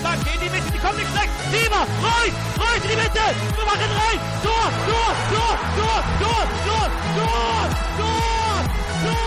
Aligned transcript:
stark 0.00 0.20
in 0.26 0.40
die 0.40 0.50
Mitte, 0.50 0.70
die 0.72 0.78
kommt 0.78 0.98
nicht 0.98 1.12
weg. 1.14 1.28
Lieber, 1.52 1.82
Reus, 2.04 2.34
Reus 2.60 2.82
in 2.84 2.90
die 2.90 3.00
Mitte. 3.02 3.24
Wir 3.56 3.66
machen 3.66 3.90
rein. 4.00 4.18
Tor, 4.44 4.68
Tor, 4.88 5.12
Tor, 5.32 5.54
Tor, 5.76 6.02
Tor, 6.20 6.44
Tor, 6.66 6.86
Tor, 7.16 7.68
Tor, 7.98 8.58
Tor. 9.02 9.26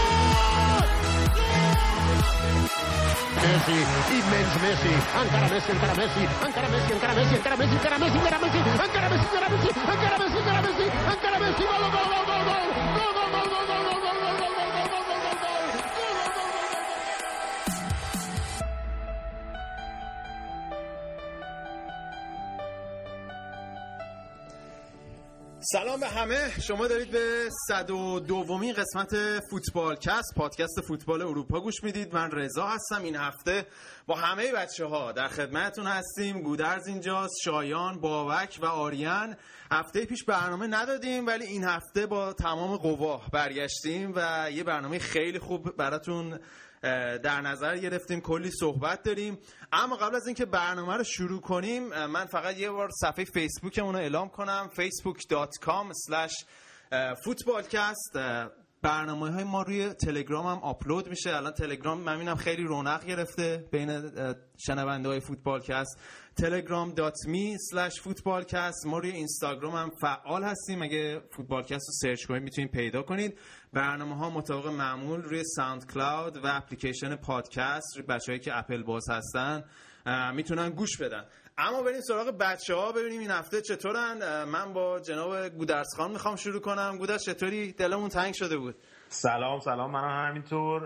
Messi, 3.39 3.77
immens 4.13 4.53
Messi, 4.61 4.93
encara 5.19 5.47
Messi, 5.47 5.71
encara 5.71 5.93
Messi, 5.95 6.21
encara 6.45 6.67
Messi, 6.67 6.93
encara 6.93 7.15
Messi, 7.15 7.33
encara 7.33 7.57
Messi, 7.57 7.75
encara 7.75 7.97
Messi, 7.97 8.17
encara 8.17 8.37
Messi, 8.39 8.57
encara 8.59 9.09
Messi, 9.09 9.27
encara 9.29 9.49
Messi, 9.49 9.67
encara 9.69 10.17
Messi, 10.19 10.37
encara 10.37 10.61
Messi, 10.61 10.85
encara 11.09 11.39
Messi, 11.39 11.63
gol, 11.63 11.79
gol, 11.79 12.07
gol, 12.09 12.23
gol, 12.29 12.43
gol, 12.49 12.65
gol, 12.95 13.11
gol, 13.15 13.31
gol, 13.31 13.47
gol, 13.49 13.67
gol, 13.67 13.83
gol, 13.85 13.98
سلام 25.71 25.99
به 25.99 26.07
همه. 26.07 26.61
شما 26.61 26.87
دارید 26.87 27.11
به 27.11 27.49
صد 27.67 27.91
و 27.91 28.19
دومین 28.19 28.73
قسمت 28.73 29.39
فوتبال 29.49 29.95
کست 29.95 30.33
پادکست 30.35 30.81
فوتبال 30.81 31.21
اروپا 31.21 31.59
گوش 31.59 31.83
می‌دید. 31.83 32.13
من 32.13 32.31
رضا 32.31 32.67
هستم. 32.67 33.03
این 33.03 33.15
هفته 33.15 33.65
با 34.07 34.15
همه 34.15 34.51
بچه 34.51 34.85
ها 34.85 35.11
در 35.11 35.27
خدمتتون 35.27 35.87
هستیم. 35.87 36.41
گودرز 36.41 36.87
اینجاست 36.87 37.33
شایان 37.43 38.01
باوک 38.01 38.59
و 38.61 38.65
آریان. 38.65 39.35
هفته 39.71 40.05
پیش 40.05 40.23
برنامه 40.23 40.67
ندادیم 40.67 41.27
ولی 41.27 41.45
این 41.45 41.63
هفته 41.63 42.05
با 42.05 42.33
تمام 42.33 42.77
قوا 42.77 43.21
برگشتیم 43.33 44.13
و 44.15 44.51
یه 44.51 44.63
برنامه 44.63 44.99
خیلی 44.99 45.39
خوب 45.39 45.75
براتون 45.77 46.39
در 47.23 47.41
نظر 47.41 47.77
گرفتیم 47.77 48.21
کلی 48.21 48.51
صحبت 48.51 49.03
داریم. 49.03 49.37
اما 49.71 49.95
قبل 49.95 50.15
از 50.15 50.27
اینکه 50.27 50.45
برنامه 50.45 50.93
رو 50.93 51.03
شروع 51.03 51.41
کنیم 51.41 52.05
من 52.05 52.25
فقط 52.25 52.57
یه 52.57 52.71
بار 52.71 52.89
صفحه 53.01 53.25
فیسبوکمون 53.25 53.95
رو 53.95 54.01
اعلام 54.01 54.29
کنم. 54.29 54.69
facebook.com 54.75 55.91
slash 56.09 56.45
footballcast. 57.25 58.19
برنامه 58.81 59.31
های 59.31 59.43
ما 59.43 59.61
روی 59.61 59.93
تلگرام 59.93 60.45
هم 60.45 60.63
آپلود 60.63 61.09
میشه. 61.09 61.35
الان 61.35 61.51
تلگرام 61.51 61.99
من 62.01 62.35
خیلی 62.35 62.63
رونق 62.63 63.05
گرفته 63.05 63.65
بین 63.71 64.11
شنونده 64.57 65.09
های 65.09 65.19
فوتبالکست. 65.19 65.99
telegram.me 66.39 67.57
slash 67.69 67.95
footballcast. 68.03 68.85
ما 68.85 68.99
روی 68.99 69.11
اینستاگرام 69.11 69.75
هم 69.75 69.89
فعال 70.01 70.43
هستیم. 70.43 70.81
اگه 70.81 71.21
فوتبالکست 71.31 71.71
رو 71.71 71.93
search 72.01 72.25
کنید 72.25 72.43
می‌تونید 72.43 72.71
پیدا 72.71 73.01
کنید. 73.01 73.39
برنامه 73.73 74.15
ها 74.15 74.29
مطابق 74.29 74.67
معمول 74.67 75.21
روی 75.21 75.43
SoundCloud 75.43 76.37
و 76.37 76.41
اپلیکیشن 76.43 77.15
پادکست 77.15 78.01
بچههایی 78.09 78.39
که 78.39 78.57
اپل 78.57 78.83
باز 78.83 79.09
هستن 79.09 79.63
می‌تونن 80.33 80.69
گوش 80.69 80.97
بدن. 80.97 81.25
اما 81.57 81.83
بریم 81.83 82.01
سراغ 82.01 82.27
بچه 82.27 82.75
ها 82.75 82.91
ببینیم 82.91 83.19
این 83.19 83.31
هفته 83.31 83.61
چطورن. 83.61 84.43
من 84.43 84.73
با 84.73 84.99
جناب 84.99 85.49
گودرز 85.49 85.87
خان 85.97 86.11
می‌خوام 86.11 86.35
شروع 86.35 86.61
کنم. 86.61 86.97
گودرز 86.97 87.25
چطوری؟ 87.25 87.71
دلمون 87.71 88.09
تنگ 88.09 88.33
شده 88.33 88.57
بود. 88.57 88.75
سلام 89.07 89.59
سلام. 89.59 89.91
منم 89.91 90.27
همینطور. 90.29 90.81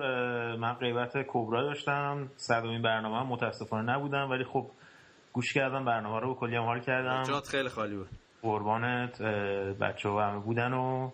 من 0.55 0.73
غیبت 0.73 1.13
کبرا 1.27 1.63
داشتم. 1.63 2.31
صدومین 2.35 2.81
برنامه 2.81 3.19
هم 3.19 3.27
متاسفانه 3.27 3.93
نبودم 3.93 4.29
ولی 4.31 4.43
خب 4.43 4.71
گوش 5.33 5.53
کردم 5.53 5.85
برنامه 5.85 6.19
رو 6.19 6.35
کلی 6.35 6.55
هم 6.55 6.63
حال 6.63 6.79
کردم. 6.79 7.23
جات 7.23 7.47
خیلی 7.47 7.69
خالی 7.69 7.95
بود. 7.95 8.09
قربانت 8.41 9.21
بچه 9.81 10.09
ها 10.09 10.29
همه 10.29 10.39
بودن 10.39 10.73
و 10.73 11.11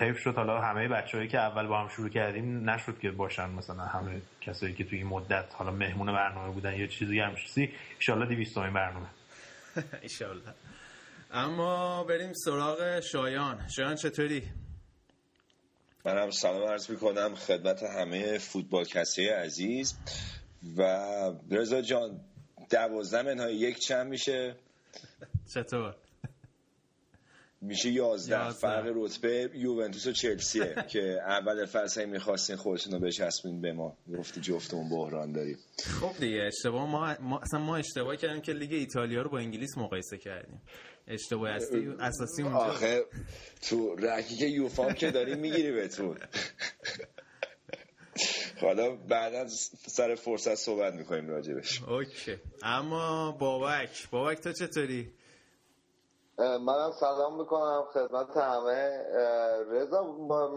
حیف 0.00 0.18
شد. 0.18 0.34
حالا 0.34 0.60
همه 0.60 0.88
بچه‌هایی 0.88 1.28
که 1.28 1.38
اول 1.38 1.66
با 1.66 1.80
هم 1.80 1.88
شروع 1.88 2.08
کردیم 2.08 2.70
نشد 2.70 2.98
که 2.98 3.10
باشن 3.10 3.50
مثلا 3.50 3.84
همه 3.84 4.20
کسایی 4.40 4.74
که 4.74 4.84
توی 4.84 4.98
این 4.98 5.06
مدت 5.06 5.54
حالا 5.54 5.70
مهمون 5.70 6.06
برنامه 6.06 6.52
بودن 6.52 6.74
یا 6.74 6.86
چیزی 6.86 7.20
هم 7.20 7.34
چیزی. 7.34 7.72
ان 8.08 8.28
200 8.28 8.58
برنامه. 8.58 9.06
ان 10.02 10.54
اما 11.30 12.04
بریم 12.04 12.32
سراغ 12.32 13.00
شایان. 13.00 13.68
شایان 13.68 13.94
چطوری؟ 13.94 14.42
منم 16.04 16.30
سلام 16.30 16.68
عرض 16.68 16.90
می‌کنم. 16.90 17.34
خدمت 17.34 17.82
همه 17.82 18.38
فوتبال 18.38 18.84
کسی 18.84 19.28
عزیز. 19.28 19.98
و 20.76 20.82
رضا 21.50 21.80
جان 21.80 22.20
دوازده 22.70 23.22
منهای 23.22 23.54
یک 23.54 23.78
چند 23.78 24.06
میشه؟ 24.06 24.56
چطور؟ 25.54 25.94
میشه 27.60 27.90
یازده. 27.90 28.50
فرق 28.50 28.92
رتبه 28.94 29.50
یوونتوس 29.54 30.06
و 30.06 30.12
چلسیه 30.12 30.74
که 30.92 31.18
اول 31.26 31.66
فصل 31.66 32.04
می‌خواستین 32.04 32.56
خودتون 32.56 32.92
رو 32.92 32.98
بچسبین 32.98 33.60
به 33.60 33.72
ما. 33.72 33.96
گفتی 34.18 34.40
جفتمون 34.40 34.88
بحران 34.88 35.32
داریم 35.32 35.58
خب 36.00 36.12
دیگه 36.20 36.42
اشتباه 36.42 36.90
ما, 36.90 37.16
ما 37.20 37.38
اصلا 37.38 37.60
ما 37.60 37.76
اشتباه 37.76 38.16
کردیم 38.16 38.40
که 38.40 38.52
لیگ 38.52 38.72
ایتالیا 38.72 39.22
رو 39.22 39.30
با 39.30 39.38
انگلیس 39.38 39.78
مقایسه 39.78 40.18
کردیم. 40.18 40.62
اشتباه 41.08 41.50
اصلی 41.50 41.88
اساسی 42.00 42.42
اونجا. 42.42 42.58
آخه 42.58 43.04
تو 43.68 43.96
رکی 43.96 44.36
که 44.36 44.46
یوفام 44.46 44.92
که 44.92 45.10
داریم 45.10 45.38
می‌گیری 45.38 45.72
بهتون. 45.72 46.18
حالا 48.60 48.96
بعدا 48.96 49.46
سر 49.86 50.14
فرصت 50.14 50.54
صحبت 50.54 50.94
می‌کنیم 50.94 51.28
راجبش. 51.28 51.82
اوکی. 51.82 52.36
اما 52.62 53.32
بابک 53.32 54.10
بابک 54.10 54.40
تو 54.40 54.52
چطوری؟ 54.52 55.12
منم 56.38 56.90
سلام 57.00 57.38
می‌کنم 57.38 57.84
خدمت 57.92 58.36
همه. 58.36 59.04
رضا 59.70 60.02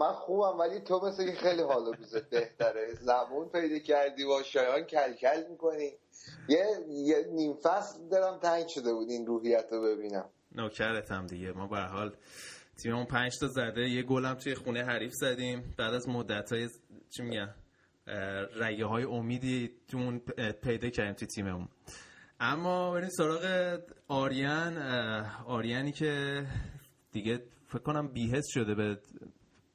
من 0.00 0.12
خوبم 0.12 0.58
ولی 0.58 0.80
تو 0.80 1.00
مثل 1.06 1.26
که 1.30 1.36
خیلی 1.36 1.62
حالا 1.62 1.90
بیزت 1.90 2.30
بهتره. 2.30 2.94
زبون 2.94 3.48
پیدا 3.48 3.78
کردی 3.78 4.24
با 4.24 4.42
شایان 4.42 4.82
کلکل 4.82 5.42
می‌کنی. 5.50 5.92
یه, 6.48 6.66
یه 6.88 7.26
نیم 7.32 7.54
فصل 7.62 8.08
دارم 8.10 8.38
تنگ 8.38 8.68
شده 8.68 8.92
بود 8.94 9.08
این 9.10 9.26
روحیت 9.26 9.66
رو 9.70 9.82
ببینم 9.82 10.28
نوکرتم 10.54 11.26
دیگه. 11.26 11.52
ما 11.52 11.66
به 11.66 11.80
حال 11.80 12.16
تیممون 12.82 13.06
پنج 13.06 13.32
تا 13.40 13.46
زده. 13.46 13.80
یه 13.80 14.02
گلم 14.02 14.34
توی 14.34 14.54
خونه 14.54 14.84
حریف 14.84 15.12
زدیم. 15.12 15.74
بعد 15.78 15.94
از 15.94 16.08
مدت 16.08 16.52
های 16.52 16.68
چی 17.16 17.22
میگن؟ 17.22 17.54
رگه 18.56 18.86
های 18.86 19.04
امیدی 19.04 19.70
تو 19.88 20.18
پیدا 20.62 20.90
کردیم 20.90 21.12
توی 21.12 21.28
تیممون. 21.28 21.68
اما 22.40 22.92
بریم 22.92 23.08
سراغ 23.08 23.78
آریان. 24.08 24.78
آریانی 25.46 25.92
که 25.92 26.44
دیگه 27.12 27.42
فکر 27.68 27.82
کنم 27.82 28.08
بیهست 28.08 28.48
شده 28.50 28.74
به 28.74 28.98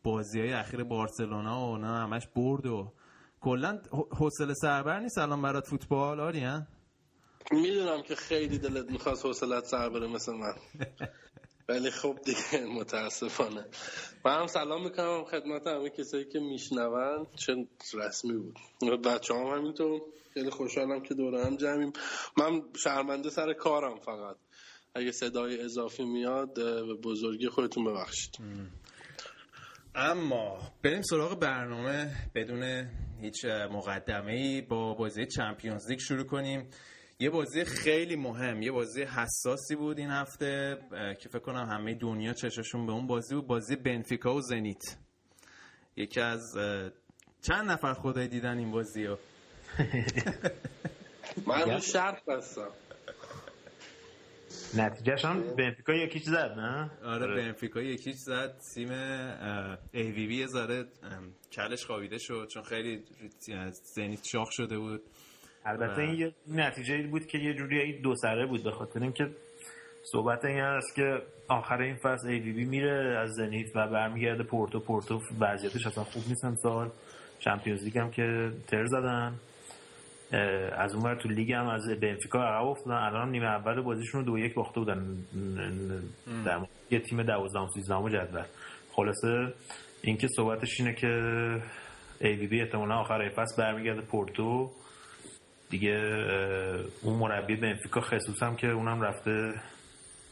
بازی 0.03 0.39
های 0.39 0.53
اخیر 0.53 0.83
بارسلونا 0.83 1.71
و 1.71 1.77
نه 1.77 1.87
همش 1.87 2.27
برد 2.27 2.65
و 2.65 2.93
کلا 3.41 3.81
حوصله 3.91 4.53
سربر 4.53 4.99
نیست 4.99 5.17
الان 5.17 5.41
برات 5.41 5.67
فوتبال 5.67 6.19
آریان؟ 6.19 6.67
می‌دونم 7.51 8.01
که 8.03 8.15
خیلی 8.15 8.57
دلت 8.57 8.91
می‌خواست 8.91 9.25
حوصلت 9.25 9.65
سر 9.65 9.89
بره 9.89 10.07
مثل 10.07 10.31
من. 10.33 10.53
ولی 11.69 11.91
خب 11.91 12.17
دیگه 12.25 12.65
متاسفانه. 12.65 13.65
من 14.25 14.39
هم 14.39 14.47
سلام 14.47 14.83
می‌کنم 14.83 15.23
خدمت 15.23 15.67
همه 15.67 15.89
کسایی 15.89 16.25
که 16.25 16.39
میشنون. 16.39 17.27
چه 17.35 17.67
رسمی 17.93 18.33
بود. 18.33 18.57
بچه 19.01 19.33
هم 19.33 19.45
همینطور. 19.45 20.01
خیلی 20.33 20.49
خوشحالم 20.49 21.03
که 21.03 21.13
دوره 21.13 21.45
هم 21.45 21.57
جمعیم. 21.57 21.93
من 22.37 22.61
شرمنده 22.83 23.29
سر 23.29 23.53
کارم 23.53 23.99
فقط. 23.99 24.35
اگه 24.95 25.11
صدای 25.11 25.61
اضافی 25.61 26.05
میاد 26.05 26.53
به 26.53 26.93
بزرگی 26.93 27.49
خودتون 27.49 27.85
ببخشید. 27.85 28.37
اما 29.95 30.59
بریم 30.83 31.01
سراغ 31.01 31.39
برنامه 31.39 32.15
بدون 32.35 32.89
هیچ 33.21 33.45
مقدمه 33.45 34.33
ای 34.33 34.61
با 34.61 34.93
بازی 34.93 35.25
چمپیونز 35.25 35.89
لیگ 35.89 35.99
شروع 35.99 36.23
کنیم. 36.23 36.69
یه 37.19 37.29
بازی 37.29 37.63
خیلی 37.65 38.15
مهم 38.15 38.61
یه 38.61 38.71
بازی 38.71 39.03
حساسی 39.03 39.75
بود 39.75 39.97
این 39.97 40.09
هفته 40.09 40.77
که 41.21 41.29
فکر 41.29 41.39
کنم 41.39 41.69
همه 41.69 41.93
دنیا 41.93 42.33
چششون 42.33 42.85
به 42.85 42.91
اون 42.91 43.07
بازی 43.07 43.35
بود 43.35 43.47
بازی 43.47 43.75
بنفیکا 43.75 44.35
و 44.35 44.41
زنیت. 44.41 44.97
یکی 45.95 46.19
از 46.21 46.57
چند 47.41 47.71
نفر 47.71 47.93
خدای 47.93 48.27
دیدن 48.27 48.57
این 48.57 48.71
بازی 48.71 49.05
رو 49.05 49.17
من 51.47 51.61
رو 51.61 51.79
شرط 51.79 52.25
بستم. 52.25 52.69
نتیجهش 54.75 55.25
هم 55.25 55.55
بنفیکا 55.55 55.93
یکیچ 55.93 56.23
زد 56.23 56.51
نه؟ 56.57 56.91
آره 57.03 57.27
بنفیکا 57.35 57.81
یکیچ 57.81 58.15
زد 58.15 58.57
تیم 58.73 58.91
ای 59.93 60.11
وی 60.11 60.27
وی 60.27 60.47
زاره 60.47 60.85
کلش 61.51 61.85
خوابیده 61.85 62.17
شد 62.17 62.47
چون 62.53 62.63
خیلی 62.63 63.03
زنیت 63.95 64.23
شاخ 64.31 64.47
شده 64.51 64.77
بود. 64.77 65.01
البته 65.67 66.01
این 66.01 66.19
یه 66.19 66.31
نتیجه 66.47 67.07
بود 67.07 67.27
که 67.27 67.37
یه 67.37 67.53
جوری 67.53 68.01
دو 68.01 68.15
سره 68.15 68.45
بود 68.45 68.63
به 68.63 68.71
خاطر 68.71 69.03
اینکه 69.03 69.29
صحبت 70.11 70.45
این 70.45 70.61
است 70.61 70.95
که 70.95 71.21
آخر 71.47 71.81
این 71.81 71.95
فصل 71.95 72.27
ای 72.27 72.39
بی 72.39 72.65
میره 72.65 73.17
از 73.19 73.33
زنیت 73.33 73.75
و 73.75 73.87
برمیگرده 73.87 74.43
پورتو. 74.43 74.79
پورتو 74.79 75.21
وضعیتش 75.39 75.87
اصلا 75.87 76.03
خوب 76.03 76.23
نیست 76.27 76.45
امسال. 76.45 76.89
چمپیونز 77.39 77.83
لیگ 77.83 77.97
هم 77.97 78.11
که 78.11 78.51
تر 78.67 78.85
زدن. 78.85 79.33
از 80.77 80.95
اون 80.95 81.15
تو 81.15 81.29
لیگ 81.29 81.51
هم 81.51 81.67
از 81.67 81.99
بنفیکا 82.01 82.43
عقب 82.43 82.67
افتادن. 82.67 82.95
الان 82.95 83.31
نیمه 83.31 83.45
اول 83.45 83.81
بازیشون 83.81 84.25
رو 84.25 84.31
دو 84.31 84.39
یک 84.39 84.53
باخته 84.53 84.79
بودن. 84.79 85.17
در 86.45 86.59
یه 86.91 86.99
تیم 86.99 87.23
12 87.23 87.59
13 87.73 88.09
جدول. 88.09 88.43
خلاصه 88.91 89.53
اینکه 90.01 90.27
صحبتش 90.35 90.79
اینه 90.79 90.93
که 90.93 91.07
AVB 92.21 92.61
احتمالاً 92.61 92.95
آخر 92.95 93.29
فصل 93.29 93.63
برمیگرده 93.63 94.01
پورتو. 94.01 94.71
دیگه 95.69 95.95
اون 97.01 97.19
مربی 97.19 97.55
بنفیکا 97.55 98.01
خسوس 98.01 98.43
هم 98.43 98.55
که 98.55 98.67
اونم 98.67 99.01
رفته 99.01 99.53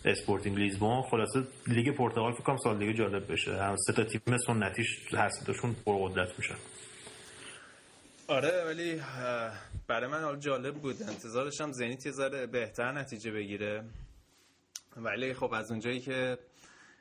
اسپورتینگ 0.05 0.57
لیزبون 0.57 1.01
خلاصه 1.01 1.43
لیگ 1.67 1.95
پرتغال 1.95 2.33
فکر 2.33 2.43
کنم 2.43 2.57
سال 2.57 2.79
دیگه 2.79 2.93
جالب 2.93 3.31
بشه. 3.31 3.63
هم 3.63 3.75
سه 3.75 3.93
تا 3.93 4.03
تیم 4.03 4.37
سنتیش 4.37 5.13
هر 5.13 5.29
سه 5.29 5.53
پرقدرت 5.85 6.29
میشن. 6.37 6.55
آره 8.27 8.63
ولی 8.65 9.01
برای 9.87 10.09
من 10.09 10.21
حال 10.21 10.39
جالب 10.39 10.75
بود. 10.75 11.03
انتظار 11.03 11.33
داشتم 11.33 11.71
زنیت 11.71 12.05
یه 12.05 12.47
بهتر 12.47 12.91
نتیجه 12.91 13.31
بگیره. 13.31 13.83
ولی 14.97 15.33
خب 15.33 15.53
از 15.53 15.71
اونجایی 15.71 15.99
که 15.99 16.37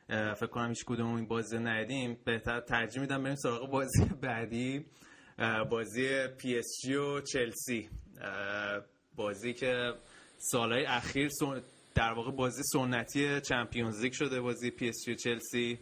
فکر 0.08 0.46
کنم 0.46 0.68
هیچ 0.68 0.84
کدوم 0.84 1.14
این 1.14 1.26
بازی 1.26 1.58
ندیدیم 1.58 2.18
بهتر 2.24 2.60
ترجیح 2.60 3.00
میدم 3.00 3.22
بریم 3.22 3.36
سراغ 3.36 3.70
بازی 3.70 4.04
بعدی 4.22 4.84
بازی 5.70 6.28
PSG 6.28 6.94
و 6.94 7.20
چلسی. 7.20 7.88
بازی 9.16 9.54
که 9.54 9.92
سالهای 10.38 10.86
اخیر 10.86 11.30
در 11.94 12.12
واقع 12.12 12.30
بازی 12.30 12.62
سنتی 12.62 13.40
Champions 13.40 14.00
League 14.00 14.12
شده 14.12 14.40
بازی 14.40 14.70
PSG 14.70 15.16
چلسی. 15.16 15.78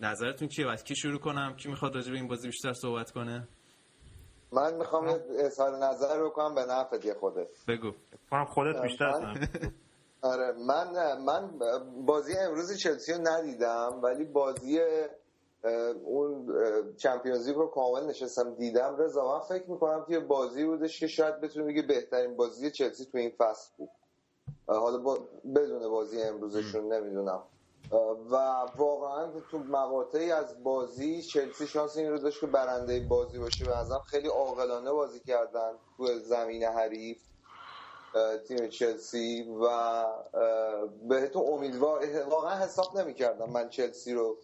نظرتون 0.00 0.48
چیه؟ 0.48 0.66
وقتی 0.66 0.84
کی 0.84 0.96
شروع 0.96 1.18
کنم؟ 1.20 1.56
کی 1.56 1.68
می‌خواد 1.68 1.94
راجع 1.94 2.10
به 2.10 2.16
این 2.16 2.28
بازی 2.28 2.48
بیشتر 2.48 2.72
صحبت 2.72 3.10
کنه؟ 3.10 3.48
من 4.52 4.74
می‌خوام 4.74 5.20
اظهار 5.38 5.76
نظر 5.76 6.16
رو 6.16 6.30
کنم 6.30 6.54
به 6.54 6.64
نفع 6.64 6.98
دی 6.98 7.14
خودت 7.14 7.48
بگو. 7.68 7.92
کنم 8.30 8.44
خودت 8.44 8.82
بیشتر 8.82 9.36
آره 10.22 10.52
من 10.66 11.18
من 11.22 11.50
بازی 12.06 12.38
امروز 12.38 12.78
چلسی 12.78 13.12
رو 13.12 13.18
ندیدم 13.22 14.00
ولی 14.02 14.24
بازی 14.24 14.80
اون 16.04 16.48
چمپیونز 16.96 17.48
رو 17.48 17.66
کامل 17.66 18.06
نشستم 18.06 18.54
دیدم. 18.54 18.96
رضا 18.98 19.34
من 19.34 19.40
فکر 19.40 19.70
می‌کنم 19.70 20.06
که 20.08 20.20
بازی 20.20 20.64
بودش 20.64 21.00
که 21.00 21.06
شاید 21.06 21.40
بتونه 21.40 21.66
بگه 21.66 21.82
بهترین 21.82 22.36
بازی 22.36 22.70
چلسی 22.70 23.04
تو 23.04 23.18
این 23.18 23.30
فصل 23.38 23.70
بود. 23.78 23.90
حالا 24.68 24.98
با 24.98 25.28
بدون 25.56 25.88
بازی 25.88 26.22
امروزشون 26.22 26.92
نمی‌دونم. 26.94 27.44
و 28.30 28.36
واقعا 28.78 29.40
تو 29.40 29.58
مقاطعی 29.58 30.32
از 30.32 30.64
بازی 30.64 31.22
چلسی 31.22 31.66
شانس 31.66 31.96
این 31.96 32.10
رو 32.12 32.18
داشت 32.18 32.40
که 32.40 32.46
برنده 32.46 33.00
بازی 33.00 33.38
باشه 33.40 33.66
به 33.66 33.76
ازم 33.76 34.00
خیلی 34.06 34.28
عاقلانه 34.28 34.92
بازی 34.92 35.20
کردن 35.20 35.78
تو 35.96 36.18
زمین 36.18 36.64
حریف. 36.64 37.35
تیم 38.48 38.68
چلسی 38.68 39.42
و 39.62 39.68
به 41.08 41.26
تو 41.26 41.38
امیدوار 41.38 42.06
واقعا 42.30 42.64
حساب 42.64 42.98
نمی‌کردم 42.98 43.50
من 43.50 43.68
چلسی 43.68 44.14
رو 44.14 44.38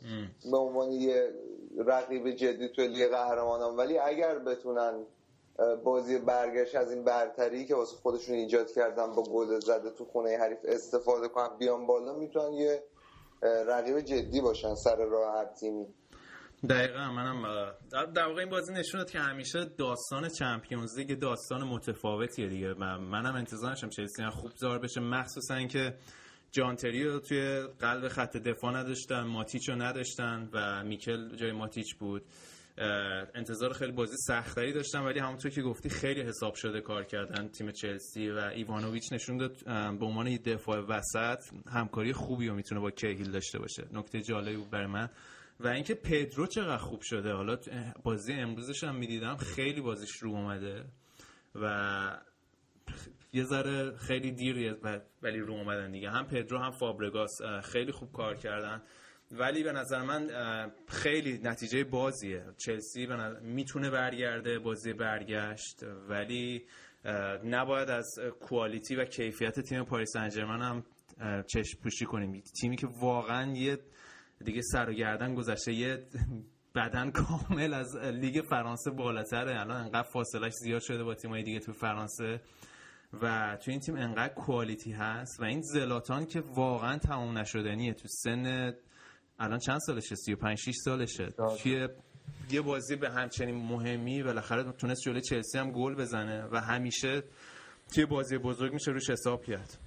به 0.51 0.57
عنوان 0.57 0.93
یه 0.93 1.33
رقیب 1.79 2.31
جدی 2.31 2.69
تو 2.69 2.83
لیگ 2.83 3.11
قهرمانان. 3.11 3.77
ولی 3.77 3.99
اگر 3.99 4.39
بتونن 4.39 5.07
بازی 5.85 6.19
برگشت 6.19 6.75
از 6.75 6.93
این 6.93 7.05
برتری 7.05 7.67
که 7.67 7.75
واسه 7.75 7.97
خودشون 7.97 8.35
ایجاد 8.35 8.73
کردن 8.73 9.15
با 9.15 9.23
گل 9.23 9.61
زده 9.61 9.91
تو 9.91 10.05
خونه 10.05 10.37
حریف 10.37 10.59
استفاده 10.65 11.29
کنن 11.29 11.59
بیان 11.59 11.87
بالا 11.87 12.13
می‌تونن 12.13 12.53
یه 12.53 12.83
رقیب 13.43 14.01
جدی 14.01 14.41
باشن 14.41 14.75
سر 14.75 14.97
راه 14.97 15.35
هر 15.35 15.45
تیمی. 15.45 15.95
دقیقا 16.69 17.13
منم 17.13 17.43
در 18.15 18.27
واقع 18.27 18.41
این 18.41 18.51
بازی 18.51 18.73
نشوند 18.73 19.11
که 19.11 19.19
همیشه 19.19 19.65
داستان 19.65 20.29
چمپیونز 20.29 20.99
لیگ 20.99 21.19
داستان 21.19 21.65
متفاوتیه 21.65 22.49
دیگه 22.49 22.75
منم 22.99 23.35
انتظار 23.35 23.71
داشتم 23.71 23.89
چلسی 23.89 24.27
خوب 24.27 24.51
زار 24.57 24.79
بشه 24.79 25.01
مخصوصا 25.01 25.55
اینکه 25.55 25.95
جانتری 26.53 27.05
رو 27.05 27.21
توی 27.21 27.63
قلب 27.79 28.09
خط 28.09 28.37
دفاع 28.37 28.77
نداشتن 28.77 29.21
ماتیچ 29.21 29.69
رو 29.69 29.75
نداشتن 29.75 30.49
و 30.53 30.85
میکل 30.85 31.37
جای 31.37 31.53
ماتیچ 31.53 31.95
بود. 31.95 32.23
انتظار 33.35 33.73
خیلی 33.73 33.93
بازی 33.93 34.17
سختری 34.17 34.73
داشتن 34.73 35.01
ولی 35.01 35.19
همونطور 35.19 35.51
که 35.51 35.63
گفتی 35.63 35.89
خیلی 35.89 36.23
حساب 36.23 36.55
شده 36.55 36.81
کار 36.81 37.05
کردن 37.05 37.49
تیم 37.49 37.71
چلسی 37.71 38.31
و 38.31 38.39
ایوانوویچ 38.39 39.13
نشون 39.13 39.37
داد 39.37 39.65
به 39.99 40.07
عنوان 40.07 40.37
دفاع 40.37 40.79
وسط 40.81 41.39
همکاری 41.73 42.13
خوبی 42.13 42.49
رو 42.49 42.55
می‌تونه 42.55 42.81
با 42.81 42.91
کیهیل 42.91 43.31
داشته 43.31 43.59
باشه. 43.59 43.87
نکته 43.93 44.21
جالبی 44.21 44.57
بود 44.57 44.71
برای 44.71 44.87
من 44.87 45.09
و 45.65 45.69
اینکه 45.69 45.95
پدرو 45.95 46.47
چقدر 46.47 46.77
خوب 46.77 47.01
شده. 47.01 47.33
حالا 47.33 47.59
بازی 48.03 48.33
امروزش 48.33 48.85
هم 48.85 48.97
می‌دیدم 48.97 49.37
خیلی 49.37 49.81
بازیش 49.81 50.17
رو 50.17 50.31
اومده 50.31 50.85
و 51.55 52.21
یه 53.33 53.45
ذره 53.45 53.97
خیلی 53.97 54.33
دیر 54.33 54.77
ولی 55.23 55.39
رو 55.39 55.55
اومدن 55.55 55.91
دیگه. 55.91 56.11
هم 56.11 56.27
پدرو 56.27 56.59
هم 56.59 56.71
فابرگاس 56.71 57.43
خیلی 57.63 57.93
خوب 57.93 58.13
کار 58.13 58.37
کردن. 58.37 58.83
ولی 59.31 59.63
به 59.63 59.73
نظر 59.73 60.03
من 60.03 60.31
خیلی 60.89 61.39
نتیجه 61.43 61.85
بازیه. 61.85 62.45
چلسی 62.57 63.09
می‌تونه 63.43 63.91
برگرده 63.91 64.59
بازی 64.59 64.93
برگشت. 64.93 65.83
ولی 66.09 66.67
نباید 67.45 67.91
از 67.91 68.19
کوالیتی 68.41 68.97
و 68.97 69.05
کیفیت 69.05 69.61
تیم 69.61 69.85
پاریس 69.85 70.17
انجرمن 70.17 70.63
هم 70.63 70.85
چشم 71.47 71.81
پوشی 71.83 72.05
کنیم. 72.05 72.43
تیمی 72.61 72.77
که 72.77 72.87
واقعا 73.01 73.53
یه 73.53 73.79
دیگه 74.43 74.61
سر 74.63 74.91
و 74.91 74.93
گردن 74.93 75.35
گذشته. 75.35 75.73
یه 75.73 76.07
بدن 76.75 77.11
کامل 77.11 77.75
از 77.75 77.97
لیگ 77.97 78.45
فرانسه 78.45 78.91
بالاتره. 78.91 79.61
الان 79.61 79.77
انقدر 79.77 80.09
فاصلش 80.13 80.53
زیاد 80.53 80.81
شده 80.81 81.05
با 81.05 81.15
تیمای 81.15 81.43
دیگه 81.43 81.61
تو 81.61 81.73
فرانسه. 81.73 82.41
و 83.23 83.57
تو 83.65 83.71
این 83.71 83.81
تیم 83.81 83.97
انقدر 83.97 84.35
کوالیتی 84.35 84.93
هست. 84.93 85.41
و 85.41 85.45
این 85.45 85.63
زلاتان 85.63 86.27
که 86.27 86.41
واقعا 86.41 86.99
تمام 86.99 87.39
نشدنیه 87.39 87.95
تو 87.95 88.09
سن 88.09 88.73
الان 89.39 89.59
چند 89.59 89.79
سالشه؟ 89.87 90.15
35 90.15 90.59
6 90.59 90.75
سالشه. 90.85 91.29
توی 91.63 91.89
یه 92.51 92.61
بازی 92.61 92.97
به 92.97 93.11
همچنین 93.11 93.55
مهمی 93.55 94.23
بالاخره 94.23 94.73
تونست 94.73 95.03
جلوی 95.03 95.21
چلسی 95.21 95.59
هم 95.59 95.73
گل 95.73 95.95
بزنه. 95.95 96.49
و 96.53 96.57
همیشه 96.57 97.23
توی 97.95 98.07
بازی 98.07 98.39
بزرگ 98.39 98.73
میشه 98.73 98.91
روش 98.91 99.11
حساب 99.11 99.45
کرد. 99.45 99.79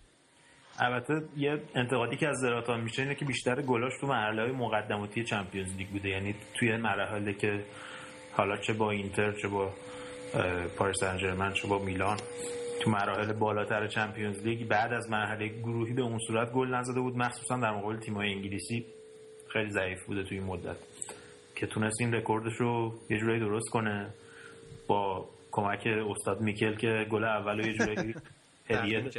البته 0.79 1.21
یه 1.37 1.61
انتقادی 1.75 2.17
که 2.17 2.27
از 2.27 2.37
زراتان 2.37 2.81
میشه 2.81 3.01
اینه 3.01 3.15
که 3.15 3.25
بیشتر 3.25 3.61
گلاش 3.61 3.93
تو 4.01 4.07
مرحله 4.07 4.41
های 4.41 4.51
مقدماتی 4.51 5.23
چمپیونز 5.23 5.75
لیگ 5.75 5.87
بوده. 5.87 6.09
یعنی 6.09 6.35
توی 6.53 6.77
مرحله 6.77 7.33
که 7.33 7.63
حالا 8.33 8.57
چه 8.57 8.73
با 8.73 8.91
اینتر 8.91 9.31
چه 9.31 9.47
با 9.47 9.73
پاریس 10.77 10.97
سن 10.99 11.53
چه 11.53 11.67
با 11.67 11.79
میلان 11.79 12.17
تو 12.81 12.89
مراحل 12.89 13.33
بالاتر 13.33 13.87
Champions 13.87 14.43
League 14.43 14.67
بعد 14.67 14.93
از 14.93 15.09
مرحله 15.09 15.47
گروهی 15.47 15.93
به 15.93 16.01
اون 16.01 16.19
صورت 16.27 16.51
گل 16.51 16.73
نزده 16.73 16.99
بود. 16.99 17.17
مخصوصا 17.17 17.57
در 17.57 17.71
مقابل 17.71 17.99
تیم‌های 17.99 18.33
انگلیسی 18.33 18.85
خیلی 19.53 19.69
ضعیف 19.69 20.05
بوده 20.05 20.23
توی 20.23 20.37
این 20.37 20.47
مدت 20.47 20.77
که 21.55 21.67
تونست 21.67 22.01
این 22.01 22.13
رکوردش 22.13 22.53
رو 22.57 22.93
یه 23.09 23.17
جورایی 23.17 23.39
درست 23.39 23.69
کنه 23.69 24.09
با 24.87 25.29
کمک 25.51 25.87
استاد 25.87 26.41
میکل 26.41 26.75
که 26.75 27.05
گل 27.09 27.23
اول 27.23 27.65
یه 27.65 27.73
جورایی 27.73 28.15
هدیه 28.69 29.09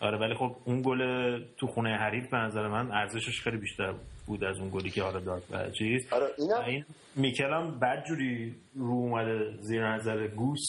آره 0.00 0.18
ولی 0.18 0.34
خب 0.34 0.56
اون 0.64 0.82
گل 0.82 1.42
تو 1.56 1.66
خونه 1.66 1.96
حریف 1.96 2.30
به 2.30 2.36
نظر 2.36 2.68
من 2.68 2.92
ارزشش 2.92 3.40
خیلی 3.40 3.56
بیشتر 3.56 3.94
بود 4.26 4.44
از 4.44 4.58
اون 4.58 4.70
گلی 4.70 4.90
که 4.90 5.02
حالا 5.02 5.20
داد 5.20 5.42
و 5.50 5.70
چیز. 5.70 6.12
آره 6.12 6.26
این 6.66 6.84
میکل 7.16 7.52
هم 7.52 7.78
بد 7.78 8.04
جوری 8.08 8.54
رو 8.74 8.90
اومده 8.90 9.56
زیر 9.60 9.88
نظر 9.88 10.26
گوس. 10.26 10.60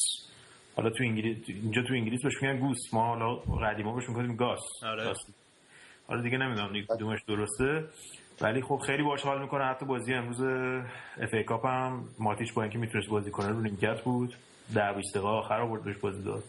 حالا 0.76 0.90
تو 0.90 1.04
انگلیس 1.04 1.38
اینجا 1.48 1.82
تو 1.82 1.94
انگلیس 1.94 2.22
بهش 2.24 2.42
میگن 2.42 2.60
گوس. 2.60 2.94
ما 2.94 3.06
حالا 3.06 3.36
قدیما 3.36 3.96
بهش 3.96 4.10
می‌گفتیم 4.10 4.36
گاس. 4.36 4.84
آره. 4.84 5.14
حالا 6.08 6.22
دیگه 6.22 6.38
نمی‌دونم 6.38 6.74
دیگه 6.74 6.86
کدومش 6.90 7.20
درسته. 7.28 7.84
ولی 8.42 8.62
خب 8.62 8.82
خیلی 8.86 9.04
باش 9.04 9.22
حال 9.22 9.42
می‌کنه. 9.42 9.66
حتی 9.66 9.86
بازی 9.86 10.14
امروز 10.14 10.42
FA 11.22 11.34
Cup 11.34 11.66
هم 11.66 12.06
ماتیچ 12.20 12.54
با 12.54 12.62
اینکه 12.62 12.78
می‌تونست 12.78 13.10
بازی 13.10 13.32
کنه 13.32 13.50
رو 13.50 13.62
نیمکت 13.62 14.02
بود. 14.02 14.36
در 14.76 14.94
20 14.94 15.14
دقیقه 15.16 15.28
آخر 15.28 15.62
آورد 15.62 15.84
بهش 15.84 15.98
بازی 15.98 16.24
داد. 16.24 16.44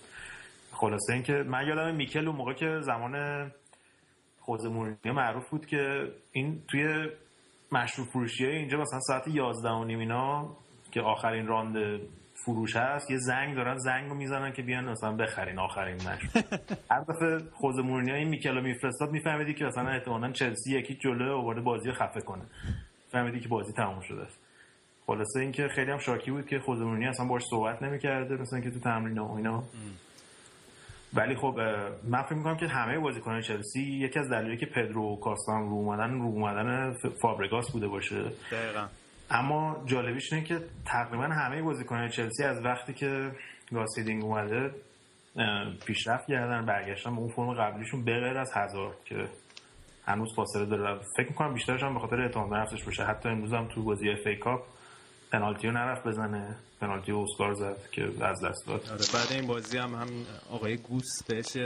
خلاصه 0.81 1.13
اینکه 1.13 1.33
من 1.33 1.67
یادم 1.67 1.95
میکل 1.95 2.27
اون 2.27 2.37
موقع 2.37 2.53
که 2.53 2.81
زمان 2.81 3.47
خوزه 4.41 4.69
مورینیو 4.69 5.13
معروف 5.13 5.49
بود 5.49 5.67
که 5.67 6.13
این 6.33 6.63
توی 6.69 7.09
مشروب 7.73 8.09
فروشی 8.09 8.47
اینجا 8.47 8.79
مثلا 8.79 9.01
ساعت 9.01 9.29
11 9.29 9.69
و 9.69 9.85
نیم 9.85 9.99
اینا 9.99 10.57
که 10.91 11.01
آخرین 11.01 11.47
راند 11.47 12.01
فروش 12.45 12.77
هست 12.77 13.11
یه 13.11 13.19
زنگ 13.19 13.57
دارن 13.57 13.77
زنگ 13.77 14.09
رو 14.09 14.15
می‌زنن 14.15 14.53
که 14.53 14.63
بیان 14.63 14.89
مثلا 14.89 15.17
بخرین 15.17 15.59
آخرین 15.59 15.95
مشروب. 15.95 16.45
هر 16.91 17.01
دفعه 17.01 17.39
خوزه 17.53 17.83
مورینیو 17.83 18.15
این 18.15 18.29
میکلو 18.29 18.61
میفرستاد 18.61 19.11
میفهمیدی 19.11 19.55
که 19.55 19.65
مثلا 19.65 19.89
احتمالاً 19.89 20.33
چلسی 20.33 20.79
یکی 20.79 20.95
جلو 20.95 21.37
آورده 21.37 21.61
بازی 21.61 21.93
خفه 21.93 22.21
کنه. 22.21 22.43
فهمیدی 23.13 23.41
که 23.41 23.49
بازی 23.49 23.73
تموم 23.73 24.01
شده 24.01 24.23
است. 24.23 24.39
خلاصه 25.07 25.41
اینکه 25.41 25.69
خیلی 25.69 25.91
هم 25.91 25.99
شاکی 25.99 26.31
بود 26.31 26.47
که 26.47 26.59
خوزه 26.59 26.85
مورینیو 26.85 27.09
اصلا 27.09 27.27
باش 27.27 27.43
صحبت 27.51 27.83
نمی‌کرده 27.83 28.37
مثلا 28.37 28.61
که 28.61 28.71
تو 28.71 28.81
تمرین 28.81 29.19
و 29.19 29.33
اینا. 29.33 29.65
ولی 31.17 31.37
خب 31.37 31.61
من 32.05 32.23
فکر 32.23 32.35
می‌کنم 32.35 32.57
که 32.57 32.67
همه 32.67 32.99
بازیکنان 32.99 33.41
چلسی 33.41 33.83
یکی 33.83 34.19
از 34.19 34.29
دلایلی 34.31 34.57
که 34.57 34.67
پدرو 34.67 35.03
و 35.03 35.21
کاستا 35.21 35.63
رو 35.63 35.75
اومدن 35.75 36.11
رو 36.11 36.25
اومدن 36.25 36.97
فابرگاس 37.23 37.71
بوده 37.71 37.89
باشه. 37.89 38.23
دقیقا. 38.53 38.87
اما 39.31 39.83
جالبیش 39.87 40.33
اینه 40.33 40.45
که 40.45 40.61
تقریبا 40.85 41.25
همه 41.25 41.63
بازیکنان 41.63 42.09
چلسی 42.09 42.45
از 42.45 42.65
وقتی 42.65 42.95
که 42.95 43.31
گاس 43.73 43.85
هیدینک 43.85 44.25
اومده 44.25 44.71
پیشرفت 45.87 46.27
کردن 46.29 46.67
برگشتن 46.67 47.15
به 47.15 47.21
اون 47.21 47.29
فرم 47.29 47.55
قبلیشون 47.55 48.05
به 48.05 48.13
غیر 48.13 48.39
از 48.39 48.53
هازارد 48.55 48.95
که 49.05 49.29
هنوز 50.07 50.35
فاصله 50.37 50.67
داره. 50.67 51.01
فکر 51.17 51.29
می‌کنم 51.29 51.55
بیشترش 51.55 51.83
هم 51.83 51.95
به 51.95 52.01
خاطر 52.01 52.21
اعتماد 52.21 52.55
نفسش 52.55 52.85
باشه. 52.85 53.05
حتی 53.05 53.29
امروز 53.29 53.53
هم 53.53 53.69
تو 53.69 53.83
بازی 53.83 54.11
FA 54.11 54.39
Cup 54.41 54.61
پنالتی 55.33 55.67
رو 55.67 55.73
نرفت 55.73 56.07
بزنه. 56.07 56.57
پنالتی 56.81 57.13
اسکار 57.13 57.55
زد 57.55 57.91
که 57.93 58.03
از 58.03 58.45
دست 58.45 58.67
داد. 58.67 58.91
آره 58.91 59.05
بعد 59.15 59.33
این 59.33 59.47
بازی 59.47 59.79
هم 59.79 59.95
هم 59.95 60.09
آقای 60.51 60.77
گوس 60.77 61.23
بهش 61.27 61.57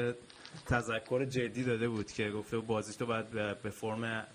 تذکر 0.66 1.24
جدی 1.24 1.64
داده 1.64 1.88
بود 1.88 2.12
که 2.12 2.30
گفته 2.30 2.58
بازی 2.58 2.98
تو 2.98 3.06
باید 3.06 3.30
به 3.62 3.70
فرم 3.70 4.26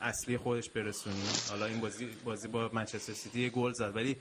اصلی 0.00 0.36
خودش 0.36 0.70
برسونی. 0.70 1.22
حالا 1.50 1.66
این 1.66 1.80
بازی 1.80 2.08
بازی 2.24 2.48
با 2.48 2.70
منچستر 2.72 3.12
سیتی 3.12 3.40
یه 3.40 3.50
گل 3.50 3.72
زد. 3.72 3.96
ولی 3.96 4.16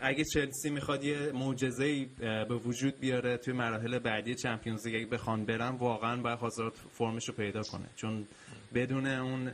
اگه 0.00 0.24
چلسی 0.24 0.70
می‌خواد 0.70 1.04
یه 1.04 1.32
معجزه 1.32 2.06
به 2.18 2.54
وجود 2.54 3.00
بیاره 3.00 3.36
توی 3.36 3.54
مراحل 3.54 3.98
بعدی 3.98 4.34
Champions 4.34 4.86
League 4.86 4.96
اگه 4.96 5.06
بخوان 5.06 5.44
برن 5.44 5.76
واقعا 5.76 6.16
باید 6.16 6.38
هازارد 6.38 6.74
فرمش 6.92 7.28
رو 7.28 7.34
پیدا 7.34 7.62
کنه. 7.62 7.86
چون 7.96 8.26
بدون 8.74 9.06
اون 9.06 9.52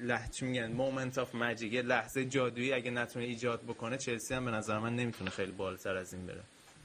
لحظه 0.00 0.46
میگن. 0.46 0.72
moment 0.72 1.18
of 1.18 1.34
magic 1.34 1.72
یه 1.72 1.82
لحظه 1.82 2.24
جادویی 2.24 2.72
اگه 2.72 2.90
نتونه 2.90 3.24
ایجاد 3.24 3.62
بکنه 3.62 3.98
چلسی 3.98 4.34
هم 4.34 4.44
به 4.44 4.50
نظر 4.50 4.78
من 4.78 4.96
نمی‌تونه 4.96 5.30
خیلی 5.30 5.52
بالاتر 5.52 5.96
از 5.96 6.14
این 6.14 6.26
بره. 6.26 6.40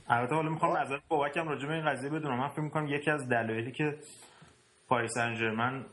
البته 0.08 0.36
حالا 0.36 0.50
می‌خوام 0.50 0.78
نظر 0.78 1.00
بابکم 1.08 1.48
راجع 1.48 1.68
به 1.68 1.74
این 1.74 1.86
قضیه 1.86 2.10
بدونم. 2.10 2.39
من 2.39 2.48
فکر 2.48 2.62
می‌کنم 2.62 2.88
یکی 2.88 3.12
از 3.12 3.30
دلایلی 3.30 3.72
که 3.72 3.96
پاریس 4.88 5.12
سن 5.13 5.86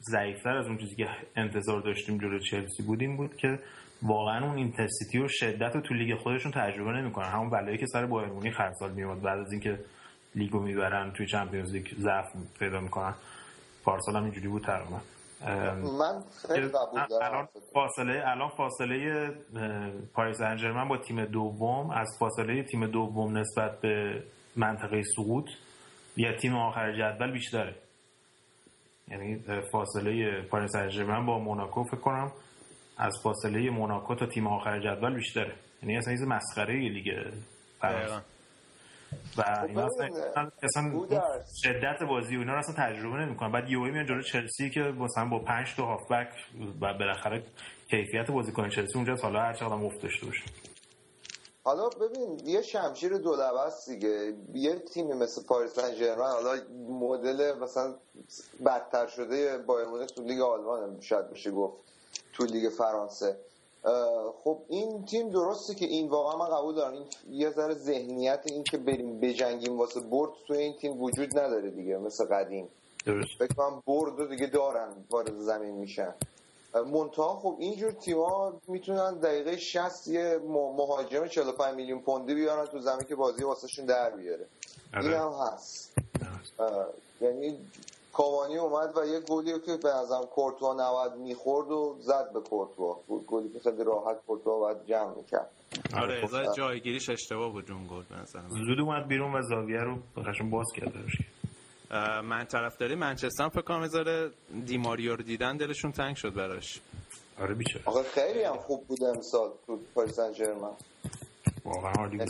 ضعیفتر 0.00 0.56
از 0.56 0.66
اون 0.66 0.78
چیزی 0.78 0.96
که 0.96 1.08
انتظار 1.36 1.80
داشتیم 1.80 2.18
جلو 2.18 2.38
چلسی 2.38 2.82
بود 2.82 3.00
این 3.00 3.16
بود 3.16 3.36
که 3.36 3.58
واقعا 4.02 4.46
اون 4.46 4.56
intensity 4.56 5.18
و 5.18 5.28
شدت 5.28 5.74
رو 5.74 5.80
تو 5.80 5.94
لیگ 5.94 6.18
خودشون 6.18 6.52
تجربه 6.52 6.92
نمی‌کنن. 6.92 7.28
همون 7.28 7.50
بلایی 7.50 7.78
که 7.78 7.86
سر 7.86 8.06
بایرن 8.06 8.28
مونیخ 8.28 8.60
هر 8.60 8.72
سال 8.72 8.92
میاد 8.92 9.20
بعد 9.22 9.38
از 9.38 9.52
اینکه 9.52 9.78
لیگو 10.34 10.60
می‌برن 10.60 11.12
توی 11.12 11.26
Champions 11.26 11.72
League 11.72 11.86
ضعف 11.98 12.26
پیدا 12.58 12.80
می‌کنن. 12.80 13.14
پارسال 13.88 14.16
هم 14.16 14.24
اینجوری 14.24 14.48
بود 14.48 14.62
تقریبا. 14.62 15.00
من 15.98 16.22
خیلی 16.48 16.68
قبول 16.68 17.06
دارم 17.10 17.32
الان 17.32 17.48
فاصله 17.74 18.22
الان 18.26 18.48
فاصله 18.48 19.30
پاریس 20.14 20.40
انجرمن 20.40 20.88
با 20.88 20.96
تیم 20.96 21.24
دوم. 21.24 21.90
از 21.90 22.16
فاصله 22.18 22.62
تیم 22.62 22.86
دوم 22.86 23.38
نسبت 23.38 23.80
به 23.80 24.22
منطقه 24.56 25.02
سقوط 25.02 25.44
یا 26.16 26.36
تیم 26.36 26.56
آخر 26.56 26.92
جدول 26.92 27.32
بیشتره. 27.32 27.74
یعنی 29.08 29.44
فاصله 29.72 30.42
پاریس 30.42 30.74
انجرمن 30.74 31.26
با 31.26 31.38
موناکو 31.38 31.84
فکر 31.84 32.00
کنم 32.00 32.32
از 32.98 33.12
فاصله 33.22 33.70
موناکو 33.70 34.14
تا 34.14 34.26
تیم 34.26 34.46
آخر 34.46 34.80
جدول 34.80 35.14
بیشتره. 35.14 35.54
یعنی 35.82 35.96
اصلا 35.96 36.12
یه 36.12 36.24
مسخره 36.24 36.74
لیگ 36.74 37.32
فرانسه 37.80 38.22
و 39.36 39.64
اینا 39.68 39.86
اصلا, 39.86 40.50
اصلا 40.62 41.06
شدت 41.62 42.02
بازی 42.02 42.36
و 42.36 42.38
اینا 42.38 42.52
رو 42.52 42.58
اصلا 42.58 42.74
تجربه 42.74 43.16
نمی‌کنن 43.16 43.52
بعد 43.52 43.70
یوهی 43.70 43.90
میان 43.90 44.06
جلو 44.06 44.22
چلسی 44.22 44.70
که 44.70 44.80
مثلا 44.80 45.24
با 45.24 45.38
5 45.38 45.74
تا 45.76 45.86
هافبک 45.86 46.28
و 46.80 46.94
بالاخره 46.94 47.42
کیفیت 47.90 48.30
بازیکن 48.30 48.68
چلسی 48.68 48.92
اونجا 48.94 49.14
حالا 49.14 49.40
هر 49.40 49.52
چقدر 49.52 49.74
مفت 49.74 50.02
داشته 50.02 50.26
باشه. 50.26 50.42
حالا 51.64 51.88
ببین 51.88 52.40
یه 52.44 52.62
شمشیر 52.62 53.18
دو 53.18 53.32
است 53.32 53.90
دیگه. 53.90 54.34
یه 54.54 54.78
تیمی 54.78 55.14
مثل 55.14 55.42
پاریس 55.42 55.72
سن 55.72 55.94
ژرمن 55.94 56.30
حالا 56.30 56.62
مدل 56.88 57.58
مثلا 57.58 57.94
بدتر 58.66 59.06
شده 59.06 59.58
بایر 59.58 60.04
تو 60.04 60.22
لیگ 60.22 60.40
آلمان 60.40 61.00
شاید 61.00 61.30
بشه 61.30 61.50
گفت 61.50 61.84
تو 62.32 62.44
لیگ 62.44 62.68
فرانسه. 62.68 63.36
خب 64.44 64.58
این 64.68 65.04
تیم 65.04 65.28
درسته 65.28 65.74
که 65.74 65.86
این 65.86 66.08
واقعا 66.08 66.36
من 66.36 66.56
قبول 66.56 66.74
دارم. 66.74 66.92
این 66.92 67.04
یه 67.30 67.50
ذره 67.50 67.74
ذهنیت 67.74 68.40
این 68.44 68.64
که 68.64 68.78
بریم 68.78 69.20
بجنگیم 69.20 69.78
واسه 69.78 70.00
برد 70.00 70.30
تو 70.46 70.54
این 70.54 70.74
تیم 70.80 71.02
وجود 71.02 71.38
نداره 71.38 71.70
دیگه 71.70 71.98
مثل 71.98 72.24
قدیم. 72.24 72.68
درست. 73.06 73.28
فکر 73.38 73.54
کنم 73.54 73.82
برد 73.86 74.30
دیگه 74.30 74.46
دارن 74.46 74.88
وارد 75.10 75.40
زمین 75.40 75.74
میشن. 75.74 76.14
منتها 76.74 77.34
خب 77.42 77.56
اینجور 77.58 77.92
تیما 77.92 78.52
می‌تونن 78.68 79.14
دقیقه 79.14 79.56
60 79.56 80.08
یه 80.08 80.40
مهاجم 80.48 81.26
45 81.26 81.76
میلیون 81.76 82.00
پوندی 82.00 82.34
بیارن 82.34 82.66
تو 82.66 82.78
زمین 82.78 83.02
که 83.08 83.14
بازی 83.14 83.44
واسهشون 83.44 83.86
در 83.86 84.10
بیاره. 84.10 84.46
آره. 84.94 85.04
این 85.04 85.14
هم 85.14 85.32
هست 85.32 85.92
یعنی 87.20 87.58
کاوانی 88.18 88.58
اومد 88.58 88.96
و 88.96 89.06
یه 89.06 89.20
گلی 89.20 89.60
که 89.66 89.76
به 89.82 89.88
نظرم 89.88 90.26
کورتوا 90.34 90.74
90 90.74 91.16
می‌خورد 91.16 91.70
و 91.70 91.96
زد 92.00 92.32
به 92.32 92.40
کورتوا. 92.40 93.00
گلی 93.26 93.48
که 93.48 93.58
خیلی 93.58 93.84
راحت 93.84 94.16
کورتوا 94.26 94.58
باید 94.58 94.86
جمع 94.86 95.14
می‌کرد. 95.16 95.50
آره 95.96 96.24
ازای 96.24 96.46
خب، 96.46 96.54
جایگیریش 96.54 97.10
اشتباه 97.10 97.52
بود 97.52 97.70
اون 97.70 97.86
گل 97.90 98.02
به 98.10 98.16
نظرم 98.16 98.48
زود 98.48 98.80
اومد 98.80 99.08
بیرون 99.08 99.34
و 99.34 99.42
زاویه 99.42 99.80
رو 99.80 99.98
بخشون 100.16 100.50
باز 100.50 100.66
کرده 100.76 100.98
من 102.22 102.44
طرفداری 102.44 102.94
منچستر 102.94 103.48
فکر 103.48 103.62
کنم 103.62 103.82
بذاره 103.82 104.30
دیماریو 104.66 105.16
رو 105.16 105.22
دیدن 105.22 105.56
دلشون 105.56 105.92
تنگ 105.92 106.16
شد 106.16 106.34
براش. 106.34 106.80
آره 107.40 107.54
بیچاره. 107.54 107.82
آقا 107.84 108.02
خیلی 108.02 108.42
هم 108.42 108.56
خوب 108.56 108.86
بود 108.86 109.04
امسال 109.04 109.50
تو 109.66 109.78
پاریس 109.94 110.14
سن 110.14 110.32
ژرمن. 110.32 110.72
واقعا 111.64 111.92
عالی 111.92 112.18
بود. 112.18 112.28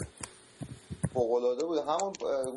فوق‌العاده 1.14 1.64
بود 1.66 1.78
همون 1.78 2.12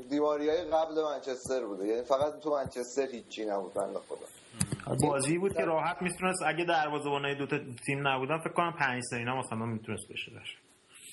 دیواریای 0.10 0.64
قبل 0.64 1.04
منچستر 1.04 1.66
بوده. 1.66 1.88
یعنی 1.88 2.02
فقط 2.04 2.40
تو 2.40 2.50
منچستر 2.50 3.08
هیچی 3.12 3.46
نبود 3.46 3.74
بنده 3.74 4.00
خدا. 4.00 4.26
بازی 5.08 5.38
بود 5.38 5.54
که 5.54 5.66
راحت 5.66 6.02
می‌تونست 6.02 6.44
اگه 6.46 6.66
دروازه‌بانای 6.66 7.36
دو 7.36 7.46
تا 7.48 7.58
تیم 7.86 8.08
نبودن 8.08 8.38
فکر 8.40 8.54
کنم 8.54 8.74
5 8.80 9.04
تا 9.12 9.18
اینا 9.18 9.40
مثلا 9.40 9.66
می‌تونست 9.66 10.08
بشه 10.12 10.32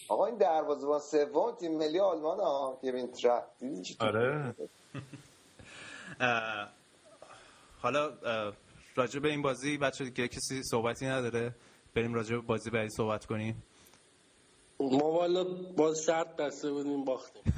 آقا 0.09 0.27
این 0.27 0.37
دروازه‌بان 0.37 1.01
سوم 1.01 1.57
تیم 1.61 1.79
ملی 1.79 2.01
آلمان 2.01 2.41
ها 2.41 2.79
کوین 2.81 3.13
ترپ 3.13 3.45
آره. 4.01 4.55
حالا 7.83 8.11
راجع 8.97 9.21
به 9.21 9.29
این 9.29 9.43
بازی 9.43 9.79
بچه 9.79 10.11
که 10.11 10.29
کسی 10.29 10.63
صحبتی 10.63 11.07
نداره؟ 11.07 11.55
بریم 11.95 12.15
راجع 12.15 12.37
به 12.37 12.43
بازی 12.43 12.71
بعدی 12.71 12.89
صحبت 12.89 13.27
کنیم. 13.27 13.63
ما 14.81 15.13
والا 15.13 15.45
باز 15.77 16.03
شرط 16.03 16.37
بسته 16.37 16.71
بودیم 16.71 17.05
باختیم. 17.05 17.43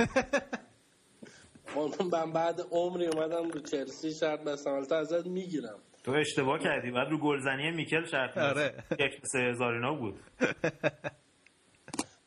من 2.12 2.33
بعد 2.33 2.61
عمری 2.71 3.07
اومدم 3.07 3.50
رو 3.50 3.61
چلسی 3.61 4.15
شرط 4.15 4.41
بستم. 4.41 4.71
البته 4.71 4.95
ازت 4.95 5.27
می‌گیرم. 5.27 5.79
تو 6.05 6.12
اشتباه 6.12 6.59
کردی. 6.59 6.91
بعد 6.91 7.11
رو 7.11 7.19
گلزنی 7.19 7.71
میکل 7.71 8.05
شرط 8.05 8.39
آره. 8.39 8.85
یک 8.99 9.12
سه 9.23 9.39
هزار 9.39 9.75
اینا 9.75 9.95
بود. 9.95 10.21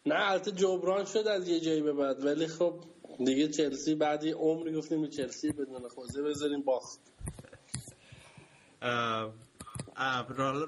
نه 0.06 0.32
البته 0.32 0.52
جبران 0.52 1.06
شد 1.06 1.28
از 1.28 1.50
یه 1.50 1.60
جایی 1.60 1.82
به 1.82 1.94
بعد. 1.94 2.26
ولی 2.26 2.48
خب 2.48 2.80
دیگه 3.26 3.48
چلسی 3.48 3.96
بعدی 3.96 4.32
عمری 4.32 4.76
گفتیم 4.76 5.02
به 5.02 5.08
چلسی 5.08 5.52
بدون 5.52 5.88
خوزه 5.88 6.22
بذاریم 6.22 6.62
باخت. 6.62 7.00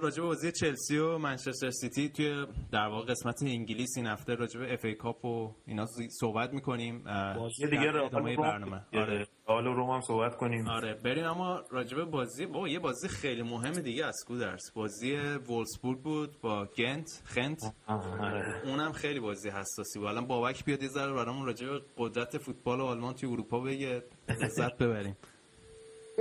راجع 0.02 0.22
به 0.22 0.28
بازی 0.28 0.52
چلسی 0.52 0.98
و 0.98 1.18
منچستر 1.18 1.70
سیتی 1.70 2.10
توی 2.10 2.46
در 2.72 2.88
واقع 2.88 3.06
قسمت 3.06 3.44
انگلیس 3.44 3.98
این 3.98 4.08
هفته 4.08 4.36
راجع 4.36 4.60
به 4.60 4.74
اف 4.74 4.86
ای 4.86 4.96
کاپ 4.96 5.26
و 5.26 5.56
اینا 5.68 5.86
صحبت 6.20 6.54
می‌کنیم. 6.54 7.04
بازی 7.38 7.68
دیگه 7.68 7.96
ادامه 7.96 8.38
برنامه. 8.38 8.82
آره. 8.94 9.28
حالا 9.48 9.72
روم 9.72 9.90
هم 9.90 10.02
صحبت 10.02 10.36
کنیم. 10.38 10.68
آره. 10.68 10.94
بریم 10.94 11.26
اما 11.26 11.64
راجع 11.72 11.98
به 11.98 12.06
بازی 12.06 12.46
با 12.46 12.68
یه 12.68 12.80
بازی 12.80 13.08
خیلی 13.08 13.42
مهم 13.42 13.72
دیگه 13.72 14.06
از 14.06 14.24
کودرس 14.28 14.72
بازی 14.76 15.16
وولسبورگ 15.48 16.00
بود 16.00 16.42
با 16.42 16.66
گنت 16.66 17.22
خنت. 17.26 17.74
آره. 17.88 18.62
اونم 18.66 18.92
خیلی 18.92 19.20
بازی 19.20 19.50
حساسی 19.50 20.00
بود. 20.00 20.08
الان 20.08 20.28
بابک 20.28 20.66
بیاد 20.66 20.84
یه 20.84 20.90
ذره 20.90 21.14
برامون 21.14 21.46
راجع 21.46 21.68
به 21.68 21.82
قدرت 21.98 22.38
فوتبال 22.38 22.82
آلمان 22.82 23.14
توی 23.14 23.30
اروپا 23.30 23.60
بگه. 23.60 24.04
لذت 24.30 24.78
ببریم. 24.78 25.18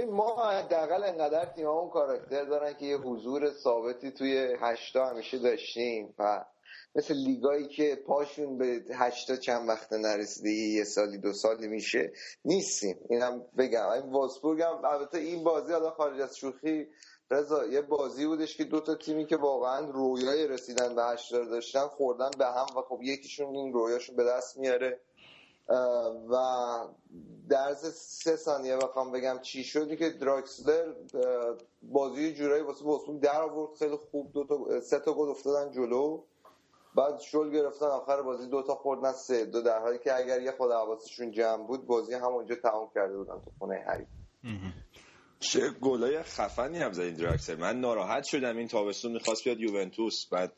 ما 0.02 0.50
حداقل 0.50 1.04
انقدر 1.04 1.44
تیم 1.44 1.66
اون 1.66 1.90
کاراکتر 1.90 2.44
دارن 2.44 2.74
که 2.74 2.86
یه 2.86 2.96
حضور 2.96 3.50
ثابتی 3.50 4.10
توی 4.10 4.56
هشتا 4.60 5.06
همیشه 5.06 5.38
داشتیم 5.38 6.14
و 6.18 6.44
مثل 6.94 7.14
لیگایی 7.14 7.68
که 7.68 7.96
پاشون 8.06 8.58
به 8.58 8.84
هشتا 8.94 9.36
چند 9.36 9.68
وقت 9.68 9.92
نرسیده 9.92 10.50
یه 10.50 10.84
سالی 10.84 11.18
دو 11.18 11.32
سالی 11.32 11.68
میشه 11.68 12.12
نیستیم. 12.44 12.98
اینم 13.10 13.46
بگم. 13.58 13.88
این 13.88 14.12
واسبورگ 14.12 14.62
هم 14.62 14.84
البته 14.84 15.18
این 15.18 15.44
بازی 15.44 15.72
حالا 15.72 15.90
خارج 15.90 16.20
از 16.20 16.36
شوخی 16.36 16.88
رضا 17.30 17.66
یه 17.66 17.80
بازی 17.80 18.26
بودش 18.26 18.56
که 18.56 18.64
دو 18.64 18.80
تا 18.80 18.94
تیمی 18.94 19.26
که 19.26 19.36
واقعا 19.36 19.90
رویای 19.90 20.48
رسیدن 20.48 20.94
به 20.94 21.04
هشتا 21.04 21.44
داشتن 21.44 21.86
خوردن 21.86 22.30
به 22.38 22.46
هم 22.46 22.66
و 22.76 22.82
خب 22.88 23.02
یکیشون 23.02 23.56
این 23.56 23.72
رویاشون 23.72 24.16
به 24.16 24.24
دست 24.24 24.56
میاره. 24.56 25.00
و 26.30 26.36
در 27.48 27.74
سه 27.92 28.36
ثانیه 28.36 28.76
بخوام 28.76 29.12
بگم 29.12 29.38
چی 29.42 29.64
شدی 29.64 29.96
که 29.96 30.10
دراکسلر 30.10 30.94
بازی 31.82 32.34
جورایی 32.34 32.62
واسه 32.62 32.84
بوسون 32.84 33.18
در 33.18 33.42
آورد. 33.42 33.78
خیلی 33.78 33.96
خوب 33.96 34.32
دو 34.32 34.44
تا 34.44 34.80
سه 34.80 34.98
تا 34.98 35.12
گل 35.12 35.28
افتادن 35.28 35.72
جلو. 35.72 36.22
بعد 36.96 37.20
شل 37.20 37.50
گرفتن. 37.50 37.86
آخر 37.86 38.22
بازی 38.22 38.48
دو 38.48 38.62
تا 38.62 38.74
خوردن 38.74 39.12
سه. 39.12 39.44
دو 39.44 39.62
در 39.62 39.78
حالی 39.78 39.98
که 39.98 40.16
اگر 40.16 40.40
یه 40.40 40.52
خود 40.52 40.72
حواسشون 40.72 41.30
جمع 41.30 41.66
بود 41.66 41.86
بازی 41.86 42.14
همونجا 42.14 42.54
تمام 42.54 42.90
کرده 42.94 43.16
بودن 43.16 43.40
تو 43.44 43.50
خونه 43.58 43.84
حریف. 43.86 44.08
چه 45.40 45.70
گلای 45.70 46.22
خفنی 46.22 46.78
هم 46.78 46.92
زدین 46.92 47.14
دراکسلر 47.14 47.56
من 47.56 47.80
ناراحت 47.80 48.24
شدم 48.24 48.56
این 48.56 48.68
تابستون 48.68 49.12
می‌خواست 49.12 49.44
بیاد 49.44 49.60
یوونتوس. 49.60 50.26
بعد 50.32 50.52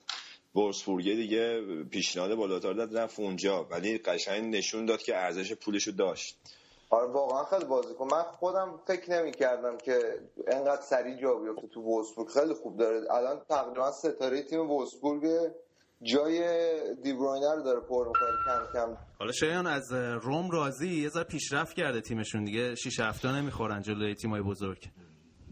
وورسبورگ 0.56 1.04
دیگه 1.04 1.62
پیشنهاد 1.90 2.34
بالاتر 2.34 2.72
داد 2.72 2.98
رفت 2.98 3.20
اونجا. 3.20 3.66
ولی 3.70 3.98
قشنگ 3.98 4.56
نشون 4.56 4.86
داد 4.86 5.02
که 5.02 5.16
ارزش 5.16 5.52
پولشو 5.52 5.90
داشت. 5.90 6.38
آره 6.90 7.12
واقعا 7.12 7.44
خیلی 7.44 7.64
بازیکن 7.64 8.08
من 8.12 8.22
خودم 8.22 8.80
فکر 8.86 9.10
نمی 9.10 9.32
کردم 9.32 9.76
که 9.78 9.98
انقدر 10.48 10.82
سریع 10.82 11.16
جا 11.16 11.34
بیفته 11.34 11.68
تو 11.74 11.80
وولسبورگ 11.80 12.28
خیلی 12.28 12.54
خوب 12.54 12.76
داره. 12.78 13.12
الان 13.12 13.40
تقریبا 13.48 13.90
ستاره 13.92 14.42
تیم 14.42 14.70
وولسبورگ 14.70 15.22
جای 16.02 16.40
دیبروینه 17.02 17.54
رو 17.54 17.62
داره 17.62 17.80
پر 17.80 18.08
می‌کنه 18.08 18.36
کم 18.46 18.72
کم. 18.72 18.96
حالا 19.18 19.32
شایان 19.32 19.66
از 19.66 19.92
روم 20.22 20.50
راضی؟ 20.50 20.88
یه 20.88 21.08
ذره 21.08 21.24
پیشرفت 21.24 21.76
کرده 21.76 22.00
تیمشون 22.00 22.44
دیگه. 22.44 22.74
6 22.74 23.00
هفته 23.00 23.32
نمی‌خورن 23.32 23.82
جلوی 23.82 24.14
تیمای 24.14 24.42
بزرگ. 24.42 24.88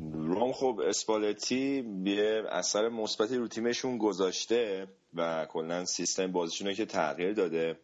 روم 0.01 0.53
خب 0.53 0.81
اسپالتی 0.87 1.85
یه 2.05 2.43
اثر 2.51 2.89
مثبتی 2.89 3.37
رو 3.37 3.49
تیمشون 3.49 3.99
گذاشته 3.99 4.87
و 5.15 5.47
کلا 5.47 5.85
سیستم 5.85 6.33
بازیشون 6.33 6.75
که 6.75 6.87
تغییر 6.87 7.33
داده. 7.33 7.79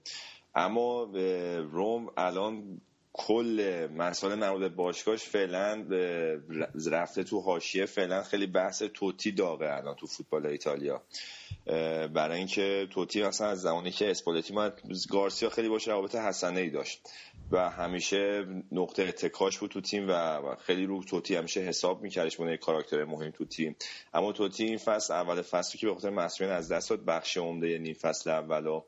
اما 0.54 1.02
روم 1.72 2.10
الان 2.16 2.80
کل 3.12 3.88
مسائل 3.96 4.34
مربوط 4.34 4.60
به 4.60 4.68
باشگاهش 4.68 5.22
فعلا 5.22 5.86
رفته 6.90 7.24
تو 7.24 7.40
حاشیه 7.40 7.86
فعلا 7.86 8.22
خیلی 8.22 8.46
بحث 8.46 8.82
توتی 8.82 9.32
داغه 9.32 9.76
الان 9.76 9.94
تو 9.94 10.06
فوتبال 10.06 10.46
ایتالیا. 10.46 11.02
برای 12.14 12.38
اینکه 12.38 12.86
توتی 12.90 13.22
مثلا 13.22 13.48
از 13.48 13.60
زمانی 13.60 13.90
که 13.90 14.10
اسپالتی 14.10 14.54
ما 14.54 14.70
گارسیا 15.10 15.50
خیلی 15.50 15.68
باشه 15.68 15.90
روابط 15.90 16.14
حسنه 16.14 16.60
ای 16.60 16.70
داشت. 16.70 17.08
و 17.50 17.70
همیشه 17.70 18.46
نقطه 18.72 19.02
اتکاش 19.02 19.58
بود 19.58 19.70
تو 19.70 19.80
تیم 19.80 20.08
و 20.08 20.40
خیلی 20.56 20.86
رو 20.86 21.04
توتی 21.04 21.34
همیشه 21.34 21.60
حساب 21.60 22.02
میکردش 22.02 22.36
به 22.36 22.56
کاراکتر 22.56 23.04
مهم 23.04 23.30
تو 23.30 23.44
تیم. 23.44 23.76
اما 24.14 24.32
توتی 24.32 24.64
این 24.64 24.78
فصل 24.78 25.14
اول 25.14 25.42
فصلی 25.42 25.80
که 25.80 25.86
به 25.86 25.94
خاطر 25.94 26.10
مسئولیت 26.10 26.54
از 26.54 26.72
دست 26.72 26.90
داد 26.90 27.04
بخش 27.04 27.36
عمده 27.36 27.78
نیم 27.78 27.94
فصل 27.94 28.30
اولو 28.30 28.82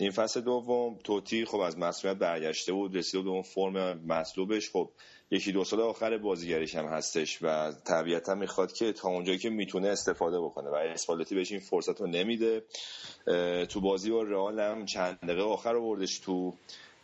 نیم 0.00 0.10
فصل 0.10 0.40
دوم 0.40 0.98
توتی 1.04 1.44
خب 1.44 1.58
از 1.58 1.78
مسئولیت 1.78 2.18
برگشته 2.18 2.72
بود 2.72 2.96
رسیده 2.96 3.22
به 3.22 3.30
اون 3.30 3.42
فرم 3.42 4.00
مطلوبش. 4.06 4.70
خب 4.70 4.90
یکی 5.30 5.52
دو 5.52 5.64
سال 5.64 5.80
آخر 5.80 6.18
بازیگریش 6.18 6.74
هم 6.74 6.86
هستش 6.86 7.38
و 7.42 7.72
طبیعتا 7.84 8.34
می‌خواد 8.34 8.72
که 8.72 8.92
تا 8.92 9.08
اونجایی 9.08 9.38
که 9.38 9.50
می‌تونه 9.50 9.88
استفاده 9.88 10.40
بکنه 10.40 10.70
و 10.70 10.74
اسپالتی 10.74 11.34
بهش 11.34 11.52
این 11.52 11.60
فرصت 11.60 12.00
رو 12.00 12.06
نمیده. 12.06 12.62
تو 13.68 13.80
بازی 13.80 14.10
با 14.10 14.22
رئال 14.22 14.60
هم 14.60 14.84
چند 14.84 15.18
دقیقه 15.22 15.42
آخر 15.42 15.76
آوردش 15.76 16.18
تو 16.18 16.54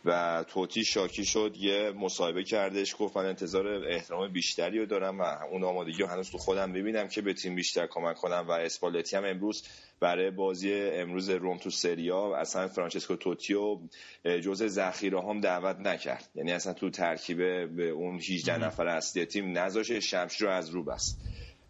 و 0.05 0.43
توتی 0.47 0.85
شاکی 0.85 1.25
شد 1.25 1.55
یه 1.57 1.91
مصاحبه 1.91 2.43
کردش 2.43 2.95
گفت 2.99 3.17
من 3.17 3.25
انتظار 3.25 3.67
احترام 3.67 4.27
بیشتری 4.27 4.79
رو 4.79 4.85
دارم 4.85 5.19
و 5.19 5.23
اون 5.23 5.63
آمادگی 5.63 5.97
رو 5.97 6.07
هنوز 6.07 6.31
تو 6.31 6.37
خودم 6.37 6.73
ببینم 6.73 7.07
که 7.07 7.21
به 7.21 7.33
تیم 7.33 7.55
بیشتر 7.55 7.87
کمک 7.87 8.15
کنم 8.15 8.45
و 8.47 8.51
اسپالتی 8.51 9.15
هم 9.15 9.25
امروز 9.25 9.63
برای 9.99 10.31
بازی 10.31 10.73
امروز 10.73 11.29
روم 11.29 11.57
تو 11.57 11.69
سریا 11.69 12.35
اصلا 12.35 12.67
فرانچسکو 12.67 13.15
توتیو 13.15 13.77
جزء 14.25 14.67
ذخیره 14.67 15.21
هم 15.21 15.39
دعوت 15.39 15.79
نکرد. 15.79 16.29
یعنی 16.35 16.51
اصلا 16.51 16.73
تو 16.73 16.89
ترکیب 16.89 17.37
به 17.75 17.89
اون 17.89 18.15
18 18.15 18.57
نفر 18.57 18.87
اصلی 18.87 19.25
تیم 19.25 19.57
نذاشه 19.57 19.99
شمشیر 19.99 20.47
رو 20.47 20.53
از 20.53 20.69
رو 20.69 20.83
بست. 20.83 21.17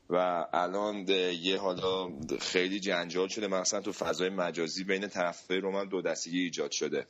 و 0.10 0.46
الان 0.54 1.08
یه 1.42 1.58
حالا 1.58 2.10
خیلی 2.40 2.80
جنجال 2.80 3.28
شده. 3.28 3.48
مثلا 3.48 3.82
تو 3.82 3.92
فضای 3.92 4.30
مجازی 4.30 4.84
بین 4.84 5.08
طرفای 5.08 5.58
روم 5.58 5.86
دو 5.86 6.02
دستگی 6.02 6.40
ایجاد 6.40 6.72
شده. 6.72 7.06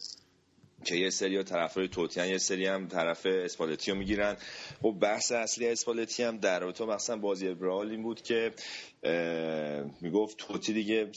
که 0.84 0.96
یه 0.96 1.10
سری 1.10 1.44
طرفای 1.44 1.88
توتیان 1.88 2.28
یه 2.28 2.38
سری 2.38 2.66
هم 2.66 2.88
طرف 2.88 3.26
اسپالتی 3.26 3.92
رو 3.92 3.98
می‌گیرن. 3.98 4.38
خب 4.82 4.96
بحث 5.02 5.32
اصلی 5.32 5.68
اسپالتی 5.70 6.24
هم 6.24 6.38
در 6.38 6.60
رابطه 6.60 6.86
مثلا 6.86 7.18
بازی 7.18 7.48
ابرال 7.48 7.92
این 7.92 8.04
بود 8.04 8.22
که 8.22 8.52
می‌گفت 10.02 10.38
توتی 10.38 10.74
دیگه 10.74 11.10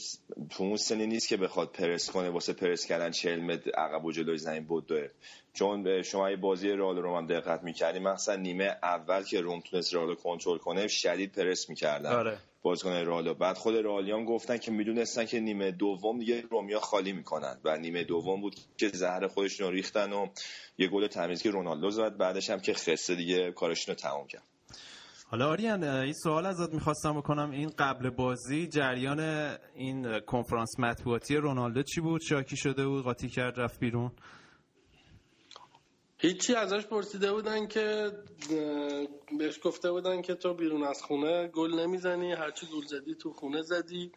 تو 0.49 0.63
اون 0.63 0.77
سنی 0.77 1.07
نیست 1.07 1.27
که 1.27 1.37
بخواد 1.37 1.71
پرس 1.71 2.11
کنه 2.11 2.29
واسه 2.29 2.53
پرس 2.53 2.85
کردن 2.85 3.11
40 3.11 3.39
متر 3.39 3.71
عقب 3.71 4.05
و 4.05 4.11
جلوی 4.11 4.37
زمین 4.37 4.63
بود. 4.63 4.85
داره 4.87 5.11
چون 5.53 6.01
شما 6.01 6.29
یه 6.29 6.35
بازی 6.35 6.69
رئال 6.69 6.97
رو 6.97 7.17
هم 7.17 7.27
دقت 7.27 7.63
می‌کردیم 7.63 8.03
مثلا 8.03 8.35
نیمه 8.35 8.77
اول 8.83 9.23
که 9.23 9.41
روم 9.41 9.61
تونست 9.61 9.93
رئال 9.93 10.15
کنترل 10.15 10.57
کنه 10.57 10.87
شدید 10.87 11.31
پرس 11.31 11.69
می‌کردن. 11.69 12.11
آره. 12.11 12.37
بازیکن 12.65 12.91
رئال 12.91 13.33
بعد 13.33 13.57
خود 13.57 13.75
رئالیان 13.75 14.25
گفتن 14.25 14.57
که 14.57 14.71
می‌دونستن 14.71 15.25
که 15.25 15.39
نیمه 15.39 15.71
دوم 15.71 16.19
دیگه 16.19 16.43
رومیا 16.51 16.79
خالی 16.79 17.13
می‌کنن 17.13 17.57
و 17.63 17.77
نیمه 17.77 18.03
دوم 18.03 18.41
بود 18.41 18.55
که 18.77 18.87
زهر 18.87 19.27
خودشون 19.27 19.67
رو 19.67 19.73
ریختن 19.73 20.13
و 20.13 20.27
یه 20.77 20.87
گل 20.87 21.07
تمیز 21.07 21.41
که 21.41 21.51
رونالدو 21.51 21.89
زد 21.89 22.17
بعدش 22.17 22.49
هم 22.49 22.59
که 22.59 22.73
خسته 22.73 23.15
دیگه 23.15 23.51
کارشون 23.51 23.95
رو 23.95 24.01
تموم 24.01 24.27
کرد. 24.27 24.43
حالا 25.27 25.49
آریان 25.49 25.83
این 25.83 26.13
سوال 26.13 26.45
ازت 26.45 26.73
می‌خواستم 26.73 27.17
بکنم. 27.17 27.51
این 27.51 27.69
قبل 27.79 28.09
بازی 28.09 28.67
جریان 28.67 29.19
این 29.75 30.19
کنفرانس 30.19 30.79
مطبوعاتی 30.79 31.35
رونالدو 31.35 31.83
چی 31.83 32.01
بود؟ 32.01 32.21
شاکی 32.21 32.57
شده 32.57 32.87
بود؟ 32.87 33.03
قاطی 33.03 33.29
کرد 33.29 33.59
رفت 33.59 33.79
بیرون؟ 33.79 34.11
هیچی 36.17 36.55
ازش 36.55 36.85
پرسیده 36.85 37.33
بودن 37.33 37.67
که 37.67 38.11
بهش 39.39 39.59
گفته 39.63 39.91
بودن 39.91 40.21
که 40.21 40.35
تو 40.35 40.53
بیرون 40.53 40.83
از 40.83 41.01
خونه 41.01 41.47
گل 41.47 41.79
نمی‌زنی 41.79 42.31
هرچی 42.33 42.65
گل 42.65 42.85
زدی 42.85 43.15
تو 43.15 43.33
خونه 43.33 43.61
زدی 43.61 44.11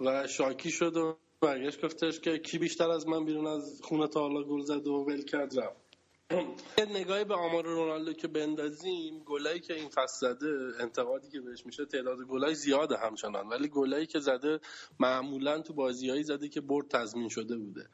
و 0.00 0.26
شاکی 0.26 0.70
شد 0.70 0.96
و 0.96 1.16
برگشت 1.40 1.84
گفتش 1.84 2.20
که 2.20 2.38
کی 2.38 2.58
بیشتر 2.58 2.90
از 2.90 3.08
من 3.08 3.24
بیرون 3.24 3.46
از 3.46 3.80
خونه 3.82 4.08
تا 4.08 4.20
حالا 4.20 4.42
گل 4.42 4.60
زد 4.60 4.86
و 4.86 4.92
ول 4.92 5.22
کرد 5.22 5.58
رفت. 5.58 5.83
یه 6.30 6.84
نگاهی 6.84 7.24
به 7.24 7.34
آمار 7.34 7.64
رونالدو 7.64 8.12
که 8.12 8.28
بندازیم 8.28 9.18
گلایی 9.24 9.60
که 9.60 9.74
این 9.74 9.88
فصل 9.88 10.34
زده 10.34 10.72
انتقادی 10.80 11.28
که 11.28 11.40
بهش 11.40 11.66
میشه 11.66 11.84
تعداد 11.84 12.18
گلای 12.18 12.54
زیاده 12.54 12.96
همچنان. 12.96 13.48
ولی 13.48 13.68
گلایی 13.68 14.06
که 14.06 14.20
زده 14.20 14.60
معمولا 15.00 15.60
تو 15.60 15.72
بازیایی 15.72 16.22
زده 16.22 16.48
که 16.48 16.60
برد 16.60 16.88
تضمین 16.88 17.28
شده 17.28 17.56
بوده. 17.56 17.88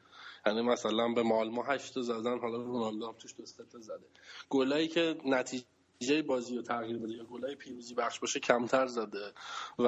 یعنی 0.45 0.61
مثلا 0.61 1.07
به 1.07 1.23
مالمو 1.23 1.63
هشت 1.63 2.01
زدن 2.01 2.39
حالا 2.39 2.57
رونالدو 2.57 3.07
هم 3.07 3.15
توش 3.19 3.35
دو 3.37 3.43
تا 3.71 3.79
زده. 3.79 4.05
گلایی 4.49 4.87
که 4.87 5.17
نتیجه 5.25 6.21
بازی 6.27 6.55
رو 6.55 6.61
تغییر 6.61 6.97
بده 6.97 7.13
یا 7.13 7.23
گلای 7.23 7.55
پیروزی 7.55 7.93
بخش 7.93 8.19
باشه 8.19 8.39
کمتر 8.39 8.87
زده. 8.87 9.33
و 9.79 9.87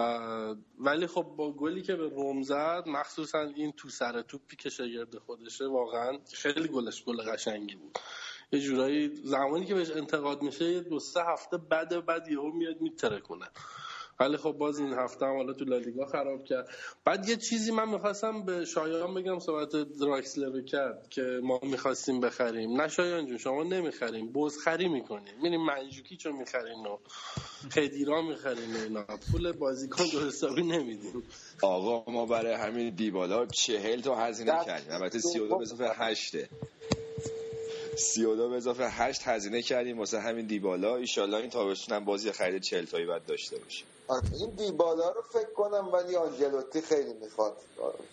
ولی 0.79 1.08
خب 1.08 1.23
با 1.38 1.51
گلی 1.51 1.82
که 1.82 1.95
به 1.95 2.10
روم 2.10 2.41
زد 2.41 2.84
مخصوصا 2.88 3.41
این 3.41 3.71
تو 3.71 3.89
سر 3.89 4.21
توپی 4.21 4.56
که 4.56 4.69
شگرد 4.69 5.17
خودشه 5.17 5.67
واقعا 5.67 6.19
خیلی 6.34 6.67
گلش 6.67 7.03
گل 7.03 7.21
قشنگی 7.21 7.75
بود. 7.75 7.99
یه 8.54 8.60
جورایی 8.60 9.12
زمانی 9.24 9.66
که 9.66 9.76
بهش 9.76 9.92
انتقاد 9.92 10.42
میشه 10.42 10.80
دو 10.80 11.00
سه 11.00 11.22
هفته 11.34 11.58
بعد 11.58 12.06
بعد 12.06 12.28
یهو 12.28 12.52
میاد 12.52 12.82
میتره 12.82 13.20
کنه. 13.20 13.46
ولی 14.20 14.38
خب 14.38 14.52
باز 14.52 14.80
این 14.80 14.94
هفته 14.94 15.26
هم 15.26 15.36
حالا 15.36 15.54
تو 15.54 15.66
لالیگا 15.66 16.06
خراب 16.06 16.44
کرد. 16.44 16.70
بعد 17.06 17.30
یه 17.30 17.36
چیزی 17.36 17.72
من 17.72 17.89
می‌خواستم 17.89 18.46
به 18.46 18.66
شایان 18.66 19.13
بگم 19.13 19.39
صحبت 19.39 19.70
دراکسلر 20.02 20.62
کرد 20.62 21.10
که 21.10 21.39
ما 21.44 21.60
می‌خواستیم 21.63 22.20
بخریم. 22.20 22.82
نه 22.82 22.88
شایان 22.88 23.28
جون 23.28 23.38
شما 23.38 23.63
نمی‌خریم. 23.63 24.32
بزخری 24.34 24.88
می‌کنیم. 24.88 25.34
میریم 25.42 25.66
منجوکی 25.66 26.18
چون 26.18 26.36
می‌خریم 26.36 26.80
و 26.80 26.98
خدیرا 27.72 28.22
می‌خریم 28.22 28.76
اینا. 28.84 29.06
پول 29.32 29.52
بازیکن 29.52 30.04
دو 30.12 30.28
حسابی 30.28 30.63
نمیدیم. 30.63 31.24
آقا 31.62 32.12
ما 32.12 32.26
برای 32.26 32.54
همین 32.54 32.96
دیبالا 32.96 33.46
چهل 33.46 34.02
تا 34.02 34.16
هزینه 34.16 34.66
کردیم. 34.66 34.92
البته 34.92 35.20
سی 35.20 35.39
و 35.39 35.48
دو 35.48 35.58
به 35.58 35.62
اضافه 35.62 35.94
هشته 37.93 38.06
سی 38.06 38.25
و 38.25 38.36
دو 38.36 38.49
به 38.49 38.56
اضافه 38.56 38.88
هشت 38.89 39.27
هزینه 39.27 39.62
کردیم. 39.62 39.99
واسه 39.99 40.19
همین 40.19 40.45
دیبالا 40.45 40.95
ایشالله 40.95 41.38
این 41.38 41.49
تابستون 41.49 41.97
هم 41.97 42.06
بازی 42.06 42.32
خرید 42.32 42.62
چهل 42.62 42.86
تایی 42.86 43.06
باید 43.06 43.25
داشته 43.25 43.58
باشیم 43.58 43.88
آره، 44.08 44.23
این 44.34 44.49
دیبالا 44.49 45.10
رو 45.10 45.21
فکر 45.34 45.53
کنم 45.56 45.88
ولی 45.93 46.15
آنجلوتی 46.15 46.82
خیلی 46.82 47.13
می‌خواد. 47.21 47.53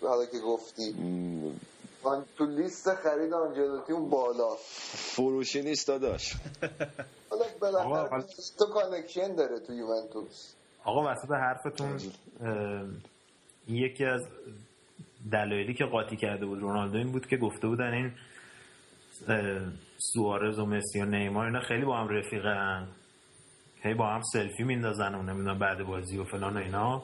حالا 0.03 0.27
که 0.27 0.39
گفتی. 0.39 0.93
من 2.05 2.25
تو 2.39 2.47
لیست 2.47 2.95
خرید 2.95 3.33
آنجلوتی 3.33 3.93
اون 3.93 4.11
بالا. 4.11 4.55
فروشی 5.15 5.63
نیست 5.63 5.89
داداش. 5.89 6.35
حالا 7.31 7.45
بالاخره 7.61 8.25
تو 8.59 8.67
connection 8.67 9.35
داره 9.35 9.61
تو 9.61 9.73
یوونتوس. 9.73 10.55
آقا 10.85 11.13
وسط 11.13 11.31
حرفتون 11.31 12.01
یکی 13.69 14.05
از 14.05 14.23
دلایلی 15.33 15.75
که 15.75 15.85
قاطی 15.85 16.17
کرده 16.17 16.47
بود 16.47 16.61
رونالدو 16.61 16.99
این 16.99 17.13
بود 17.13 17.27
که 17.27 17.37
گفته 17.37 17.67
بودن 17.67 17.93
این 17.93 18.13
سوارز 19.99 20.59
و 20.59 20.67
مسی 20.67 21.01
و 21.01 21.05
نیمار 21.05 21.47
اینا 21.47 21.61
خیلی 21.61 21.85
با 21.85 21.97
هم 21.97 22.09
رفیقن. 22.09 22.89
هی 23.83 23.95
با 23.95 24.07
هم 24.07 24.23
سلفی 24.33 24.63
میندازن 24.63 25.15
و 25.15 25.23
نمی‌دونم 25.23 25.59
بعد 25.59 25.83
بازی 25.83 26.19
و 26.19 26.25
فلان 26.25 26.57
و 26.57 26.61
اینا. 26.61 27.03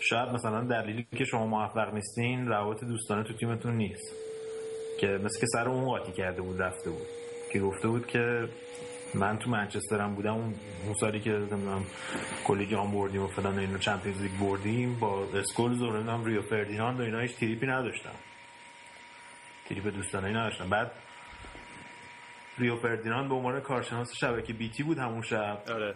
شاید 0.00 0.28
مثلا 0.28 0.64
دلیلی 0.64 1.06
که 1.16 1.24
شما 1.24 1.46
موفق 1.46 1.94
نیستین 1.94 2.48
روابط 2.48 2.84
دوستانه 2.84 3.24
تو 3.24 3.34
تیمتون 3.34 3.76
نیست. 3.76 4.14
که 5.00 5.06
مثل 5.06 5.40
که 5.40 5.46
سر 5.46 5.68
اون 5.68 5.84
قاطی 5.84 6.12
کرده 6.12 6.42
بود 6.42 6.62
رفته 6.62 6.90
بود. 6.90 7.06
که 7.52 7.60
گفته 7.60 7.88
بود 7.88 8.06
که 8.06 8.48
من 9.14 9.38
تو 9.38 9.50
منچسترم 9.50 10.14
بودم 10.14 10.34
اون 10.34 10.54
سالی 11.00 11.20
که 11.20 11.30
نمی‌دونم 11.30 11.84
کلی 12.44 12.66
جام 12.66 12.92
بردیم 12.92 13.22
و 13.22 13.26
فلان 13.26 13.58
اینو 13.58 13.78
Champions 13.78 14.22
League 14.22 14.32
بردیم 14.40 14.98
با 14.98 15.24
اسکولز 15.34 15.82
و 15.82 15.90
نمی‌دونم 15.90 16.24
ریو 16.24 16.42
فردیناند 16.42 17.00
و 17.00 17.02
اینا 17.02 17.18
هیچ 17.18 17.36
تریپی 17.36 17.66
نداشتم. 17.66 18.14
تریپ 19.68 19.86
دوستانه 19.86 20.28
نداشتم. 20.28 20.70
بعد 20.70 20.90
ریو 22.60 22.76
فردیناند 22.76 23.28
به 23.28 23.34
عنوان 23.34 23.60
کارشناس 23.60 24.12
شبکه 24.14 24.52
BT 24.52 24.82
بود 24.82 24.98
همون 24.98 25.22
شب. 25.22 25.62
آره. 25.68 25.94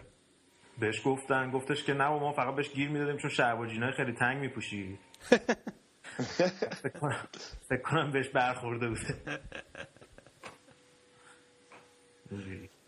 بهش 0.79 1.03
گفتن 1.05 1.51
گفتش 1.51 1.85
که 1.85 1.95
نه 1.95 2.09
ما 2.09 2.33
فقط 2.33 2.55
بهش 2.55 2.71
گیر 2.71 2.89
می‌دادیم 2.89 3.17
چون 3.17 3.31
شب 3.31 3.59
و 3.61 3.67
جینای 3.67 3.93
خیلی 3.93 4.13
تنگ 4.13 4.41
میپوشی 4.41 4.99
فکر 7.69 7.83
کنم 7.85 8.11
بهش 8.11 8.29
برخورده 8.29 8.89
بوده. 8.89 9.15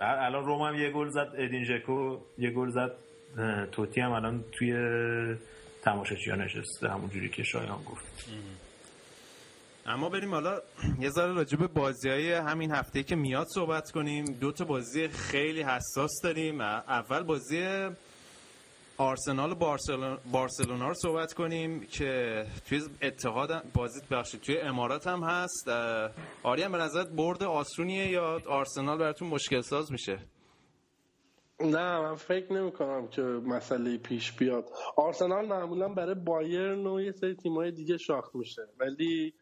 الان 0.01 0.45
روم 0.45 0.63
هم 0.63 0.75
یه 0.75 0.91
گل 0.91 1.09
زد 1.09 1.33
ادین 1.39 1.65
ژکو 1.65 2.19
یه 2.39 2.51
گل 2.51 2.71
زد. 2.71 2.93
توتی 3.73 4.01
هم 4.01 4.13
الان 4.13 4.45
توی 4.53 4.73
تماشاچی 5.83 6.31
ها 6.31 6.37
نشسته 6.37 6.89
همونجوری 6.89 7.29
که 7.29 7.43
شایان 7.43 7.83
گفت. 7.83 8.31
اما 9.89 10.09
بریم 10.09 10.31
حالا 10.31 10.61
یه 11.01 11.11
ذره 11.11 11.33
راجع 11.33 11.59
به 11.59 11.67
بازی 11.67 12.09
های 12.09 12.33
همین 12.33 12.71
هفته 12.71 13.03
که 13.03 13.17
میاد 13.17 13.47
صحبت 13.55 13.91
کنیم. 13.91 14.25
دو 14.25 14.53
تا 14.53 14.65
بازی 14.65 15.09
خیلی 15.09 15.63
حساس 15.63 16.21
داریم. 16.23 16.61
اول 16.61 17.23
بازی 17.23 17.89
آرسنال 18.99 19.55
بارسلونا, 19.55 20.19
بارسلونا 20.33 20.89
رو 20.89 20.95
صحبت 20.95 21.33
کنیم 21.33 21.81
که 21.81 22.45
توی 22.69 22.83
اتحاد 23.03 23.63
بازی 23.75 24.01
بخشید 24.11 24.41
توی 24.41 24.59
امارات 24.59 25.07
هم 25.07 25.23
هست. 25.23 25.69
آریان 26.43 26.73
به 26.73 26.79
نظرت 26.79 27.09
برد 27.09 27.43
آسونیه 27.43 28.11
یا 28.11 28.41
آرسنال 28.47 28.99
براتون 28.99 29.29
مشکل 29.29 29.61
ساز 29.61 29.93
میشه؟ 29.93 30.19
نه 31.61 32.01
من 32.01 32.15
فکر 32.15 32.53
نمی 32.53 32.73
کنم 32.73 33.09
که 33.09 33.23
مسئله 33.23 33.99
پیش 33.99 34.33
بیاد. 34.33 34.65
آرسنال 34.97 35.47
معمولا 35.47 35.89
برای 35.89 36.15
بایرن 36.15 36.87
و 36.87 37.01
یه 37.01 37.13
سری 37.13 37.35
تیمای 37.35 37.71
دیگه 37.71 37.97
شاخ 37.97 38.31
میشه. 38.35 38.63
ولی 38.81 39.35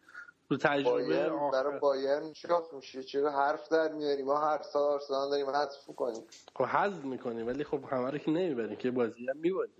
تو 0.56 0.68
تجربه 0.68 1.30
آخر 1.30 1.62
برای 1.62 1.78
بایرن 1.78 2.32
شاخ 2.32 2.74
میشه. 2.74 3.02
چرا 3.02 3.30
حرف 3.30 3.68
در 3.68 3.92
میاری 3.92 4.22
ما 4.22 4.36
هر 4.36 4.62
سال 4.62 4.82
آرسنال 4.82 5.30
داریم 5.30 5.50
حذف 5.50 5.86
کنیم 5.96 6.22
خب 6.56 6.64
حذف 6.64 7.04
می‌کنیم 7.04 7.46
ولی 7.46 7.64
خب 7.64 7.84
همه 7.90 8.10
رو 8.10 8.18
که 8.18 8.30
نمی‌بریم 8.30 8.76
که 8.76 8.90
بازی 8.90 9.26
هم 9.28 9.36
می‌بریم 9.36 9.74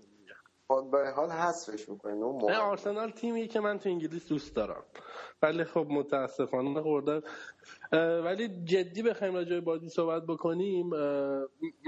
خب 0.67 0.87
به 0.91 1.11
حال 1.11 1.29
حذفش 1.29 1.89
می‌کنیم. 1.89 2.23
اون. 2.23 2.51
آرسنال 2.51 3.11
تیمی 3.11 3.47
که 3.47 3.59
من 3.59 3.79
تو 3.79 3.89
انگلیس 3.89 4.27
دوست 4.27 4.55
دارم. 4.55 4.83
ولی 5.41 5.63
خب 5.63 5.87
متاسفانه 5.89 6.81
خوردن 6.81 7.21
ولی 8.23 8.47
جدی 8.47 9.03
بخوایم 9.03 9.33
راجع 9.33 9.49
به 9.49 9.61
بازی 9.61 9.89
صحبت 9.89 10.23
بکنیم 10.23 10.89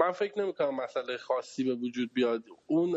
من 0.00 0.12
فکر 0.14 0.38
نمی 0.38 0.52
کنم 0.52 0.74
مسئله 0.74 1.16
خاصی 1.16 1.64
به 1.64 1.74
وجود 1.74 2.14
بیاد. 2.14 2.44
اون 2.66 2.94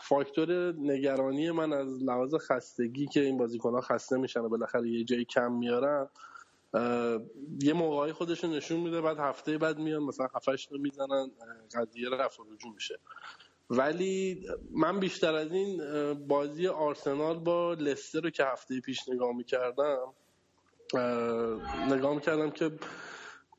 فاکتور 0.00 0.72
نگرانی 0.72 1.50
من 1.50 1.72
از 1.72 2.02
لحاظ 2.02 2.34
خستگی 2.34 3.06
که 3.06 3.20
این 3.20 3.36
بازیکن‌ها 3.36 3.80
خسته 3.80 4.16
میشن 4.16 4.40
و 4.40 4.48
بالاخره 4.48 4.88
یه 4.88 5.04
جایی 5.04 5.24
کم 5.24 5.52
میارن 5.52 6.08
یه 7.62 7.72
موقعی 7.72 8.12
خودش 8.12 8.44
رو 8.44 8.50
نشون 8.50 8.80
میده 8.80 9.00
بعد 9.00 9.18
هفته 9.18 9.58
بعد 9.58 9.78
میان 9.78 10.02
مثلا 10.02 10.28
هفتش 10.34 10.68
رو 10.72 10.78
می‌زنن 10.78 11.30
قضیه 11.74 12.10
رفع 12.10 12.42
و 12.42 12.46
رجوع 12.54 12.74
میشه. 12.74 12.98
ولی 13.70 14.46
من 14.70 15.00
بیشتر 15.00 15.34
از 15.34 15.52
این 15.52 15.78
بازی 16.28 16.68
آرسنال 16.68 17.38
با 17.38 17.74
لستر 17.74 18.20
رو 18.20 18.30
که 18.30 18.44
هفته 18.44 18.80
پیش 18.80 19.08
نگاه 19.08 19.32
می‌کردم 19.36 20.14
نگاه 21.90 22.14
می‌کردم 22.14 22.50
که 22.50 22.70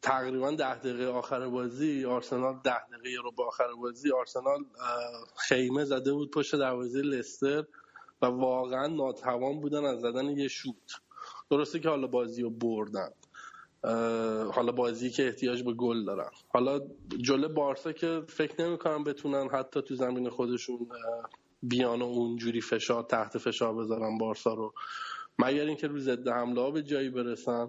تقریبا 0.02 0.52
ده 0.52 0.76
دقیقه 0.80 1.08
آخر 1.08 1.48
بازی 1.50 2.06
آرسنال 2.06 2.60
ده 2.64 2.88
دقیقه 2.88 3.22
رو 3.24 3.32
با 3.32 3.48
آخر 3.48 3.74
بازی 3.82 4.12
آرسنال 4.12 4.60
خیمه 5.38 5.86
زده 5.86 6.14
بود 6.14 6.32
پشت 6.32 6.56
دروازه 6.56 7.02
لستر 7.02 7.66
و 8.22 8.26
واقعا 8.26 8.88
ناتوان 8.88 9.62
بودن 9.62 9.86
از 9.86 10.02
زدن 10.02 10.26
یه 10.26 10.48
شوت. 10.48 11.02
درسته 11.52 11.80
که 11.80 11.90
حالا 11.90 12.08
بازی 12.08 12.42
رو 12.42 12.50
بردن. 12.50 13.10
حالا 14.54 14.72
بازی 14.72 15.10
که 15.10 15.28
احتیاج 15.28 15.64
به 15.64 15.74
گل 15.74 16.06
دارن. 16.06 16.30
حالا 16.48 16.80
جلو 17.22 17.50
بارسا 17.50 17.92
که 17.92 18.22
فکر 18.28 18.66
نمی‌کنم 18.66 19.04
بتونن 19.04 19.50
حتی 19.50 19.82
تو 19.82 19.96
زمین 19.96 20.30
خودشون 20.30 20.88
بیان 21.64 22.02
و 22.02 22.06
اونجوری 22.06 22.62
فشار 22.62 23.04
تحت 23.04 23.38
فشار 23.38 23.76
بذارن 23.76 24.18
بارسا 24.18 24.54
رو. 24.54 24.74
مگر 25.40 25.66
اینکه 25.66 25.88
رو 25.88 26.00
ضد 26.00 26.28
حمله 26.28 26.62
ها 26.62 26.72
به 26.72 26.84
جایی 26.84 27.10
برسن. 27.10 27.68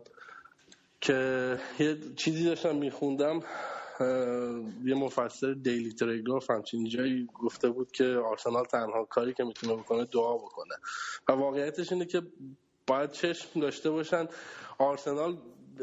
که 1.00 1.58
یه 1.78 1.96
چیزی 2.16 2.44
داشتم 2.44 2.76
میخوندم 2.76 3.40
یه 4.84 4.94
مفسر 4.94 5.52
دیلی 5.52 5.92
تلگراف 5.92 6.50
همچین 6.50 6.88
جایی 6.88 7.26
گفته 7.34 7.70
بود 7.70 7.92
که 7.92 8.04
آرسنال 8.04 8.64
تنها 8.64 9.04
کاری 9.04 9.34
که 9.34 9.44
می‌تونه 9.44 9.74
بکنه 9.76 10.04
دعا 10.04 10.36
بکنه. 10.36 10.74
و 11.28 11.32
واقعیتش 11.32 11.92
اینه 11.92 12.04
که 12.04 12.22
باید 12.86 13.10
چشم 13.10 13.60
داشته 13.60 13.90
باشن. 13.90 14.26
آرسنال 14.78 15.38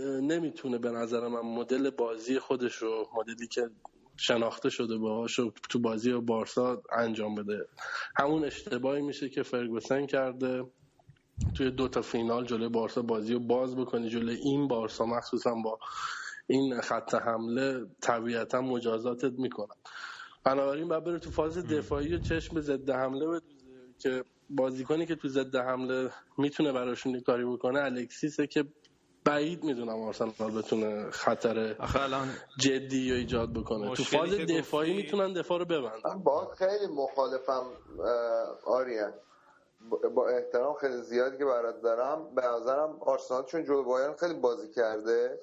نمی‌تونه 0.05 0.77
به 0.77 0.91
نظر 0.91 1.27
من 1.27 1.41
مدل 1.41 1.89
بازی 1.89 2.39
خودش 2.39 2.75
رو 2.75 3.10
مدلی 3.15 3.47
که 3.47 3.69
شناخته 4.17 4.69
شده 4.69 4.97
باهاش 4.97 5.36
تو 5.69 5.79
بازی 5.79 6.13
بارسا 6.13 6.83
انجام 6.91 7.36
بده. 7.36 7.67
همون 8.15 8.45
اشتباهی 8.45 9.01
میشه 9.01 9.29
که 9.29 9.43
فرگوسن 9.43 10.05
کرده. 10.05 10.63
توی 11.53 11.71
دو 11.71 11.88
تا 11.88 12.01
فینال 12.01 12.45
جلوی 12.45 12.69
بارسا 12.69 13.01
بازی 13.01 13.33
رو 13.33 13.39
باز 13.39 13.75
بکنی. 13.75 14.10
جلوی 14.10 14.36
این 14.36 14.67
بارسا 14.67 15.05
مخصوصا 15.05 15.55
با 15.63 15.79
این 16.47 16.81
خط 16.81 17.15
حمله 17.15 17.86
طبیعتا 18.01 18.62
مجازاتت 18.62 19.33
می‌کنن. 19.39 19.75
بنابراین 20.43 20.88
باید 20.88 21.03
بره 21.03 21.19
تو 21.19 21.31
فاز 21.31 21.57
دفاعی 21.57 22.13
و 22.13 22.17
چشم 22.17 22.55
به 22.55 22.62
ضد 22.62 22.89
حمله 22.89 23.27
بدوزه 23.27 23.93
که 23.99 24.23
بازیکنی 24.49 25.05
که 25.05 25.15
تو 25.15 25.27
ضد 25.27 25.55
حمله 25.55 26.10
می‌تونه 26.38 26.71
براشون 26.71 27.19
کاری 27.19 27.45
بکنه 27.45 27.79
الکسیسه 27.79 28.47
که 28.47 28.65
بعید 29.27 29.63
می‌دونم 29.63 30.01
آرسنال 30.01 30.31
بتونه 30.57 31.11
خطر 31.11 31.75
الان 31.95 32.27
جدی 32.57 33.09
رو 33.11 33.15
ایجاد 33.17 33.53
بکنه. 33.53 33.95
تو 33.95 34.03
فاز 34.03 34.29
دفاعی 34.29 34.91
گفتی- 34.91 35.03
می‌تونن 35.03 35.33
دفاع 35.33 35.59
رو 35.59 35.65
ببندن. 35.65 36.01
من 36.05 36.19
با 36.23 36.45
خیلی 36.57 36.87
مخالفم 36.87 37.65
آریان 38.65 39.13
با- 40.15 40.27
احترام 40.29 40.73
خیلی 40.73 41.01
زیادی 41.01 41.37
که 41.37 41.45
برات 41.45 41.81
دارم. 41.81 42.35
به 42.35 42.41
نظرم 42.41 42.97
آرسنال 43.01 43.43
چون 43.45 43.63
جلو 43.63 43.83
بایرن 43.83 44.13
خیلی 44.15 44.33
بازی 44.33 44.67
کرده 44.73 45.39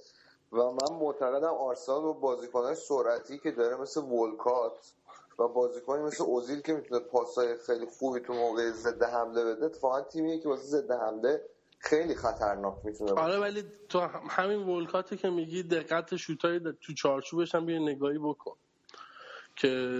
و 0.52 0.56
من 0.56 0.92
معتقدم 1.00 1.54
آرسنال 1.54 2.02
با 2.02 2.12
بازیکنهای 2.12 2.74
سرعتی 2.74 3.38
که 3.38 3.50
داره 3.50 3.76
مثل 3.76 4.00
ولکات 4.00 4.92
و 5.38 5.48
بازیکنی 5.48 6.02
مثل 6.02 6.24
اوزیل 6.24 6.60
که 6.60 6.72
می‌تونه 6.72 7.00
پاسای 7.00 7.56
خیلی 7.66 7.86
خوبی 7.86 8.20
تو 8.20 8.32
موقع 8.32 8.70
ضد 8.70 9.02
حمله 9.02 9.44
بده 9.44 9.64
اتفاقا 9.66 10.00
تیمیه 10.00 10.38
که 10.40 10.48
واسه 10.48 10.62
ضد 10.62 10.90
حمله 10.90 11.42
خیلی 11.84 12.16
خطرناک 12.16 12.86
می‌تونه 12.86 13.14
باشه 13.16 13.24
آره 13.24 13.38
ولی 13.38 13.64
تو 13.88 14.00
هم- 14.00 14.28
همین 14.30 14.60
ولکاتی 14.60 15.16
که 15.16 15.30
میگی 15.30 15.62
دقت 15.62 16.16
شوتای 16.16 16.60
تو 16.82 16.94
چارچوبش 16.94 17.54
هم 17.54 17.66
بیا 17.66 17.78
نگاهی 17.78 18.18
بکن 18.18 18.56
که 19.56 19.98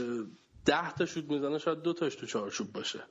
ده 0.66 0.94
تا 0.94 1.06
شوت 1.06 1.24
می‌زنه 1.24 1.58
شاید 1.58 1.82
دو 1.82 1.92
تاش 1.94 2.16
تو 2.16 2.26
چارچوب 2.26 2.72
باشه 2.72 3.04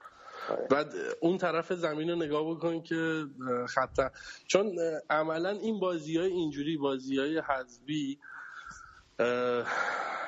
آره. 0.50 0.70
بعد 0.70 0.94
اون 1.22 1.38
طرف 1.38 1.74
زمین 1.74 2.10
رو 2.10 2.16
نگاه 2.16 2.52
بکن 2.56 2.84
که 2.84 3.26
اه، 3.52 3.68
خط 3.68 4.14
چون 4.48 4.76
عملا 5.10 5.50
این 5.50 5.80
بازی 5.80 6.18
های 6.18 6.32
اینجوری 6.32 6.78
بازی 6.78 7.20
های 7.20 7.40
حذبی 7.40 8.20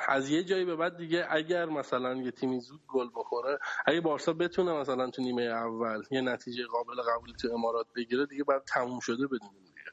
از 0.07 0.29
یه 0.29 0.43
جایی 0.43 0.65
به 0.65 0.75
بعد 0.75 0.97
دیگه 0.97 1.27
اگر 1.29 1.65
مثلا 1.65 2.15
یه 2.15 2.31
تیمی 2.31 2.59
زود 2.59 2.81
گل 2.87 3.09
بخوره 3.15 3.59
اگه 3.85 4.01
بارسا 4.01 4.33
بتونه 4.33 4.73
مثلا 4.73 5.09
تو 5.09 5.21
نیمه 5.21 5.43
اول 5.43 6.03
یه 6.11 6.21
نتیجه 6.21 6.63
قابل 6.65 6.95
قبول 7.01 7.33
تو 7.41 7.47
امارات 7.53 7.87
بگیره 7.95 8.25
دیگه 8.25 8.43
بعد 8.43 8.63
تموم 8.67 8.99
شده 8.99 9.27
بدونیم 9.27 9.63
دیگه. 9.65 9.91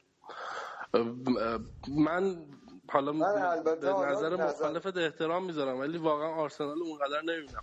من 2.05 2.47
حالا 2.89 3.11
من 3.11 3.25
البته 3.25 4.05
نظر 4.11 4.35
مخالفت 4.45 4.97
احترام 4.97 5.45
می‌ذارم 5.45 5.79
ولی 5.79 5.97
واقعا 5.97 6.27
آرسنال 6.35 6.77
اونقدر 6.81 7.21
نمی‌بینم. 7.21 7.61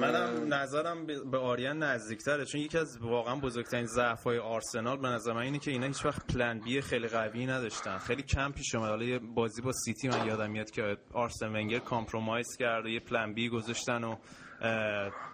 منم 0.00 0.54
نظرم 0.54 1.06
به- 1.06 1.38
آریان 1.38 1.82
نزدیکتره 1.82 2.44
چون 2.44 2.60
یکی 2.60 2.78
از 2.78 2.98
واقعا 3.00 3.36
بزرگترین 3.36 3.86
ضعف 3.86 4.22
های 4.22 4.38
آرسنال 4.38 4.96
به 4.96 5.08
نظر 5.08 5.32
من 5.32 5.40
اینه 5.40 5.58
که 5.58 5.70
اینا 5.70 5.86
هیچ 5.86 6.04
وقت 6.06 6.32
plan 6.34 6.60
B 6.60 6.80
خیلی 6.80 7.08
قوی 7.08 7.46
نداشتن. 7.46 7.98
خیلی 7.98 8.22
کم 8.22 8.52
پیش 8.52 8.74
اومد. 8.74 8.88
حالا 8.88 9.04
یه 9.04 9.18
بازی 9.18 9.62
با 9.62 9.72
سیتی 9.72 10.08
من 10.08 10.26
یادم 10.26 10.50
میاد 10.50 10.70
که 10.70 10.96
آرسن 11.12 11.48
ونگر 11.48 11.78
compromise 11.78 12.46
کرد 12.58 12.84
و 12.84 12.88
یه 12.88 13.00
plan 13.00 13.34
B 13.34 13.48
گذاشتن 13.48 14.04
و 14.04 14.16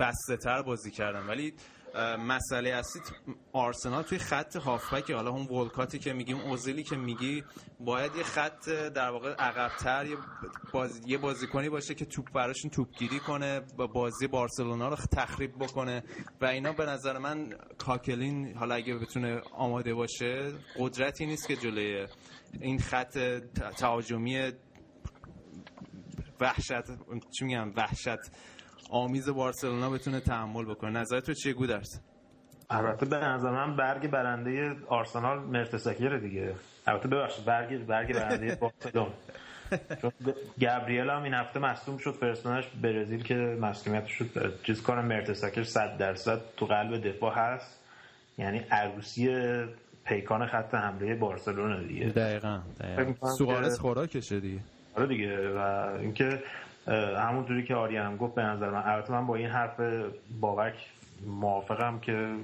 بسته 0.00 0.36
تر 0.36 0.62
بازی 0.62 0.90
کردن. 0.90 1.26
ولی 1.26 1.54
مسئله 2.18 2.70
اصلی 2.70 3.02
آرسنال 3.52 4.02
توی 4.02 4.18
خط 4.18 4.56
هافبک 4.56 5.10
حالا 5.10 5.30
اون 5.30 5.46
ولکاتی 5.46 5.98
که 5.98 6.12
میگیم 6.12 6.36
اوزیلی 6.36 6.82
که 6.82 6.96
میگی 6.96 7.44
باید 7.80 8.16
یه 8.16 8.22
خط 8.22 8.68
در 8.68 9.10
واقع 9.10 9.32
عقبتر 9.32 10.06
یه 10.06 10.16
بازی 10.72 11.00
یه 11.06 11.18
بازیکنی 11.18 11.68
باشه 11.68 11.94
که 11.94 12.04
توپ 12.04 12.32
براشون 12.32 12.70
توپگیری 12.70 13.20
کنه 13.20 13.60
با 13.76 13.86
بازی 13.86 14.26
بارسلونا 14.26 14.88
رو 14.88 14.96
تخریب 14.96 15.58
بکنه. 15.58 16.02
و 16.40 16.46
اینا 16.46 16.72
به 16.72 16.86
نظر 16.86 17.18
من 17.18 17.54
کاکلین 17.78 18.56
حالا 18.56 18.74
اگه 18.74 18.94
بتونه 18.94 19.40
آماده 19.52 19.94
باشه 19.94 20.52
قدرتی 20.78 21.26
نیست 21.26 21.48
که 21.48 21.56
جلوی 21.56 22.06
این 22.60 22.78
خط 22.78 23.18
تهاجمی 23.78 24.52
وحشت 26.40 26.86
چی 27.38 27.44
میگم 27.44 27.72
وحشت 27.76 28.18
آمیز 28.90 29.28
بارسلونا 29.28 29.90
بتونه 29.90 30.20
تحمل 30.20 30.64
بکنه. 30.64 30.90
نظر 30.90 31.20
تو 31.20 31.34
چیه 31.34 31.52
گودرس 31.52 32.00
البته 32.70 33.06
به 33.06 33.16
نظر 33.16 33.50
من 33.50 33.76
برگ 33.76 34.10
برنده 34.10 34.76
آرسنال 34.88 35.38
مرتساکر 35.38 36.16
دیگه. 36.16 36.54
البته 36.86 37.08
ببخشید 37.08 37.44
برگ 37.44 37.86
برگ 37.86 38.14
برنده 38.14 38.54
بارسلون 38.54 39.08
چون 40.02 40.12
گابریل 40.60 41.10
هم 41.10 41.22
این 41.22 41.34
هفته 41.34 41.60
مصدوم 41.60 41.98
شد. 41.98 42.10
فرستادنش 42.10 42.64
برزیل 42.82 43.22
که 43.22 43.34
مصدومیت 43.34 44.06
شد 44.06 44.54
چیز 44.62 44.82
کنم 44.82 45.04
مرتساکر 45.04 45.62
100 45.62 45.96
درصد 45.98 46.40
تو 46.56 46.66
قلب 46.66 47.08
دفاع 47.08 47.34
هست. 47.34 47.78
یعنی 48.38 48.58
عروسی 48.58 49.28
پیکان 50.04 50.46
خط 50.46 50.74
حمله 50.74 51.14
بارسلون 51.14 51.86
دیگه. 51.86 52.06
دقیقا, 52.06 52.60
می‌کنم 52.98 53.30
سوارز 53.30 53.78
خوراکشه 53.78 54.40
دیگه. 54.40 54.60
آره 54.96 55.06
دیگه 55.06 55.54
و 55.54 55.58
اینکه 56.00 56.42
همونطوری 57.16 57.64
که 57.64 57.74
آریان 57.74 58.06
هم 58.06 58.16
گفت 58.16 58.34
به 58.34 58.42
نظر 58.42 58.70
من. 58.70 58.82
البته 58.82 59.12
من 59.12 59.26
با 59.26 59.36
این 59.36 59.48
حرف 59.48 59.80
بابک 60.40 60.74
موافقم 61.26 61.98
که 61.98 62.34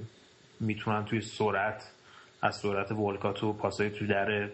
می‌تونن 0.59 1.05
توی 1.05 1.21
سرعت 1.21 1.91
از 2.41 2.55
سرعت 2.55 2.91
ولکات 2.91 3.43
و 3.43 3.53
پاسای 3.53 3.89
تو 3.89 4.07
در 4.07 4.49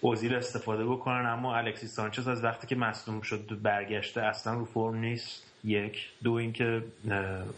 اوزیل 0.00 0.34
استفاده 0.34 0.84
بکنن. 0.84 1.26
اما 1.26 1.56
الکسی 1.56 1.86
سانچز 1.86 2.28
از 2.28 2.44
وقتی 2.44 2.66
که 2.66 2.76
مصدوم 2.76 3.20
شد 3.20 3.58
برگشته 3.62 4.22
اصلا 4.22 4.54
رو 4.54 4.64
فرم 4.64 4.94
نیست. 4.94 5.50
یک. 5.64 6.12
دو 6.22 6.32
اینکه 6.32 6.82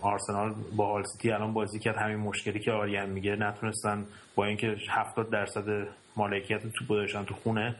آرسنال 0.01 0.55
با 0.77 0.87
هال 0.87 1.05
سیتی 1.05 1.31
الان 1.31 1.53
بازی 1.53 1.79
کرد. 1.79 1.97
همین 1.97 2.17
مشکلی 2.17 2.61
که 2.61 2.73
آریان 2.73 3.09
میگه 3.09 3.37
نتونستن 3.37 4.07
با 4.35 4.45
اینکه 4.45 4.77
70 4.89 5.31
درصد 5.31 5.89
مالکیت 6.17 6.61
توپ 6.73 6.89
داشتن 6.89 7.25
تو 7.25 7.35
خونه 7.35 7.75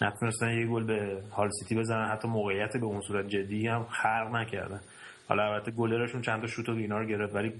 نتونستن 0.00 0.58
یه 0.58 0.66
گل 0.66 0.84
به 0.84 1.22
هال 1.36 1.50
سیتی 1.50 1.74
بزنن. 1.74 2.08
حتی 2.08 2.28
موقعیت 2.28 2.76
به 2.76 2.86
اون 2.86 3.00
صورت 3.00 3.28
جدی 3.28 3.68
هم 3.68 3.84
خلق 3.84 4.28
نکردن. 4.32 4.80
حالا 5.28 5.54
البته 5.54 5.70
گلرشون 5.70 6.22
چند 6.22 6.40
تا 6.40 6.46
شوت 6.46 6.68
و 6.68 6.72
اینا 6.72 7.04
گرفت 7.04 7.34
ولی 7.34 7.52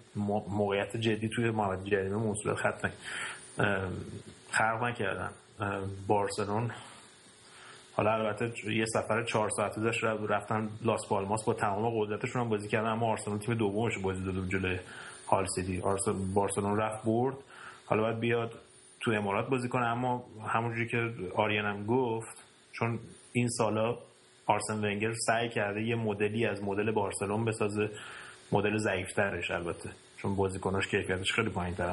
موقعیت 0.49 0.97
جدی 0.97 1.29
توی 1.29 1.51
محوطه 1.51 1.91
جریمه 1.91 2.17
اون 2.17 2.35
صورت 2.35 2.57
خط 2.57 2.91
خلق 4.51 4.85
نکردن. 4.85 5.31
بارسلون. 6.07 6.71
حالا 7.93 8.13
البته 8.13 8.53
یه 8.71 8.85
سفر 8.85 9.25
چهار 9.25 9.51
ساعته 9.51 9.81
داشت 9.81 10.05
رفتن 10.05 10.71
لاس 10.85 11.09
پالماس 11.09 11.45
با 11.45 11.55
تمام 11.55 12.01
قدرتشون 12.01 12.43
هم 12.43 12.49
بازی 12.49 12.69
کردن 12.69 12.89
اما 12.89 13.07
آرسنال 13.07 13.39
تیم 13.39 13.55
دومش 13.55 13.99
بازی 13.99 14.25
داده 14.25 14.49
جلوی 14.49 14.79
هال 15.29 15.47
سیتی. 15.55 15.83
بارسلون 16.35 16.79
رفت 16.79 17.05
برد. 17.05 17.37
حالا 17.87 18.03
باید 18.03 18.21
بیاد 18.21 18.59
تو 19.01 19.11
امارات 19.11 19.49
بازی 19.49 19.69
کنه. 19.69 19.87
اما 19.87 20.25
همونجوری 20.49 20.89
که 20.89 21.15
آریان 21.35 21.67
هم 21.67 21.87
گفت 21.87 22.45
چون 22.73 22.99
این 23.33 23.49
سالا 23.49 23.99
آرسن 24.47 24.85
ونگر 24.85 25.13
سعی 25.27 25.49
کرده 25.49 25.83
یه 25.83 25.97
مدلی 25.97 26.47
از 26.47 26.63
مدل 26.63 26.91
بارسلون 26.91 27.45
بسازه. 27.45 27.91
مدل 28.53 28.77
ضعیفترش 28.77 29.51
البته. 29.51 29.91
چون 30.17 30.37
بازیکناش 30.37 30.89
کیفیتش 30.89 31.33
خیلی 31.33 31.51
پایین 31.51 31.75
تر 31.75 31.93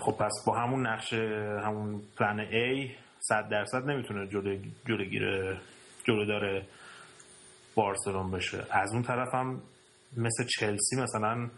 خب 0.00 0.12
پس 0.12 0.32
با 0.46 0.58
همون 0.58 0.86
نقشه 0.86 1.50
همون 1.64 2.02
پلن 2.18 2.46
A 2.50 2.90
صد 3.20 3.48
درصد 3.48 3.84
نمی‌تونه 3.84 4.26
جلو 4.26 4.58
جلوگیر 4.88 5.22
جلو 6.04 6.24
داره 6.24 6.66
بارسلون 7.74 8.30
بشه. 8.30 8.66
از 8.70 8.92
اون 8.92 9.02
طرف 9.02 9.34
هم 9.34 9.62
مثل 10.16 10.44
چلسی 10.58 10.96
مثلا 11.02 11.50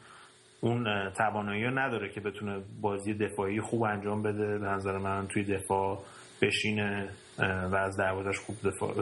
اون 0.61 1.11
توانایی 1.11 1.65
رو 1.65 1.79
نداره 1.79 2.09
که 2.09 2.21
بتونه 2.21 2.61
بازی 2.81 3.15
دفاعی 3.15 3.61
خوب 3.61 3.83
انجام 3.83 4.23
بده. 4.23 4.59
به 4.59 4.67
نظر 4.67 4.99
من 4.99 5.27
توی 5.27 5.45
دفاع 5.45 6.03
بشینه 6.43 7.09
و 7.39 7.77
از 7.77 7.97
دروازش 7.97 8.39
خوب 8.39 8.57
دفاع 8.65 8.95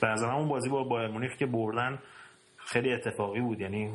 به 0.00 0.06
نظر 0.06 0.26
من 0.26 0.34
اون 0.34 0.48
بازی 0.48 0.68
با 0.68 0.84
بایر 0.84 1.08
مونیخ 1.08 1.36
که 1.36 1.46
بردن 1.46 1.98
خیلی 2.56 2.92
اتفاقی 2.92 3.40
بود. 3.40 3.60
یعنی 3.60 3.90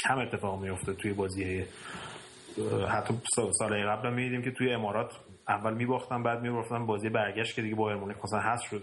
کم 0.00 0.18
اتفاق 0.18 0.62
میفته 0.62 0.94
توی 0.94 1.12
بازی 1.12 1.64
حتی 2.88 3.14
سال 3.58 3.86
قبل 3.86 4.12
می‌دیدیم 4.12 4.42
که 4.42 4.50
توی 4.50 4.72
امارات 4.72 5.12
اول 5.48 5.74
میباختن 5.74 6.22
بعد 6.22 6.42
میباختن. 6.42 6.86
بازی 6.86 7.08
برگشت 7.08 7.54
که 7.54 7.62
دیگه 7.62 7.74
بایر 7.74 7.96
مونیخ 7.96 8.16
مثلا 8.24 8.40
هست 8.40 8.62
شد. 8.62 8.82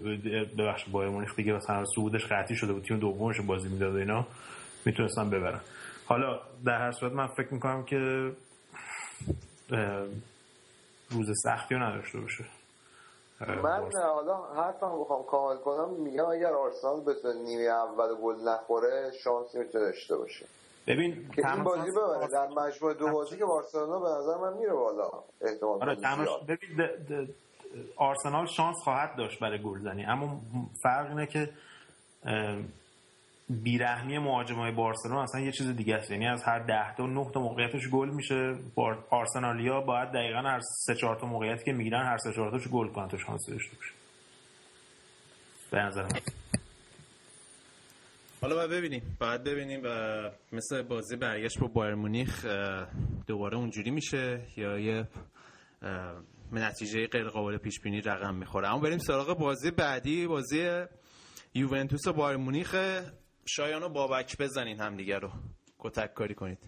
ببخش 0.58 0.90
بایر 0.90 1.10
مونیخ 1.10 1.36
دیگه 1.36 1.54
مثلا 1.54 1.84
صعودش 1.96 2.26
قطعی 2.26 2.56
شده 2.56 2.74
بود. 2.74 2.84
تیم 2.84 3.00
دومش 3.00 3.42
بازی 3.42 3.70
می‌داد 3.70 3.96
اینا. 3.96 4.28
می‌تونستن 4.86 5.30
ببرن. 5.30 5.62
حالا 6.08 6.40
در 6.66 6.80
هر 6.80 6.92
صورت 6.92 7.12
من 7.12 7.28
فکر 7.28 7.54
می‌کنم 7.54 7.84
که 7.84 7.98
روز 11.10 11.28
سختی 11.44 11.76
رو 11.76 11.84
نداشته 11.84 12.20
باشه. 12.20 12.46
من 13.40 13.92
حالا 13.96 14.44
حرفم 14.56 15.02
بخوام 15.02 15.24
کامل 15.24 15.58
کنم. 15.58 15.90
میگم 15.90 16.26
اگر 16.26 16.54
آرسنال 16.54 17.02
بتونه 17.02 17.42
نیمه 17.44 17.64
اول 17.64 18.16
گل 18.16 18.36
نخوره 18.36 19.12
شانسی 19.24 19.60
می‌تونه 19.60 19.84
داشته 19.84 20.18
باشه. 20.18 20.46
ببین 20.88 21.30
که 21.36 21.52
این 21.54 21.64
بازی 21.64 21.92
ببره. 21.92 22.28
در 22.28 22.48
مجموعه 22.48 22.94
دو 22.94 23.12
بازی 23.12 23.38
که 23.38 23.46
بارسلونا 23.46 24.00
به 24.00 24.10
نظر 24.10 24.38
من 24.38 24.58
میره 24.58 24.74
بالا. 24.74 25.10
احتمال 25.42 25.82
آره 25.82 25.96
ببین 26.48 26.90
آرسنال 27.96 28.46
شانس 28.46 28.76
خواهد 28.84 29.16
داشت 29.18 29.40
برای 29.40 29.64
گلزنی. 29.64 30.06
اما 30.06 30.42
فرق 30.84 31.10
اینه 31.10 31.26
که 31.26 31.50
بیرحمی 33.50 34.18
مهاجمای 34.18 34.72
بارسلون 34.72 35.18
اصلا 35.18 35.42
یه 35.42 35.52
چیز 35.52 35.68
دیگه 35.68 35.96
است. 35.96 36.12
یعنی 36.12 36.28
از 36.28 36.44
هر 36.44 36.60
ده 36.60 36.96
تا 36.98 37.06
نه 37.06 37.32
تا 37.34 37.40
موقعیتش 37.40 37.88
گل 37.88 38.10
میشه. 38.10 38.56
آرسنالیا 39.10 39.82
باید 39.82 40.10
دقیقا 40.12 40.40
هر 40.40 40.60
سه 40.60 40.96
چهار 40.96 41.20
تا 41.20 41.28
موقعیتی 41.28 41.66
که 41.66 41.72
می‌گیرن 41.72 42.06
هر 42.06 42.18
سه 42.18 42.34
چهار 42.34 42.52
تاش 42.52 42.68
گل 42.68 42.88
کنن 42.88 43.08
تا 43.08 43.18
شانس 43.18 43.50
داشته 43.50 43.76
باشه. 43.76 43.92
به 45.72 45.78
نظر 45.78 46.08
حالا 48.42 48.56
باید 48.56 48.72
ببینیم. 48.72 49.18
باید 49.20 49.44
ببینیم 49.44 49.82
و 49.84 49.90
مثل 50.52 50.82
بازی 50.82 51.16
برگشت 51.16 51.60
با 51.60 51.68
بایر 51.68 51.96
مونیخ 51.96 52.46
دوباره 53.28 53.58
اونجوری 53.58 53.92
میشه 53.92 54.42
یا 54.58 54.80
یه 54.80 55.08
نتیجه 56.52 57.08
غیر 57.08 57.28
قابل 57.28 57.58
پیش 57.58 57.80
بینی 57.80 58.02
رقم 58.02 58.36
می‌خوره. 58.36 58.68
اما 58.68 58.80
بریم 58.80 58.98
سراغ 58.98 59.38
بازی 59.38 59.72
بعدی 59.72 60.28
بازی 60.28 60.86
یوونتوس 61.54 62.08
و 62.08 62.14
بایر 62.14 62.38
مونیخ. 62.38 62.76
شایان 63.48 63.84
و 63.84 63.90
بابک 63.90 64.38
بزنین 64.38 64.80
همدیگه 64.80 65.20
رو. 65.20 65.32
کتک 65.80 66.14
کاری 66.14 66.36
کنید. 66.36 66.60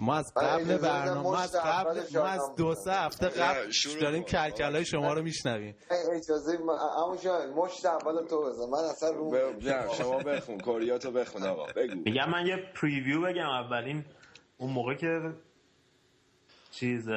ما 0.00 0.16
از 0.16 0.32
قبل 0.36 0.76
برنامه 0.76 1.20
ما 1.20 1.36
از 1.36 1.56
قبل 1.64 2.02
ما 2.14 2.24
از 2.24 2.54
دو 2.56 2.74
سه 2.74 2.92
هفته 2.92 3.28
قبل 3.28 3.72
داریم 4.00 4.22
کلکلای 4.22 4.84
شما 4.84 5.12
رو 5.12 5.22
میشنویم. 5.22 5.76
اجازه 5.90 6.58
اما 7.04 7.16
شاید 7.22 7.50
مشت 7.50 7.86
اول 7.86 8.26
تو 8.26 8.42
بزن. 8.42 8.70
من 8.70 8.84
اصلا 8.90 9.10
رو 9.10 9.94
شما 9.98 10.18
بخون 10.18 10.58
کوریاتو 10.58 11.10
بخون 11.10 11.42
آقا. 11.42 11.66
بگو. 11.66 11.94
میگم 11.94 12.30
من 12.30 12.46
یه 12.46 12.56
پریویو 12.74 13.22
بگم 13.22 13.48
اولین. 13.48 14.04
اون 14.58 14.72
موقع 14.72 14.94
که 14.94 15.34
چیز 16.70 17.08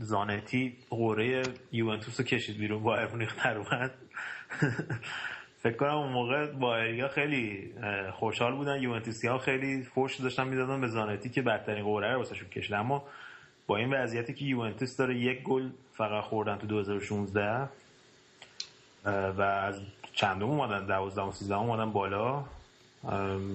زانتی 0.00 0.76
قوره 0.90 1.42
یوونتوس 1.72 2.20
رو 2.20 2.26
کشید 2.26 2.58
بیرون 2.58 2.82
بایر 2.82 3.08
مونیخ 3.08 3.44
در 3.44 3.56
اومد. 3.56 3.90
فکر 5.62 5.76
کنم 5.76 5.94
اون 5.94 6.12
موقع 6.12 6.46
بایریا 6.46 7.08
خیلی 7.08 7.74
خوشحال 8.12 8.54
بودن. 8.54 8.82
یوونتوسی 8.82 9.28
ها 9.28 9.38
خیلی 9.38 9.82
فوش 9.82 10.20
داشتن 10.20 10.48
می‌دادن 10.48 10.80
به 10.80 10.86
زانتی 10.86 11.28
که 11.28 11.42
بدترین 11.42 11.84
قوره 11.84 12.12
رو 12.12 12.18
واسهشون 12.18 12.48
کشید 12.48 12.72
اما 12.72 13.04
با 13.66 13.76
این 13.76 13.94
وضعیتی 13.94 14.34
که 14.34 14.44
یوونتوس 14.44 14.96
داره 14.96 15.18
یک 15.18 15.42
گل 15.42 15.70
فقط 15.92 16.24
خوردن 16.24 16.56
تو 16.56 16.66
2016 16.66 17.68
و 19.04 19.42
از 19.42 19.80
چندم 20.12 20.50
اومدن؟ 20.50 20.86
12 20.86 21.22
و 21.22 21.32
13 21.32 21.54
اومدن 21.54 21.92
بالا. 21.92 22.44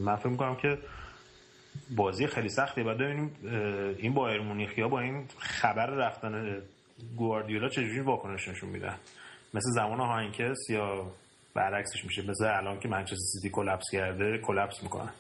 من 0.04 0.16
فکر 0.16 0.30
می‌کنم 0.30 0.56
که 0.56 0.78
بازی 1.96 2.28
خیلی 2.28 2.50
سختی 2.50 2.84
بعد 2.84 2.98
ببینیم 2.98 3.36
این 3.98 4.14
بایر 4.14 4.42
مونیخیا 4.42 4.88
با 4.88 5.00
این 5.00 5.28
خبر 5.38 5.86
رفتن 5.86 6.62
گواردیولا 7.18 7.70
چجوری 7.70 8.00
واکنش 8.00 8.48
نشون 8.48 8.70
میدن؟ 8.70 8.96
مثل 9.54 9.70
زمان 9.76 10.00
هاینکس 10.00 10.70
یا 10.70 11.12
برعکسش 11.54 12.06
میشه؟ 12.06 12.22
مثل 12.22 12.46
الان 12.46 12.80
که 12.80 12.88
منچستر 12.88 13.16
سیتی 13.16 13.50
collapse 13.50 13.86
کرده 13.92 14.38
collapse 14.38 14.84
می‌کنن 14.84 15.14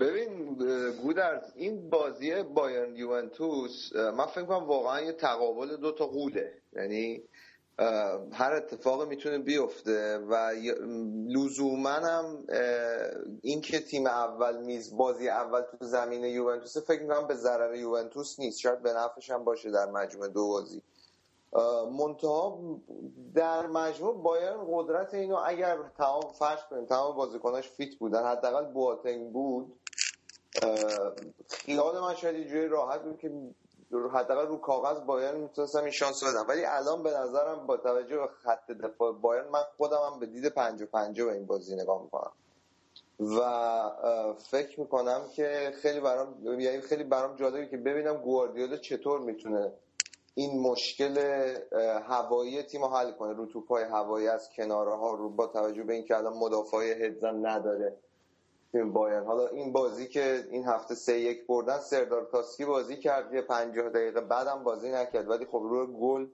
ببین 0.00 0.54
گودرز 1.02 1.42
این 1.56 1.90
بازی 1.90 2.42
بایرن 2.42 2.96
یوونتوس 2.96 3.92
من 3.96 4.26
فکر 4.26 4.44
کنم 4.44 4.66
واقعا 4.66 5.00
یه 5.00 5.12
تقابل 5.12 5.76
دو 5.76 5.92
تا 5.92 6.06
غوله 6.06 6.52
یعنی 6.72 7.22
هر 8.32 8.52
اتفاق 8.52 9.08
می‌تونه 9.08 9.38
بیفته 9.38 10.18
و 10.18 10.52
لزوما 11.26 11.90
هم 11.90 12.44
این 13.42 13.60
که 13.60 13.80
تیم 13.80 14.06
اول 14.06 14.62
میز 14.62 14.96
بازی 14.96 15.28
اول 15.28 15.60
تو 15.60 15.86
زمین 15.86 16.24
یوونتوس 16.24 16.78
فکر 16.78 17.02
می‌کنم 17.02 17.26
به 17.26 17.34
ضرر 17.34 17.74
یوونتوس 17.74 18.38
نیست. 18.38 18.58
شاید 18.58 18.82
به 18.82 18.92
نفعش 18.92 19.30
هم 19.30 19.44
باشه 19.44 19.70
در 19.70 19.86
مجموعه 19.86 20.28
دو 20.28 20.48
بازی. 20.48 20.82
منتها 21.98 22.60
در 23.34 23.66
مجموع 23.66 24.22
بایر 24.22 24.52
قدرت 24.52 25.14
اینو 25.14 25.38
اگر 25.44 25.78
تمام 25.98 26.32
فرش 26.32 26.58
کنیم 26.70 26.86
تمام 26.86 27.16
بازیکناش 27.16 27.68
فیت 27.68 27.98
بودن 27.98 28.24
حداقل 28.24 28.64
بواتنگ 28.64 29.32
بود 29.32 29.80
خیال 31.48 32.00
من 32.00 32.14
شاید 32.14 32.46
جوری 32.48 32.68
راحت 32.68 33.02
بود 33.02 33.18
که 33.18 33.32
حداقل 33.92 34.46
رو 34.46 34.56
کاغذ 34.56 35.00
بایرن 35.00 35.36
می‌تونستم 35.36 35.82
این 35.82 35.90
شانس 35.90 36.24
بدم. 36.24 36.44
ولی 36.48 36.64
الان 36.64 37.02
به 37.02 37.10
نظرم 37.10 37.66
با 37.66 37.76
توجه 37.76 38.16
به 38.16 38.26
خط 38.26 38.70
دفاع 38.70 39.12
بایرن 39.12 39.48
من 39.48 39.62
خودم 39.76 39.98
هم 40.12 40.20
به 40.20 40.26
دید 40.26 40.46
پنج 40.46 40.82
و 40.82 40.86
پنجه 40.86 41.24
به 41.24 41.32
این 41.32 41.46
بازی 41.46 41.76
نگاه 41.76 42.02
می‌کنم. 42.02 42.32
و 43.20 44.34
فکر 44.50 44.80
می‌کنم 44.80 45.28
که 45.34 45.72
خیلی 45.82 46.00
برام 46.00 46.60
یعنی 46.60 46.80
خیلی 46.80 47.04
برام 47.04 47.36
جالبه 47.36 47.66
که 47.66 47.76
ببینم 47.76 48.16
گواردیولا 48.16 48.76
چطور 48.76 49.20
می‌تونه 49.20 49.72
این 50.34 50.60
مشکل 50.60 51.18
هوایی 52.02 52.62
تیم 52.62 52.84
حل 52.84 53.12
کنه. 53.12 53.32
رو 53.32 53.46
توپای 53.46 53.84
هوایی 53.84 54.28
از 54.28 54.50
کناره 54.56 54.96
ها 54.96 55.14
رو 55.14 55.30
با 55.30 55.46
توجه 55.46 55.82
به 55.82 55.92
اینکه 55.92 56.16
الان 56.16 56.32
مدافع 56.32 57.06
هدزن 57.06 57.46
نداره. 57.46 57.96
بایرن 58.72 59.24
حالا 59.24 59.46
این 59.46 59.72
بازی 59.72 60.08
که 60.08 60.44
این 60.50 60.64
هفته 60.64 60.94
سه 60.94 61.20
یک 61.20 61.46
بردن 61.46 61.78
سردار 61.78 62.24
کاسکی 62.24 62.64
بازی 62.64 62.96
کرد 62.96 63.34
یه 63.34 63.42
50 63.42 63.88
دقیقه 63.88 64.20
بعدم 64.20 64.64
بازی 64.64 64.90
نکرد 64.90 65.28
ولی 65.28 65.44
خب 65.44 65.62
روی 65.62 65.86
گل 66.00 66.26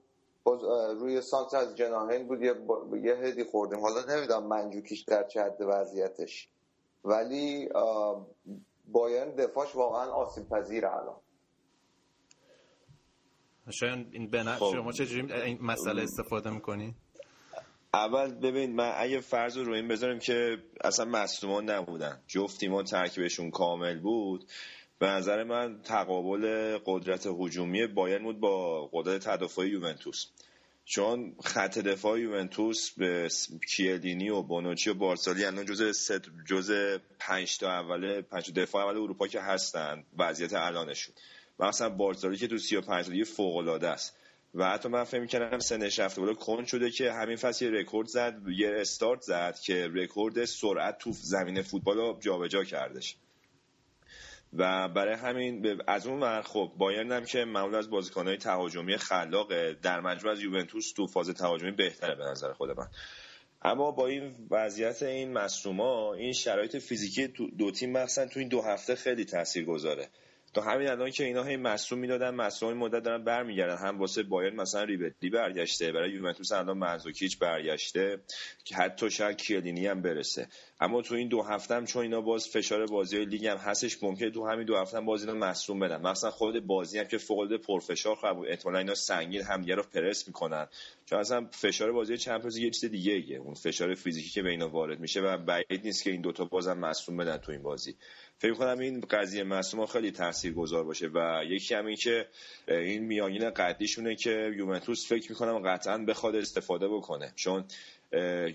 روی 0.99 1.21
سانتر 1.21 1.57
از 1.57 1.75
جناهین 1.75 2.27
بود 2.27 2.41
یه, 2.41 2.55
یه 3.03 3.15
هدی 3.15 3.43
خوردیم 3.43 3.79
حالا 3.79 4.15
نمی‌دونم 4.15 4.47
منجوکیش 4.47 5.01
در 5.01 5.23
چه 5.23 5.43
حد 5.43 5.57
وضعیتش 5.61 6.49
ولی 7.03 7.69
بایرن 8.87 9.35
دفاعش 9.35 9.75
واقعا 9.75 10.11
آسیب 10.11 10.49
پذیر 10.49 10.85
الان 10.85 11.15
شاید 13.69 14.07
این 14.11 14.29
بنفش 14.29 14.59
خب. 14.59 14.71
شما 14.73 14.91
چجوری 14.91 15.33
این 15.33 15.57
مسئله 15.61 16.01
استفاده 16.01 16.49
می‌کنی؟ 16.49 16.95
اول 17.93 18.31
ببین 18.31 18.75
من 18.75 18.93
اگه 18.97 19.19
فرض 19.19 19.57
رو 19.57 19.73
این 19.73 19.87
بذاریم 19.87 20.19
که 20.19 20.57
اصلا 20.83 21.05
مصدومان 21.05 21.69
نبودن. 21.69 22.21
جفت 22.27 22.59
تیمان 22.59 22.83
ترکیبشون 22.83 23.51
کامل 23.51 23.99
بود. 23.99 24.45
به 24.99 25.07
نظر 25.07 25.43
من 25.43 25.81
تقابل 25.83 26.77
قدرت 26.85 27.27
هجومی 27.39 27.87
بایرن 27.87 28.23
بود 28.23 28.39
با 28.39 28.85
قدرت 28.93 29.29
تدافعی 29.29 29.69
یوونتوس. 29.69 30.25
چون 30.85 31.35
خط 31.43 31.79
دفاع 31.79 32.19
یوونتوس 32.19 32.91
با 32.91 33.29
کیلینی 33.67 34.29
و 34.29 34.41
بونوچی 34.41 34.89
و 34.89 34.93
بارسالی 34.93 35.45
الان 35.45 35.65
جزء 35.65 35.91
ست 35.91 36.21
جزء 36.45 36.97
5 37.19 37.57
تا 37.57 37.71
اول 37.71 38.21
5 38.21 38.53
دفاع 38.53 38.85
اول 38.85 38.97
اروپا 38.97 39.27
که 39.27 39.41
هستن 39.41 40.03
وضعیت 40.17 40.53
الانشون. 40.53 41.15
مثلا 41.59 41.89
بارسالی 41.89 42.37
که 42.37 42.47
تو 42.47 42.57
35 42.57 43.05
سالگی 43.05 43.23
فوق 43.23 43.55
العاده 43.55 43.87
است. 43.87 44.16
و 44.53 44.69
حتی 44.69 44.89
من 44.89 45.03
فکر 45.03 45.21
می‌کردم 45.21 45.59
سنش 45.59 45.99
رفته 45.99 46.21
بالا. 46.21 46.33
کند 46.33 46.65
شده 46.65 46.91
که 46.91 47.11
همین 47.11 47.35
فصل 47.35 47.65
یه 47.65 47.71
رکورد 47.71 48.07
زد 48.07 48.37
یه 48.57 48.69
استارت 48.75 49.21
زد 49.21 49.59
که 49.59 49.87
رکورد 49.93 50.45
سرعت 50.45 50.97
تو 50.97 51.11
زمین 51.11 51.61
فوتبال 51.61 51.97
رو 51.97 52.17
جابجا 52.21 52.63
کردش. 52.63 53.17
و 54.53 54.89
برای 54.89 55.15
همین 55.15 55.81
از 55.87 56.07
اون 56.07 56.19
ور 56.19 56.41
خب 56.41 56.71
بایرن 56.77 57.11
هم 57.11 57.25
که 57.25 57.45
معمول 57.45 57.75
از 57.75 57.89
بازیکنهای 57.89 58.37
تهاجمی 58.37 58.97
خلاقه 58.97 59.77
در 59.81 59.99
مجموع 59.99 60.33
از 60.33 60.41
یوونتوس 60.41 60.91
تو 60.91 61.07
فاز 61.07 61.29
تهاجمی 61.29 61.71
بهتره 61.71 62.15
به 62.15 62.23
نظر 62.23 62.53
خود 62.53 62.69
من. 62.79 62.87
اما 63.61 63.91
با 63.91 64.07
این 64.07 64.47
وضعیت 64.51 65.03
این 65.03 65.33
مصوما 65.33 66.13
این 66.13 66.33
شرایط 66.33 66.77
فیزیکی 66.77 67.27
دو 67.57 67.71
تیم 67.71 67.91
مخصوصا 67.91 68.25
تو 68.25 68.39
این 68.39 68.49
دو 68.49 68.61
هفته 68.61 68.95
خیلی 68.95 69.25
تاثیر 69.25 69.65
گذاره 69.65 70.09
تا 70.57 70.63
همین 70.63 70.87
الان 70.87 71.11
که 71.11 71.23
اینا 71.23 71.43
هی 71.43 71.57
مصوم 71.57 71.99
می‌دادن 71.99 72.29
مصوم 72.29 72.73
مدت 72.73 73.03
دارن 73.03 73.23
برمیگردن. 73.23 73.77
هم 73.77 73.99
واسه 73.99 74.23
بایرن 74.23 74.55
مثلا 74.55 74.83
ریبتلی 74.83 75.29
برگشته 75.29 75.91
برای 75.91 76.11
یوونتوس 76.11 76.51
الان 76.51 76.77
منزوکیچ 76.77 77.39
برگشته 77.39 78.19
که 78.63 78.75
حتی 78.75 79.11
شاید 79.11 79.37
کیلینی 79.37 79.87
هم 79.87 80.01
برسه. 80.01 80.47
اما 80.79 81.01
تو 81.01 81.15
این 81.15 81.27
دو 81.27 81.41
هفته 81.41 81.75
هم 81.75 81.85
چون 81.85 82.01
اینا 82.01 82.21
باز 82.21 82.47
فشار 82.47 82.85
بازی 82.85 83.25
لیگ 83.25 83.45
هم 83.45 83.57
هستش 83.57 84.03
ممکنه 84.03 84.31
تو 84.31 84.47
همین 84.47 84.65
دو 84.65 84.77
هفته 84.77 84.97
هم 84.97 85.05
باز 85.05 85.25
اینا 85.25 85.47
مصوم 85.47 85.79
بدن. 85.79 86.01
مثلا 86.01 86.31
خود 86.31 86.67
بازی 86.67 86.99
هم 86.99 87.05
که 87.05 87.17
فوق 87.17 87.39
العاده 87.39 87.57
پرفشار 87.57 88.15
خواهد 88.15 88.35
بود 88.35 88.47
احتمالاً 88.47 88.79
اینا 88.79 88.95
سنگین 88.95 89.41
هم 89.41 89.65
رو 89.65 89.83
پرس 89.83 90.27
می‌کنن. 90.27 90.67
چون 91.05 91.19
اصلا 91.19 91.47
فشار 91.51 91.91
بازی 91.91 92.17
چمپیونز 92.17 92.57
یه 92.57 92.69
چیز 92.69 92.91
دیگه 92.91 93.13
ایه. 93.13 93.37
اون 93.37 93.53
فشار 93.53 93.95
فیزیکی 93.95 94.29
که 94.29 94.41
به 94.41 94.49
اینا 94.49 94.69
وارد 94.69 94.99
میشه 94.99 95.21
و 95.21 95.37
بعید 95.37 95.81
نیست 95.83 96.03
که 96.03 96.11
این 96.11 96.21
دوتا 96.21 96.45
بازم 96.45 96.77
مصوم 96.77 97.17
بدن 97.17 97.37
تو 97.37 97.51
این 97.51 97.61
بازی. 97.61 97.95
فکر 98.39 98.53
کنم 98.53 98.79
این 98.79 99.01
قضیه 99.01 99.43
مصوم 99.43 99.85
خیلی 99.85 100.11
تاثیرگذار 100.11 100.83
باشه 100.83 101.07
و 101.07 101.41
یکی 101.45 101.75
هم 101.75 101.85
این 101.85 101.95
که 101.95 102.27
این 102.67 103.03
میانگین 103.03 103.49
قدیشونه 103.49 104.15
که 104.15 104.51
یوونتوس 104.57 105.07
فکر 105.09 105.31
می‌کنم 105.31 105.59
قطعا 105.59 105.97
بخواد 105.97 106.35
استفاده 106.35 106.87
بکنه. 106.87 107.33
چون 107.35 107.65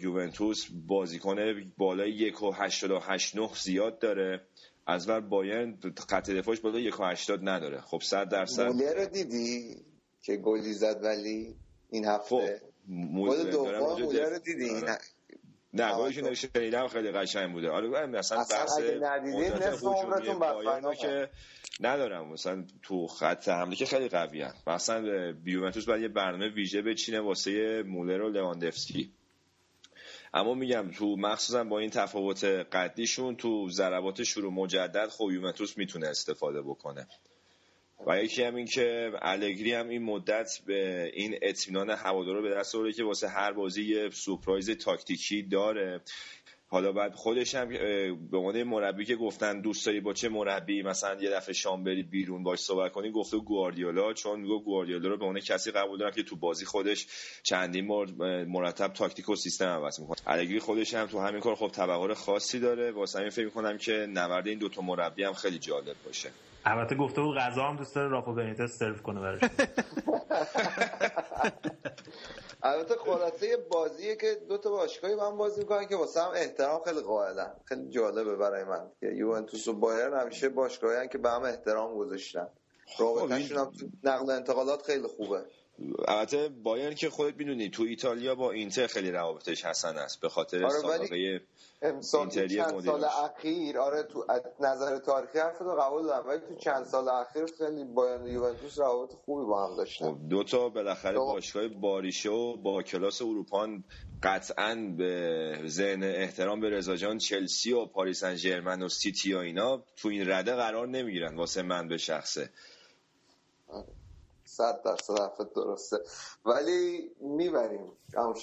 یوونتوس 0.01 0.67
بازیکن 0.87 1.37
بالای 1.79 2.11
یک 2.11 2.43
و 2.43 2.53
هشتاد 2.53 2.91
و 2.91 2.99
هشت 2.99 3.37
نه 3.37 3.51
زیاد 3.55 3.99
داره. 3.99 4.41
از 4.87 5.09
ور 5.09 5.21
بایرن 5.21 5.79
خط 6.09 6.31
دفاعش 6.31 6.61
بالای 6.61 6.83
یک 6.83 7.01
و 7.01 7.05
هشتاد 7.05 7.49
نداره. 7.49 7.81
خب 7.81 8.01
صد 8.03 8.29
درصد. 8.29 8.67
موله 8.67 8.95
رو 8.95 9.07
دیدی 9.07 9.77
که 10.23 10.37
گلی 10.37 10.73
زد 10.73 11.01
ولی 11.03 11.55
این 11.91 12.05
هفته؟ 12.05 12.27
خب 12.29 12.71
موله 12.89 14.29
رو 14.29 14.39
دیدی؟ 14.39 14.71
نه 15.75 15.99
گلش 15.99 16.19
نوشته 16.19 16.89
خیلی 16.89 17.11
قشنگ 17.11 17.53
بوده. 17.53 17.71
آره 17.71 18.07
مثلا 18.07 18.39
بحث 18.39 18.79
اگه 18.79 18.99
ندیدین 19.03 19.53
نصف 19.53 19.85
عمرتون 19.85 20.95
که 20.95 21.31
ندارم. 21.81 22.33
مثلا 22.33 22.65
تو 22.83 23.07
خط 23.07 23.49
حمله 23.49 23.77
که 23.77 23.87
خیلی 23.87 24.09
قوی 24.09 24.43
ان 24.43 24.55
مثلا 24.67 25.33
بیومنتوس 25.33 25.85
باید 25.85 26.03
یه 26.03 26.09
برنامه 26.09 26.49
ویژه 26.49 26.83
بچینه 26.83 27.21
واسه 27.21 27.83
مولر 27.83 28.21
و 28.21 28.29
لواندفسکی 28.29 29.13
اما 30.35 30.55
میگم 30.55 30.91
تو 30.91 31.17
مخصوصا 31.17 31.65
با 31.65 31.79
این 31.79 31.91
تفاوت 31.91 32.45
قدیشون 32.45 33.37
تو 33.37 33.69
ضربات 33.71 34.23
شروع 34.23 34.53
مجدد 34.53 35.09
خب 35.09 35.31
یوونتوس 35.33 35.79
می‌تونه 35.79 36.07
استفاده 36.07 36.63
بکنه. 36.63 37.07
و 38.07 38.23
یکی 38.23 38.43
هم 38.43 38.55
این 38.55 38.67
که 38.67 39.13
الگری 39.23 39.73
هم 39.73 39.89
این 39.89 40.03
مدت 40.03 40.51
به 40.67 41.11
این 41.15 41.39
اطمینان 41.43 41.91
هوادارا 41.91 42.43
به 42.43 42.51
دست 42.51 42.75
آورده 42.75 42.93
که 42.93 43.05
واسه 43.05 43.29
هر 43.29 43.53
بازی 43.53 43.85
یه 43.85 44.11
سورپرایز 44.11 44.71
تاکتیکی 44.71 45.43
داره. 45.43 46.01
حالا 46.67 46.93
بعد 46.93 47.15
خودش 47.15 47.55
هم 47.55 47.69
به 48.31 48.37
عنوان 48.39 48.63
مربی 48.63 49.05
که 49.05 49.17
گفتن 49.17 49.61
دوست 49.61 49.87
داری 49.87 50.01
با 50.01 50.13
چه 50.13 50.29
مربی 50.29 50.83
مثلا 50.83 51.23
یه 51.23 51.31
دفعه 51.31 51.55
شام 51.55 51.85
بری 51.85 52.03
بیرون 52.03 52.43
باش 52.43 52.59
صحبت 52.59 52.93
کنی 52.93 53.11
گفته 53.11 53.39
گواردیولا 53.39 54.13
چون 54.13 54.41
میگه 54.41 54.65
گواردیولا 54.65 55.09
رو 55.09 55.17
به 55.17 55.25
عنوان 55.25 55.41
کسی 55.41 55.71
قبول 55.71 55.99
دارم 55.99 56.13
که 56.13 56.23
تو 56.23 56.37
بازی 56.37 56.65
خودش 56.65 57.07
چندین 57.43 57.87
بار 57.87 58.07
مرتب 58.45 58.93
تاکتیک 58.93 59.29
و 59.29 59.37
سیستم 59.37 59.67
عوض 59.67 60.01
می‌کنه. 60.01 60.17
الگری 60.27 60.59
خودش 60.59 60.95
هم 60.95 61.07
تو 61.07 61.19
همین 61.19 61.41
کار 61.41 61.55
خب 61.55 61.69
تبهر 61.69 62.15
خاصی 62.15 62.61
داره. 62.61 62.91
واسه 62.91 63.19
همین 63.19 63.31
فکر 63.31 63.45
می‌کنم 63.45 63.79
که 63.79 63.93
نبرد 63.93 64.47
این 64.47 64.59
دوتا 64.59 64.83
مربی 64.83 65.25
هم 65.25 65.33
خیلی 65.33 65.59
جالب 65.59 65.97
باشه. 66.05 66.31
البته 66.65 66.95
گفته 66.95 67.21
بود 67.21 67.37
غذا 67.37 67.63
هم 67.63 67.77
دوست 67.77 67.95
داره 67.95 68.09
رافا 68.09 68.33
بنیتس 68.33 68.79
سرو 68.79 68.95
کنه 68.95 69.21
براش 69.21 69.41
البته 72.63 72.95
خلاصه 72.95 73.57
بازیه 73.57 74.17
که 74.17 74.37
دو 74.49 74.59
تا 74.59 74.71
باشگاهی 74.71 75.15
من 75.15 75.37
بازی 75.37 75.61
می‌کنن 75.61 75.87
که 75.87 75.97
واسه 75.97 76.21
هم 76.23 76.31
احترام 76.35 76.83
خیلی 76.85 77.01
قائلن. 77.01 77.53
خیلی 77.65 77.91
جالبه 77.91 78.37
برای 78.37 78.65
من. 78.65 78.91
که 79.01 79.07
یوونتوس 79.07 79.69
و 79.69 79.73
بایرن 79.73 80.21
همیشه 80.21 80.49
باشگاهی 80.49 81.09
که 81.09 81.19
به 81.19 81.31
هم 81.31 81.43
احترام 81.43 81.95
گذاشتن. 81.95 82.49
رابطهشون 82.99 83.59
هم 83.59 83.73
نقل 84.05 84.31
انتقالات 84.31 84.83
خیلی 84.83 85.07
خوبه. 85.07 85.45
البته 86.09 86.49
بایرن 86.49 86.95
که 86.95 87.11
خودت 87.11 87.37
می‌دونی 87.37 87.71
تو 87.71 87.83
ایتالیا 87.83 88.35
با 88.35 88.53
اینتر 88.53 88.87
خیلی 88.87 89.11
روابطش 89.11 89.65
حسن 89.65 89.99
است 89.99 90.21
به 90.21 90.29
خاطر 90.29 90.65
آره 90.65 90.81
سابقه 90.81 91.41
امسال 91.83 92.29
چند 92.29 92.81
سال 92.85 93.05
اخیر 93.05 93.79
آره 93.79 94.03
تو 94.03 94.25
نظر 94.61 94.99
تاریخی 94.99 95.39
حرف 95.39 95.59
رو 95.59 95.75
قبول 95.81 96.03
دارم 96.03 96.29
ولی 96.29 96.39
تو 96.39 96.55
چند 96.55 96.85
سال 96.85 97.09
اخیر 97.09 97.47
خیلی 97.59 97.85
بایرن 97.85 98.27
یوونتوس 98.27 98.79
روابط 98.79 99.15
خوبی 99.15 99.47
با 99.47 99.67
هم 99.69 99.77
داشتن 99.77 100.29
دو 100.29 100.45
تا 100.45 100.69
بالاخره 100.69 101.19
باشگاه 101.19 101.69
باریشه 101.69 102.31
و 102.31 102.57
با 102.57 102.83
کلاس 102.83 103.23
اروپا 103.23 103.69
قطعا 104.23 104.95
به 104.99 105.59
ذهن 105.67 106.03
احترام 106.03 106.61
به 106.61 106.71
رضا 106.71 106.97
جان 106.97 107.19
چلسی 107.19 107.73
و 107.73 107.87
پاریس 107.87 108.21
سن 108.21 108.35
ژرمن 108.35 108.83
و 108.83 108.89
سیتی 108.89 109.35
و 109.35 109.39
اینا 109.39 109.85
تو 109.97 110.09
این 110.09 110.31
رده 110.31 110.55
قرار 110.55 110.89
نمی‌گیرن 110.89 111.37
واسه 111.37 111.63
من 111.63 111.89
به 111.89 111.97
شخصه. 111.97 112.51
صد 114.45 114.83
درصد 114.85 115.19
حرفت 115.19 115.55
درسته. 115.55 115.97
ولی 116.45 117.11
می‌بریم 117.21 117.93
همون 118.17 118.35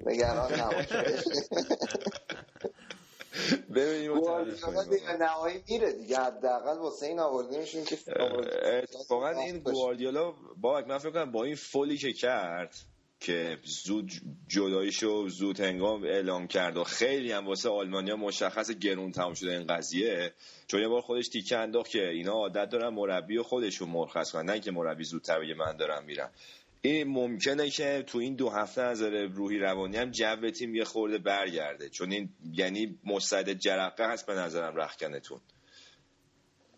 نگران 0.00 0.52
نباش. 0.60 0.86
ببینیم 3.74 4.12
نهایی 5.20 5.62
میره 5.68 5.92
دیگه. 5.92 6.18
حداقل 6.18 6.78
واسه 6.78 7.06
این 7.06 7.20
آوردیمشون 7.20 7.84
که 7.84 7.96
اتفاقا 8.64 9.28
این 9.28 9.58
گواردیولا 9.58 10.34
بابک 10.56 10.88
من 10.88 10.98
فکر 10.98 11.10
کنم 11.10 11.32
با 11.32 11.44
این 11.44 11.54
فولی 11.54 11.98
که 11.98 12.12
کرد 12.12 12.74
که 13.20 13.58
زود 13.64 14.12
جداییشو 14.48 15.28
زود 15.28 15.60
هنگام 15.60 16.02
اعلام 16.04 16.46
کرد 16.46 16.76
و 16.76 16.84
خیلی 16.84 17.32
هم 17.32 17.46
واسه 17.46 17.68
آلمانیا 17.68 18.16
مشخص 18.16 18.70
گرون 18.70 19.12
تمام 19.12 19.34
شده 19.34 19.50
این 19.50 19.66
قضیه 19.66 20.32
چون 20.66 20.80
یه 20.80 20.88
بار 20.88 21.00
خودش 21.00 21.28
تیکه 21.28 21.58
انداخت 21.58 21.90
که 21.90 22.08
اینا 22.08 22.32
عادت 22.32 22.68
دارن 22.68 22.88
مربی 22.88 23.36
و 23.36 23.42
خودشون 23.42 23.88
مرخص 23.88 24.32
کنن 24.32 24.50
نه 24.50 24.60
که 24.60 24.70
مربی 24.70 25.04
زودتر 25.04 25.40
بگه 25.40 25.54
من 25.54 25.76
دارم 25.76 26.04
میرم. 26.04 26.30
این 26.86 27.08
ممکنه 27.08 27.70
که 27.70 28.04
تو 28.06 28.18
این 28.18 28.34
دو 28.34 28.48
هفته 28.50 28.82
از 28.82 29.02
روحی 29.02 29.58
روانی 29.58 29.96
هم 29.96 30.10
جو 30.10 30.50
تیم 30.50 30.74
یه 30.74 30.84
خورده 30.84 31.18
برگرده. 31.18 31.88
چون 31.88 32.12
این 32.12 32.28
یعنی 32.52 32.98
مستعد 33.04 33.52
جرقه 33.52 34.12
هست 34.12 34.26
به 34.26 34.34
نظرم 34.34 34.76
رخکنتون. 34.76 35.40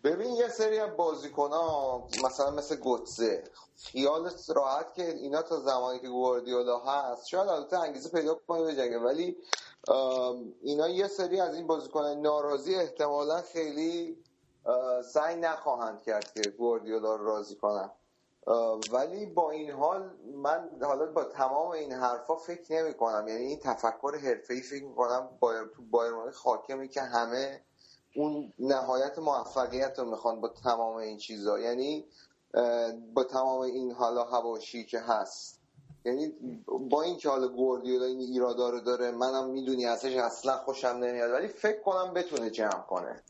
ببین 0.03 0.35
یه 0.35 0.47
سری 0.47 0.79
از 0.79 0.97
بازیکن 0.97 1.49
ها 1.49 2.07
مثلا 2.25 2.51
مثل 2.51 2.75
گوتزه 2.75 3.43
خیال 3.83 4.31
راحت 4.55 4.93
که 4.93 5.03
اینا 5.03 5.41
تا 5.41 5.59
زمانی 5.59 5.99
که 5.99 6.07
گواردیولا 6.07 6.79
هست 6.79 7.27
شاید 7.27 7.49
البته 7.49 7.79
انگیزه 7.79 8.09
پیدا 8.09 8.35
کنه 8.47 8.63
بجنگه 8.63 8.99
ولی 8.99 9.37
اینا 10.61 10.89
یه 10.89 11.07
سری 11.07 11.39
از 11.39 11.55
این 11.55 11.67
بازیکن 11.67 12.03
ناراضی 12.03 12.75
احتمالا 12.75 13.41
خیلی 13.41 14.17
سعی 15.13 15.35
نخواهند 15.35 16.01
کرد 16.01 16.33
که 16.33 16.49
گواردیولا 16.49 17.15
راضی 17.15 17.55
کنن. 17.55 17.91
ولی 18.91 19.25
با 19.25 19.51
این 19.51 19.71
حال 19.71 20.09
من 20.35 20.69
حالا 20.81 21.05
با 21.05 21.23
تمام 21.23 21.71
این 21.71 21.91
حرفا 21.91 22.35
فکر 22.35 22.73
نمی 22.73 22.93
کنم. 22.93 23.27
یعنی 23.27 23.45
این 23.45 23.59
تفکر 23.59 24.15
حرفه‌ای 24.15 24.61
فکر 24.61 24.83
می 24.83 24.95
کنم 24.95 25.29
بایر 25.39 25.63
تو 25.75 25.81
بایرن 25.91 26.31
حاکمی 26.43 26.87
که 26.87 27.01
همه 27.01 27.61
اون 28.15 28.53
نهایت 28.59 29.19
موفقیت 29.19 29.99
رو 29.99 30.05
می‌خوان 30.05 30.41
با 30.41 30.47
تمام 30.47 30.95
این 30.95 31.17
چیزا. 31.17 31.59
یعنی 31.59 32.05
با 33.13 33.23
تمام 33.23 33.59
این 33.61 33.91
حالا 33.91 34.23
هواشی 34.23 34.85
که 34.85 34.99
هست. 34.99 35.59
یعنی 36.05 36.33
با 36.89 37.01
این 37.01 37.17
که 37.17 37.29
حالا 37.29 37.47
گوردیولا 37.47 38.05
این 38.05 38.19
ایرادا 38.19 38.69
رو 38.69 38.79
داره 38.79 39.11
منم 39.11 39.49
می‌دونی 39.49 39.85
ازش 39.85 40.15
اصلا 40.15 40.57
خوشم 40.57 40.87
نمیاد 40.87 41.31
ولی 41.31 41.47
فکر 41.47 41.81
کنم 41.81 42.13
بتونه 42.13 42.49
جمع 42.49 42.81
کنه. 42.89 43.23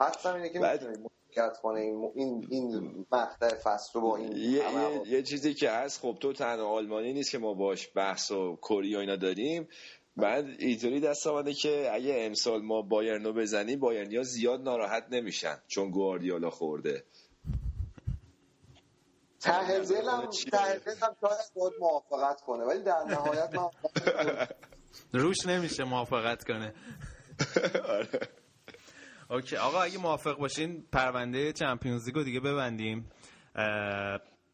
حتما 0.00 0.34
اینه 0.34 0.48
که 0.48 0.58
می‌تونه. 0.58 1.08
مشارکت 1.32 1.60
کنه 1.60 1.80
این 1.80 2.12
این, 2.14 2.46
این 2.50 3.06
مقطع 3.12 3.54
فصل 3.54 3.90
رو 3.94 4.00
با 4.00 4.16
این 4.16 4.36
یه, 4.36 4.42
یه،, 4.42 5.02
یه 5.06 5.22
چیزی 5.22 5.54
که 5.54 5.70
هست 5.70 6.00
خب 6.00 6.16
تو 6.20 6.32
تنها 6.32 6.66
آلمانی 6.66 7.12
نیست 7.12 7.30
که 7.30 7.38
ما 7.38 7.54
باش 7.54 7.90
بحث 7.94 8.30
و 8.30 8.58
کری 8.62 8.96
و 8.96 8.98
اینا 8.98 9.16
داریم. 9.16 9.68
بعد 10.16 10.46
اینطوری 10.58 11.00
دست 11.00 11.26
آمده 11.26 11.54
که 11.54 11.90
اگه 11.92 12.14
امسال 12.18 12.62
ما 12.62 12.82
بایرنو 12.82 13.32
بزنیم 13.32 13.80
بایرنیا 13.80 14.22
زیاد 14.22 14.62
ناراحت 14.62 15.06
نمیشن 15.10 15.62
چون 15.66 15.90
گواردیولا 15.90 16.50
خورده. 16.50 17.04
ته 19.40 19.78
دلم 19.80 20.28
ته 20.52 20.78
دلم 20.78 21.16
شاید 21.20 21.72
موافقت 21.80 22.40
کنه 22.40 22.64
ولی 22.64 22.82
در 22.82 23.04
نهایت 23.08 23.54
من 23.54 23.68
روش 25.22 25.46
نمیشه 25.46 25.84
موافقت 25.84 26.44
کنه. 26.44 26.74
آره. 27.88 28.41
اوکی 29.32 29.56
آقا 29.56 29.82
اگه 29.82 29.98
موافق 29.98 30.38
باشین 30.38 30.84
پرونده 30.92 31.52
چمپیونز 31.52 32.06
لیگو 32.06 32.22
دیگه 32.22 32.40
ببندیم. 32.40 33.10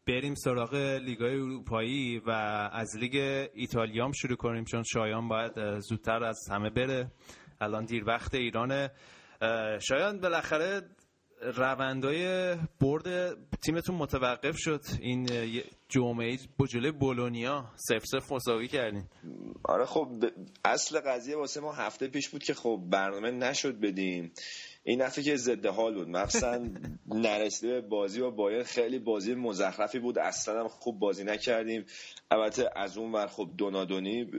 بریم 0.07 0.35
سراغ 0.35 0.75
لیگای 0.75 1.35
اروپایی 1.35 2.19
و 2.19 2.31
از 2.73 2.97
لیگ 2.97 3.17
ایتالیا 3.55 4.05
هم 4.05 4.13
شروع 4.13 4.37
کنیم 4.37 4.65
چون 4.65 4.83
شایان 4.83 5.29
باید 5.29 5.79
زودتر 5.79 6.25
از 6.25 6.39
همه 6.51 6.71
بره. 6.71 7.11
الان 7.61 7.85
دیر 7.85 8.05
وقت 8.07 8.35
ایرانه. 8.35 8.91
شایان 9.89 10.21
بالاخره 10.21 10.83
روندای 11.43 12.55
برد 12.81 13.37
تیمتون 13.61 13.97
متوقف 13.97 14.57
شد. 14.59 14.81
این 15.01 15.29
جمعه 15.89 16.39
بجله 16.61 16.93
بولونیا 16.93 17.65
سف 17.77 18.05
سف 18.05 18.33
مساوی 18.33 18.69
کردین. 18.69 19.05
آره 19.65 19.85
خب 19.85 20.25
اصل 20.65 21.01
قضیه 21.01 21.37
واسه 21.37 21.61
ما 21.61 21.73
هفته 21.73 22.09
پیش 22.09 22.29
بود 22.29 22.43
که 22.43 22.55
خب 22.55 22.83
برنامه 22.91 23.31
نشد 23.31 23.81
بدیم. 23.81 24.33
این 24.85 25.07
دفعه 25.07 25.25
که 25.25 25.37
ضد 25.37 25.67
حال 25.67 25.95
بود. 25.95 26.09
مثلا 26.09 26.71
نرسیده 27.07 27.81
به 27.81 27.81
بازی 27.81 28.21
و 28.21 28.31
باید 28.31 28.63
خیلی 28.63 28.99
بازی 28.99 29.35
مزخرفی 29.35 29.99
بود. 29.99 30.19
اصلا 30.19 30.61
هم 30.61 30.69
خوب 30.69 30.99
بازی 30.99 31.25
نکردیم. 31.25 31.85
البته 32.31 32.71
از 32.77 32.99
اون 32.99 33.13
ور 33.13 33.27
خب 33.27 33.51
دونادونی 33.57 34.31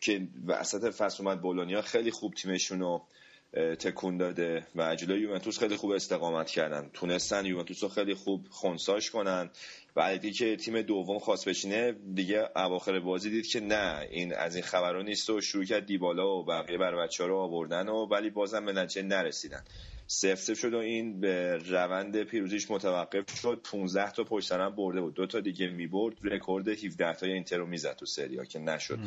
که 0.00 0.28
وسط 0.46 0.94
فصل 0.94 1.24
اومد 1.24 1.40
بولونیا 1.40 1.82
خیلی 1.82 2.10
خوب 2.10 2.34
تیمشون 2.34 2.80
رو 2.80 3.06
تکون 3.52 4.16
داده 4.16 4.66
و 4.76 4.94
جلوی 4.94 5.20
یوونتوس 5.20 5.58
خیلی 5.58 5.76
خوب 5.76 5.90
استقامت 5.90 6.50
کردن. 6.50 6.90
تونستن 6.92 7.46
یوونتوس 7.46 7.82
رو 7.82 7.88
خیلی 7.88 8.14
خوب 8.14 8.46
خونساش 8.50 9.10
کنن. 9.10 9.50
و 9.96 10.18
که 10.18 10.56
تیم 10.56 10.82
دوم 10.82 11.18
خواست 11.18 11.48
بشینه 11.48 11.92
دیگه 12.14 12.48
اواخر 12.56 13.00
بازی 13.00 13.30
دید 13.30 13.46
که 13.46 13.60
نه 13.60 14.06
این 14.10 14.34
از 14.34 14.54
این 14.54 14.64
خبرها 14.64 15.02
نیست 15.02 15.30
و 15.30 15.40
شروع 15.40 15.64
کرد 15.64 15.86
دیبالا 15.86 16.36
و 16.36 16.44
بقیه 16.44 16.78
بر 16.78 16.96
بچه 16.96 17.22
ها 17.22 17.28
رو 17.28 17.36
آوردن 17.36 17.88
و 17.88 18.06
ولی 18.06 18.30
بازم 18.30 18.64
به 18.64 18.72
نتیجه 18.72 19.02
نرسیدن. 19.02 19.64
سف 20.06 20.58
شد 20.58 20.74
و 20.74 20.78
این 20.78 21.20
به 21.20 21.56
روند 21.56 22.22
پیروزیش 22.22 22.70
متوقف 22.70 23.38
شد. 23.40 23.60
15 23.64 24.10
تا 24.10 24.24
پشت 24.24 24.52
هم 24.52 24.74
برده 24.76 25.00
بود. 25.00 25.14
دو 25.14 25.26
تا 25.26 25.40
دیگه 25.40 25.68
می‌برد. 25.68 26.16
رکورد 26.22 26.68
17 26.68 27.14
تا 27.14 27.26
اینتر 27.26 27.56
رو 27.56 27.66
می‌زد 27.66 27.96
تو 27.96 28.06
سریا 28.06 28.44
که 28.44 28.58
نشد. 28.58 28.98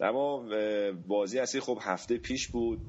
اما 0.00 0.48
بازی 1.06 1.38
اصلی 1.38 1.60
خب 1.60 1.78
هفته 1.82 2.16
پیش 2.16 2.48
بود. 2.48 2.80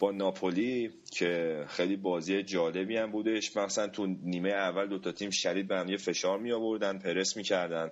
با 0.00 0.10
ناپولی 0.10 0.90
که 1.12 1.64
خیلی 1.68 1.96
بازی 1.96 2.42
جالبی 2.42 2.96
هم 2.96 3.10
بودش. 3.10 3.56
مثلا 3.56 3.88
تو 3.88 4.06
نیمه 4.06 4.50
اول 4.50 4.86
دو 4.86 4.98
تا 4.98 5.12
تیم 5.12 5.30
شدید 5.30 5.68
به 5.68 5.76
هم 5.78 5.88
یه 5.88 5.96
فشار 5.96 6.38
می 6.38 6.52
آوردن 6.52 6.98
پرس 6.98 7.36
می‌کردن 7.36 7.90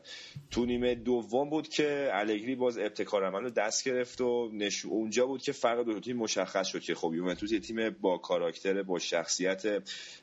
تو 0.50 0.66
نیمه 0.66 0.94
دوم 0.94 1.50
بود 1.50 1.68
که 1.68 2.10
الگری 2.12 2.54
باز 2.54 2.78
ابتکار 2.78 3.24
عمل 3.24 3.42
رو 3.42 3.50
دست 3.50 3.88
گرفت 3.88 4.20
و 4.20 4.50
نش... 4.52 4.84
اونجا 4.84 5.26
بود 5.26 5.42
که 5.42 5.52
فرق 5.52 5.84
دو 5.84 6.00
تیم 6.00 6.16
مشخص 6.16 6.66
شد 6.66 6.80
که 6.80 6.94
خب 6.94 7.12
یوونتوس 7.14 7.52
یه 7.52 7.60
تیم 7.60 7.90
با 7.90 8.18
کاراکتر 8.18 8.82
با 8.82 8.98
شخصیت 8.98 9.62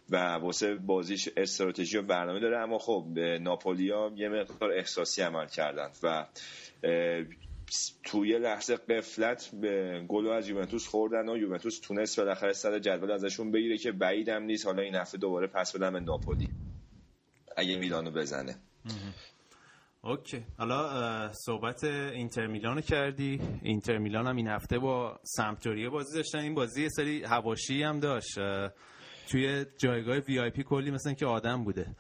و 0.10 0.34
واسه 0.34 0.76
بازیش 0.76 1.30
استراتژی 1.38 1.98
و 1.98 2.02
برنامه 2.02 2.40
داره. 2.40 2.58
اما 2.58 2.78
خب 2.78 3.06
ناپولیا 3.42 4.12
یه 4.16 4.30
مقدار 4.30 4.72
احساسی 4.72 5.22
عمل 5.22 5.48
کردن 5.48 5.90
و 6.04 6.26
توی 8.04 8.40
لحظه 8.40 8.76
قفلت 8.76 9.52
به 9.62 10.06
گل 10.08 10.28
از 10.28 10.50
یوونتوس 10.50 10.88
خوردن 10.88 11.30
و 11.30 11.38
یوونتوس 11.38 11.80
تونست 11.80 12.20
بالاخره 12.20 12.54
صد 12.54 12.78
جدول 12.78 13.12
ازشون 13.12 13.52
بگیره 13.52 13.78
که 13.78 13.92
بعیدم 13.92 14.44
نیست. 14.44 14.66
حالا 14.66 14.82
این 14.82 14.96
هفته 14.96 15.18
دوباره 15.18 15.48
پس 15.48 15.76
بدن 15.76 15.94
به 15.94 16.00
ناپولی. 16.00 16.50
اگه 17.58 17.78
میلانو 17.78 18.12
بزنه. 18.12 18.56
OK. 20.04 20.46
حالا 20.58 21.32
صحبت 21.34 21.84
اینتر 21.84 22.48
میلانو 22.48 22.82
کردی. 22.82 23.42
اینتر 23.62 23.98
میلان 23.98 24.28
هم 24.28 24.36
این 24.36 24.48
هفته 24.48 24.80
با 24.80 25.20
سمپدوریا 25.24 25.90
بازی 25.90 26.16
داشتن. 26.16 26.40
این 26.40 26.56
بازی 26.56 26.82
یه 26.82 26.90
سری 26.90 27.24
حواشی 27.24 27.84
هم 27.84 28.00
داشت. 28.00 28.40
توی 29.32 29.66
جایگاه 29.78 30.18
VIP 30.18 30.64
کلی 30.64 30.92
مثلا 30.92 31.14
که 31.14 31.26
آدم 31.26 31.64
بوده. 31.64 31.96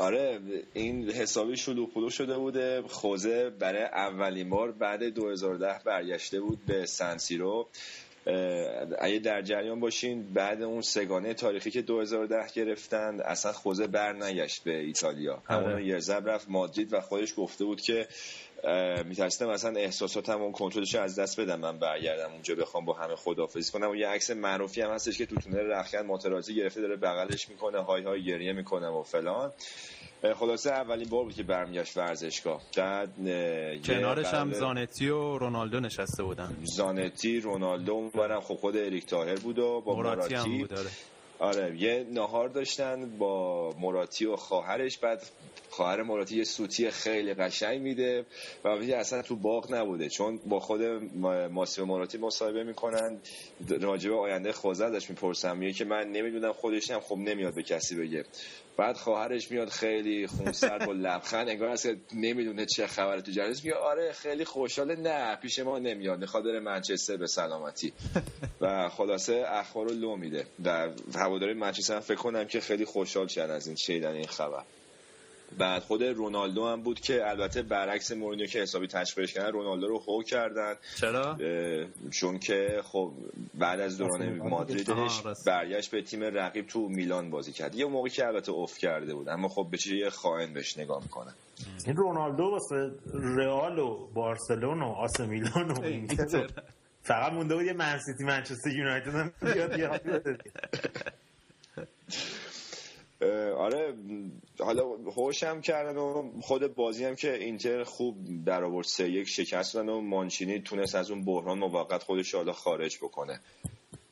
آره 0.00 0.40
این 0.74 1.10
حسابی 1.10 1.56
شلوغ 1.56 2.08
شده 2.08 2.38
بوده. 2.38 2.82
خوزه 2.82 3.50
برای 3.50 3.82
اولین 3.82 4.50
بار 4.50 4.72
بعد 4.72 5.04
2010 5.04 5.80
برگشته 5.84 6.40
بود 6.40 6.58
به 6.66 6.86
سن 6.86 7.13
سیرو 7.13 7.68
اگه 8.98 9.18
در 9.18 9.42
جریان 9.42 9.80
باشین 9.80 10.32
بعد 10.34 10.62
اون 10.62 10.80
سه 10.80 11.02
گانه 11.02 11.34
تاریخی 11.34 11.70
که 11.70 11.82
2010 11.82 12.36
گرفتن 12.54 13.20
اصلا 13.24 13.52
خوزه 13.52 13.86
بر 13.86 14.12
نگشت 14.12 14.64
به 14.64 14.78
ایتالیا. 14.78 15.42
همون 15.46 15.72
آره. 15.72 15.86
یه 15.86 15.98
ضرب 15.98 16.22
رفت. 16.28 16.50
مادرید 16.50 16.92
و 16.92 17.00
خودش 17.00 17.34
گفته 17.36 17.64
بود 17.64 17.80
که 17.80 18.08
میترسیدم 19.04 19.50
مثلا 19.50 19.80
احساساتم 19.80 20.42
اون 20.42 20.52
کنترلش 20.52 20.94
از 20.94 21.18
دست 21.18 21.40
بدم 21.40 21.60
من 21.60 21.78
برگردم 21.78 22.32
اونجا 22.32 22.54
بخوام 22.54 22.84
با 22.84 22.92
همه 22.92 23.16
خدافظی 23.16 23.72
کنم. 23.72 23.90
و 23.90 23.96
یه 23.96 24.08
عکس 24.08 24.30
معروفی 24.30 24.82
هم 24.82 24.90
هستش 24.90 25.18
که 25.18 25.26
تو 25.26 25.36
تونل 25.36 25.70
رخکن 25.70 26.00
ماترازی 26.00 26.54
گرفته 26.54 26.80
داره 26.80 26.96
بغلش 26.96 27.48
می‌کنه 27.48 27.78
های 27.78 28.02
های 28.02 28.24
گریه 28.24 28.52
می‌کنه 28.52 28.88
و 28.88 29.02
فلان. 29.02 29.52
خلاصه 30.34 30.70
اولین 30.70 31.08
بار 31.08 31.24
بود 31.24 31.34
که 31.34 31.42
برمیگشت 31.42 31.96
ورزشگاه. 31.96 32.62
بعد 32.76 33.10
کنارش 33.84 34.26
هم 34.26 34.52
زانتی 34.52 35.08
و 35.08 35.38
رونالدو 35.38 35.80
نشسته 35.80 36.22
بودن. 36.22 36.56
زانتی 36.76 37.40
رونالدو 37.40 37.92
اونورم 37.92 38.40
خب 38.40 38.54
خود 38.54 38.76
اریک 38.76 39.06
تاهر 39.06 39.36
بود 39.36 39.58
و 39.58 39.80
با 39.80 39.96
مراتی, 39.96 40.34
هم 40.34 40.58
بود 40.58 40.72
آره. 40.72 40.90
آره 41.38 41.76
یه 41.82 42.06
نهار 42.10 42.48
داشتن 42.48 43.18
با 43.18 43.70
مراتی 43.80 44.26
و 44.26 44.36
خواهرش 44.36 44.98
بعد 44.98 45.22
خواهر 45.70 46.02
مراتی 46.02 46.36
یه 46.36 46.44
سوتی 46.44 46.90
خیلی 46.90 47.34
قشنگ 47.34 47.80
میده 47.80 48.26
و 48.64 48.68
اصلا 48.68 49.22
تو 49.22 49.36
باغ 49.36 49.74
نبوده 49.74 50.08
چون 50.08 50.40
با 50.46 50.60
خود 50.60 50.82
ماسیو 51.50 51.84
مراتی 51.84 52.18
مصاحبه 52.18 52.64
می‌کنن 52.64 53.18
راجبه 53.80 54.14
آینده 54.14 54.52
خوزه 54.52 54.84
ازش 54.84 55.10
می‌پرسم 55.10 55.56
میگه 55.56 55.72
که 55.72 55.84
من 55.84 56.12
نمی‌دونم 56.12 56.52
خودش 56.52 56.90
هم 56.90 57.00
خب 57.00 57.16
نمیاد 57.16 57.54
به 57.54 57.62
کسی 57.62 57.96
بگه. 57.96 58.24
بعد 58.78 58.96
خواهرش 58.96 59.50
میاد 59.50 59.68
خیلی 59.68 60.26
خونسرد 60.26 60.86
با 60.86 60.92
لبخند 60.92 61.48
انگار 61.48 61.68
اصلا 61.68 61.96
نمی‌دونه 62.14 62.66
چه 62.66 62.86
خبره 62.86 63.22
تو 63.22 63.30
جریان 63.30 63.54
میگه 63.64 63.74
آره 63.74 64.12
خیلی 64.12 64.44
خوشحاله. 64.44 64.96
نه 64.96 65.36
پیش 65.36 65.58
ما 65.58 65.78
نمیاد. 65.78 66.20
می‌خواد 66.20 66.44
بره 66.44 66.60
منچستر 66.60 67.16
به 67.16 67.26
سلامتی. 67.26 67.92
و 68.60 68.88
خلاصه 68.88 69.44
اخبار 69.48 69.88
رو 69.88 69.94
لو 69.94 70.16
میده. 70.16 70.46
و 70.64 70.88
هواداری 71.14 71.54
منچستر 71.54 72.00
فکر 72.00 72.18
کنم 72.18 72.44
که 72.44 72.60
خیلی 72.60 72.84
خوشحال 72.84 73.26
شدن 73.26 73.50
از 73.50 73.66
این 73.66 73.76
شیدن 73.76 74.12
این 74.12 74.26
خبر. 74.26 74.62
بعد 75.58 75.82
خود 75.82 76.02
رونالدو 76.02 76.66
هم 76.66 76.82
بود 76.82 77.00
که 77.00 77.28
البته 77.28 77.62
برعکس 77.62 78.12
مورینیو 78.12 78.46
که 78.46 78.58
حسابی 78.58 78.86
تشویقش 78.86 79.32
کردن 79.32 79.52
رونالدو 79.52 79.88
رو 79.88 79.98
خوک 79.98 80.26
کردن. 80.26 80.74
چرا؟ 81.00 81.36
چون 82.10 82.38
که 82.38 82.80
خب 82.84 83.12
بعد 83.54 83.80
از 83.80 83.98
دوران 83.98 84.36
مادریدش 84.36 85.22
برگشت 85.46 85.90
به 85.90 86.02
تیم 86.02 86.22
رقیب 86.24 86.66
تو 86.66 86.88
میلان 86.88 87.30
بازی 87.30 87.52
کرد. 87.52 87.74
یه 87.74 87.86
موقعی 87.86 88.10
که 88.10 88.26
البته 88.26 88.52
اوف 88.52 88.78
کرده 88.78 89.14
بود 89.14 89.28
اما 89.28 89.48
خب 89.48 89.68
به 89.70 89.76
چه 89.76 90.10
خائن 90.10 90.54
بهش 90.54 90.78
نگاه 90.78 91.02
می‌کنه. 91.02 91.32
این 91.86 91.96
رونالدو 91.96 92.42
واسه 92.42 92.90
رئال 93.14 93.78
و 93.78 94.08
بارسلون 94.14 94.82
و 94.82 94.86
آس 94.86 95.20
میلان 95.20 95.70
و 95.70 96.06
فقط 97.02 97.32
مونده 97.32 97.54
بود 97.54 97.64
یه 97.64 97.72
منسیتی 97.72 98.24
منچستر 98.24 98.70
یونایتد 98.70 99.14
هم 99.14 99.32
بیاد 99.76 100.00
آره 103.56 103.94
حالا 104.60 104.82
هوشم 105.16 105.60
کردن 105.60 105.96
و 105.96 106.30
خود 106.40 106.74
بازی 106.74 107.04
هم 107.04 107.14
که 107.14 107.34
اینتر 107.34 107.84
خوب 107.84 108.16
در 108.44 108.64
آورد 108.64 108.86
سه 108.86 109.10
یک 109.10 109.28
شکست 109.28 109.74
و 109.74 110.00
مانچینی 110.00 110.60
تونست 110.60 110.94
از 110.94 111.10
اون 111.10 111.24
بحران 111.24 111.58
موقت 111.58 112.02
خودش 112.02 112.34
حالا 112.34 112.52
خارج 112.52 112.98
بکنه. 113.02 113.40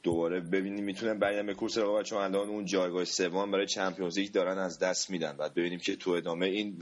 دوباره 0.03 0.41
ببینیم 0.41 0.85
می‌تونن 0.85 1.19
برگردن 1.19 1.47
به 1.47 1.55
کورس 1.55 1.79
رقابت 1.79 2.05
چون 2.05 2.19
الان 2.19 2.49
اون 2.49 2.65
جایگاه 2.65 3.05
سوم 3.05 3.51
برای 3.51 3.67
چمپیونز 3.67 4.19
لیگ 4.19 4.33
دارن 4.33 4.59
از 4.59 4.79
دست 4.79 5.11
میدن. 5.11 5.37
بعد 5.37 5.55
ببینیم 5.55 5.79
که 5.79 5.97
تو 5.97 6.11
ادامه 6.11 6.47
این 6.47 6.77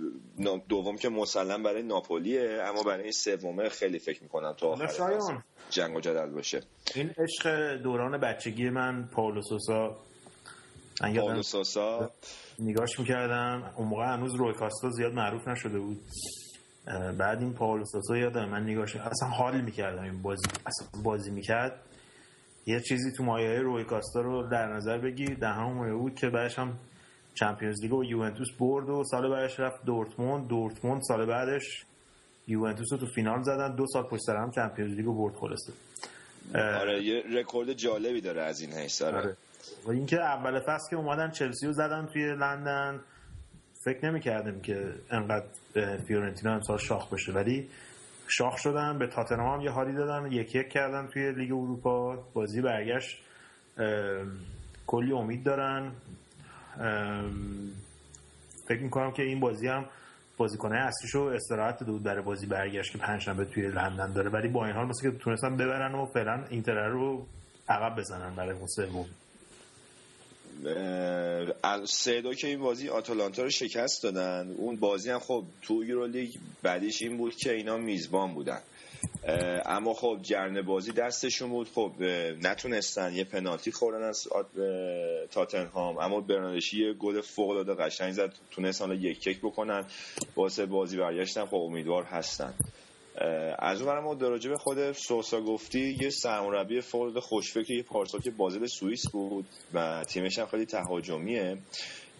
دوم 0.68 0.96
که 0.96 1.08
مسلم 1.08 1.62
برای 1.62 1.82
ناپولیه 1.82 2.62
اما 2.62 2.82
برای 2.82 3.02
این 3.02 3.12
سومه 3.12 3.68
خیلی 3.68 3.98
فکر 3.98 4.22
می‌کنم 4.22 4.52
تا 4.52 4.68
آخر 4.68 5.18
جنگ 5.70 5.96
و 5.96 6.00
جدل 6.00 6.30
باشه. 6.30 6.62
این 6.94 7.10
عشق 7.18 7.74
دوران 7.76 8.20
بچگی 8.20 8.70
من 8.70 9.08
پاولو 9.12 9.42
سوسا 9.42 9.96
پاولو 11.00 11.42
سوسا 11.42 12.10
نگاش 12.58 12.98
می‌کردم. 12.98 13.72
اون 13.76 13.88
موقع 13.88 14.04
هنوز 14.04 14.34
روی 14.34 14.52
کاستا 14.52 14.90
زیاد 14.90 15.12
معروف 15.12 15.48
نشده 15.48 15.78
بود. 15.78 16.00
بعد 17.18 17.38
این 17.40 17.52
پاولو 17.52 17.84
سوسا 17.84 18.16
یادم. 18.16 18.48
من 18.48 18.62
نگاش 18.62 18.96
اصلا 18.96 19.28
حال 19.28 19.60
می‌کردم 19.60 20.02
این 20.02 20.22
بازی 20.22 20.46
اصلا 20.66 21.02
بازی 21.02 21.30
می‌کرد. 21.30 21.80
یه 22.66 22.80
چیزی 22.80 23.12
تو 23.12 23.24
مایه 23.24 23.58
روی 23.58 23.84
کاستا 23.84 24.20
رو 24.20 24.48
در 24.50 24.66
نظر 24.66 24.98
بگیر. 24.98 25.34
در 25.34 25.52
همون 25.52 25.76
مایه 25.76 25.94
بود 25.94 26.14
که 26.14 26.28
بعدش 26.28 26.58
هم 26.58 26.78
چمپیونز 27.34 27.82
لیگ 27.82 27.92
و 27.92 28.04
یوونتوس 28.04 28.48
برد 28.58 28.88
و 28.88 29.04
سال 29.04 29.30
بعدش 29.30 29.60
رفت 29.60 29.84
دورتموند. 29.84 30.48
دورتموند 30.48 31.02
سال 31.02 31.26
بعدش 31.26 31.84
یوونتوس 32.48 32.92
رو 32.92 32.98
تو 32.98 33.06
فینال 33.06 33.42
زدن. 33.42 33.76
دو 33.76 33.86
سال 33.86 34.02
پشت 34.02 34.22
سر 34.26 34.36
هم 34.36 34.50
Champions 34.50 34.94
League 34.94 35.06
رو 35.06 35.14
برد 35.14 35.34
خلاصه. 35.34 35.72
آره 36.54 37.04
یه 37.04 37.22
رکورد 37.40 37.72
جالبی 37.72 38.20
داره 38.20 38.42
از 38.42 38.60
این 38.60 38.72
حیث 38.72 39.02
آره. 39.02 39.18
آره. 39.18 39.36
اینکه 39.86 40.20
اول 40.20 40.60
فصل 40.60 40.90
که 40.90 40.96
اومدن 40.96 41.30
چلسی 41.30 41.66
رو 41.66 41.72
زدن 41.72 42.06
توی 42.06 42.34
لندن 42.34 43.00
فکر 43.84 44.06
نمی 44.06 44.20
کردیم 44.20 44.60
که 44.60 44.94
انقدر 45.10 45.46
فیورنتینا 46.06 46.54
امسال 46.54 46.78
شاخ 46.78 47.12
بشه. 47.12 47.32
ولی 47.32 47.68
شاخ 48.28 48.56
شدن 48.58 48.98
به 48.98 49.06
تاتنهام 49.06 49.60
یه 49.60 49.70
حالی 49.70 49.92
دادن 49.92 50.32
یک 50.32 50.54
یک 50.54 50.68
کردن 50.68 51.06
توی 51.06 51.32
لیگ 51.32 51.52
اروپا. 51.52 52.16
بازی 52.34 52.62
برگشت 52.62 53.22
کلی 54.86 55.12
امید 55.12 55.44
دارن. 55.44 55.92
فکر 58.68 58.82
می‌کنم 58.82 59.12
که 59.12 59.22
این 59.22 59.40
بازی 59.40 59.68
هم 59.68 59.84
بازیکنه 60.36 60.76
اصلیشو 60.76 61.20
استراحت 61.20 61.82
دود 61.82 62.02
برای 62.02 62.22
بازی 62.22 62.46
برگشت 62.46 62.92
که 62.92 62.98
پنجشنبه 62.98 63.44
توی 63.44 63.68
لندن 63.68 64.12
داره. 64.12 64.30
ولی 64.30 64.48
با 64.48 64.66
این 64.66 64.74
حال 64.74 64.86
مثل 64.86 65.10
که 65.10 65.18
تونستن 65.18 65.56
ببرن 65.56 65.94
و 65.94 66.06
فعلا 66.06 66.44
اینتر 66.50 66.88
رو 66.88 67.26
عقب 67.68 67.98
بزنن 67.98 68.34
برای 68.34 68.58
اون 68.58 68.66
سه 71.84 72.20
دو 72.20 72.34
که 72.34 72.46
این 72.46 72.60
بازی 72.60 72.88
آتالانتا 72.88 73.42
رو 73.42 73.50
شکست 73.50 74.02
دادن. 74.02 74.54
اون 74.58 74.76
بازی 74.76 75.10
هم 75.10 75.18
خب 75.18 75.44
تو 75.62 75.84
یورولیگ 75.84 76.34
بعدیش 76.62 77.02
این 77.02 77.16
بود 77.16 77.36
که 77.36 77.52
اینا 77.52 77.76
میزبان 77.76 78.34
بودن. 78.34 78.60
اما 79.66 79.94
خب 79.94 80.18
جرن 80.22 80.62
بازی 80.62 80.92
دستشون 80.92 81.50
بود. 81.50 81.68
خب 81.74 81.92
نتونستن. 82.42 83.12
یه 83.12 83.24
پنالتی 83.24 83.72
خوردن 83.72 84.02
از 84.02 84.28
تاتنهام. 85.30 85.98
اما 85.98 86.20
برناردشی 86.20 86.86
یه 86.86 86.92
گل 86.92 87.20
فوق 87.20 87.50
العاده 87.50 87.74
قشنگ 87.74 88.12
زد. 88.12 88.32
تونستن 88.50 88.90
یک 88.90 89.26
یک 89.26 89.38
بکنن. 89.38 89.84
واسه 90.36 90.66
بازی 90.66 90.96
برگشتن 90.96 91.46
خب 91.46 91.54
امیدوار 91.54 92.04
هستن. 92.04 92.54
از 93.58 93.82
اون 93.82 93.98
ما 93.98 94.14
دراجه 94.14 94.50
به 94.50 94.58
خود 94.58 94.92
سوسا 94.92 95.40
گفتی 95.40 95.98
یه 96.00 96.10
سرمربی 96.10 96.80
فورد 96.80 97.18
خوشفکر 97.18 97.70
یه 97.70 97.82
پارسال 97.82 98.20
که 98.20 98.30
بازل 98.30 98.66
سوئیس 98.66 99.10
بود 99.10 99.46
و 99.74 100.04
تیمش 100.04 100.38
هم 100.38 100.46
خیلی 100.46 100.66
تهاجمیه. 100.66 101.58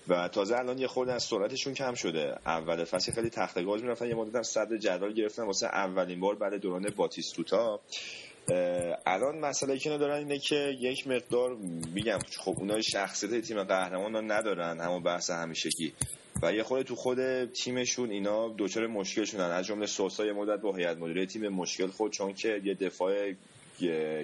و 0.09 0.28
تازه 0.28 0.57
الان 0.57 0.78
یه 0.78 0.86
خورده 0.86 1.12
از 1.12 1.22
سرعتشون 1.22 1.74
کم 1.74 1.95
شده. 1.95 2.38
اول 2.47 2.84
فصل 2.84 3.12
خیلی 3.12 3.30
تخت 3.30 3.64
گاز 3.64 3.82
می‌رفتن 3.82 4.09
یه 4.09 4.14
مدت 4.14 4.34
هم 4.34 4.42
صدر 4.42 4.76
جدول 4.76 5.12
گرفتن 5.12 5.42
واسه 5.42 5.66
اولین 5.66 6.20
بار 6.20 6.34
بعد 6.34 6.55
دوران 6.55 6.90
باتیستوتا. 6.97 7.80
الان 9.07 9.38
مسئله 9.38 9.78
که 9.78 9.90
ندارن 9.90 10.16
اینه 10.16 10.38
که 10.38 10.76
یک 10.80 11.09
مقدار 11.09 11.57
میگم 11.95 12.18
خب 12.38 12.55
اونای 12.59 12.82
شخصیت 12.82 13.40
تیم 13.40 13.64
قهرمان 13.64 14.32
ندارن 14.32 14.80
همون 14.80 15.03
بحث 15.03 15.30
همیشگی. 15.30 15.92
و 16.45 16.55
یه 16.55 16.62
خود 16.62 16.82
تو 16.82 16.95
خود 16.95 17.45
تیمشون 17.45 18.11
اینا 18.11 18.55
دچار 18.59 18.86
مشکل 18.86 19.24
شدن 19.24 19.51
از 19.51 19.66
جمله 19.66 19.86
سوسا 19.86 20.26
یه 20.26 20.32
مدت 20.32 20.61
با 20.61 20.74
هیئت 20.74 20.97
مدیره 20.97 21.26
تیم 21.26 21.49
مشکل 21.49 21.86
خود 21.86 22.12
چون 22.12 22.34
که 22.34 22.61
یه 22.64 22.74
دفاع 22.74 23.32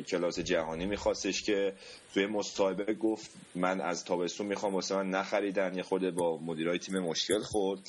کلاس 0.07 0.39
جهانی 0.39 0.87
میخواستش 0.87 1.43
که 1.43 1.73
توی 2.15 2.27
مصاحبه 2.27 2.95
گفت 2.95 3.31
من 3.55 3.81
از 3.81 4.05
تابستون 4.05 4.47
می‌خوام 4.47 4.75
واسه 4.75 4.95
من 4.95 5.11
نخریدن. 5.11 5.75
یه 5.75 5.83
خود 5.83 6.11
با 6.11 6.39
مدیرای 6.39 6.79
تیم 6.79 6.99
مشکل 6.99 7.39
خورد. 7.39 7.81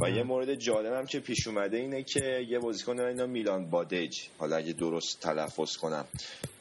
و 0.00 0.10
یه 0.10 0.22
مورد 0.22 0.54
جالبم 0.54 1.06
که 1.06 1.20
پیش 1.20 1.46
اومده 1.46 1.76
اینه 1.76 2.02
که 2.02 2.46
یه 2.48 2.58
بازیکن 2.58 3.00
اینا 3.00 3.26
میلان 3.26 3.70
بادج. 3.70 4.18
حالا 4.38 4.56
اگه 4.56 4.72
درست 4.72 5.20
تلفظ 5.20 5.76
کنم. 5.76 6.04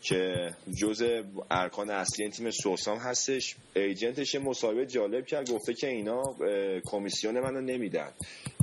که 0.05 0.53
جز 0.77 1.23
ارکان 1.51 1.89
اصلی 1.89 2.29
تیم 2.29 2.51
سوسام 2.51 2.97
هستش 2.97 3.55
ایجنتش 3.75 4.35
مصاحبه 4.35 4.85
جالب 4.85 5.25
کرد 5.25 5.51
گفته 5.51 5.73
که 5.73 5.87
اینا 5.87 6.35
کمیسیون 6.85 7.39
منو 7.39 7.61
نمیدن. 7.61 8.11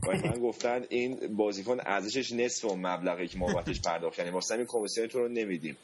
و 0.09 0.13
من 0.13 0.41
گفتن 0.41 0.85
این 0.89 1.37
بازیکن 1.37 1.79
ارزشش 1.87 2.33
نصف 2.33 2.65
اون 2.65 2.87
مبلغی 2.87 3.29
که 3.29 3.39
ما 3.39 3.53
بابتش 3.53 3.81
پرداخت. 3.81 4.17
کردیم 4.17 4.35
واسه 4.35 4.55
این 4.55 4.67
کمیسیون 4.69 5.07
تو 5.07 5.19
رو 5.19 5.29
نمیدیم. 5.29 5.77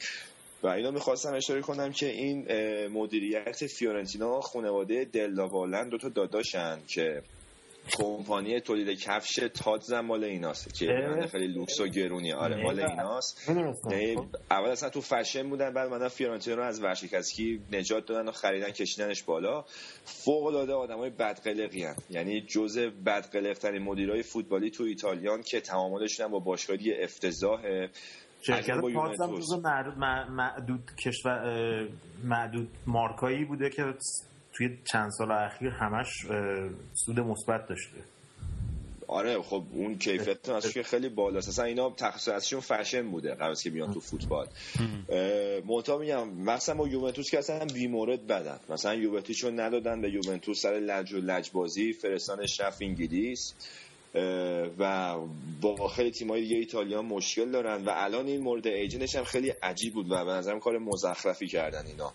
و 0.62 0.66
اینا 0.68 0.90
می‌خواستم 0.90 1.34
اشاره 1.34 1.60
کنم 1.60 1.92
که 1.92 2.06
این 2.06 2.46
مدیریت 2.88 3.66
فیورنتینا 3.66 4.40
خانواده 4.40 5.04
دلداوالن 5.04 5.88
دو 5.88 5.98
تا 5.98 6.08
داداشن 6.08 6.78
که 6.86 7.22
کمپانی 7.96 8.60
تولید 8.60 9.00
کفش 9.00 9.40
تاد 9.54 9.94
مال 9.94 10.24
ایناست. 10.24 10.74
که 10.74 10.86
خیلی 11.30 11.46
لوکس 11.46 11.80
و 11.80 11.86
گرونی. 11.86 12.32
آره 12.32 12.62
مال 12.62 12.80
ایناست. 12.80 13.50
یعنی 13.90 14.16
اول 14.50 14.68
اصلا 14.68 14.90
تو 14.90 15.00
فشن 15.00 15.50
بودن 15.50 15.74
بعد 15.74 15.90
من 15.90 16.08
فیورنتینا 16.08 16.56
رو 16.56 16.62
از 16.62 16.82
ورشکستگی 16.82 17.60
نجات 17.72 18.06
دادن 18.06 18.28
و 18.28 18.32
خریدن 18.32 18.70
کشیدنش 18.70 19.22
بالا. 19.22 19.64
فوق 20.04 20.46
العاده 20.46 20.72
آدمای 20.72 21.10
بدقلقی 21.10 21.82
هن. 21.82 21.96
یعنی 22.10 22.40
جزء 22.40 22.90
بدقلق 23.06 23.58
ترین 23.58 23.82
مدیرای 23.82 24.22
فوتبالی 24.22 24.70
تو 24.70 24.84
ایتالیان 24.84 25.42
که 25.42 25.60
تعاملشون 25.60 26.28
با 26.28 26.38
باشگاهی 26.38 27.02
افتضاحه 27.02 27.90
شرکت 28.42 28.80
پارس 28.94 29.20
هم 29.20 29.30
معدود, 29.60 29.98
معدود 30.30 30.90
کشور 31.04 31.88
معدود 32.24 32.68
مارکایی 32.86 33.44
بوده 33.44 33.70
که 33.70 33.82
توی 34.58 34.78
چند 34.92 35.10
سال 35.10 35.30
اخیر 35.30 35.68
همش 35.68 36.08
سود 36.94 37.20
مثبت 37.20 37.68
داشته. 37.68 37.96
آره 39.06 39.42
خب 39.42 39.62
اون 39.72 39.98
کیفیت 39.98 40.72
که 40.72 40.82
خیلی 40.82 41.08
بالاست. 41.08 41.48
اصلا 41.48 41.64
اینا 41.64 41.90
تخصصشون 41.90 42.60
فشن 42.60 43.10
بوده 43.10 43.34
قبل 43.34 43.54
که 43.54 43.70
بیان 43.70 43.94
تو 43.94 44.00
فوتبال. 44.00 44.46
منتها 45.68 45.98
میگم 45.98 46.28
مثلا 46.28 46.74
با 46.74 46.88
یوونتوس 46.88 47.30
که 47.30 47.38
اصلا 47.38 47.64
بیمورد 47.64 48.26
بدن. 48.26 48.58
مثلا 48.68 48.94
یوونتوسشون 48.94 49.60
ندادن 49.60 50.00
به 50.00 50.10
یوونتوس 50.10 50.62
سر 50.62 50.72
لج 50.72 51.12
و 51.12 51.16
لجبازی 51.16 51.92
فرستان 51.92 52.46
شف 52.46 52.76
انگلیس. 52.80 53.54
و 54.78 55.14
با 55.60 55.88
خیلی 55.88 56.10
تیمایی 56.10 56.42
دیگه 56.42 56.56
ایتالیا 56.56 57.02
مشکل 57.02 57.50
دارن. 57.50 57.84
و 57.84 57.90
الان 57.94 58.26
این 58.26 58.40
مورد 58.40 58.66
ایجنش 58.66 59.16
هم 59.16 59.24
خیلی 59.24 59.50
عجیب 59.50 59.94
بود 59.94 60.10
و 60.10 60.24
به 60.24 60.30
نظرم 60.30 60.60
کار 60.60 60.78
مزخرفی 60.78 61.46
کردن 61.46 61.86
اینا. 61.86 62.12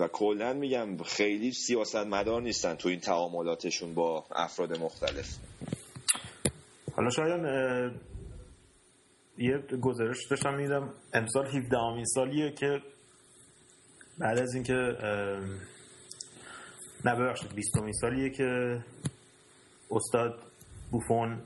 و 0.00 0.08
کلا 0.08 0.52
میگم 0.52 0.96
خیلی 1.02 1.52
سیاست 1.52 1.96
مدار 1.96 2.42
نیستن 2.42 2.74
تو 2.74 2.88
این 2.88 3.00
تعاملاتشون 3.00 3.94
با 3.94 4.26
افراد 4.30 4.78
مختلف. 4.78 5.36
حالا 6.96 7.10
شاید 7.10 7.42
یه 9.38 9.58
گزارش 9.58 10.26
داشتم 10.30 10.54
میدم 10.54 10.94
امسال 11.12 11.46
17 11.46 11.78
امین 11.78 12.04
سالیه 12.04 12.52
که 12.52 12.82
بعد 14.18 14.38
از 14.38 14.54
اینکه 14.54 14.72
نه 17.04 17.14
ببخشید 17.16 17.54
20 17.54 17.70
سالیه 18.00 18.30
که 18.30 18.80
استاد 19.90 20.42
بوفون 20.90 21.42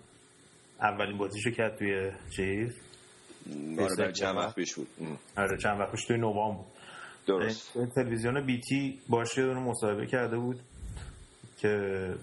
اولین 0.81 1.19
بازیشو 1.19 1.51
کرد 1.51 1.79
توی 1.79 2.13
چیز 2.37 2.71
آره 3.79 4.13
چند 4.13 4.37
وقت 4.37 4.55
پیش 4.55 4.75
بود. 4.75 4.89
آره 5.37 5.59
چند 5.63 5.81
وقت 5.81 5.91
پیش 5.91 6.05
توی 6.05 6.17
نوام 6.17 6.57
بود 6.57 6.67
درست. 7.27 7.73
تلویزیون 7.95 8.41
بیتی 8.41 8.99
باشه 9.09 9.43
رو 9.43 9.61
مصاحبه 9.61 10.07
کرده 10.07 10.37
بود 10.37 10.61
که 11.59 12.15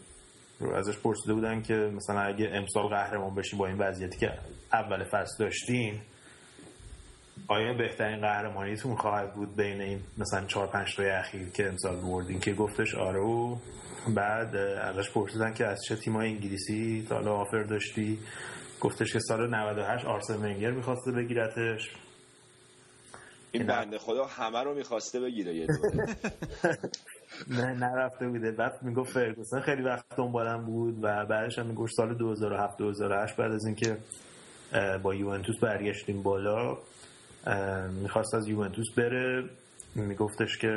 ازش 0.75 0.97
پرسیده 0.97 1.33
بودن 1.33 1.61
که 1.61 1.73
مثلا 1.73 2.21
اگه 2.21 2.49
امسال 2.53 2.87
قهرمان 2.87 3.35
بشین 3.35 3.59
با 3.59 3.67
این 3.67 3.77
وضعیتی 3.77 4.19
که 4.19 4.33
اول 4.73 5.03
فصل 5.03 5.43
داشتین 5.43 5.99
آیا 7.47 7.73
بهترین 7.73 8.21
قهرمانیتون 8.21 8.95
خواهد 8.95 9.33
بود 9.33 9.55
بین 9.55 9.81
این 9.81 9.99
مثلا 10.17 10.45
چهار 10.45 10.67
پنج 10.67 10.95
تای 10.95 11.09
اخیر 11.09 11.49
که 11.49 11.67
امسال 11.67 11.95
بردین 11.95 12.39
که 12.39 12.53
گفتش 12.53 12.95
آره 12.95 13.19
و 13.19 13.55
بعد 14.15 14.55
ازش 14.55 15.11
پرسیدن 15.11 15.53
که 15.53 15.65
از 15.65 15.83
چه 15.87 15.95
تیمای 15.95 16.29
انگلیسی 16.29 17.05
تا 17.09 17.15
حالا 17.15 17.35
آفر 17.35 17.63
داشتی؟ 17.63 18.19
گفتش 18.81 19.13
که 19.13 19.19
سال 19.19 19.55
98 19.55 20.05
آرسن 20.05 20.35
ونگر 20.35 20.71
می‌خواسته 20.71 21.11
بگیرتش. 21.11 21.89
این 23.51 23.67
بنده 23.67 23.97
خدا 23.97 24.25
همه 24.25 24.63
رو 24.63 24.73
می‌خواسته 24.73 25.19
بگیره 25.19 25.55
یه 25.55 25.67
نه 27.57 27.73
نرفته 27.73 28.27
بوده. 28.27 28.51
بعد 28.51 28.83
می‌گفت 28.83 29.13
فرگوسن 29.13 29.59
خیلی 29.59 29.81
وقت 29.81 30.05
دنبالم 30.17 30.65
بود 30.65 30.97
و 31.03 31.25
بعدش 31.25 31.59
هم 31.59 31.65
می‌گفت 31.65 31.93
سال 31.93 32.17
2007 32.17 32.77
2008 32.77 33.35
بعد 33.35 33.51
از 33.51 33.65
اینکه 33.65 33.97
با 35.03 35.15
یوونتوس 35.15 35.59
برگشتیم 35.59 36.23
بالا 36.23 36.77
می‌خواست 38.01 38.33
از 38.33 38.47
یوونتوس 38.47 38.87
بره. 38.97 39.49
میگفتش 39.95 40.57
که 40.57 40.67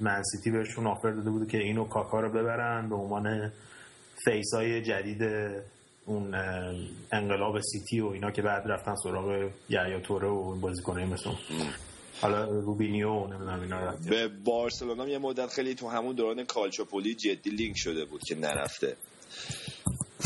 منسیتی 0.00 0.50
بهشون 0.50 0.86
آفر 0.86 1.10
داده 1.10 1.30
بود 1.30 1.48
که 1.48 1.58
اینو 1.58 1.84
کاکا 1.84 2.20
رو 2.20 2.28
ببرن 2.28 2.88
به 2.88 2.94
عنوان 2.94 3.52
face 4.24 4.54
های 4.54 4.82
جدید 4.82 5.22
اون 6.06 6.34
انقلاب 7.12 7.60
سیتی 7.60 8.00
و 8.00 8.06
اینا 8.06 8.30
که 8.30 8.42
بعد 8.42 8.62
رفتن 8.66 8.94
سراغ 8.94 9.50
یعیا 9.68 10.00
توره 10.00 10.28
و 10.28 10.60
بازیکنه 10.60 11.04
مثل 11.04 11.30
حالا 12.20 12.44
روبینیو 12.44 13.26
نمی‌دونم 13.26 13.60
اینا 13.60 13.94
به 14.08 14.28
بارسلونا 14.28 15.08
یه 15.08 15.18
مدت 15.18 15.50
خیلی 15.50 15.74
تو 15.74 15.88
همون 15.88 16.14
دوران 16.14 16.44
کالچوپولی 16.44 17.14
جدی 17.14 17.50
لینک 17.50 17.76
شده 17.78 18.04
بود 18.04 18.20
که 18.24 18.34
نرفته. 18.34 18.96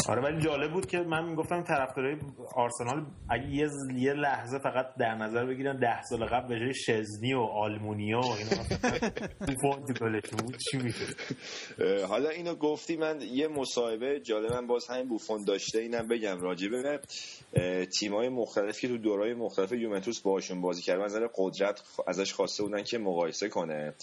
آره 0.09 0.23
ولی 0.23 0.41
جالب 0.43 0.73
بود 0.73 0.87
که 0.87 0.99
من 0.99 1.29
می‌گفتم 1.29 1.63
طرفدارای 1.63 2.17
آرسنال 2.55 3.07
اگه 3.31 3.71
یه 3.95 4.13
لحظه 4.13 4.59
فقط 4.59 4.87
در 4.99 5.15
نظر 5.15 5.47
بگیرن 5.47 5.79
ده 5.79 6.03
سال 6.03 6.27
قبل 6.27 6.49
به 6.49 6.59
جای 6.59 6.75
شزنی 6.75 7.35
و 7.35 7.41
آلمونیا 7.41 8.21
و 8.21 8.33
اینا 8.33 8.63
بود 10.39 10.57
چی 10.57 10.79
حالا 12.09 12.29
اینو 12.29 12.55
گفتی 12.55 12.97
من 12.97 13.21
یه 13.21 13.49
مصاحبه 13.49 14.21
جالبم 14.21 14.67
باز 14.67 14.87
همین 14.89 15.09
بوفون 15.09 15.45
داشته 15.45 15.79
اینم 15.79 16.09
بگم 16.09 16.41
راجبه. 16.41 17.01
تیمای 17.99 18.29
مختلفی 18.29 18.81
که 18.81 18.89
تو 18.89 18.99
دورای 18.99 19.35
مختلف 19.35 19.73
یومنتوس 19.73 20.21
باشون 20.21 20.61
بازی 20.61 20.83
کرد. 20.83 21.01
نظر 21.01 21.29
قدرت 21.37 21.83
ازش 22.07 22.33
خواسته 22.33 22.63
بودن 22.63 22.83
که 22.83 22.99
مقایسه 22.99 23.49
کنه. 23.49 23.95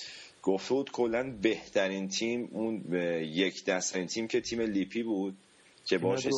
گفته 0.41 0.73
بود 0.73 0.91
کلا 0.91 1.33
بهترین 1.41 2.07
تیم 2.07 2.49
اون 2.51 2.93
یک 3.21 3.65
دستترین 3.65 4.07
تیم 4.07 4.27
که 4.27 4.41
تیم 4.41 4.61
لیپی 4.61 5.03
بود. 5.03 5.37
که 5.89 5.97
باشه 5.97 6.29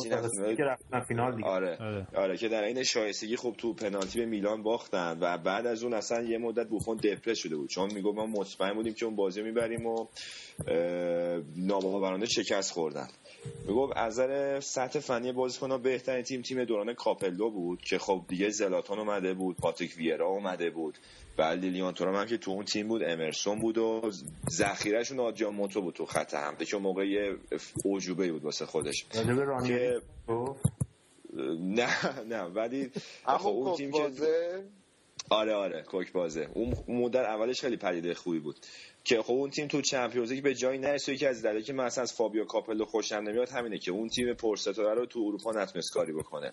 رفتن 0.58 1.00
فینال 1.00 1.36
دیگه. 1.36 1.48
آره. 1.48 1.76
آره. 1.80 2.06
آره 2.16 2.36
که 2.36 2.48
در 2.48 2.64
این 2.64 2.82
شایستگی 2.82 3.36
خب 3.36 3.54
تو 3.58 3.74
پنالتی 3.74 4.18
به 4.18 4.26
میلان 4.26 4.62
باختن 4.62 5.18
و 5.20 5.38
بعد 5.38 5.66
از 5.66 5.82
اون 5.82 5.94
اصلا 5.94 6.22
یه 6.22 6.38
مدت 6.38 6.68
بوفون 6.68 6.96
دپرس 6.96 7.38
شده 7.38 7.56
بود. 7.56 7.68
چون 7.68 7.94
میگم 7.94 8.14
ما 8.14 8.26
مطمئن 8.26 8.74
بودیم 8.74 8.94
که 8.94 9.06
اون 9.06 9.16
بازی 9.16 9.42
می‌بریم 9.42 9.86
و 9.86 10.06
ناباورانه 11.56 12.26
شکست 12.26 12.72
خوردن. 12.72 13.08
میگم 13.66 13.88
از 13.96 14.20
نظر 14.20 14.60
سطح 14.60 14.98
فنی 14.98 15.32
بازیکن‌ها 15.32 15.78
بهترین 15.78 16.22
تیم 16.22 16.42
تیم 16.42 16.64
دوران 16.64 16.94
کاپلو 16.94 17.50
بود 17.50 17.82
که 17.82 17.98
خب 17.98 18.22
دیگه 18.28 18.48
زلاتان 18.48 18.98
اومده 18.98 19.34
بود 19.34 19.56
پاتریک 19.56 19.94
ویرا 19.96 20.26
اومده 20.28 20.70
بود. 20.70 20.98
و 21.40 21.42
لیلیان 21.42 21.94
تورام 21.94 22.14
هم 22.14 22.26
که 22.26 22.38
تو 22.38 22.50
اون 22.50 22.64
تیم 22.64 22.88
بود 22.88 23.02
امرسون 23.02 23.58
بود 23.58 23.78
و 23.78 24.10
ذخیرهشون 24.50 25.20
آجیان 25.20 25.54
موتو 25.54 25.80
بود 25.80 25.94
تو 25.94 26.06
خط 26.06 26.34
حمله 26.34 26.64
که 26.64 26.76
موقع 26.76 27.08
یه 27.08 27.36
اوجوبه 27.84 28.32
بود 28.32 28.44
واسه 28.44 28.66
خودش. 28.66 29.06
که 29.66 30.00
نه 31.60 32.20
نه 32.28 32.42
ولی 32.42 32.90
خب 33.26 33.48
اون 33.48 33.76
تیم 33.76 33.90
بازه 33.90 34.64
آره 35.28 35.54
آره 35.54 35.82
کوک 35.82 36.12
بازه 36.12 36.48
اون 36.54 36.74
مدت 36.88 37.24
اولش 37.24 37.60
خیلی 37.60 37.76
پدیده 37.76 38.14
خوبی 38.14 38.38
بود. 38.38 38.56
که 39.04 39.22
خب 39.22 39.32
اون 39.32 39.50
تیم 39.50 39.68
تو 39.68 39.80
Champions 39.80 40.32
League 40.32 40.44
به 40.44 40.54
جایی 40.54 40.78
نرسید 40.78 41.18
که 41.18 41.28
از 41.28 41.42
دلیلی 41.42 41.62
که 41.62 41.72
من 41.72 41.84
اصلا 41.84 42.02
از 42.02 42.12
فابیو 42.12 42.44
کاپلو 42.44 42.84
خوشم 42.84 43.14
نمیاد 43.14 43.48
همینه 43.48 43.78
که 43.78 43.90
اون 43.90 44.08
تیم 44.08 44.34
پرستاره 44.34 44.94
رو 44.94 45.06
تو 45.06 45.20
اروپا 45.20 45.52
نتونست 45.52 45.92
کاری 45.92 46.12
بکنه. 46.12 46.52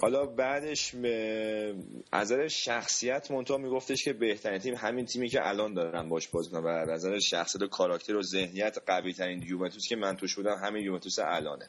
حالا 0.00 0.26
بعدش 0.26 0.94
از 0.94 2.32
نظر 2.32 2.48
شخصیت 2.48 3.30
مونتا 3.30 3.56
میگفتش 3.56 4.04
که 4.04 4.12
بهترین 4.12 4.58
تیم 4.58 4.74
همین 4.74 5.06
تیمی 5.06 5.28
که 5.28 5.48
الان 5.48 5.74
دارن 5.74 6.08
باش 6.08 6.28
بازی 6.28 6.50
کنن 6.50 6.64
و 6.64 6.66
از 6.66 6.88
نظر 6.88 7.18
شخصیت 7.18 7.62
و 7.62 7.66
کاراکتر 7.66 8.16
و 8.16 8.22
ذهنیت 8.22 8.78
قوی 8.86 9.12
ترین 9.12 9.42
یوونتوس 9.42 9.88
که 9.88 9.96
من 9.96 10.16
توش 10.16 10.34
بودم 10.34 10.56
همین 10.64 10.84
یوونتوس 10.84 11.18
الانه. 11.18 11.68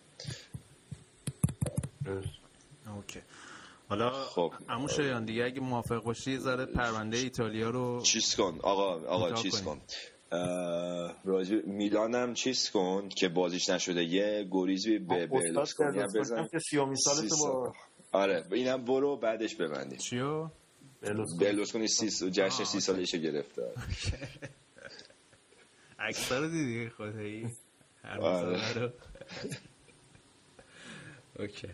OK. 2.95 3.21
حالا 3.89 4.09
خب 4.11 4.53
عمو 4.69 4.87
شایان 4.87 5.25
دیگه 5.25 5.45
اگه 5.45 5.59
موافق 5.59 6.03
باشی 6.03 6.37
ذره 6.37 6.65
پرونده 6.65 7.17
ایتالیا 7.17 7.69
رو 7.69 8.01
چیز 8.01 8.35
کن. 8.35 8.59
آقا 8.63 9.07
آقا 9.07 9.33
چیز 9.33 9.61
کن. 9.61 9.81
راجع 11.25 11.55
میلانم 11.65 12.33
چیز 12.33 12.69
کن 12.69 13.09
که 13.09 13.29
بازیش 13.29 13.69
نشده. 13.69 14.03
یه 14.03 14.47
گریزی 14.51 14.99
به 14.99 15.27
برلوسکونی 15.27 15.99
هم 15.99 16.07
بزن 16.13 16.47
که 16.47 16.59
سیومی 16.59 16.95
سالتو 16.95 17.35
با 17.37 17.73
آره 18.11 18.45
اینم 18.51 18.85
برو 18.85 19.17
بعدش 19.17 19.55
ببندی 19.55 19.97
چیو؟ 19.97 20.49
برلوسکونی 21.39 21.87
سی 21.87 22.31
جشن 22.31 22.63
سی 22.63 22.79
سالشه 22.79 23.17
گرفته. 23.17 23.71
اکثر 25.99 26.47
دیدی؟ 26.47 26.89
خدایی. 26.89 27.47
هر 28.03 28.17
رو. 28.75 28.89
اوکی. 31.39 31.67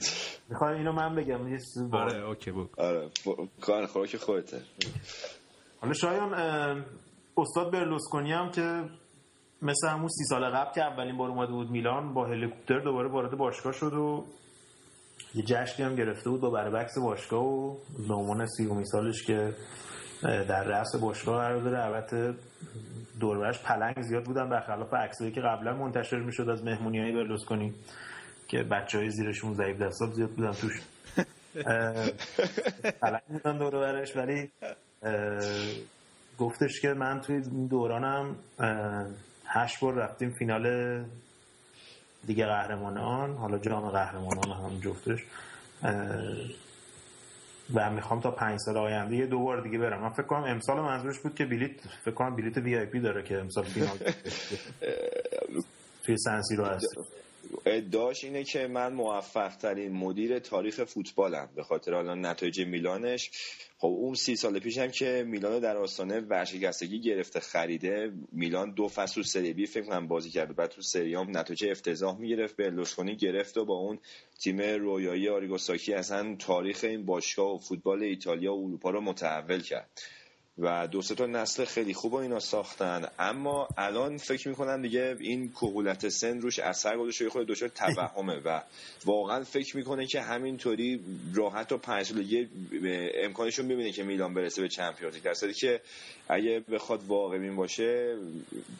می‌خوای 0.49 0.75
اینو 0.77 0.91
من 0.91 1.15
بگم 1.15 1.47
یه 1.47 1.57
آره 1.91 2.25
OK 2.27 2.51
بگو. 2.51 2.67
آره 2.77 3.09
کار 3.61 3.85
خوراک 3.85 4.17
خودته. 4.17 4.61
حالا 5.81 5.93
شایان 5.93 6.33
استاد 7.37 7.71
برلوسکونی 7.73 8.31
هم 8.31 8.51
که 8.51 8.83
مثل 9.61 9.87
همون 9.87 10.07
سی 10.07 10.23
سال 10.23 10.49
قبل 10.49 10.73
که 10.73 10.81
اولین 10.83 11.17
بار 11.17 11.29
اومده 11.29 11.51
بود 11.51 11.69
میلان 11.69 12.13
با 12.13 12.25
هلیکوپتر 12.25 12.79
دوباره 12.79 13.09
وارد 13.09 13.37
باشگاه 13.37 13.73
شد 13.73 13.93
و 13.93 14.25
یه 15.35 15.43
جشنی 15.43 15.85
هم 15.85 15.95
گرفته 15.95 16.29
بود 16.29 16.41
با 16.41 16.49
بروبکس 16.49 16.97
باشگاه 16.97 17.43
و 17.43 17.75
به 18.07 18.13
عنوان 18.13 18.45
سی 18.45 18.65
امی 18.65 18.85
سالش 18.85 19.23
که 19.23 19.53
در 20.23 20.63
رأس 20.63 20.95
باشگاه 21.01 21.37
قرار 21.37 21.61
داره. 21.61 21.85
البته 21.85 22.33
دوربرش 23.19 23.59
پلنگ 23.63 24.01
زیاد 24.01 24.25
بودن 24.25 24.49
برخلاف 24.49 24.93
عکسایی 24.93 25.31
که 25.31 25.41
قبلا 25.41 25.73
منتشر 25.73 26.19
می‌شد 26.19 26.49
از 26.49 26.63
مهمونی 26.63 26.99
های 26.99 27.11
برلوسکونی. 27.11 27.73
که 28.49 28.63
بچه 28.63 28.97
های 28.97 29.09
زیرشون 29.09 29.53
ضعیف 29.53 29.77
دستاب 29.77 30.13
زیاد 30.13 30.29
بودن 30.29 30.51
توش. 30.51 30.81
پلنگ 33.01 33.21
بودن 33.27 33.57
دور 33.57 33.71
برش 33.71 34.15
ولی 34.15 34.51
گفتش 36.39 36.81
که 36.81 36.93
من 36.93 37.21
توی 37.21 37.35
این 37.35 37.67
دورانم 37.67 38.35
هشت 39.45 39.79
بار 39.79 39.93
رفتیم 39.93 40.29
فینال 40.29 40.65
دیگه 42.27 42.45
قهرمانان 42.45 43.35
حالا 43.35 43.57
جام 43.57 43.89
قهرمانان 43.89 44.51
هم 44.51 44.79
جفتش. 44.79 45.19
و 47.73 47.89
می‌خوام 47.89 48.21
تا 48.21 48.31
پنج 48.31 48.59
سال 48.59 48.77
آینده 48.77 49.15
یه 49.15 49.25
دو 49.25 49.39
بار 49.39 49.61
دیگه 49.61 49.77
برم. 49.77 50.01
من 50.01 50.09
فکر 50.09 50.23
کنم 50.23 50.43
امسال 50.43 50.81
منظورش 50.81 51.19
بود 51.19 51.35
که 51.35 51.45
بلیت 51.45 51.71
فکر 52.05 52.13
کنم 52.13 52.35
بلیت 52.35 52.57
وی 52.57 52.77
آی 52.77 52.85
پی 52.85 52.99
داره 52.99 53.23
که 53.23 53.39
امسال 53.39 53.63
فینال. 53.63 53.97
توی 56.03 56.17
سنسی 56.17 56.55
رو 56.55 56.65
هست. 56.65 56.97
ادعاش 57.65 58.23
اینه 58.23 58.43
که 58.43 58.67
من 58.67 58.93
موفق 58.93 59.55
ترین 59.55 59.91
مدیر 59.91 60.39
تاریخ 60.39 60.83
فوتبالم 60.83 61.49
به 61.55 61.63
خاطر 61.63 61.95
الان 61.95 62.25
نتایج 62.25 62.61
میلانش. 62.61 63.31
خب 63.77 63.87
اون 63.87 64.15
سی 64.15 64.35
سال 64.35 64.59
پیش 64.59 64.77
هم 64.77 64.91
که 64.91 65.23
میلان 65.27 65.59
در 65.59 65.77
آستانه 65.77 66.19
ورشکستگی 66.19 67.01
گرفته 67.01 67.39
خریده 67.39 68.11
میلان 68.31 68.71
دو 68.71 68.87
فصل 68.87 69.21
سری 69.21 69.53
بی 69.53 69.65
فکر 69.65 69.83
کنم 69.83 70.07
بازی 70.07 70.29
کرد 70.29 70.55
بعد 70.55 70.69
تو 70.69 70.81
سری 70.81 71.15
نتایج 71.15 71.65
افتضاح 71.65 72.17
می‌گرفت 72.17 72.55
به 72.55 72.69
لوسکونی 72.69 73.15
گرفت 73.15 73.57
و 73.57 73.65
با 73.65 73.75
اون 73.75 73.99
تیم 74.39 74.61
رویایی 74.61 75.29
آریگوساکی 75.29 75.93
اصلا 75.93 76.35
تاریخ 76.35 76.83
این 76.83 77.05
باشگاه 77.05 77.55
و 77.55 77.57
فوتبال 77.57 78.03
ایتالیا 78.03 78.55
و 78.55 78.65
اروپا 78.65 78.89
رو 78.89 79.01
متحول 79.01 79.61
کرد. 79.61 80.01
و 80.59 80.87
دو 80.87 81.01
تا 81.01 81.25
نسل 81.25 81.65
خیلی 81.65 81.93
خوب 81.93 82.15
اینا 82.15 82.39
ساختن. 82.39 83.07
اما 83.19 83.67
الان 83.77 84.17
فکر 84.17 84.49
می‌کنم 84.49 84.81
دیگه 84.81 85.15
این 85.19 85.49
کهولت 85.49 86.09
سن 86.09 86.41
روش 86.41 86.59
اثر 86.59 86.97
گذاشته 86.97 87.29
خود 87.29 87.47
دچار 87.47 87.69
توهمه 87.69 88.41
و 88.45 88.61
واقعا 89.05 89.43
فکر 89.43 89.77
می‌کنه 89.77 90.07
که 90.07 90.21
همینطوری 90.21 90.99
راحت 91.33 91.71
و 91.71 91.77
پنج 91.77 92.05
سالگی 92.05 92.49
امکانشون 93.23 93.65
می‌بینه 93.65 93.91
که 93.91 94.03
میلان 94.03 94.33
برسه 94.33 94.61
به 94.61 94.67
چمپیونز 94.67 95.15
لیگ. 95.15 95.23
در 95.23 95.51
که 95.51 95.81
اگه 96.29 96.59
بخواد 96.59 97.03
واقعی 97.07 97.49
باشه 97.49 98.17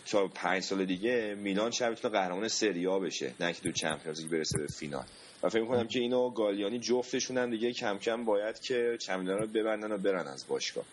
تا 0.06 0.28
پنج 0.28 0.64
سال 0.64 0.86
دیگه 0.86 1.36
میلان 1.36 1.72
شاید 1.72 1.92
بتونه 1.92 2.14
قهرمان 2.14 2.48
سریا 2.48 3.00
بشه 3.00 3.34
نه 3.40 3.54
که 3.54 3.62
تو 3.62 3.72
چمپیونز 3.72 4.26
برسه 4.26 4.58
به 4.58 4.68
فینال. 4.68 5.06
و 5.44 5.50
فکر 5.50 5.62
می‌کنم 5.62 5.88
که 5.88 6.00
اینو 6.00 6.30
گالیانی 6.30 6.80
جفتشون 6.80 7.38
هم 7.38 7.52
دیگه 7.52 7.74
کم 7.74 7.98
کم 7.98 8.26
باید 8.26 8.60
که 8.60 8.98
چمپیونز 9.00 9.42
رو 9.42 9.48
ببندن 9.48 9.92
و 9.92 9.98
برن 9.98 10.28
از 10.28 10.48
باشگاه. 10.48 10.86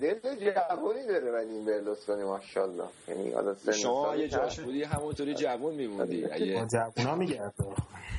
دل 0.00 0.14
جوونی 0.20 1.06
داره 1.06 1.32
ولی 1.32 1.50
این 1.50 1.64
برلوسکونی 1.64 2.22
ماشاءالله. 2.22 2.84
یعنی 3.08 3.30
حالا 3.30 3.54
سن 3.54 3.72
شما 3.72 4.16
یه 4.16 4.28
جاش 4.28 4.60
بودی 4.60 4.82
همونطوری 4.82 5.34
جوون 5.34 5.74
میموندی. 5.74 6.24
اگه 6.24 6.66
جوونا 6.66 7.14
میگه 7.14 7.52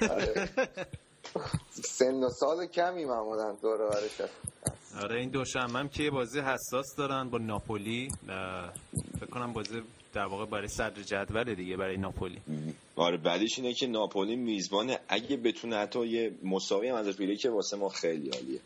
آره. 0.02 0.50
سن 1.72 2.24
و 2.24 2.30
سال 2.30 2.66
کمی 2.66 3.06
معمولا 3.06 3.52
دور 3.62 3.90
برش 3.90 4.30
آره 5.04 5.20
این 5.20 5.30
دوشنبه 5.30 5.80
هم 5.80 5.90
که 5.90 6.10
بازی 6.12 6.40
حساس 6.40 6.96
دارن 6.98 7.30
با 7.30 7.38
ناپولی. 7.38 8.12
فکر 9.20 9.30
کنم 9.32 9.54
بازی 9.54 9.82
در 10.14 10.26
واقع 10.26 10.46
برای 10.46 10.68
صدر 10.68 11.02
جدول 11.02 11.56
دیگه 11.56 11.78
برای 11.78 11.98
ناپولی. 11.98 12.42
آره 12.96 13.18
بعدش 13.18 13.60
اینه 13.60 13.74
که 13.74 13.88
ناپولی 13.88 14.36
میزبانه. 14.36 15.00
اگه 15.08 15.38
بتونه 15.38 15.76
حتی 15.76 16.08
یه 16.08 16.32
مساوی 16.44 16.90
هم 16.90 16.96
ازش 16.96 17.16
بگیره 17.16 17.36
که 17.36 17.50
واسه 17.50 17.78
ما 17.78 17.90
خیلی 17.90 18.30
عالیه. 18.30 18.60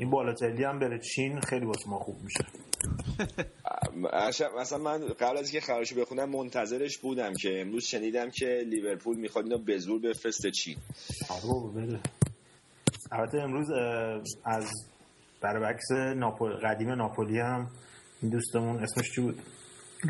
این 0.00 0.10
بالاتلی 0.10 0.64
هم 0.64 0.78
بره 0.78 0.98
چین 0.98 1.40
خیلی 1.40 1.66
واسه 1.66 1.88
ما 1.88 1.98
خوب 1.98 2.16
میشه. 2.22 2.44
مثلا 4.60 4.78
من 4.78 4.98
قبل 5.06 5.36
از 5.38 5.52
اینکه 5.52 5.60
خبرشو 5.66 6.00
بخونم 6.00 6.28
منتظرش 6.28 6.98
بودم 6.98 7.32
که 7.32 7.60
امروز 7.60 7.84
شنیدم 7.84 8.30
که 8.30 8.46
لیورپول 8.66 9.16
می‌خواد 9.16 9.44
اینو 9.44 9.58
به 9.58 9.78
زور 9.78 10.00
بفرسته 10.00 10.50
چین. 10.50 10.76
آره 11.28 11.86
بده 11.86 12.00
البته 13.12 13.38
امروز 13.38 13.70
از 14.44 14.64
برعکس 15.40 15.90
ناپول 16.16 16.52
قدیم 16.52 16.90
ناپولی 16.90 17.38
هم 17.38 17.70
این 18.22 18.30
دوستمون 18.30 18.82
اسمش 18.82 19.14
چی 19.14 19.20
بود؟ 19.20 19.42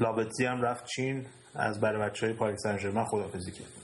لابتزی 0.01 0.45
هم 0.45 0.62
رفت 0.62 0.84
چین 0.86 1.26
از 1.55 1.80
برای 1.80 2.11
بچه 2.11 2.26
های 2.26 2.34
پاریس 2.34 2.61
سن 2.62 3.05
خدافزی 3.05 3.53
کرد. 3.53 3.79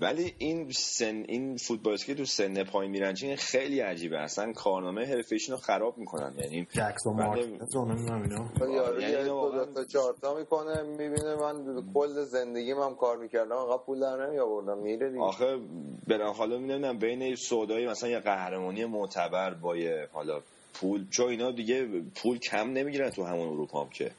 ولی 0.00 0.34
این 0.38 0.72
سن 0.72 1.24
این 1.28 1.56
فوتبالیستی 1.56 2.06
که 2.06 2.14
تو 2.14 2.24
سن 2.24 2.64
پایین 2.64 2.92
میرن 2.92 3.14
چین 3.14 3.36
خیلی 3.36 3.80
عجیبه. 3.80 4.18
اصلا 4.18 4.52
کارنامه 4.52 5.06
حرفیشون 5.06 5.56
رو 5.56 5.60
خراب 5.60 5.98
می‌کنن. 5.98 6.34
یعنی 6.38 6.66
جکس 6.72 7.06
و 7.06 7.10
مارتینز 7.10 7.76
اونو 7.76 7.94
می‌دونم 7.94 8.22
اینا. 8.22 8.74
یارو 8.74 9.00
یعنی 9.00 9.12
یه 9.12 9.24
دو 9.24 9.66
تا 9.74 9.84
چهار 9.84 10.14
تا 10.22 10.34
می‌کنه 10.34 10.82
می‌بینه 10.82 11.34
من 11.34 11.84
کل 11.94 12.24
زندگیم 12.24 12.78
هم 12.78 12.94
کار 12.94 13.16
می‌کردم. 13.16 13.52
آقا 13.52 13.78
پول 13.78 14.00
در 14.00 14.26
نمی 14.26 14.38
آوردم 14.38 14.78
میره 14.78 15.10
دیگه. 15.10 15.22
آخه 15.22 15.58
برن 16.06 16.32
حالا 16.32 16.58
می‌دونم 16.58 16.98
بین 16.98 17.34
سودایی 17.34 17.86
مثلا 17.86 18.08
یه 18.08 18.20
قهرمانی 18.20 18.84
معتبر 18.84 19.54
با 19.54 19.76
یه 19.76 20.08
حالا 20.12 20.40
پول 20.74 21.06
چون 21.10 21.28
اینا 21.28 21.50
دیگه 21.50 21.86
پول 22.14 22.38
کم 22.38 22.70
نمی‌گیرن 22.70 23.10
تو 23.10 23.24
همون 23.24 23.48
اروپا 23.48 23.80
هم 23.82 23.90
که. 23.90 24.10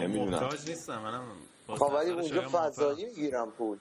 نمی‌دونم. 0.00 0.30
محتاج 0.30 0.68
نیستم 0.68 1.02
منم 1.02 1.22
خب 1.68 1.92
ولی 1.94 2.10
اونجا. 2.10 2.48
فضایی 2.48 3.04
می‌گیرم 3.04 3.50
پول. 3.58 3.78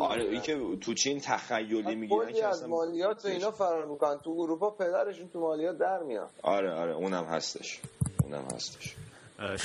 آره. 0.00 0.24
این 0.24 0.40
که 0.40 0.76
تو 0.80 0.94
چین 0.94 1.20
تخیلی 1.20 1.94
می‌گیرن 1.94 2.32
که 2.32 2.46
از 2.46 2.68
مالیات 2.68 3.24
و 3.24 3.28
اینا 3.28 3.50
فرار 3.50 3.86
می‌کنن. 3.86 4.18
تو 4.18 4.30
اروپا 4.30 4.70
پدرشون 4.70 5.28
تو 5.28 5.40
مالیات 5.40 5.78
در 5.78 6.02
میان 6.02 6.28
آره 6.42 6.72
آره 6.72 6.94
اونم 6.94 7.24
هستش. 7.24 7.80
اونم 8.24 8.44
هستش. 8.54 8.96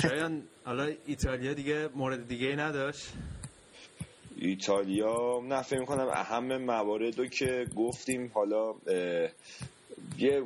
شایان 0.02 0.44
حالا 0.66 0.94
ایتالیا 1.06 1.54
دیگه 1.54 1.90
مورد 1.96 2.28
دیگه 2.28 2.48
ای 2.48 2.56
نداشت؟ 2.56 3.14
ایتالیا 4.38 5.42
نه 5.44 5.62
فکر 5.62 5.80
می‌کنم 5.80 6.08
اهم 6.14 6.58
موارد 6.58 7.18
رو 7.18 7.26
که 7.26 7.66
گفتیم 7.76 8.32
حالا 8.34 8.76
یه 10.18 10.44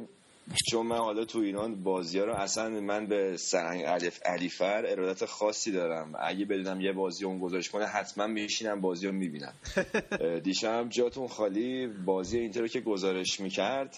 چون 0.71 0.85
من 0.85 0.97
حالا 0.97 1.25
تو 1.25 1.39
ایران 1.39 1.83
بازی 1.83 2.19
ها 2.19 2.25
رو 2.25 2.33
اصلا 2.33 2.69
من 2.69 3.05
به 3.05 3.37
سرنگ 3.37 3.83
الف 3.85 4.19
علیفر 4.25 4.85
ارادت 4.85 5.25
خاصی 5.25 5.71
دارم. 5.71 6.13
اگه 6.19 6.45
بدونم 6.45 6.81
یه 6.81 6.91
بازی 6.91 7.25
اون 7.25 7.39
گذاشت 7.39 7.71
کنه 7.71 7.85
حتما 7.85 8.27
میشینم 8.27 8.81
بازی 8.81 9.07
رو 9.07 9.13
می‌بینم. 9.13 9.53
دیشب 10.43 10.89
جاتون 10.89 11.27
خالی. 11.27 11.87
بازی 11.87 12.39
اینتر 12.39 12.61
رو 12.61 12.67
که 12.67 12.81
گزارش 12.81 13.39
می‌کرد 13.39 13.97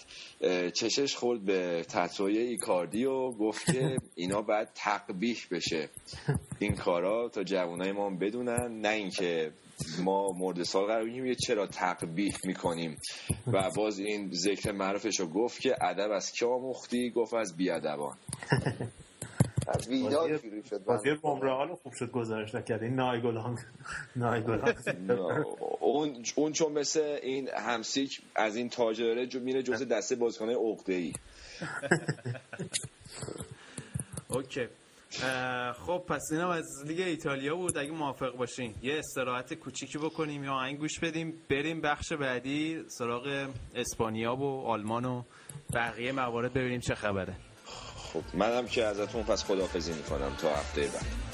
چشش 0.74 1.16
خورد 1.16 1.40
به 1.40 1.84
تطوی 1.88 2.38
ایکاردی 2.38 3.04
و 3.04 3.30
گفت 3.30 3.72
که 3.72 3.96
اینا 4.14 4.42
باید 4.42 4.68
تقبیح 4.74 5.38
بشه. 5.50 5.88
این 6.58 6.74
کارا 6.74 7.28
تا 7.28 7.42
جوانای 7.42 7.92
ما 7.92 8.10
بدونن 8.10 8.80
نه 8.80 8.88
اینکه 8.88 9.52
ما 10.04 10.32
مورد 10.32 10.62
سال 10.62 10.86
قرار 10.86 11.04
بگیریم 11.04 11.26
یه 11.26 11.34
چرا 11.34 11.66
تقبیح 11.66 12.34
می‌کنیم. 12.44 12.96
و 13.46 13.70
باز 13.76 13.98
این 13.98 14.30
ذکر 14.32 14.72
معروفش 14.72 15.20
رو 15.20 15.26
گفت 15.26 15.60
که 15.60 15.84
ادب 15.84 16.10
از 16.10 16.32
کی 16.32 16.44
آموختی؟ 16.44 17.10
گفت 17.10 17.34
از 17.34 17.56
بیادبان. 17.56 18.16
ویدال 19.88 20.30
بازی- 20.32 20.48
شروع 20.50 20.62
شد. 20.70 20.84
بازی 20.84 21.08
رئال 21.42 21.68
رو 21.68 21.76
خوب 21.76 21.92
شد 21.92 22.10
گزارش 22.10 22.54
نکرد. 22.54 22.82
این 22.82 22.94
نایگلان 22.94 23.58
نایگلان. 24.16 24.74
اون 25.80 26.22
اون 26.34 26.52
چون 26.52 26.72
مثل 26.72 27.18
این 27.22 27.48
همسیک 27.56 28.20
از 28.34 28.56
این 28.56 28.68
تاج 28.68 29.02
داره 29.02 29.26
جو 29.26 29.40
میره 29.40 29.62
جزء 29.62 29.84
دسته 29.84 30.16
بازیکن‌های 30.16 30.54
عقده 30.54 30.94
ای 30.94 31.12
اوکی. 34.28 34.68
خب 35.86 36.04
پس 36.08 36.22
اینم 36.32 36.48
از 36.48 36.66
لیگ 36.86 37.00
ایتالیا 37.00 37.56
بود. 37.56 37.78
اگه 37.78 37.90
موافق 37.90 38.36
باشین 38.36 38.74
یه 38.82 38.98
استراحت 38.98 39.54
کوچیکی 39.54 39.98
بکنیم 39.98 40.44
یا 40.44 40.52
آهنگ 40.52 40.78
گوش 40.78 40.98
بدیم 40.98 41.34
بریم 41.50 41.80
بخش 41.80 42.12
بعدی 42.12 42.82
سراغ 42.88 43.48
اسپانیا 43.74 44.36
و 44.36 44.66
آلمان 44.66 45.04
و 45.04 45.22
بقیه 45.74 46.12
موارد 46.12 46.52
ببینیم 46.52 46.80
چه 46.80 46.94
خبره. 46.94 47.34
خب 48.12 48.22
منم 48.34 48.66
که 48.66 48.84
ازتون 48.84 49.22
پس 49.22 49.44
خداحافظی 49.44 49.92
می‌کنم 49.92 50.36
تا 50.38 50.48
هفته 50.48 50.80
بعد. 50.80 51.29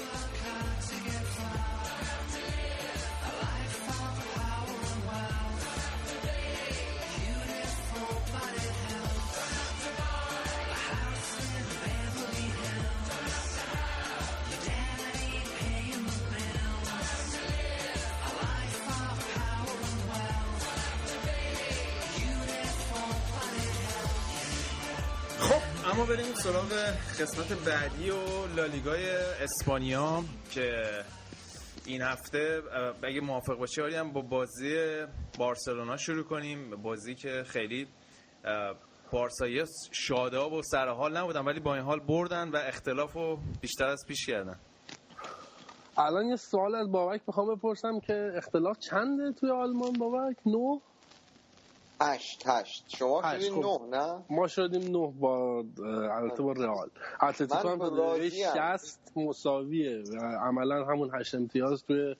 قسمت 27.20 27.64
بعدی 27.64 28.10
و 28.10 28.46
لالیگای 28.56 29.10
اسپانیا 29.40 30.24
که 30.50 30.72
این 31.86 32.02
هفته 32.02 32.62
اگه 33.02 33.20
موافق 33.20 33.58
باشی 33.58 33.82
آریم 33.82 34.12
با 34.12 34.20
بازی 34.20 34.76
بارسلونا 35.38 35.96
شروع 35.96 36.24
کنیم. 36.24 36.70
بازی 36.82 37.14
که 37.14 37.42
خیلی 37.46 37.86
بارسایی 39.12 39.64
شاداب 39.92 40.52
و 40.52 40.62
سرحال 40.62 41.16
نبودن 41.16 41.44
ولی 41.44 41.60
با 41.60 41.74
این 41.74 41.84
حال 41.84 42.00
بردن 42.00 42.48
و 42.48 42.56
اختلاف 42.56 43.12
رو 43.12 43.38
بیشتر 43.60 43.86
از 43.86 44.04
پیش 44.08 44.26
کردن. 44.26 44.58
الان 45.98 46.26
یه 46.26 46.36
سوال 46.36 46.74
از 46.74 46.92
بابک 46.92 47.20
می‌خوام 47.26 47.54
بپرسم 47.54 48.00
که 48.00 48.32
اختلاف 48.36 48.78
چنده 48.78 49.32
توی 49.40 49.50
آلمان 49.50 49.92
بابک؟ 49.92 50.36
نه؟ 50.46 50.80
هشت 52.00 52.42
هشت. 52.46 52.84
شما 52.98 53.22
شدین 53.32 53.62
خب. 53.62 53.82
نه 53.90 53.96
نه؟ 53.96 54.24
ما 54.30 54.46
شدیم 54.46 54.82
نه 54.82 55.12
با 55.20 55.64
البته 56.12 56.42
با 56.42 56.52
رئال. 56.52 56.90
اتلتیکو 57.22 57.68
هم 57.68 57.78
دقیقه 57.78 57.96
راضیم. 57.96 58.76
60 58.76 59.12
مساویه. 59.16 60.02
و 60.02 60.20
عملا 60.20 60.84
همون 60.84 61.10
هشت 61.14 61.34
امتیاز 61.34 61.84
توی 61.84 62.14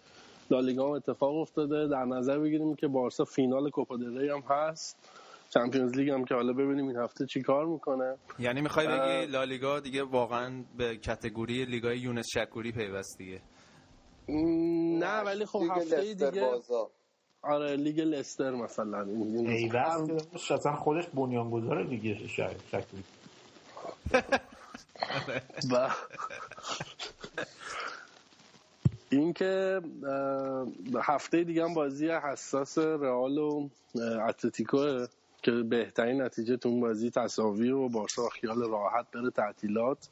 لالیگا 0.51 0.87
هم 0.87 0.93
اتفاق 0.93 1.37
افتاده. 1.37 1.89
در 1.89 2.05
نظر 2.05 2.39
بگیریم 2.39 2.75
که 2.75 2.89
بارسا 2.89 3.25
فینال 3.25 3.71
کوپا 3.71 3.97
دل 3.97 4.19
ری 4.19 4.29
هم 4.29 4.43
هست. 4.49 5.11
چمپیونز 5.51 5.97
لیگ 5.97 6.11
هم 6.11 6.25
که 6.25 6.35
حالا 6.35 6.53
ببینیم 6.53 6.89
این 6.89 6.97
هفته 6.97 7.27
چی 7.27 7.43
کار 7.43 7.67
می‌کنه. 7.67 8.17
یعنی 8.39 8.61
می‌خوای. 8.61 8.87
بگی 8.87 9.33
لالیگا 9.33 9.81
دیگه 9.81 10.03
واقعا 10.03 10.65
به 10.79 10.97
کتگوری 10.97 11.65
لیگای 11.65 11.99
یونس 11.99 12.27
شکوری 12.35 12.73
پیوست 12.73 13.19
دیگه؟ 13.19 13.41
نه 14.99 15.21
ولی 15.21 15.47
خب 15.47 15.63
هفته 15.71 16.15
دیگه 16.15 16.41
بازا 16.41 16.91
آره 17.47 17.77
لیگ 17.77 18.01
لستر 18.01 18.51
مثلا 18.51 19.03
این- 19.03 19.49
ایوست 19.51 20.51
اصلا 20.53 20.77
خودش 20.77 21.07
بنیانگذار 21.07 21.83
دیگه 21.85 22.29
شکلی 22.29 23.05
و 25.73 25.91
اینکه 29.11 29.81
هفته 31.03 31.45
دیگه 31.45 31.65
هم 31.65 31.75
بازی 31.75 32.09
حساس 32.09 32.79
رئال 32.79 33.39
و 33.39 33.69
اتلتیکو 34.29 35.07
که 35.43 35.51
بهترین 35.51 36.23
نتیجه 36.23 36.57
تو 36.57 36.69
اون 36.69 36.81
بازی 36.81 37.11
تساوی 37.11 37.71
و 37.71 37.89
بارسا 37.89 38.23
با 38.23 38.29
خیال 38.29 38.71
راحت 38.71 39.11
بره 39.11 39.31
تعطیلات. 39.31 40.09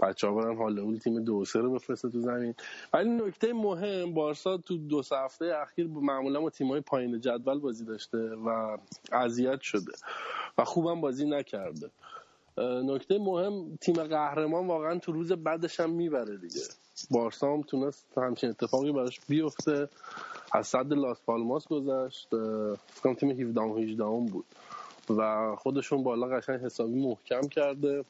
بچه 0.00 0.26
ها 0.26 0.34
برن 0.34 0.56
حال 0.56 0.78
اول 0.78 0.98
تیم 0.98 1.24
دو 1.24 1.44
سه 1.44 1.58
رو 1.58 1.72
بفرسته 1.72 2.08
تو 2.10 2.20
زمین. 2.20 2.54
ولی 2.92 3.10
نکته 3.10 3.52
مهم 3.52 4.14
بارسا 4.14 4.56
تو 4.56 4.76
دو 4.76 5.02
سه 5.02 5.16
هفته 5.16 5.54
اخیر 5.62 5.86
معمولا 5.86 6.40
با 6.40 6.50
تیمای 6.50 6.80
پایین 6.80 7.20
جدول 7.20 7.58
بازی 7.58 7.84
داشته 7.84 8.18
و 8.18 8.78
اذیت 9.12 9.60
شده 9.60 9.92
و 10.58 10.64
خوبم 10.64 11.00
بازی 11.00 11.24
نکرده. 11.24 11.90
نکته 12.58 13.18
مهم 13.18 13.76
تیم 13.80 13.94
قهرمان 13.94 14.66
واقعا 14.66 14.98
تو 14.98 15.12
روز 15.12 15.32
بعدش 15.32 15.80
هم 15.80 15.90
می‌بره 15.90 16.36
دیگه. 16.36 16.60
بارسا 17.10 17.52
هم 17.52 17.62
تونست 17.62 18.06
همچین 18.16 18.50
اتفاقی 18.50 18.92
براش 18.92 19.20
بیفته. 19.28 19.88
از 20.52 20.66
صد 20.66 20.92
لاس 20.92 21.20
پالماس 21.26 21.68
گذشت. 21.68 22.34
اه، 22.34 22.74
فکر 22.74 23.02
کنم 23.02 23.14
تیم 23.14 23.30
17 23.30 23.60
و 23.60 23.78
18 23.78 24.04
هم 24.04 24.26
بود. 24.26 24.44
و 25.10 25.54
خودشون 25.56 26.02
بالا 26.02 26.26
قشنگ 26.26 26.60
حسابی 26.60 27.06
محکم 27.06 27.40
کرده. 27.40 28.04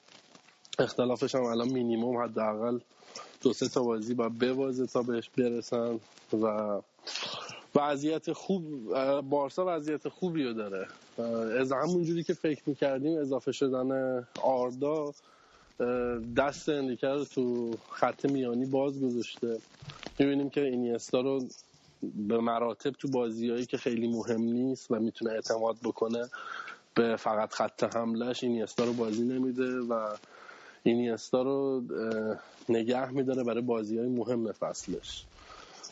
اختلافش 0.78 1.34
هم 1.34 1.44
الان 1.44 1.68
مینیموم 1.68 2.16
حداقل 2.16 2.78
دو 3.42 3.52
سه 3.52 3.68
تا 3.68 3.82
بازی 3.82 4.14
با 4.14 4.28
ببازه 4.28 4.86
تا 4.86 5.02
بهش 5.02 5.30
برسن 5.38 6.00
و 6.32 6.80
وضعیت 7.74 8.32
خوب 8.32 8.64
بارسا 9.20 9.64
وضعیت 9.68 10.08
خوبی 10.08 10.44
رو 10.44 10.52
داره. 10.52 10.88
از 11.60 11.72
همونجوری 11.72 12.22
که 12.24 12.34
فکر 12.34 12.62
می‌کردیم 12.66 13.18
اضافه 13.18 13.52
شدن 13.52 14.20
آردا 14.42 15.14
دست 16.36 16.68
اندیکر 16.68 17.14
رو 17.14 17.24
تو 17.24 17.76
خط 17.90 18.24
میانی 18.24 18.66
باز 18.66 19.00
گذاشته. 19.02 19.58
می‌بینیم 20.18 20.50
که 20.50 20.60
اینیستا 20.60 21.20
رو 21.20 21.48
به 22.02 22.38
مراتب 22.38 22.90
تو 22.90 23.08
بازیهایی 23.08 23.66
که 23.66 23.76
خیلی 23.76 24.08
مهم 24.08 24.40
نیست 24.42 24.90
و 24.90 25.00
می‌تونه 25.00 25.30
اعتماد 25.32 25.76
بکنه 25.84 26.28
به 26.94 27.16
فقط 27.16 27.52
خط 27.52 27.96
حملهش 27.96 28.44
اینیستا 28.44 28.84
رو 28.84 28.92
بازی 28.92 29.24
نمیده 29.24 29.78
و 29.80 30.16
اینیستا 30.90 31.42
رو 31.42 31.82
نگه 32.68 33.10
میداره 33.10 33.44
برای 33.44 33.62
بازی 33.62 33.98
های 33.98 34.08
مهم 34.08 34.52
فصلش. 34.52 35.26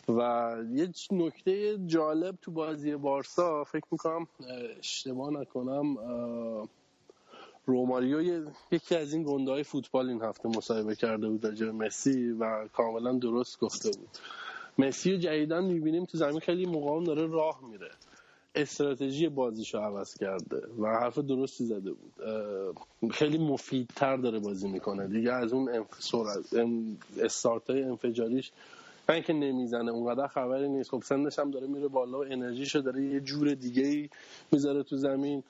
و 0.09 0.57
یه 0.73 0.89
نکته 1.13 1.79
جالب 1.87 2.37
تو 2.43 2.51
بازی 2.51 2.97
بارسا 2.97 3.65
فکر 3.65 3.87
می‌کنم 3.93 4.27
اشتباه 4.79 5.33
نکنم 5.33 5.97
روماریو 7.67 8.45
یکی 8.71 8.97
از 8.97 9.13
این 9.15 9.23
گنده 9.23 9.51
های 9.51 9.63
فوتبال 9.63 10.09
این 10.09 10.23
هفته 10.23 10.49
مصاحبه 10.49 10.97
کرده 10.97 11.29
بود 11.29 11.45
راجع 11.45 11.71
مسی 11.71 12.31
و 12.31 12.69
کاملا 12.73 13.13
درست 13.13 13.61
گفته 13.61 13.91
بود. 13.91 14.09
مسی 14.79 15.13
رو 15.13 15.19
جدیدن 15.19 15.65
می‌بینیم 15.65 16.05
تو 16.05 16.19
زمین 16.19 16.41
خیلی 16.41 16.67
مقام 16.67 17.05
داره 17.05 17.27
راه 17.27 17.61
میره. 17.71 17.91
استراتژی 18.55 19.29
بازیشو 19.29 19.79
عوض 19.79 20.15
کرده 20.15 20.63
و 20.79 20.87
حرف 20.87 21.19
درستی 21.19 21.65
زده 21.65 21.91
بود. 21.93 22.13
خیلی 23.13 23.39
مفیدتر 23.39 24.17
داره 24.17 24.39
بازی 24.39 24.69
می‌کنه. 24.69 25.07
دیگه 25.07 25.33
از 25.33 25.53
اون 25.53 25.87
استارت 27.21 27.71
های 27.71 27.83
انفجاریش 27.83 28.53
من 29.09 29.23
که 29.23 29.33
نمی‌زنه 29.33 29.91
اونقدر 29.91 30.27
خبری 30.27 30.69
نیست. 30.69 30.91
خب 30.91 31.03
سنش 31.03 31.39
هم 31.39 31.51
داره 31.51 31.67
میره 31.67 31.89
بالا 31.89 32.19
و 32.19 32.25
انرژیشو 32.25 32.81
داره 32.81 33.05
یه 33.05 33.21
جور 33.21 33.55
دیگه 33.55 33.87
ای 33.87 34.09
می‌ذاره 34.53 34.83
تو 34.83 34.97
زمین. 34.97 35.43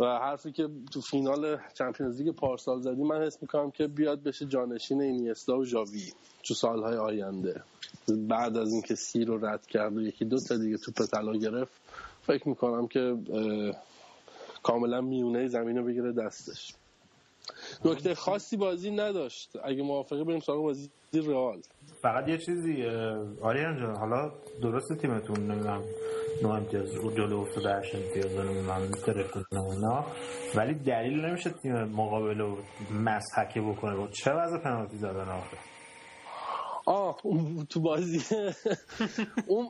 و 0.00 0.04
حرفی 0.04 0.52
که 0.52 0.68
تو 0.92 1.00
فینال 1.00 1.58
چمپیونز 1.74 2.20
لیگ 2.20 2.34
پارسال 2.34 2.80
زدی 2.80 3.02
من 3.02 3.22
حس 3.22 3.38
می‌کنم 3.42 3.70
که 3.70 3.86
بیاد 3.86 4.22
بشه 4.22 4.46
جانشین 4.46 5.00
اینیستا 5.02 5.58
و 5.58 5.64
ژاوی 5.64 6.12
تو 6.42 6.54
سالهای 6.54 6.96
آینده. 6.96 7.62
بعد 8.08 8.56
از 8.56 8.72
اینکه 8.72 8.94
سی 8.94 9.24
رو 9.24 9.46
رد 9.46 9.66
کرد 9.66 9.96
و 9.96 10.02
یکی 10.02 10.24
دو 10.24 10.40
تا 10.40 10.56
دیگه 10.56 10.76
توپ 10.76 11.06
طلا 11.06 11.32
گرفت 11.32 11.87
فکر 12.28 12.48
می‌کنم 12.48 12.88
که 12.88 13.16
کاملا 14.62 15.00
میونه 15.00 15.48
زمین 15.48 15.76
رو 15.76 15.84
بگیره 15.84 16.12
دستش. 16.12 16.74
نکته 17.84 18.14
خاصی 18.14 18.56
بازی 18.56 18.90
نداشت. 18.90 19.56
اگه 19.64 19.82
موافقه 19.82 20.24
بریم 20.24 20.40
سراغ 20.40 20.62
بازی 20.62 20.90
رئال. 21.12 21.60
فقط 22.02 22.28
یه 22.28 22.38
چیزی 22.38 22.84
آریان 23.42 23.78
جان 23.78 23.96
حالا 23.96 24.32
درست 24.62 24.92
تیمتون 24.92 25.50
نمی‌دونم 25.50 25.82
نو 26.42 26.48
امتیاز 26.48 26.94
رو 26.94 27.10
جلو 27.10 27.40
افتاده 27.40 27.78
هشت 27.78 27.94
امتیاز 27.94 28.32
نمی‌دونم 28.36 28.90
اینا. 29.52 30.04
ولی 30.54 30.74
دلیل 30.74 31.24
نمیشه 31.24 31.50
تیم 31.50 31.84
مقابل 31.84 32.38
رو 32.38 32.58
مسحکه 32.90 33.60
بکنه. 33.60 34.08
چه 34.24 34.32
وضع 34.32 34.58
پنالتی 34.58 34.96
زدن 34.96 35.28
آخه؟ 35.28 35.56
آه 36.88 37.16
تو 37.68 37.80
بازی. 37.80 38.20
اون 39.46 39.68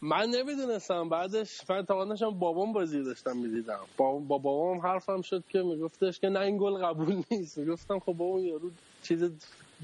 من 0.00 0.26
نمی‌دونستم. 0.26 1.08
بعدش 1.08 1.58
تا 1.58 2.04
داشتم 2.04 2.30
بابام 2.30 2.72
بازی 2.72 3.02
داشتم 3.02 3.36
می‌دیدم. 3.36 3.78
با, 3.96 4.12
با 4.12 4.38
بابام 4.38 4.78
حرفم 4.78 5.22
شد 5.22 5.44
که 5.48 5.62
میگفتش 5.62 6.20
که 6.20 6.28
نه 6.28 6.40
این 6.40 6.58
گل 6.58 6.84
قبول 6.84 7.22
نیست. 7.30 7.58
می‌گفتم 7.58 7.98
خب 7.98 8.12
بابا 8.12 8.40
یارو 8.40 8.70
چیز 9.02 9.30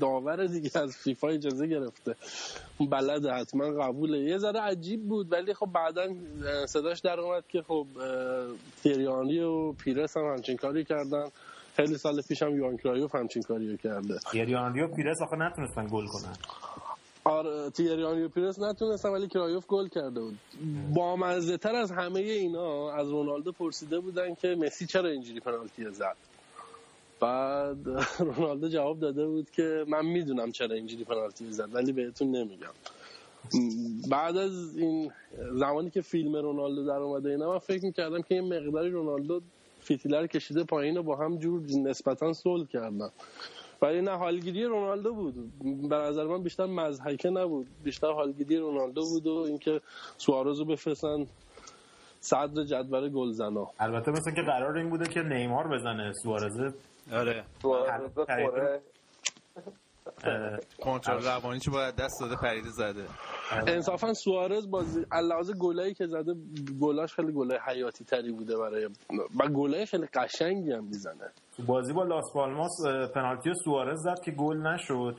داور 0.00 0.46
دیگه 0.46 0.70
از 0.74 0.96
فیفا 0.96 1.28
اجازه 1.28 1.66
گرفته. 1.66 2.16
بلد 2.90 3.26
حتما 3.26 3.64
قبوله. 3.64 4.18
یه 4.18 4.38
ذره 4.38 4.60
عجیب 4.60 5.08
بود 5.08 5.32
ولی 5.32 5.54
خب 5.54 5.66
بعدا 5.66 6.08
صداش 6.66 7.00
در 7.00 7.20
اومد 7.20 7.44
که 7.48 7.62
خب 7.62 7.86
تیریانی 8.82 9.40
و 9.40 9.72
پیرس 9.72 10.16
هم 10.16 10.24
همچین 10.24 10.56
کاری 10.56 10.84
کردن. 10.84 11.28
خیلی 11.74 11.98
سال 11.98 12.22
پیش 12.22 12.42
هم 12.42 12.56
یوان 12.56 12.76
کرایوف 12.76 13.14
همچین 13.14 13.42
کاری 13.42 13.76
کرده. 13.76 14.18
تیریانی 14.32 14.80
و 14.80 14.88
پیرس 14.88 15.22
آخه 15.22 15.36
نتونستن 15.36 15.86
گل 15.86 16.06
کنن. 16.06 16.36
آره 17.24 17.70
تیری 17.70 17.96
آنری 17.96 18.22
و 18.22 18.28
پیرس 18.28 18.58
نتونستن 18.58 19.08
ولی 19.08 19.28
کرایف 19.28 19.66
گل 19.66 19.88
کرده 19.88 20.20
بود. 20.20 20.38
باحال 20.94 21.40
تر 21.60 21.74
از 21.74 21.92
همه 21.92 22.20
اینا 22.20 22.92
از 22.92 23.08
رونالدو 23.08 23.52
پرسیده 23.52 24.00
بودن 24.00 24.34
که 24.34 24.48
مسی 24.48 24.86
چرا 24.86 25.08
اینجوری 25.08 25.40
پنالتی 25.40 25.90
زد. 25.90 26.16
بعد 27.20 27.76
رونالدو 28.36 28.68
جواب 28.68 29.00
داده 29.00 29.26
بود 29.26 29.50
که 29.50 29.84
من 29.88 30.06
می‌دونم 30.06 30.52
چرا 30.52 30.74
اینجوری 30.74 31.04
پنالتی 31.04 31.52
زد 31.52 31.74
ولی 31.74 31.92
بهتون 31.92 32.30
نمیگم. 32.30 32.72
بعد 34.10 34.36
از 34.36 34.76
این 34.76 35.12
زمانی 35.52 35.90
که 35.90 36.00
فیلم 36.00 36.36
رونالدو 36.36 36.86
در 36.86 36.96
اومده 36.96 37.30
اینا 37.30 37.52
من 37.52 37.58
فکر 37.58 37.84
می‌کردم 37.84 38.22
که 38.22 38.34
یه 38.34 38.40
مقداری 38.40 38.90
رونالدو 38.90 39.40
فیتیله 39.80 40.15
رو 40.15 40.26
کشیده 40.26 40.64
پایین 40.64 40.96
و 40.96 41.02
با 41.02 41.16
هم 41.16 41.38
جور 41.38 41.62
نسبتا 41.62 42.32
صلح 42.32 42.66
کردن. 42.66 43.10
ولی 43.82 44.00
نه 44.00 44.10
حالگیری 44.10 44.64
رونالدو 44.64 45.14
بود. 45.14 45.34
به 45.88 45.96
نظر 45.96 46.24
من 46.24 46.42
بیشتر 46.42 46.66
مزحکه 46.66 47.30
نبود. 47.30 47.66
بیشتر 47.84 48.12
حالگیری 48.12 48.56
رونالدو 48.56 49.02
بود 49.02 49.26
و 49.26 49.36
اینکه 49.46 49.80
سوارز 50.16 50.58
رو 50.58 50.64
بفرستن 50.64 51.26
صدر 52.20 52.64
جدول 52.64 53.08
گلزنا. 53.08 53.70
البته 53.78 54.10
مثل 54.10 54.30
که 54.30 54.42
قرار 54.42 54.76
این 54.78 54.90
بوده 54.90 55.08
که 55.08 55.20
نیمار 55.20 55.68
بزنه 55.68 56.12
سوارز. 56.12 56.72
آره. 57.12 57.44
کنترل 60.82 61.22
روانی 61.24 61.60
چه 61.60 61.70
باید 61.70 61.96
دست 61.96 62.20
داده 62.20 62.36
پریده 62.42 62.70
زده. 62.70 63.04
انصافا 63.66 64.14
سوارز 64.14 64.70
بازی 64.70 65.06
علاوه 65.12 65.52
گلایی 65.52 65.94
که 65.94 66.06
زده 66.06 66.34
گلاش 66.80 67.14
خیلی 67.14 67.32
گلای 67.32 67.58
حیاتی 67.66 68.04
تری 68.04 68.32
بوده 68.32 68.56
برای 68.56 68.88
و 69.40 69.48
گلای 69.48 69.86
خیلی 69.86 70.06
قشنگی 70.14 70.72
هم 70.72 70.84
می‌زنه. 70.84 71.30
بازی 71.66 71.92
با 71.92 72.02
لاس 72.02 72.32
پالماس 72.34 72.70
پنالتی 73.14 73.50
سوارز 73.64 74.02
زد 74.02 74.20
که 74.24 74.30
گل 74.30 74.56
نشد. 74.56 75.16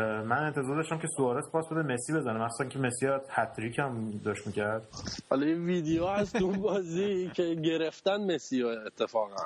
من 0.00 0.38
انتظار 0.38 0.76
داشتم 0.76 0.98
که 0.98 1.08
سوارز 1.16 1.50
پاس 1.50 1.64
بده 1.72 1.82
مسی 1.82 2.12
بزنه. 2.12 2.44
مثلا 2.44 2.68
که 2.68 2.78
مسی 2.78 3.06
هتریک 3.28 3.78
هم 3.78 4.10
داشت 4.24 4.46
می‌کرد. 4.46 4.82
حالا 5.30 5.46
یه 5.46 5.56
ویدیو 5.56 6.04
از 6.04 6.36
اون 6.36 6.60
بازی 6.60 7.30
که 7.34 7.54
گرفتن 7.54 8.34
مسی 8.34 8.62
اتفاقا. 8.62 9.36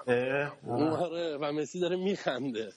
آره 0.76 1.36
و 1.36 1.52
مسی 1.52 1.80
داره 1.80 1.96
میخنده. 1.96 2.68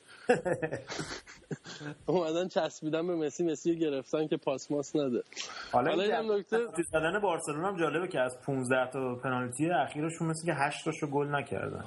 اومدن 2.06 2.48
چسبیدن 2.48 3.08
به 3.08 3.16
مسی 3.16 3.44
مسی 3.44 3.80
گرفتن 3.80 4.28
که 4.28 4.38
پاس 4.38 4.72
ماس 4.72 4.96
نده. 4.96 5.24
حالا 5.72 5.92
این 5.92 6.32
نکته 6.32 6.58
زدن 6.92 7.20
بارسلونا 7.20 7.68
هم 7.68 7.80
جالبه 7.80 8.08
که 8.08 8.20
از 8.20 8.38
15 8.46 8.92
تا 8.92 9.16
پنالتی 9.16 9.70
اخیرشون 9.70 10.28
مثل 10.28 10.46
که 10.46 10.54
8 10.54 10.86
تاشو 10.86 11.08
گل 11.08 11.28
نکردن. 11.28 11.86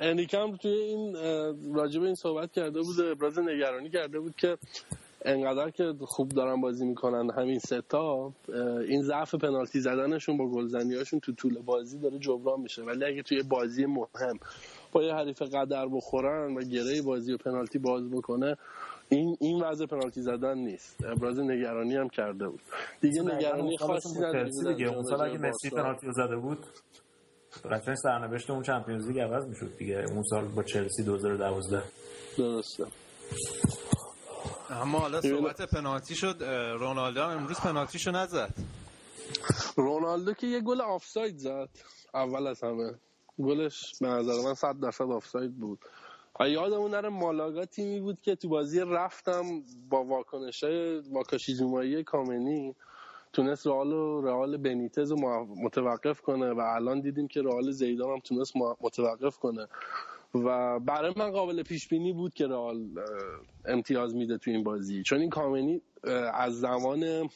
انریکم 0.00 0.56
توی 0.56 0.72
این 0.72 1.16
راجب 1.74 2.02
این 2.02 2.14
صحبت 2.14 2.52
کرده 2.52 2.80
بود 2.80 3.00
ابراز 3.00 3.38
نگرانی 3.38 3.90
کرده 3.90 4.20
بود 4.20 4.36
که 4.36 4.58
انقدر 5.24 5.70
که 5.70 5.94
خوب 6.00 6.28
دارن 6.28 6.60
بازی 6.60 6.84
می‌کنن 6.84 7.30
همین 7.30 7.58
ستا 7.58 8.32
این 8.88 9.02
ضعف 9.02 9.34
پنالتی 9.34 9.80
زدنشون 9.80 10.36
با 10.36 10.46
گلزنیاشون 10.46 11.20
تو 11.20 11.32
طول 11.32 11.58
بازی 11.58 11.98
داره 11.98 12.18
جبران 12.18 12.60
میشه. 12.60 12.82
ولی 12.82 13.04
اگه 13.04 13.22
توی 13.22 13.42
بازی 13.42 13.86
مهم 13.86 14.38
با 14.92 15.02
یه 15.02 15.14
حریف 15.14 15.42
قدر 15.42 15.86
بخورن 15.86 16.56
و 16.56 16.60
گره 16.60 17.02
بازی 17.02 17.32
و 17.32 17.36
پنالتی 17.36 17.78
باز 17.78 18.10
بکنه 18.10 18.56
این 19.08 19.36
این 19.40 19.62
وضع 19.62 19.86
پنالتی 19.86 20.22
زدن 20.22 20.58
نیست. 20.58 21.04
ابراز 21.04 21.38
نگرانی 21.38 21.96
هم 21.96 22.08
کرده 22.08 22.48
بود. 22.48 22.60
دیگه 23.00 23.22
نگرانی 23.22 23.78
خاصی 23.78 24.18
نداره 24.18 24.50
دیگه. 24.50 24.86
اون 24.86 25.02
سال 25.02 25.20
اگه 25.20 25.38
مسی 25.38 25.70
پنالتی 25.70 26.12
زده 26.12 26.36
بود 26.36 26.66
قطعا 27.70 27.94
سرنوشت 27.94 28.50
اون 28.50 28.62
چمپیونز 28.62 29.06
لیگ 29.06 29.20
عوض 29.20 29.46
می‌شد 29.46 29.76
دیگه. 29.76 30.04
اون 30.08 30.22
سال 30.22 30.48
با 30.48 30.62
چلسی 30.62 31.02
2012 31.02 31.82
درسته. 32.38 32.86
اما 34.70 34.98
حالا 34.98 35.20
صحبت 35.20 35.62
پنالتی 35.62 36.14
شد. 36.14 36.42
رونالدو 36.78 37.22
امروز 37.22 37.60
پنالتیشو 37.60 38.10
نزد. 38.10 38.54
رونالدو 39.76 40.32
که 40.32 40.46
یه 40.46 40.60
گل 40.60 40.80
آفساید 40.80 41.36
زد. 41.36 41.68
اول 42.14 42.46
از 42.46 42.64
همه. 42.64 42.94
گلش 43.38 43.94
به 44.00 44.06
نظر 44.06 44.48
من 44.48 44.54
100 44.54 44.80
درصد 44.82 45.04
آفساید 45.04 45.58
بود. 45.58 45.78
و 46.40 46.48
یادمون 46.48 46.90
نره 46.90 47.08
مالاگا 47.08 47.64
تیمی 47.64 48.00
بود 48.00 48.20
که 48.22 48.36
تو 48.36 48.48
بازی 48.48 48.80
رفتم 48.80 49.44
با 49.88 50.04
واکنش 50.04 50.64
واکاشی 51.10 51.54
زومایی 51.54 52.04
کامنی. 52.04 52.74
تونست 53.32 53.66
رئال 53.66 53.92
و 53.92 54.20
رئال 54.20 54.56
بنیتز 54.56 55.10
رو 55.10 55.46
متوقف 55.64 56.20
کنه 56.20 56.50
و 56.50 56.60
الان 56.60 57.00
دیدیم 57.00 57.28
که 57.28 57.42
رئال 57.42 57.70
زیدان 57.70 58.10
هم 58.10 58.18
تونست 58.18 58.52
متوقف 58.80 59.38
کنه. 59.38 59.66
و 60.34 60.78
برای 60.80 61.14
من 61.16 61.30
قابل 61.30 61.62
پیش 61.62 61.88
بینی 61.88 62.12
بود 62.12 62.34
که 62.34 62.46
رئال 62.46 62.88
امتیاز 63.64 64.14
میده 64.14 64.38
تو 64.38 64.50
این 64.50 64.64
بازی. 64.64 65.02
چون 65.02 65.20
این 65.20 65.30
کامنی 65.30 65.82
از 66.34 66.60
زمان 66.60 67.28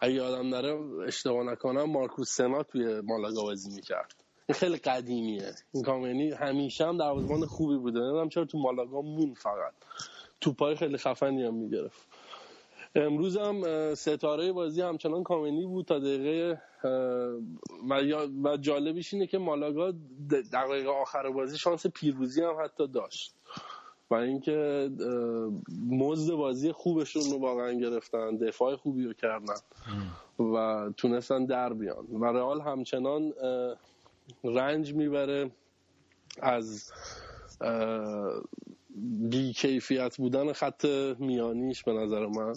اگه 0.00 0.14
یادم 0.14 0.48
نره 0.48 0.78
اشتباه 1.06 1.44
نکنم 1.44 1.84
مارکوس 1.84 2.36
سنا 2.36 2.62
توی 2.62 3.00
مالاگا 3.00 3.42
بازی 3.42 3.70
می‌کرد. 3.74 4.14
این 4.48 4.54
خیلی 4.54 4.76
قدیمیه. 4.76 5.52
این 5.72 5.82
کامنی 5.82 6.30
همیشه 6.30 6.86
هم 6.86 6.98
دروازه‌بان 6.98 7.46
خوبی 7.46 7.76
بوده. 7.76 8.00
نمی‌دونم 8.00 8.28
چرا 8.28 8.44
تو 8.44 8.58
مالاگا 8.58 9.02
مون 9.02 9.34
فقط. 9.34 9.72
توپای 10.40 10.76
خیلی 10.76 10.96
خفنی 10.96 11.42
هم 11.42 11.54
می‌گرفت. 11.54 12.08
امروز 12.94 13.36
هم 13.36 13.62
ستاره 13.94 14.52
بازی 14.52 14.80
همچنان 14.80 15.22
کامنی 15.22 15.66
بود 15.66 15.86
تا 15.86 15.98
دقیقه 15.98 16.62
و, 18.44 18.56
جالبیش 18.56 19.14
اینه 19.14 19.26
که 19.26 19.38
مالاگا 19.38 19.92
دقیقه 20.52 20.90
آخر 20.90 21.30
بازی 21.30 21.58
شانس 21.58 21.86
پیروزی 21.86 22.42
هم 22.42 22.54
حتی 22.64 22.88
داشت. 22.88 23.34
و 24.10 24.14
اینکه 24.14 24.90
مزد 25.90 26.34
بازی 26.34 26.72
خوبشون 26.72 27.22
رو 27.30 27.38
واقعا 27.38 27.72
گرفتن 27.72 28.36
دفاع 28.36 28.76
خوبی 28.76 29.04
رو 29.04 29.12
کردن 29.12 29.54
و 30.38 30.90
تونستن 30.96 31.44
در 31.44 31.72
بیان. 31.72 32.06
و 32.12 32.24
رئال 32.24 32.60
همچنان 32.60 33.32
رنج 34.44 34.94
می‌بره 34.94 35.50
از 36.40 36.92
بی 39.30 39.52
کیفیت 39.52 40.16
بودن 40.16 40.52
خط 40.52 40.84
میانیش 41.18 41.84
به 41.84 41.92
نظر 41.92 42.26
من. 42.26 42.54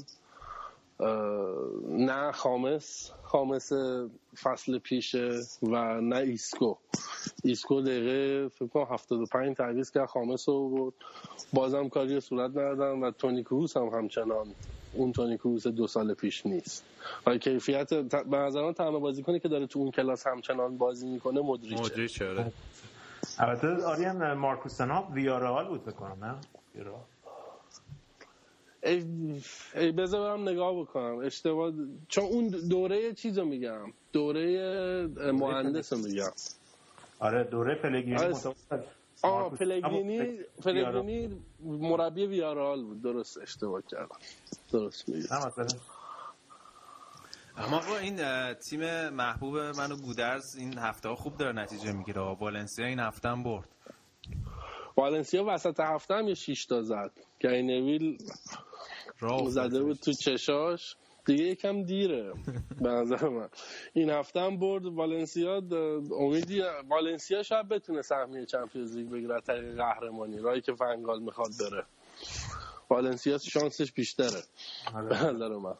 نه 1.89 2.31
خامس 2.31 3.11
خامس 3.23 3.71
فصل 4.43 4.79
پیشه 4.79 5.41
و 5.63 6.01
نه 6.01 6.15
ایسکو. 6.15 6.75
ایسکو 7.43 7.81
دقیقه 7.81 8.47
فکر 8.49 8.67
کنم 8.67 8.83
75 8.83 9.57
تعویض 9.57 9.91
کرد 9.91 10.05
خامس 10.05 10.49
رو 10.49 10.69
بود 10.69 10.93
بازم 11.53 11.89
کاری 11.89 12.19
صورت 12.19 12.51
ندادن 12.51 12.99
و 12.99 13.11
تونی 13.11 13.43
کروس 13.43 13.77
هم 13.77 13.85
همچنان 13.85 14.55
اون 14.93 15.11
تونی 15.11 15.37
کروس 15.37 15.67
دو 15.67 15.87
سال 15.87 16.13
پیش 16.13 16.45
نیست. 16.45 16.83
و 17.25 17.37
کیفیت 17.37 17.93
به 17.93 18.37
نظرم 18.37 18.73
تنها 18.73 18.99
بازیکنی 18.99 19.39
که 19.39 19.47
داره 19.47 19.67
تو 19.67 19.79
اون 19.79 19.91
کلاس 19.91 20.27
همچنان 20.27 20.77
بازی 20.77 21.07
می‌کنه 21.07 21.41
مدریچه. 21.41 21.81
مدریچه 21.83 22.29
آره. 22.29 22.51
البته 23.37 23.67
آریان 23.85 24.33
مارکوس 24.33 24.75
سناب 24.75 25.11
ویارال 25.11 25.67
بود 25.67 25.85
بکنم 25.85 26.25
نه؟ 26.25 26.35
ای, 28.85 29.91
بذار 29.91 30.37
برم 30.37 30.49
نگاه 30.49 30.81
بکنم. 30.81 31.17
اشتباه 31.17 31.71
چون 32.07 32.23
اون 32.23 32.47
دوره 32.47 33.13
چیزو 33.13 33.45
میگم. 33.45 33.93
دوره 34.13 35.07
مهندس 35.33 35.93
رو 35.93 35.99
میگم. 35.99 36.31
آره 37.19 37.43
دوره 37.43 37.75
پلگرینی 37.75 38.15
آره. 38.15 38.33
آه 39.21 39.49
پلگرینی 39.49 40.39
پلگرینی 40.63 41.41
مربی 41.59 42.25
ویارال 42.25 42.83
بود. 42.83 43.01
درست 43.01 43.37
اشتباه 43.37 43.81
کردم. 43.81 44.17
درست 44.71 45.09
میگم 45.09 45.27
اما 47.57 47.81
با 47.89 47.97
این 47.97 48.19
تیم 48.53 49.09
محبوب 49.09 49.57
من 49.57 49.91
و 49.91 49.95
گودرز 49.95 50.55
این 50.55 50.77
هفته 50.77 51.09
ها 51.09 51.15
خوب 51.15 51.37
داره 51.37 51.51
نتیجه 51.51 51.91
می‌گیره. 51.91 52.21
والنسیا 52.21 52.85
این 52.85 52.99
هفته 52.99 53.29
هم 53.29 53.43
برد. 53.43 53.69
والنسیا 54.97 55.45
وسط 55.47 55.79
هفته 55.79 56.13
هم 56.13 56.27
یه 56.27 56.33
6 56.33 56.65
تا 56.65 56.81
زد. 56.81 57.11
زده 59.47 59.83
بود 59.83 59.97
تو 59.97 60.13
چشاش. 60.13 60.95
دیگه 61.25 61.43
یکم 61.43 61.83
دیره 61.83 62.33
به 62.81 62.89
نظر 62.89 63.29
من. 63.29 63.49
این 63.93 64.09
هفته 64.09 64.39
هم 64.39 64.59
برد 64.59 64.85
والنسیا. 64.85 65.61
امیدی 66.19 66.61
والنسیا 66.89 67.43
شاید 67.43 67.67
بتونه 67.67 68.01
سهمیه 68.01 68.45
چمپیونز 68.45 68.97
لیگ 68.97 69.09
بگیره 69.09 69.41
طریق 69.41 69.75
قهرمانی. 69.77 70.39
راهی 70.39 70.61
که 70.61 70.73
فنگال 70.73 71.19
می‌خواد 71.21 71.51
بره. 71.59 71.83
والنسیا 72.89 73.37
شانسش 73.37 73.91
بیشتره. 73.91 74.41
به 75.09 75.15
نظر 75.15 75.49
من. 75.49 75.75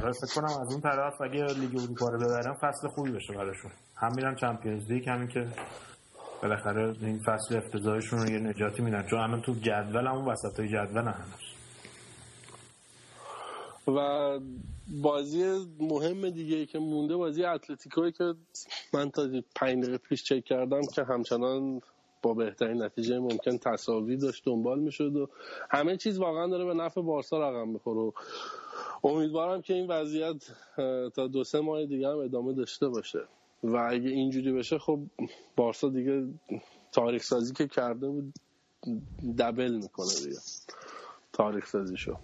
راست 0.00 0.34
کنم 0.34 0.60
از 0.60 0.72
اون 0.72 0.80
طرف 0.80 1.20
اگه 1.20 1.44
لیگ 1.44 1.76
اروپا 1.76 2.08
رو 2.08 2.18
ببرن 2.18 2.54
فصل 2.54 2.88
خوبی 2.88 3.10
بشه 3.10 3.32
براشون. 3.32 3.70
هم 3.96 4.12
میرن 4.16 4.34
چمپیونز 4.34 4.90
لیگ 4.90 5.08
همین 5.08 5.28
که 5.28 5.46
بالاخره 6.42 6.94
این 7.00 7.18
فصل 7.18 7.56
افتضاحشون 7.56 8.18
رو 8.18 8.30
یه 8.30 8.38
نجاتی 8.38 8.82
میدن. 8.82 9.06
چون 9.10 9.18
الان 9.18 9.42
تو 9.42 9.54
جدول 9.54 10.06
همون 10.06 10.24
وسط 10.24 10.60
های 10.60 10.68
جدول 10.68 10.98
هنوز 10.98 11.57
و 13.96 14.40
بازی 15.02 15.66
مهم 15.80 16.30
دیگه 16.30 16.56
ای 16.56 16.66
که 16.66 16.78
مونده 16.78 17.16
بازی 17.16 17.44
اتلتیکوی 17.44 18.12
که 18.12 18.34
من 18.92 19.10
تا 19.10 19.28
پنج 19.54 19.82
دقیقه 19.84 19.98
پیش 19.98 20.24
چک 20.24 20.44
کردم 20.44 20.80
که 20.94 21.04
همچنان 21.04 21.80
با 22.22 22.34
بهترین 22.34 22.82
نتیجه 22.82 23.18
ممکن 23.18 23.58
تصاوی 23.58 24.16
داشت 24.16 24.44
دنبال 24.44 24.78
می‌شد 24.78 25.16
و 25.16 25.28
همه 25.70 25.96
چیز 25.96 26.18
واقعا 26.18 26.46
داره 26.46 26.64
به 26.64 26.74
نفع 26.74 27.00
بارسا 27.00 27.50
رقم 27.50 27.68
می‌خوره. 27.68 28.12
امیدوارم 29.04 29.62
که 29.62 29.74
این 29.74 29.86
وضعیت 29.86 30.44
تا 31.14 31.26
دو 31.26 31.44
سه 31.44 31.60
ماه 31.60 31.86
دیگه 31.86 32.08
هم 32.08 32.18
ادامه 32.18 32.52
داشته 32.52 32.88
باشه. 32.88 33.20
و 33.62 33.76
اگه 33.76 34.10
اینجوری 34.10 34.52
بشه 34.52 34.78
خب 34.78 35.00
بارسا 35.56 35.88
دیگه 35.88 36.26
تاریخ 36.92 37.22
سازی 37.22 37.54
که 37.54 37.68
کرده 37.68 38.08
بود 38.08 38.34
دبل 39.38 39.74
می‌کنه 39.74 40.14
دیگه. 40.24 40.38
تاریخ 41.32 41.66
سازی 41.66 41.96
شو 41.96 42.16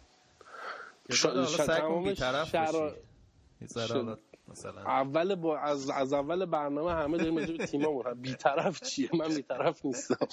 اول 4.86 5.34
با 5.34 5.58
از, 5.58 5.90
از 5.90 6.12
اول 6.12 6.44
برنامه 6.44 6.92
همه 6.92 7.18
داریم 7.18 7.36
راجع 7.36 7.56
به 7.56 7.66
تیم‌ها 7.66 8.14
بی 8.14 8.20
بی‌طرف 8.30 8.80
چیه؟ 8.80 9.10
من 9.14 9.28
بی‌طرف 9.28 9.84
نیستم. 9.84 10.26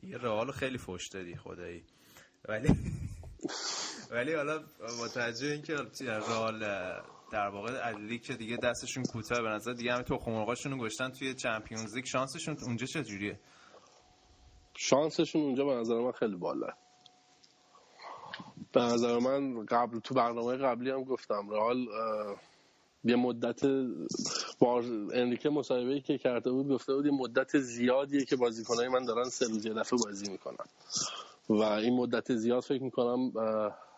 دیگه 0.00 0.18
رئال 0.18 0.50
خیلی 0.52 0.78
فوش 0.78 1.08
دادی 1.08 1.36
خدایی. 1.36 1.84
ولی 2.48 2.68
ولی 4.10 4.34
حالا 4.34 4.58
با 4.98 5.08
توجه 5.08 5.46
اینکه 5.46 5.74
رئال 6.04 6.58
در 7.32 7.48
واقع 7.48 7.90
لیگ 7.90 8.22
که 8.22 8.34
دیگه 8.34 8.56
دستشون 8.56 9.04
کوتاه 9.04 9.42
به 9.42 9.48
نظر 9.48 9.72
دیگه 9.72 9.92
همه 9.92 10.02
تو 10.02 10.18
مرغاشون 10.26 10.72
رو 10.72 10.78
گشتن 10.78 11.10
توی 11.10 11.34
چمپیونز 11.34 11.94
لیگ. 11.94 12.04
شانسشون 12.04 12.56
اونجا 12.62 12.86
چجوریه؟ 12.86 13.40
شانسشون 14.76 15.42
اونجا 15.42 15.64
به 15.64 15.74
نظر 15.74 15.94
من 15.94 16.12
خیلی 16.12 16.36
بالا. 16.36 16.68
به 18.72 18.80
نظر 18.80 19.18
من 19.18 19.66
قبل 19.66 19.98
تو 19.98 20.14
برنامه 20.14 20.56
قبلی 20.56 20.90
هم 20.90 21.04
گفتم 21.04 21.50
رئال 21.50 21.86
یه 23.04 23.16
مدت 23.16 23.60
بار 24.58 24.84
انریکه 25.12 25.50
مصاحبه 25.50 26.00
که 26.00 26.18
کرده 26.18 26.50
بود 26.50 26.68
گفته 26.68 26.94
بود 26.94 27.06
یه 27.06 27.12
مدت 27.12 27.58
زیادیه 27.58 28.24
که 28.24 28.36
بازیکنای 28.36 28.88
من 28.88 29.04
دارن 29.04 29.24
سه 29.24 29.46
روز 29.46 29.66
دفعه 29.66 29.98
بازی 30.04 30.30
می‌کنن. 30.30 30.66
و 31.48 31.62
این 31.62 31.96
مدت 31.96 32.34
زیاد 32.34 32.62
فکر 32.62 32.82
می‌کنم 32.82 33.32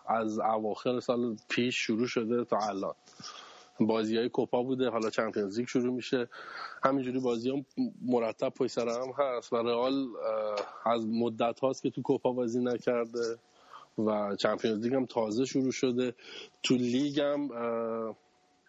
از 0.07 0.39
اواخر 0.39 1.01
سال 1.01 1.37
پیش 1.49 1.77
شروع 1.77 2.07
شده 2.07 2.45
تا 2.45 2.59
الان. 2.59 2.95
بازی 3.81 4.17
های 4.17 4.29
کوپا 4.29 4.63
بوده 4.63 4.91
حالا 4.91 5.11
چمپیونز 5.11 5.59
لیگ 5.59 5.69
شروع 5.69 5.95
میشه. 5.95 6.29
همینجوری 6.85 7.21
بازی 7.21 7.51
هم 7.51 7.67
مرتب 8.03 8.49
پای 8.49 8.69
سر 8.69 8.89
هم 8.89 9.13
هست 9.19 9.53
و 9.53 9.57
رئال 9.57 10.07
از 10.85 11.07
مدت 11.07 11.61
هاست 11.61 11.83
که 11.83 11.91
تو 11.91 12.03
کوپا 12.03 12.33
بازی 12.33 12.61
نکرده. 12.61 13.39
و 13.99 14.37
چمپیونز 14.37 14.85
لیگ 14.85 14.95
هم 14.95 15.07
تازه 15.07 15.45
شروع 15.45 15.73
شده. 15.73 16.15
تو 16.63 16.75
لیگ 16.75 17.21
هم 17.21 17.49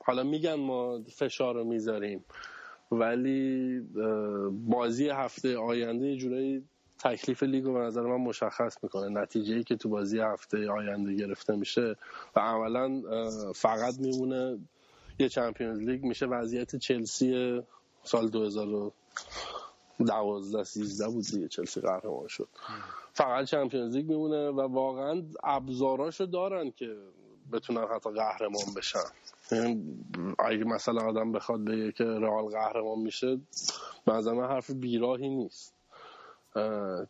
حالا 0.06 0.24
میگن 0.24 0.54
ما 0.54 1.02
فشار 1.16 1.56
رو 1.56 1.64
می‌ذاریم 1.64 2.26
ولی 2.92 3.80
بازی 4.52 5.10
هفته 5.10 5.58
آینده 5.58 6.08
یه 6.08 6.18
جورایی 6.18 6.64
تکلیف 7.00 7.44
لیگ 7.44 7.64
رو 7.64 7.74
به 7.74 7.80
نظر 7.80 8.02
من 8.02 8.16
مشخص 8.16 8.78
می‌کنه. 8.84 9.22
نتیجه 9.22 9.56
ای 9.56 9.64
که 9.64 9.76
تو 9.76 9.90
بازی 9.90 10.20
هفته 10.20 10.70
آینده 10.70 11.14
گرفته 11.14 11.56
میشه 11.56 11.96
و 12.36 12.40
عملا 12.40 13.02
فقط 13.56 14.00
میمونه 14.00 14.58
یه 15.20 15.30
چمپیونز 15.30 15.80
لیگ 15.80 16.04
میشه 16.04 16.26
وضعیت 16.26 16.76
چلسی 16.76 17.62
سال 18.04 18.30
2012 20.06 20.64
13 20.64 21.08
بود 21.08 21.26
دیگه 21.26 21.48
چلسی 21.48 21.82
قهرمان 21.82 22.28
شد. 22.28 22.48
فقط 23.14 23.46
چمپیونز 23.46 23.96
لیگ 23.96 24.10
میمونه 24.10 24.50
و 24.50 24.62
واقعا 24.62 25.24
ابزاراشو 25.44 26.26
دارن 26.26 26.72
که 26.72 26.96
بتونن 27.52 27.88
حتی 27.96 28.10
قهرمان 28.12 28.74
بشن. 28.78 29.00
یعنی 29.52 30.00
اگه 30.40 30.64
مثلا 30.64 31.02
آدم 31.02 31.32
بخواد 31.32 31.66
بگه 31.66 31.92
که 31.92 32.04
رئال 32.04 32.46
قهرمان 32.46 33.00
میشه 33.00 33.40
من 34.08 34.48
حرف 34.48 34.72
بیراهی 34.72 35.30
نیست. 35.30 35.74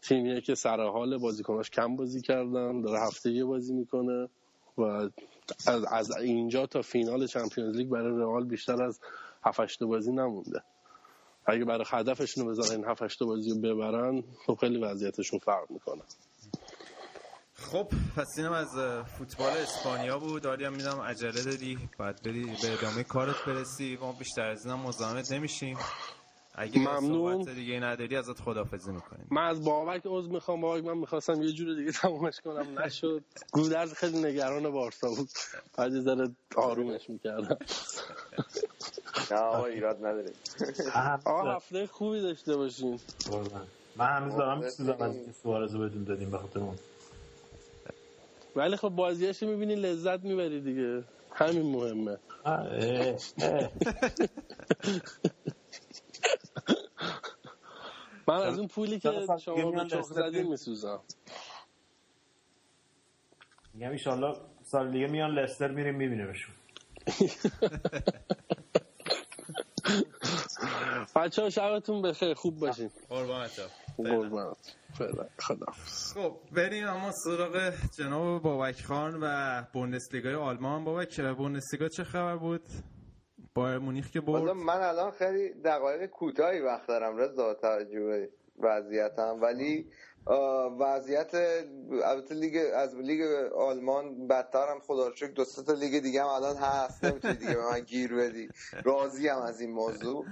تیمیه 0.02 0.42
که 0.42 0.56
سر 0.56 0.88
حال 0.88 1.18
بازیکناش 1.18 1.70
کم 1.70 1.96
بازی 1.96 2.22
کردن 2.22 2.82
داره 2.82 3.00
هفته 3.00 3.32
یه 3.32 3.46
بازی 3.46 3.74
می‌کنه 3.74 4.30
و 4.78 4.82
از, 5.68 5.86
از 5.92 6.18
اینجا 6.18 6.66
تا 6.66 6.82
فینال 6.82 7.28
چمپیونز 7.28 7.76
لیگ 7.76 7.90
برای 7.90 8.20
رئال 8.20 8.46
بیشتر 8.46 8.84
از 8.84 9.00
7 9.44 9.84
بازی 9.84 10.12
نمونده. 10.12 10.64
اگه 11.50 11.66
برای 11.66 11.86
هدفشون 11.88 12.46
رو 12.46 12.52
بذارن 12.52 12.72
این 12.72 12.90
7 12.90 13.20
بازی 13.20 13.50
رو 13.50 13.60
ببرن 13.60 14.24
خب 14.46 14.56
خیلی 14.56 14.78
وضعیتشون 14.78 15.40
فرق 15.40 15.72
می‌کنه. 15.72 16.02
خب 17.54 17.88
پس 18.18 18.28
اینم 18.38 18.52
از 18.52 18.70
فوتبال 19.18 19.52
اسپانیا 19.58 20.20
بود. 20.20 20.46
هم 20.46 20.74
میدم 20.74 21.02
عجله 21.02 21.44
داری؟ 21.44 21.78
باید 22.00 22.24
بری 22.24 22.46
به 22.46 22.74
ادامه 22.74 23.04
کارت 23.04 23.46
برسی. 23.48 23.98
ما 24.02 24.12
بیشتر 24.12 24.46
از 24.46 24.66
اینم 24.66 24.80
مزاحمت 24.80 25.32
نمیشیم. 25.32 25.78
اگه 26.60 26.80
ممنون. 26.80 27.44
دیگه 27.44 27.80
نداری 27.80 28.16
ازت 28.16 28.42
خدافظی 28.42 28.92
می‌کنیم. 28.92 29.28
من 29.32 29.48
از 29.48 29.66
بابک 29.66 30.02
عذر 30.06 30.32
می‌خوام. 30.32 30.62
بابک 30.62 30.84
من 30.84 30.98
می‌خواستم 30.98 31.42
یه 31.42 31.52
جور 31.52 31.76
دیگه 31.76 31.92
تمامش 31.92 32.42
کنم. 32.42 32.80
نشد. 32.80 33.24
گودرز 33.52 33.94
خیلی 33.94 34.22
نگران 34.22 34.70
بارسا 34.70 35.10
بود. 35.10 35.30
بعد 35.78 36.00
ذره 36.00 36.30
آرومش 36.56 37.10
می‌کردم. 37.10 37.58
نه 39.32 39.38
آقا 39.38 39.66
ایراد 39.66 39.98
نداره. 39.98 40.32
آقا 41.26 41.52
هفته 41.52 41.88
خوبی 41.88 42.22
داشته 42.22 42.56
باشین. 42.56 43.00
من 43.96 44.06
هنوز 44.06 44.36
دارم 44.36 44.64
میسوزم 44.64 44.98
از 45.00 45.16
این 45.16 45.32
سوارزو 45.32 45.80
بدون 45.80 46.04
دادیم 46.04 46.32
بخاطر 46.32 46.60
اون 46.60 46.80
ولی 48.56 48.76
خب 48.76 48.90
بازیاشو 48.90 49.48
می‌بینی 49.48 49.76
لذت 49.76 50.24
می‌بری 50.24 50.62
دیگه. 50.62 51.04
همین 51.32 51.72
مهمه. 51.72 52.18
من 58.30 58.42
از 58.42 58.60
اون 58.60 58.68
پولی 58.68 59.00
که 59.00 59.12
شما 59.46 59.72
به 59.72 59.86
چخ 59.90 60.02
زدین 60.02 60.48
میسوزم. 60.48 61.00
میگم 63.74 63.92
ایشالله 63.92 64.36
سال 64.64 64.92
دیگه 64.92 65.08
میان 65.08 65.32
لستر 65.32 65.72
میریم 65.72 65.96
میبینیمشون. 65.96 66.56
بچه 71.16 71.42
ها 71.42 71.50
شبتون 71.50 72.02
بخیر. 72.02 72.34
خوب 72.34 72.60
باشین. 72.60 72.90
قربانت 73.10 73.52
قربانت. 73.98 74.76
فعلا 74.94 75.26
خدا. 75.40 75.66
خب 76.14 76.36
بریم 76.52 76.88
اما 76.88 77.12
سراغ 77.12 77.74
جناب 77.98 78.42
بابک 78.42 78.82
خان 78.82 79.18
و 79.22 79.64
بوندسلیگای 79.74 80.36
آلمان. 80.36 80.84
بابک 80.84 81.22
بوندسلیگا 81.22 81.88
چه 81.88 82.04
خبر 82.04 82.36
بود؟ 82.36 82.62
بایر 83.56 83.78
مونیخ 83.78 84.10
که 84.10 84.22
برد. 84.22 84.52
من 84.52 84.82
الان 84.82 85.12
خیلی 85.12 85.50
دقایق 85.50 86.06
کوتاهی 86.06 86.60
وقت 86.60 86.88
دارم 86.88 87.18
رضا 87.18 87.54
توجه 87.54 88.30
وضعیتم 88.60 89.40
ولی 89.42 89.90
وضعیت 90.80 91.36
البته 92.04 92.36
لیگ 92.36 92.72
از 92.74 92.96
لیگ 92.96 93.22
آلمان 93.56 94.28
بدتر 94.28 94.68
هم 94.68 94.80
خدا 94.80 95.08
رو 95.08 95.16
شکر 95.16 95.32
دو 95.32 95.46
تا 95.46 95.74
لیگ 95.74 96.04
دیگه 96.04 96.22
هم 96.22 96.28
الان 96.28 96.58
هست. 96.58 97.04
نمی‌تونی 97.04 97.34
دیگه 97.34 97.56
به 97.56 97.66
من 97.66 97.80
گیر 97.80 98.16
بدی. 98.16 98.50
راضی 98.84 99.28
هم 99.28 99.42
از 99.42 99.62
این 99.62 99.72
موضوع. 99.72 100.26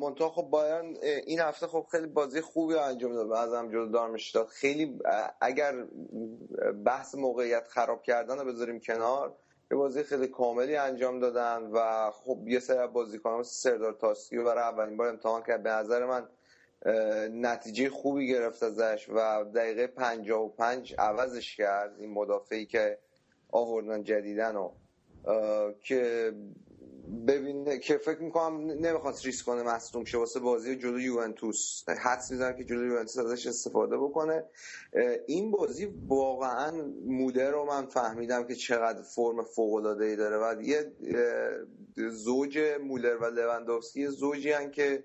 منتها 0.00 0.30
خب 0.30 0.42
بایرن 0.42 0.94
این 1.02 1.40
هفته 1.40 1.66
خب 1.66 1.86
خیلی 1.90 2.06
بازی 2.06 2.40
خوبی 2.40 2.74
انجام 2.74 3.12
داد 3.12 3.28
بعضم 3.28 3.68
جلو 3.68 3.86
دارمشتاد 3.86 4.46
خیلی 4.46 4.98
اه، 5.04 5.34
اگر 5.40 5.86
بحث 6.84 7.14
موقعیت 7.14 7.68
خراب 7.68 8.02
کردن 8.02 8.38
رو 8.38 8.44
بذاریم 8.44 8.80
کنار 8.80 9.36
یه 9.70 9.76
بازی 9.76 10.02
خیلی 10.02 10.26
کاملی 10.28 10.76
انجام 10.76 11.20
دادن 11.20 11.62
و 11.72 12.10
خب 12.10 12.48
یه 12.48 12.60
سری 12.60 12.78
از 12.78 12.92
بازیکنان 12.92 13.42
سردار 13.42 13.96
رو 14.32 14.44
برای 14.44 14.62
اولین 14.62 14.96
بار 14.96 15.08
امتحان 15.08 15.42
کرد. 15.42 15.62
به 15.62 15.70
نظر 15.70 16.06
من 16.06 16.28
نتیجه 17.32 17.90
خوبی 17.90 18.28
گرفت 18.28 18.62
ازش 18.62 19.08
و 19.08 19.44
دقیقه 19.54 19.86
55 19.86 20.94
عوضش 20.98 21.56
کرد 21.56 21.98
این 21.98 22.10
مدافعی 22.10 22.66
که 22.66 22.98
آوردن 23.50 24.02
جدیدن 24.02 24.56
و 24.56 24.70
که 25.80 26.32
ببینه 27.28 27.78
که 27.78 27.98
فکر 27.98 28.22
می‌کنم 28.22 28.70
نمی‌خواست 28.70 29.26
ریسک 29.26 29.46
کنه 29.46 29.62
مصدوم 29.62 30.04
شه 30.04 30.18
واسه 30.18 30.40
بازی 30.40 30.76
جلو 30.76 31.00
یوونتوس. 31.00 31.84
حدس 32.02 32.30
می‌زنم 32.30 32.56
که 32.56 32.64
جلو 32.64 32.86
یوونتوس 32.86 33.18
ازش 33.18 33.46
استفاده 33.46 33.96
بکنه. 33.98 34.44
این 35.26 35.50
بازی 35.50 35.88
واقعا 36.08 36.72
مولر 37.06 37.50
رو 37.50 37.64
من 37.64 37.86
فهمیدم 37.86 38.46
که 38.46 38.54
چقدر 38.54 39.02
فرم 39.02 39.42
فوق 39.42 39.74
العاده 39.74 40.04
ای 40.04 40.16
داره. 40.16 40.36
و 40.36 40.62
یه 40.62 40.92
زوج 42.10 42.58
مولر 42.58 43.16
و 43.16 43.24
لوندوفسکی 43.24 44.00
یه 44.00 44.08
زوجی 44.08 44.52
هن 44.52 44.70
که 44.70 45.04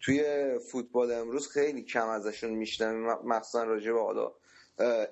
توی 0.00 0.22
فوتبال 0.58 1.12
امروز 1.12 1.48
خیلی 1.48 1.82
کم 1.82 2.08
ازشون 2.08 2.50
میشنم 2.50 3.18
مخصوصا 3.24 3.64
راجع 3.64 3.92
به 3.92 4.00
حالا. 4.00 4.32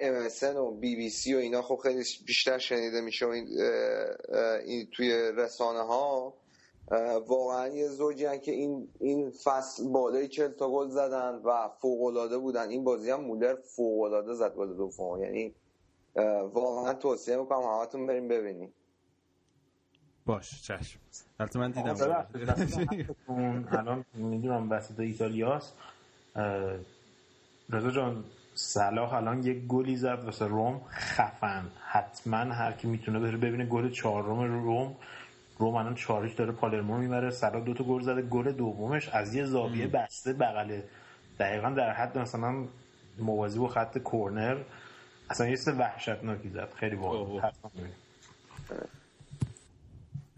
MSN 0.00 0.56
و 0.56 0.70
بی 0.70 0.96
بی 0.96 1.10
سی 1.10 1.34
و 1.34 1.38
اینا 1.38 1.62
خب 1.62 1.76
خیلی 1.82 2.04
بیشتر 2.26 2.58
شنیده 2.58 3.00
میشه 3.00 3.26
و 3.26 3.28
این, 3.28 3.48
این 4.64 4.88
توی 4.92 5.32
رسانه 5.36 5.80
ها 5.80 6.34
واقعا 7.26 7.68
یه 7.68 7.88
زوجی 7.88 8.24
هن 8.24 8.38
که 8.38 8.52
این 8.52 8.88
این 9.00 9.30
فصل 9.30 9.88
بالای 9.88 10.28
40 10.28 10.50
تا 10.50 10.70
گل 10.70 10.88
زدن 10.88 11.34
و 11.44 11.68
فوق 11.80 12.02
العاده 12.02 12.38
بودن. 12.38 12.68
این 12.68 12.84
بازی 12.84 13.10
هم 13.10 13.20
مولر 13.20 13.54
فوق 13.54 14.00
العاده 14.00 14.34
زد 14.34 14.54
گل 14.54 14.76
دوم. 14.76 15.22
یعنی 15.22 15.54
واقعا 16.52 16.94
توصیه 16.94 17.36
می‌کنم 17.36 17.62
همتون 17.62 18.06
بریم 18.06 18.28
ببینیم. 18.28 18.72
باش 20.26 20.62
چشم. 20.62 21.00
البته 21.40 21.58
من 21.58 21.70
دیدم. 21.70 22.26
الان 23.72 24.04
می‌دونم 24.14 24.70
وسط 24.70 25.00
ایتالیاست. 25.00 25.74
رضا 27.70 27.90
جان 27.90 28.24
صلاح 28.54 29.14
الان 29.14 29.42
یک 29.42 29.66
گلی 29.66 29.96
زد 29.96 30.22
واسه 30.24 30.46
روم. 30.46 30.80
خفن. 30.90 31.70
حتما 31.86 32.36
هر 32.36 32.72
کی 32.72 32.88
می‌تونه 32.88 33.18
بره 33.18 33.36
ببینه 33.36 33.66
گل 33.66 33.90
چهارم 33.90 34.62
روم. 34.64 34.96
روم 35.58 35.74
الان 35.74 35.94
چاریش 35.94 36.34
داره 36.34 36.52
پالرمو 36.52 36.98
می‌بره. 36.98 37.30
صلاح 37.30 37.64
دو 37.64 37.74
تا 37.74 37.84
گل 37.84 38.02
زده. 38.02 38.22
گل 38.22 38.52
دومش 38.52 39.08
از 39.08 39.34
یه 39.34 39.44
زاویه 39.44 39.86
بسته 39.86 40.32
بغل 40.32 40.80
دقیقا 41.38 41.70
در 41.70 41.92
حد 41.92 42.18
مثلا 42.18 42.64
موازی 43.18 43.58
با 43.58 43.68
خط 43.68 43.98
کورنر. 43.98 44.56
اصلا 45.30 45.46
یه 45.48 45.56
چیز 45.56 45.68
وحشتناکی 45.68 46.48
زد. 46.48 46.68
خیلی 46.76 46.96
باحال. 46.96 47.52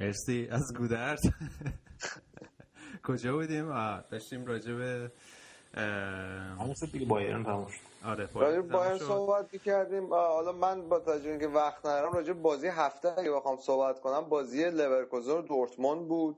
مرسی. 0.00 0.48
از 0.50 0.74
گودرز 0.76 1.20
کجا 3.06 3.32
بودیم؟ 3.32 3.70
آه، 3.70 4.04
داشتیم 4.10 4.46
راجع 4.46 4.72
به 4.72 5.10
همون 6.58 6.74
دیگه 6.92 7.06
بایرن 7.06 7.44
تموم 7.44 7.66
شد. 7.66 7.91
آره 8.04 8.26
تموم 8.26 8.98
شد. 8.98 9.04
صحبت 9.04 9.56
کردیم 9.56 10.14
حالا 10.14 10.52
من 10.52 10.88
با 10.88 10.98
توجه 10.98 11.30
اینکه 11.30 11.48
وقت 11.48 11.86
ندارم 11.86 12.12
راجع 12.12 12.32
بازی 12.32 12.66
هفته 12.66 13.14
اگه 13.18 13.30
بخوام 13.30 13.56
صحبت 13.56 14.00
کنم 14.00 14.20
بازی 14.20 14.70
لورکوزن 14.70 15.32
و 15.32 15.42
دورتموند 15.42 16.08
بود. 16.08 16.36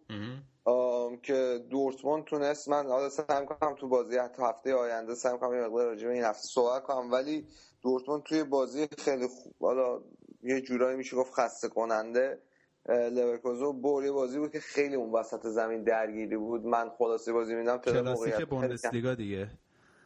آم، 0.67 1.17
که 1.17 1.65
دورتموند 1.71 2.25
تونست 2.25 2.69
من 2.69 2.87
حالا 2.87 3.09
سعی 3.09 3.47
کنم 3.47 3.75
تو 3.75 3.89
بازی 3.89 4.17
حتی 4.17 4.43
هفته 4.43 4.75
آینده 4.75 5.15
سعی 5.15 5.39
کنم 5.39 5.55
یه 5.55 5.61
مقدار 5.67 5.87
راجع 5.87 6.07
به 6.07 6.15
این 6.15 6.25
هفته 6.25 6.49
صحبت 6.49 6.83
کنم 6.83 7.13
ولی 7.13 7.47
دورتموند 7.83 8.23
توی 8.23 8.45
بازی 8.45 8.89
خیلی 8.99 9.27
خوب 9.27 9.55
حالا 9.61 10.01
یه 10.43 10.61
جورایی 10.61 10.97
میشه 10.97 11.17
گفت 11.17 11.33
خسته 11.33 11.69
کننده 11.69 12.39
بر 12.87 14.05
یه 14.05 14.13
بازی 14.13 14.39
بود 14.39 14.53
که 14.53 14.61
خیلی 14.61 14.95
اون 14.95 15.13
وسط 15.13 15.47
زمین 15.47 15.83
درگیری 15.83 16.37
بود. 16.37 16.67
من 16.67 16.91
خلاصه 16.99 17.33
بازی 17.33 17.55
میدم 17.55 17.79
کلاسیک 17.79 18.47
بوندسلیگا 18.47 19.15
دیگه. 19.15 19.51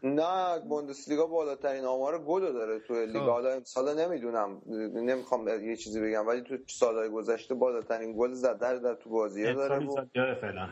نه 0.03 0.59
بوندسلیگا 0.59 1.26
بالاترین 1.26 1.84
آمار 1.84 2.18
گل 2.18 2.53
داره 2.53 2.78
تو 2.78 2.94
لیگ. 2.94 3.18
خب. 3.18 3.26
حالا 3.28 3.51
امسال 3.51 3.99
نمی‌دونم 3.99 4.62
نمی‌خوام 4.94 5.49
یه 5.49 5.76
چیزی 5.76 6.01
بگم 6.01 6.26
ولی 6.26 6.40
تو 6.40 6.57
سالهای 6.66 7.09
گذشته 7.09 7.55
بالاترین 7.55 8.14
گل 8.18 8.32
زده 8.32 8.78
در 8.78 8.94
تو 8.94 9.11
بازی 9.11 9.55
داره 9.55 9.78
و 9.78 9.90
ایتالیا 9.90 10.34
فعلا. 10.34 10.68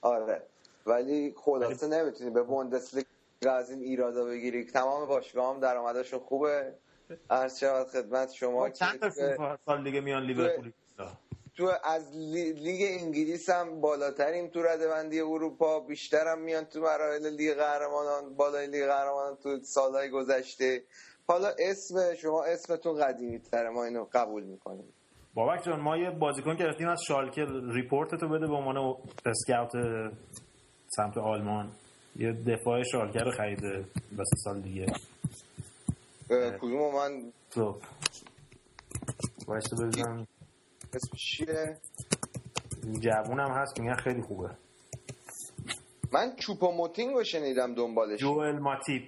آره. 0.00 0.42
ولی 0.86 1.34
خلاصه 1.36 1.86
نمی‌تونی 1.86 2.30
به 2.30 2.42
بوندسلیگا 2.42 3.06
از 3.44 3.70
این 3.70 3.80
ایرادا 3.80 4.24
بگیری. 4.24 4.64
تمام 4.64 5.08
باشگاه 5.08 5.54
هم 5.54 5.60
درآمدشون 5.60 6.20
خوبه. 6.20 6.74
عرض 7.30 7.58
شود 7.58 7.86
خدمت 7.86 8.32
شما 8.32 8.70
چند 8.70 8.98
تا 8.98 9.58
سال 9.66 9.84
دیگه 9.84 10.00
میان 10.00 10.22
لیورپول 10.22 10.72
تو 11.60 11.72
از 11.84 12.16
لی- 12.16 12.52
لیگ 12.52 13.00
انگلیس 13.00 13.50
هم 13.50 13.80
بالاتریم 13.80 14.48
تو 14.48 14.62
ردبندی 14.62 15.20
اروپا 15.20 15.80
بیشترم 15.80 16.38
میان 16.38 16.64
تو 16.64 16.80
مراحل 16.80 17.36
لیگ 17.36 17.54
قهرمانان 17.54 18.34
بالای 18.36 18.66
لیگ 18.66 18.86
قهرمانان 18.86 19.36
تو 19.42 19.58
سالهای 19.62 20.10
گذشته. 20.10 20.82
حالا 21.28 21.48
اسم 21.58 22.14
شما 22.14 22.44
اسمتون 22.44 23.04
قدیمی 23.04 23.38
تره 23.38 23.70
ما 23.70 23.84
اینو 23.84 24.06
قبول 24.12 24.42
می‌کنیم. 24.42 24.92
بابک 25.34 25.64
جان 25.64 25.80
ما 25.80 25.96
یه 25.96 26.10
بازیکن 26.10 26.56
گرفتیم 26.56 26.88
از 26.88 26.98
شالکه. 27.08 27.46
report 27.72 28.14
تو 28.14 28.28
بده 28.28 28.46
به 28.46 28.54
عنوان 28.54 28.96
اسکاوت 29.26 29.72
سمت 30.96 31.18
آلمان. 31.18 31.70
یه 32.16 32.32
دفاع 32.32 32.82
شالکه 32.82 33.18
رو 33.20 33.30
خریده 33.30 33.84
واسه 34.16 34.36
سال 34.44 34.60
دیگه. 34.60 34.86
کدوم 36.60 36.94
من 36.94 37.32
تو 37.50 37.80
واسه 39.46 39.76
بزنم 39.76 40.26
اسم 40.94 41.16
چیه؟ 41.16 41.78
جوون 43.00 43.40
هم 43.40 43.50
هست 43.50 43.80
میگن 43.80 43.94
خیلی 43.94 44.22
خوبه. 44.22 44.50
من 46.12 46.36
چوپاموتینگ 46.36 47.14
رو 47.14 47.24
شنیدم 47.24 47.74
دنبالش. 47.74 48.20
جوئل 48.20 48.58
ماتیپ. 48.58 49.02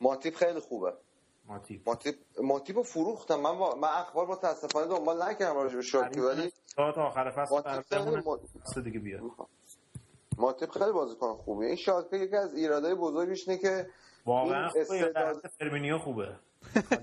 ماتیپ 0.00 0.34
خیلی 0.34 0.60
خوبه. 0.60 0.92
ماتیپ. 1.46 1.88
ماتیپ 1.88 2.14
ماتیپ 2.42 2.76
رو 2.76 2.82
فروختم. 2.82 3.40
من 3.40 3.58
با... 3.58 3.74
من 3.74 3.88
اخبار 3.88 4.26
متاسفانه 4.26 4.86
دنبال 4.86 5.22
نکردم 5.22 5.54
راجع 5.54 5.76
به 5.76 5.82
شالکه 5.82 6.20
ولی 6.20 6.52
تا 6.76 7.06
آخر 7.06 7.30
فصل 7.30 7.54
ماتیپ 7.54 8.84
دیگه 8.84 8.98
بیاد 8.98 9.20
ماتیپ 10.38 10.70
خیلی 10.70 10.92
بازیکن 10.92 11.34
خوبیه. 11.34 11.68
این 11.68 11.76
شالکه 11.76 12.16
یکی 12.16 12.36
از 12.36 12.54
ایرادای 12.54 12.94
بزرگش 12.94 13.48
اینه 13.48 13.60
که 13.62 13.88
واقعا 14.26 14.66
استعداد- 14.76 15.46
فرمینیو 15.58 15.98
خوبه. 15.98 16.36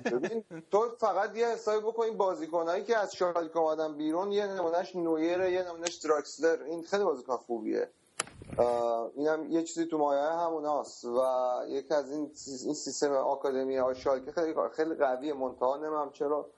ببین 0.06 0.44
تو 0.72 0.90
فقط 1.00 1.38
یه 1.38 1.48
حسابی 1.48 1.88
بکن 1.88 2.18
بازیکنایی 2.18 2.84
که 2.84 2.98
از 2.98 3.16
شالکه 3.16 3.58
اومدن 3.58 3.98
بیرون 3.98 4.32
یه 4.32 4.48
نمونهش 4.48 4.96
نویره 4.96 5.52
یه 5.52 5.64
نمونهش 5.64 5.96
دراکسلر. 5.96 6.64
این 6.64 6.84
خیلی 6.84 7.04
بازیکن 7.04 7.38
خوبیه. 7.38 7.90
اینم 9.16 9.52
یه 9.52 9.64
چیزی 9.64 9.86
تو 9.86 9.98
مایه 9.98 10.22
همون 10.22 10.66
هست 10.66 11.06
و 11.06 11.20
یکی 11.68 11.94
از 11.94 12.12
این 12.12 12.32
این 12.66 12.74
سیستم 12.74 13.12
آکادمی 13.12 13.78
های 13.78 13.96
شالکه 13.96 14.32
خیلی 14.32 14.54
خیلی 14.72 14.96
قویه. 14.96 15.34
منتها 15.34 15.78
نمیم 15.78 16.12
چرا 16.12 16.50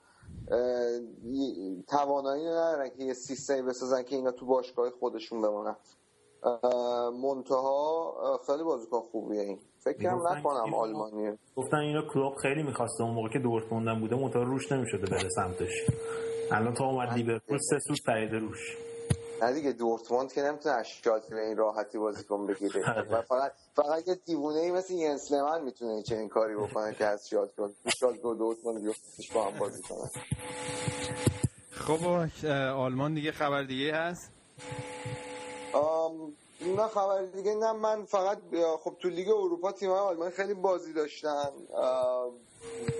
توانایی 1.88 2.46
ندارن 2.46 2.88
که 2.88 3.04
یه 3.04 3.14
سیستمی 3.14 3.62
بسازن 3.62 4.02
که 4.02 4.16
اینا 4.16 4.30
تو 4.30 4.46
باشگاه 4.46 4.90
خودشون 4.90 5.42
بمونن. 5.42 5.76
منتها 7.22 8.40
خیلی 8.46 8.62
بازیکن 8.62 9.00
خوبیه 9.00 9.42
این. 9.42 9.60
فکر 9.92 10.02
کنم 10.02 10.14
می‌گفتن 10.14 10.38
نکنم 10.38 10.74
آلمانیه 10.74 11.38
گفتن 11.56 11.76
اینو 11.76 12.02
کلوب 12.02 12.34
خیلی 12.42 12.62
می‌خواسته 12.62 13.04
اون 13.04 13.14
موقع 13.14 13.28
که 13.28 13.38
دورتموند 13.38 14.00
بوده 14.00 14.16
منتها 14.16 14.42
روش 14.42 14.72
نمی‌شده 14.72 15.06
بره 15.10 15.28
سمتش. 15.28 15.72
الان 16.52 16.74
تا 16.74 16.84
اومد 16.84 17.12
لیورپول 17.12 17.58
سه 17.58 17.78
سوت 17.78 17.98
پریده 18.06 18.38
روش. 18.38 18.76
نه 19.42 19.52
دیگه 19.52 19.72
دورتموند 19.72 20.32
که 20.32 20.42
نمی‌تونه 20.42 20.82
شالکه 20.82 21.30
به 21.30 21.46
این 21.46 21.56
راحتی 21.56 21.98
بازیکن 21.98 22.46
بگیره. 22.46 22.80
و 23.12 23.22
فقط 23.22 23.52
فقط 23.74 24.08
یه 24.08 24.14
دیوونه 24.26 24.60
ای 24.60 24.70
مثل 24.70 24.94
ینس 24.94 25.32
لمن 25.32 25.64
می‌تونه 25.64 26.02
چنین 26.02 26.28
کاری 26.28 26.54
بکنه 26.54 26.94
که 26.94 27.04
از 27.04 27.28
شالکه 27.28 27.62
شالکه 28.00 28.28
و 28.28 28.34
دورتموند 28.34 28.84
بیفتش 28.84 29.32
با 29.32 29.44
هم 29.44 29.58
بازی 29.58 29.82
کنن 29.82 30.10
خب 31.70 32.06
آلمان 32.76 33.14
دیگه 33.14 33.32
خبر 33.32 33.62
دیگه 33.62 33.94
هست؟ 33.94 34.32
آم، 35.72 36.32
نه 36.60 36.86
خبر 36.88 37.22
دیگه 37.22 37.54
نه 37.54 37.72
من 37.72 38.04
فقط 38.04 38.38
خب 38.84 38.96
تو 39.00 39.08
لیگ 39.08 39.28
اروپا 39.28 39.72
تیم 39.72 39.90
آلمان 39.90 40.30
خیلی 40.30 40.54
بازی 40.54 40.92
داشتن. 40.92 41.48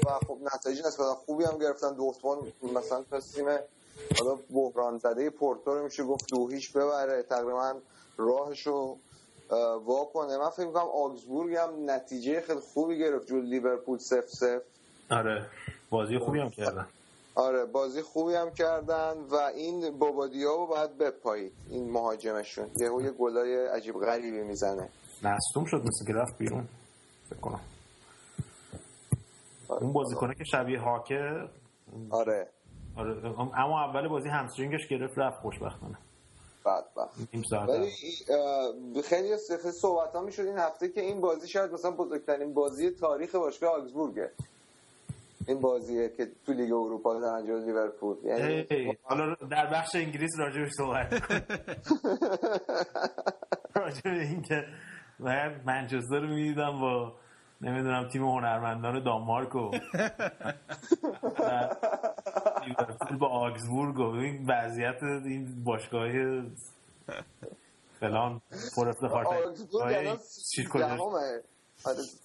و 0.07 0.11
خب 0.27 0.39
نتایج 0.55 0.79
نسبتا 0.87 1.15
خوبی 1.15 1.45
هم 1.45 1.59
گرفتن. 1.59 1.95
دورتموند 1.95 2.53
مثلا 2.63 3.03
تا 3.11 3.21
تیم 3.21 3.47
حالا 4.19 4.39
بحران 4.51 4.99
زده 4.99 5.31
پورتو 5.31 5.75
رو 5.75 5.85
میشه 5.85 6.05
گفت 6.05 6.31
دو 6.31 6.49
هیچ 6.49 6.73
ببره. 6.73 7.23
تقریبا 7.23 7.75
راهشو 8.17 8.99
وا 9.85 10.05
کنه. 10.05 10.37
من 10.39 10.51
فکر 10.51 10.67
می‌کنم 10.67 10.89
آگزبورگ 10.89 11.55
هم 11.55 11.91
نتیجه 11.91 12.41
خیلی 12.41 12.61
خوبی 12.61 12.99
گرفت. 12.99 13.27
جو 13.27 13.41
لیورپول 13.41 13.99
سف 13.99 14.29
سف 14.29 14.63
آره. 15.11 15.47
بازی 15.91 16.19
خوبی 16.19 16.41
هم 16.41 16.51
کردن. 16.51 16.87
آره 17.39 17.65
بازی 17.65 18.03
خوبی 18.03 18.35
هم 18.35 18.51
کردن 18.51 19.17
و 19.31 19.35
این 19.35 19.99
بابادیا 19.99 20.57
رو 20.57 20.67
باید 20.67 20.99
بپایید 20.99 21.53
این 21.71 21.91
مهاجمشون. 21.91 22.71
یه 22.81 23.05
یه 23.05 23.11
گلای 23.11 23.67
عجیب 23.67 23.95
غریبی 23.95 24.43
می‌زنه. 24.43 24.89
مصدوم 25.23 25.65
شد 25.65 25.77
مثل 25.77 26.07
که 26.07 26.13
رفت 26.13 26.39
بیرون. 26.39 26.69
فکر 27.31 27.41
کنم. 27.41 27.61
اون 29.69 29.93
بازیکنه 29.93 30.35
که 30.35 30.45
شبیه 30.45 30.81
هاکه 30.81 31.49
آره. 32.11 32.49
آره 32.97 33.41
اما 33.41 33.85
اول 33.85 34.09
بازی 34.09 34.29
همسترینگش 34.29 34.89
گرفت 34.91 35.19
رفت 35.19 35.41
خوشبختانه. 35.41 35.99
ولی 37.69 37.91
خیلی 39.03 39.37
خیلی 39.63 39.73
صحبت 39.73 40.15
ها 40.15 40.23
می‌شد 40.23 40.43
این 40.43 40.59
هفته 40.59 40.89
که 40.89 41.01
این 41.01 41.21
بازی 41.21 41.49
شاید 41.49 41.73
مثلا 41.73 41.91
بزرگترین 41.91 42.55
بازی 42.55 42.91
تاریخ 42.91 43.35
باشگاه 43.35 43.71
آگزبورگه 43.71 44.31
این 45.49 45.61
بازیه 45.61 46.09
که 46.09 46.29
تو 46.47 46.53
لیگ 46.53 46.73
اروپا 46.73 47.21
در 47.21 47.43
جلوی 47.43 47.65
لیورپول. 47.65 48.17
یعنی 48.25 48.67
حالا 49.03 49.35
در 49.51 49.67
بخش 49.67 49.95
انگلیس 49.95 50.31
راجعش 50.39 50.73
صحبت 50.77 51.13
راجع 53.77 54.01
به 54.05 54.21
اینکه 54.21 54.65
من 55.19 55.61
منچستر 55.67 56.21
رو 56.21 56.29
می‌دیدم 56.29 56.81
با 56.81 57.13
نمی‌دونم 57.61 58.09
تیم 58.09 58.23
هنرمندان 58.23 59.05
دانمارک 59.05 59.55
و 59.55 59.71
لیورپول 62.67 63.19
با 63.19 63.29
آگزبورگ 63.29 63.99
و 63.99 64.03
این 64.03 64.47
وضعیت 64.49 65.03
این 65.03 65.65
باشگاه 65.65 66.09
فلان 68.01 68.41
پر 68.77 68.89
افتخار 68.89 69.27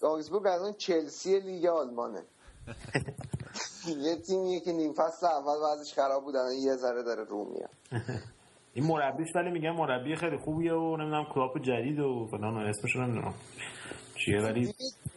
آگسبورگ 0.02 0.48
الان 0.48 0.74
چلسی 0.74 1.40
لیگ 1.40 1.66
آلمانه. 1.66 2.24
یه 3.88 4.16
تیمیه 4.16 4.60
که 4.60 4.72
نیم 4.72 4.94
فصل 4.94 5.26
اول 5.26 5.58
وضعش 5.64 5.94
خراب 5.94 6.24
بود 6.24 6.36
یه 6.64 6.76
ذره 6.76 7.04
داره 7.04 7.24
رو 7.24 7.46
میاد. 7.46 7.70
این 8.74 8.86
مربیش 8.86 9.36
ولی 9.36 9.52
میگن 9.52 9.72
مربی 9.72 10.16
خیلی 10.16 10.38
خوبیه 10.38 10.74
و 10.74 10.98
نمی‌دونم 10.98 11.26
کلاپ 11.34 11.58
جدید 11.58 12.00
و 12.00 12.28
فلان 12.32 12.58
اسمش 12.58 12.96
نمی‌دونم. 12.96 13.34
چیه 14.26 14.42
ولی 14.42 14.74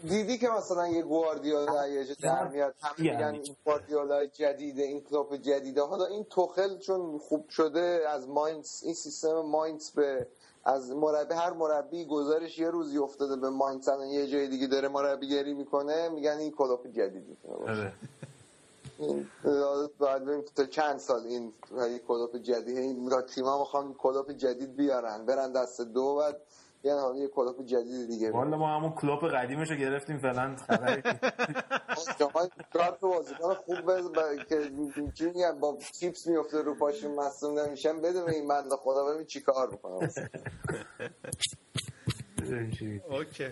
دیدی 0.09 0.39
که 0.39 0.49
مثلا 0.49 0.89
یه 0.89 1.03
گواردیولا 1.03 1.89
یه 1.89 2.07
در 2.23 2.49
میاد. 2.49 2.75
هم 2.83 2.95
میگن 2.99 3.35
این 3.35 3.57
گواردیولا 3.65 4.27
جدیده 4.27 4.83
این 4.83 5.01
کلاپ 5.01 5.37
جدیده. 5.37 5.83
حالا 5.83 6.07
این 6.07 6.25
توخل 6.25 6.79
چون 6.79 7.19
خوب 7.19 7.49
شده 7.49 8.01
از 8.09 8.29
ماینز 8.29 8.83
این 8.85 8.95
سیستم 8.95 9.41
ماینز 9.41 9.91
به 9.91 10.27
از 10.67 10.91
مربی 10.91 11.35
هر 11.35 11.53
مربی 11.53 12.05
گزارش 12.05 12.59
یه 12.59 12.71
روزی 12.71 12.99
افتاده 12.99 13.37
به 13.37 13.51
ماینز 13.51 13.89
یه 14.11 14.27
جای 14.27 14.49
دیگه 14.49 14.67
داره 14.67 14.89
مربیگری 14.89 15.55
می‌کنه 15.55 16.09
میگن 16.09 16.37
این 16.39 16.53
کلوب 16.53 16.93
جدیدی 16.93 17.37
این 18.99 19.29
باید 19.99 20.25
بریم 20.25 20.45
تا 20.57 20.65
چند 20.67 20.99
سال 20.99 21.27
این 21.27 21.53
کلوب 22.09 22.39
جدید 22.39 22.79
این 22.79 23.11
تیم‌ها 23.23 23.59
می‌خوان 23.59 23.95
کلوب 23.95 24.33
جدید 24.33 24.77
بیارن 24.77 25.27
برن 25.27 25.53
دست 25.53 25.81
دو 25.81 26.17
بعد 26.17 26.43
یعنی 26.85 27.21
یه 27.21 27.29
کلوپ 27.29 27.65
جدید 27.65 28.09
دیگه 28.09 28.31
والا 28.31 28.57
ما 28.57 28.77
همون 28.77 28.93
کلوپ 28.93 29.25
قدیمش 29.25 29.71
رو 29.71 29.77
گرفتیم 29.77 30.19
فعلا 30.19 30.57
خبری. 30.57 31.03
شما 32.19 32.49
کارت 32.73 33.01
بازیکن 33.01 33.55
خوب 33.55 34.47
که 34.49 34.71
چی 35.15 35.25
میگن 35.25 35.61
با 35.61 35.79
چیپس 36.01 36.27
میفته 36.27 36.63
رو 36.63 36.75
پاشون 36.75 37.15
مصدوم 37.15 37.59
نمیشن 37.59 38.01
بده 38.01 38.25
به 38.25 38.33
این 38.33 38.49
بنده 38.49 38.77
خدا 38.77 39.05
ببین 39.05 39.27
چی 39.27 39.41
کار 39.41 39.71
می‌کنم. 39.71 40.09
اوکی. 43.11 43.51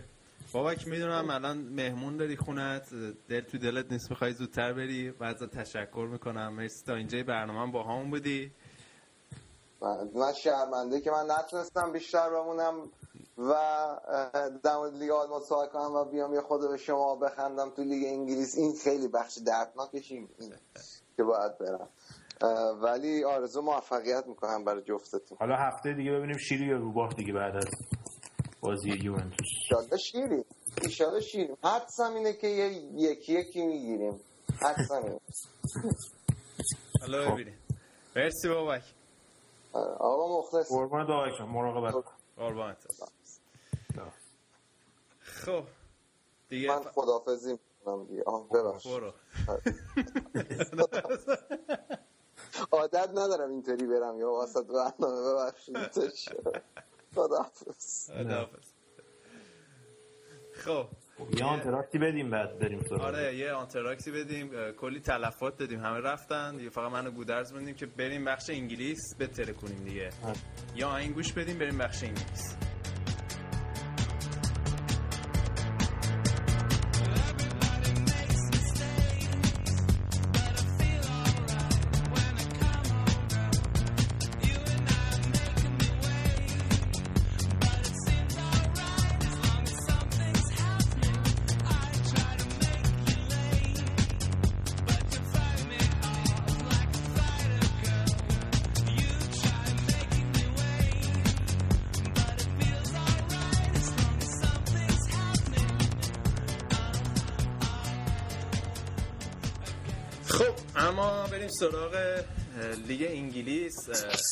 بابک 0.53 0.91
می‌دونم 0.91 1.31
الان 1.31 1.59
مهمون 1.59 2.17
داری 2.17 2.37
خونت 2.37 2.89
دل 3.29 3.41
تو 3.41 3.59
دلت 3.59 3.93
نیست 3.93 4.11
می‌خوای 4.11 4.33
زودتر 4.33 4.73
بری 4.73 5.11
و 5.11 5.25
ازت 5.25 5.51
تشکر 5.51 6.09
می‌کنم. 6.13 6.53
مرسی 6.55 6.87
تا 6.87 6.95
اینجای 6.95 7.23
برنامه 7.23 7.73
باهامون 7.73 8.11
بودی. 8.11 8.53
من 10.15 10.33
شرمنده 10.33 11.01
که 11.01 11.11
من 11.11 11.31
نتونستم 11.31 11.93
بیشتر 11.93 12.31
بمونم. 12.31 12.75
و 13.39 13.53
در 14.63 14.77
مورد 14.77 14.95
لیگ 14.95 15.11
آلمان 15.11 15.41
صحبت 15.41 15.73
کنم 15.73 15.93
و 15.95 16.05
بیام 16.05 16.35
یه 16.35 16.41
خود 16.41 16.71
به 16.71 16.77
شما 16.77 17.17
بخندم 17.17 17.71
تو 17.71 17.83
لیگ 17.83 18.07
انگلیس. 18.07 18.55
این 18.59 18.75
خیلی 18.85 19.09
بخش 19.09 19.39
دردناکش 19.47 20.13
این 20.13 20.29
که 21.17 21.23
باید 21.23 21.59
برم. 21.59 21.89
ولی 22.83 23.25
آرزو 23.25 23.63
موفقیت 23.63 24.27
می‌کنم 24.27 24.65
برای 24.65 24.83
جفتتون. 24.83 25.39
حالا 25.41 25.57
هفته 25.57 25.93
دیگه 25.93 26.11
ببینیم 26.11 26.39
شیری 26.39 26.67
یا 26.67 26.77
روباه 26.77 27.09
دیگه 27.13 27.33
بعد 27.33 27.57
از 27.57 27.69
بازی 28.61 28.91
یوونتوس. 28.91 29.49
ایشالله 29.63 29.97
شیری 29.97 30.45
ایشالله 30.83 31.21
شیری 31.21 31.57
حدسم 31.65 32.15
اینه 32.15 32.33
که 32.33 32.47
یه 32.47 32.73
یکی 32.95 33.33
یکی 33.33 33.67
می‌گیریم. 33.67 34.21
حدسم 34.63 35.03
اینه. 35.05 35.21
حالا 37.01 37.33
ببینیم. 37.33 37.59
مرسی 38.17 38.49
بابک. 38.49 38.83
آقا 39.99 40.39
مخلص. 40.39 40.69
قربان 40.69 41.07
دعای 41.07 41.31
کن 41.39 41.45
مراقبت 41.45 42.05
قربانت 42.37 42.79
خب 45.45 45.65
دیگه 46.49 46.69
من 46.69 46.83
خدافزی 46.83 47.53
می‌کنم 47.53 48.05
دیگه. 48.05 48.23
آه 48.27 48.49
ببخش 48.49 48.87
عادت 52.73 53.09
ندارم 53.11 53.51
اینطوری 53.51 53.87
برم 53.87 54.19
یا 54.19 54.31
واسط 54.31 54.67
برنامه 54.67 55.35
ببخشید. 55.35 55.77
خدافز 57.15 58.03
خب. 60.53 60.87
یه 61.39 61.45
آنتراکتی 61.45 61.99
بدیم 61.99 62.31
بعد 62.31 62.59
بریم 62.59 62.83
سراغ. 62.89 63.01
آره 63.01 63.37
یه 63.37 63.53
آنتراکتی 63.53 64.11
بدیم. 64.11 64.73
کلی 64.73 65.01
تلفات 65.01 65.57
دادیم. 65.57 65.81
همه 65.81 66.01
رفتن. 66.01 66.57
دیگه 66.57 66.71
فقط 66.71 66.93
منو 66.93 67.11
گودرز 67.11 67.53
موندیم 67.53 67.75
که 67.75 67.87
بریم 67.87 68.25
بخش 68.25 68.51
انگلیس 68.51 69.01
بتره 69.21 69.53
کنیم 69.53 69.85
دیگه 69.85 70.11
یا 70.75 70.97
این 70.97 71.13
گوش 71.13 71.33
بدیم 71.33 71.59
بریم 71.59 71.79
بخش 71.79 72.03
انگلیس. 72.03 72.57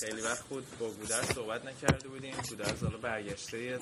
خیلی 0.00 0.20
وقت 0.20 0.40
خود 0.40 0.64
با 0.80 0.88
گودر 0.88 1.22
صحبت 1.22 1.64
نکرده 1.64 2.08
بودیم. 2.08 2.34
گودر 2.48 2.74
حالا 2.82 2.98
برگشته 2.98 3.78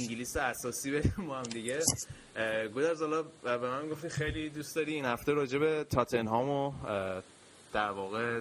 انگلیس 0.00 0.36
اساسی 0.36 0.90
بریم 0.90 1.14
ما 1.18 1.36
هم 1.36 1.42
دیگه. 1.42 1.80
گودر 2.74 2.94
حالا 2.94 3.22
به 3.42 3.58
من 3.58 3.88
گفتی 3.88 4.08
خیلی 4.08 4.50
دوست 4.50 4.76
داری 4.76 4.94
این 4.94 5.04
هفته 5.04 5.32
راجع 5.32 5.58
به 5.58 5.84
تاتنهام 5.84 6.48
و 6.48 6.72
در 7.72 7.90
واقع 7.90 8.40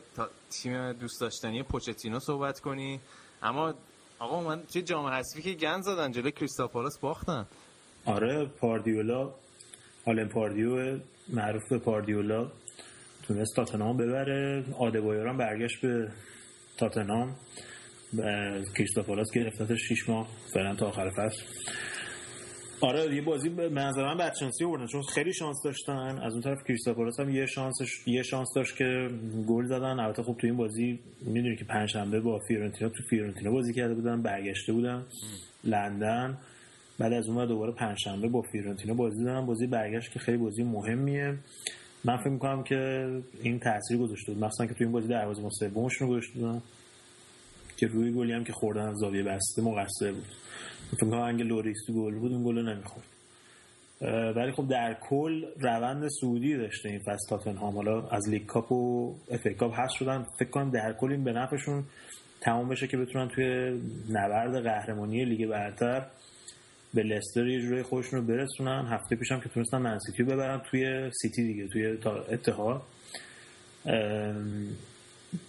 تیم 0.49 0.93
دوست 0.93 1.22
داشتنی 1.22 1.64
پوچتینو 1.64 2.19
صحبت 2.19 2.60
کنی. 2.60 2.99
اما 3.43 3.73
آقا 4.19 4.41
من 4.43 4.64
چه 4.73 4.81
جام 4.81 5.06
حذفی 5.06 5.41
که 5.41 5.53
گند 5.53 5.84
زدن 5.84 6.11
جلوی 6.11 6.31
کریستاپالاس 6.31 6.99
باختن. 6.99 7.45
آره 8.06 8.45
پاردیولا 8.45 9.34
آلن 10.06 10.27
پاردیو 10.27 10.99
معروف 11.27 11.64
به 11.69 11.77
پاردیولا. 11.77 12.51
تونست 13.30 13.56
تاتنام 13.56 13.97
ببره. 13.97 14.64
آدبایور 14.80 15.38
برگشت 15.38 15.81
به 15.81 16.07
تاتنام 16.77 17.35
کریستال 18.77 19.15
پالاس 19.15 19.31
گرفتتش 19.31 19.80
6 19.89 20.10
ماه. 20.10 20.27
فعلا 20.53 20.76
تا 20.76 20.88
آخر 20.88 21.10
فصل. 21.10 21.41
آره 22.81 23.15
یه 23.15 23.22
بازی 23.22 23.49
به 23.49 23.69
نظر 23.69 24.03
من 24.03 24.18
بدشانسی 24.18 24.65
آوردن 24.65 24.88
چون 24.88 25.01
خیلی 25.01 25.34
شانس 25.34 25.57
داشتن. 25.64 26.19
از 26.23 26.34
اون 26.34 26.41
طرف 26.41 26.64
کریستال 26.68 26.93
پالاس 26.93 27.19
هم 27.19 27.30
یه 27.30 27.45
شانسش 27.45 28.07
یه 28.07 28.23
شانس 28.23 28.47
داشت 28.56 28.76
که 28.76 29.10
گل 29.47 29.65
زدن. 29.65 29.99
البته 29.99 30.23
خب 30.23 30.35
تو 30.41 30.47
این 30.47 30.57
بازی 30.57 30.99
می‌دونی 31.22 31.56
که 31.56 31.65
پنجشنبه 31.65 32.19
با 32.19 32.39
فیورنتینا 32.47 32.89
تو 32.89 33.03
فیورنتینا 33.10 33.51
بازی 33.51 33.73
کرده 33.73 33.93
بودن 33.93 34.22
برگشته 34.22 34.73
بودن. 34.73 35.06
لندن. 35.64 36.38
بعد 36.99 37.14
از 37.14 37.30
اون 37.30 37.47
دوباره 37.47 37.72
پنجشنبه 37.72 38.27
با 38.27 38.41
فیورنتینا 38.41 38.93
بازی 38.93 39.23
دارن 39.23 39.45
بازی 39.45 39.68
برگشت 39.68 40.11
که 40.11 40.19
خیلی 40.19 40.38
بازی 40.38 40.64
مهمیه. 40.64 41.38
من 42.05 42.17
فکر 42.17 42.30
می‌کنم 42.30 42.63
که 42.63 43.07
این 43.41 43.59
تاثیر 43.59 43.97
گذاشته 43.97 44.34
بود. 44.34 44.43
مثلا 44.43 44.65
که 44.65 44.73
تو 44.73 44.84
این 44.84 44.91
بازی 44.91 45.07
دروازه‌بان 45.07 45.49
سومشون 45.49 46.07
رو 46.07 46.13
گذاشته 46.13 46.39
بودن. 46.39 46.61
که 47.77 47.88
روی 47.88 48.11
گلی 48.11 48.34
هم 48.34 48.43
که 48.43 48.53
خوردن 48.53 48.81
از 48.81 48.95
زاویه 48.97 49.23
بسته 49.23 49.61
مقصر 49.61 50.11
بود. 50.11 50.26
فکر 50.91 51.09
کنم 51.09 51.35
اگه 51.35 51.43
لوریس 51.43 51.77
گلر 51.95 52.15
بود 52.15 52.31
اون 52.31 52.43
گل 52.43 52.69
نمی‌خورد. 52.69 53.05
ولی 54.35 54.51
خب 54.51 54.67
در 54.69 54.97
کل 55.09 55.45
روند 55.59 56.07
صعودی 56.22 56.57
داشته 56.57 56.89
این 56.89 56.99
فصل 56.99 57.30
تاتنهام. 57.30 57.76
حالا 57.76 58.07
از 58.07 58.30
لیگ 58.30 58.45
کاپ 58.45 58.71
و 58.71 59.15
اف 59.31 59.47
کاپ 59.57 59.80
هست 59.80 59.93
شدن. 59.93 60.26
فکر 60.39 60.49
کنم 60.49 60.71
در 60.71 60.93
کل 60.93 61.11
این 61.11 61.23
به 61.23 61.34
نفعشون 61.34 61.84
تمام 62.41 62.69
بشه 62.69 62.88
که 62.88 62.97
بتونن 62.97 63.27
توی 63.27 63.80
نبرد 64.09 64.63
قهرمانی 64.63 65.26
لیگ 65.26 65.49
برتر 65.49 66.05
به 66.94 67.03
لستر 67.03 67.48
یه 67.48 67.61
جوری 67.61 67.84
خودشون 67.84 68.20
رو 68.20 68.26
برسونن. 68.26 68.88
هفته 68.88 69.16
پیشم 69.16 69.40
که 69.40 69.49
تونستن 69.49 69.78
من 69.77 69.93
سیتی 69.93 70.23
ببرن 70.24 70.61
توی 70.72 71.11
سیتی 71.22 71.44
دیگه 71.44 71.68
توی 71.68 71.86
اتحاد. 72.32 72.82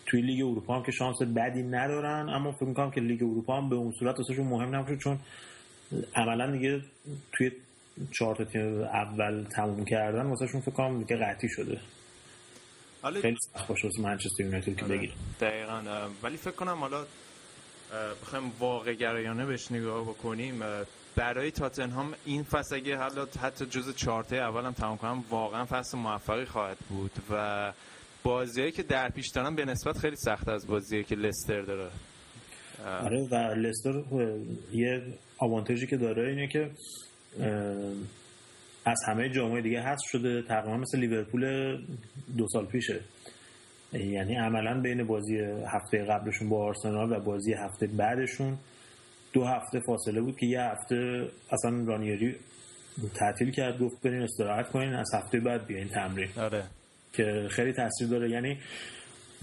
توی 0.07 0.23
لیگ 0.23 0.47
اروپا 0.47 0.77
هم 0.77 0.83
که 0.83 0.93
شانس 0.93 1.23
بدی 1.23 1.63
ندارن 1.63 2.29
اما 2.29 2.53
فکر 2.53 2.65
می‌کنم 2.65 2.91
که 2.91 3.01
لیگ 3.01 3.23
اروپا 3.23 3.57
هم 3.57 3.69
به 3.69 3.77
اون 3.77 3.93
صورت 3.99 4.19
واسهشون 4.19 4.47
مهم 4.47 4.77
نباشه 4.77 4.97
چون 4.97 5.19
عملا 6.15 6.51
دیگه 6.51 6.81
توی 7.33 7.53
چهار 8.13 8.37
تا 8.37 8.45
تیم 8.45 8.81
اول 8.81 9.45
تموم 9.57 9.85
کردن 9.85 10.27
واسهشون 10.27 10.61
فکر 10.61 10.71
کنم 10.71 10.99
دیگه 10.99 11.17
قطعی 11.17 11.49
شده. 11.49 11.81
خیلی 13.23 13.37
سخت 13.41 13.69
باشه 13.69 13.87
واسه 13.87 14.03
منچستر 14.03 14.45
یونایتد 14.45 14.77
که 14.77 14.85
بگیره 14.85 15.13
دقیقاً. 15.41 16.09
ولی 16.23 16.37
فکر 16.37 16.51
کنم 16.51 16.77
حالا 16.77 17.05
بخوایم 18.23 18.53
واقع 18.59 18.95
گرایانه 18.95 19.47
بهش 19.47 19.73
نگاه 19.73 20.03
بکنیم 20.03 20.63
برای 21.17 21.51
تاتنهام 21.51 22.15
این 22.25 22.43
فصل 22.43 22.75
اگه 22.75 22.97
حالا 22.97 23.27
حتی 23.43 23.67
جز 23.67 23.95
چهارته 23.97 24.37
اول 24.37 24.65
هم 24.65 24.73
تمام 24.73 24.97
کنم 24.97 25.25
واقعا 25.31 25.65
فصل 25.65 25.99
موفقی 25.99 26.45
خواهد 26.45 26.77
بود 26.89 27.13
و 27.31 27.73
بازیایی 28.23 28.73
که 28.73 28.83
در 28.83 29.09
پیش 29.09 29.29
دارن 29.29 29.55
به 29.55 29.65
نسبت 29.65 29.99
خیلی 29.99 30.17
سخت 30.17 30.49
از 30.49 30.67
بازی 30.67 31.05
که 31.05 31.15
لستر 31.15 31.63
داره. 31.63 31.91
آره 32.85 33.29
و 33.31 33.35
لستر 33.35 34.03
یه 34.73 35.03
آوانتجی 35.39 35.87
که 35.87 35.97
داره 35.97 36.29
اینه 36.29 36.49
که 36.49 36.71
از 38.85 39.01
همه 39.09 39.29
جامعه 39.29 39.63
دیگه 39.63 39.81
هست 39.81 40.03
شده 40.13 40.43
تقریبا 40.43 40.77
مثل 40.77 40.99
لیورپول 40.99 41.77
دو 42.37 42.49
سال 42.49 42.67
پیشه. 42.67 43.01
یعنی 43.93 44.37
عملا 44.37 44.81
بین 44.81 45.07
بازی 45.07 45.39
هفته 45.75 46.05
قبلشون 46.05 46.49
با 46.49 46.65
آرسنال 46.65 47.13
و 47.13 47.21
بازی 47.21 47.53
هفته 47.53 47.87
بعدشون 47.87 48.59
دو 49.33 49.45
هفته 49.45 49.81
فاصله 49.87 50.21
بود 50.21 50.37
که 50.37 50.47
یه 50.47 50.61
هفته 50.61 51.29
اصلا 51.51 51.85
رانیری 51.85 52.37
تعطیل 53.15 53.51
کرد 53.51 53.79
گفت 53.79 54.03
برین 54.03 54.23
استراحت 54.23 54.71
کنین 54.71 54.95
از 54.95 55.15
هفته 55.15 55.41
بعد 55.41 55.67
بیاین 55.67 55.89
تمرین. 55.89 56.29
آره. 56.37 56.65
که 57.13 57.49
خیلی 57.51 57.73
تاثیر 57.73 58.09
داره. 58.09 58.31
یعنی 58.31 58.59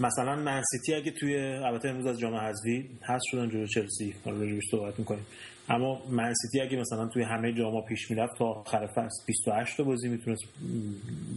مثلا 0.00 0.36
منسیتی 0.36 0.94
اگه 0.94 1.10
توی 1.10 1.36
البته 1.38 1.88
امروز 1.88 2.06
از 2.06 2.18
جام 2.18 2.34
حذفی 2.34 2.90
هست 3.02 3.24
شدن 3.30 3.48
جلو 3.48 3.66
چلسی 3.66 4.14
حالا 4.24 4.38
روش 4.38 4.64
صحبت 4.70 4.98
می‌کنیم. 4.98 5.26
اما 5.68 6.02
منسیتی 6.10 6.60
اگه 6.60 6.76
مثلا 6.76 7.08
توی 7.08 7.22
همه 7.22 7.52
جاما 7.52 7.80
پیش 7.80 8.10
می‌رفت 8.10 8.38
تا 8.38 8.44
آخر 8.44 8.86
فصل 8.86 9.24
28 9.26 9.76
تا 9.76 9.82
بازی 9.84 10.08
می‌تونست 10.08 10.44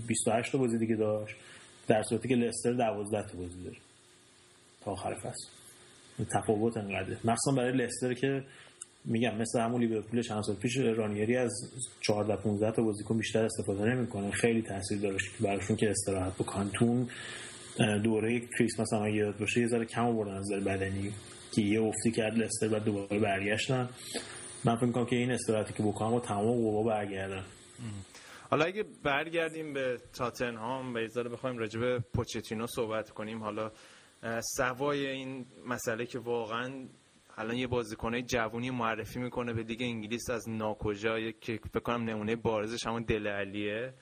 28 0.07 0.51
تا 0.51 0.57
بازی 0.57 0.77
دیگه 0.77 0.95
داشت 0.95 1.35
در 1.87 2.03
صورتی 2.03 2.27
که 2.27 2.35
لستر 2.35 2.73
12 2.73 3.27
تا 3.27 3.37
بازی 3.37 3.63
داره 3.63 3.77
تا 4.81 4.91
آخر 4.91 5.13
فصل. 5.13 5.60
تفاوت 6.33 6.77
انقدره. 6.77 7.17
مخصوصا 7.23 7.51
برای 7.57 7.71
لستر 7.71 8.13
که 8.13 8.43
میگم 9.05 9.37
مثل 9.37 9.59
همون 9.59 9.81
لیورپول 9.81 10.21
چند 10.21 10.43
سال 10.43 10.55
پیش 10.55 10.77
رانیری 10.77 11.37
از 11.37 11.51
14 12.01 12.35
15 12.35 12.71
تا 12.71 12.83
بازیکن 12.83 13.17
بیشتر 13.17 13.45
استفاده 13.45 13.85
نمی‌کنه. 13.85 14.31
خیلی 14.31 14.61
تاثیر 14.61 14.99
داره 14.99 15.17
براشون 15.39 15.75
که 15.75 15.89
استراحت 15.89 16.33
بکنن 16.33 16.69
تون 16.69 17.09
دوره 18.03 18.39
کریسمس 18.39 18.93
هم 18.93 19.07
یاد 19.07 19.37
باشه 19.37 19.61
یه 19.61 19.67
ذره 19.67 19.85
کم 19.85 20.05
آوردن 20.05 20.33
از 20.33 20.51
نظر 20.51 20.59
بدنی 20.59 21.13
که 21.55 21.61
یه 21.61 21.81
افتی 21.81 22.11
کرد 22.11 22.37
لستر 22.37 22.67
بعد 22.67 22.83
دوباره 22.83 23.19
برگشتن. 23.19 23.89
من 24.65 24.75
فکر 24.75 24.85
می‌کنم 24.85 25.05
که 25.05 25.15
این 25.15 25.31
استراحتی 25.31 25.73
که 25.73 25.83
بکنم 25.83 26.13
و 26.13 26.19
تمام 26.19 26.61
قوا 26.61 26.83
برگردن. 26.83 27.43
حالا 28.49 28.65
اگه 28.65 28.85
برگردیم 29.03 29.73
به 29.73 29.97
تاتنهام 30.13 30.97
یه 30.97 31.07
ذره 31.07 31.29
بخوایم 31.29 31.57
راجع 31.57 31.79
به 31.79 31.99
پوچتینو 32.13 32.67
صحبت 32.67 33.09
کنیم 33.09 33.43
حالا 33.43 33.71
سوای 34.57 35.07
این 35.07 35.45
مسئله 35.67 36.05
که 36.05 36.19
واقعا 36.19 36.87
الان 37.37 37.57
یه 37.57 37.67
بازیکنه 37.67 38.21
جوونی 38.21 38.69
معرفی 38.69 39.19
می‌کنه 39.19 39.53
به 39.53 39.63
لیگ 39.63 39.81
انگلیس 39.81 40.29
از 40.29 40.49
ناکجا 40.49 41.31
که 41.31 41.59
فکر 41.73 41.79
کنم 41.79 42.03
نمونه 42.03 42.35
بارزش 42.35 42.87
همون 42.87 43.03
دل 43.03 43.27
علیه. 43.27 43.93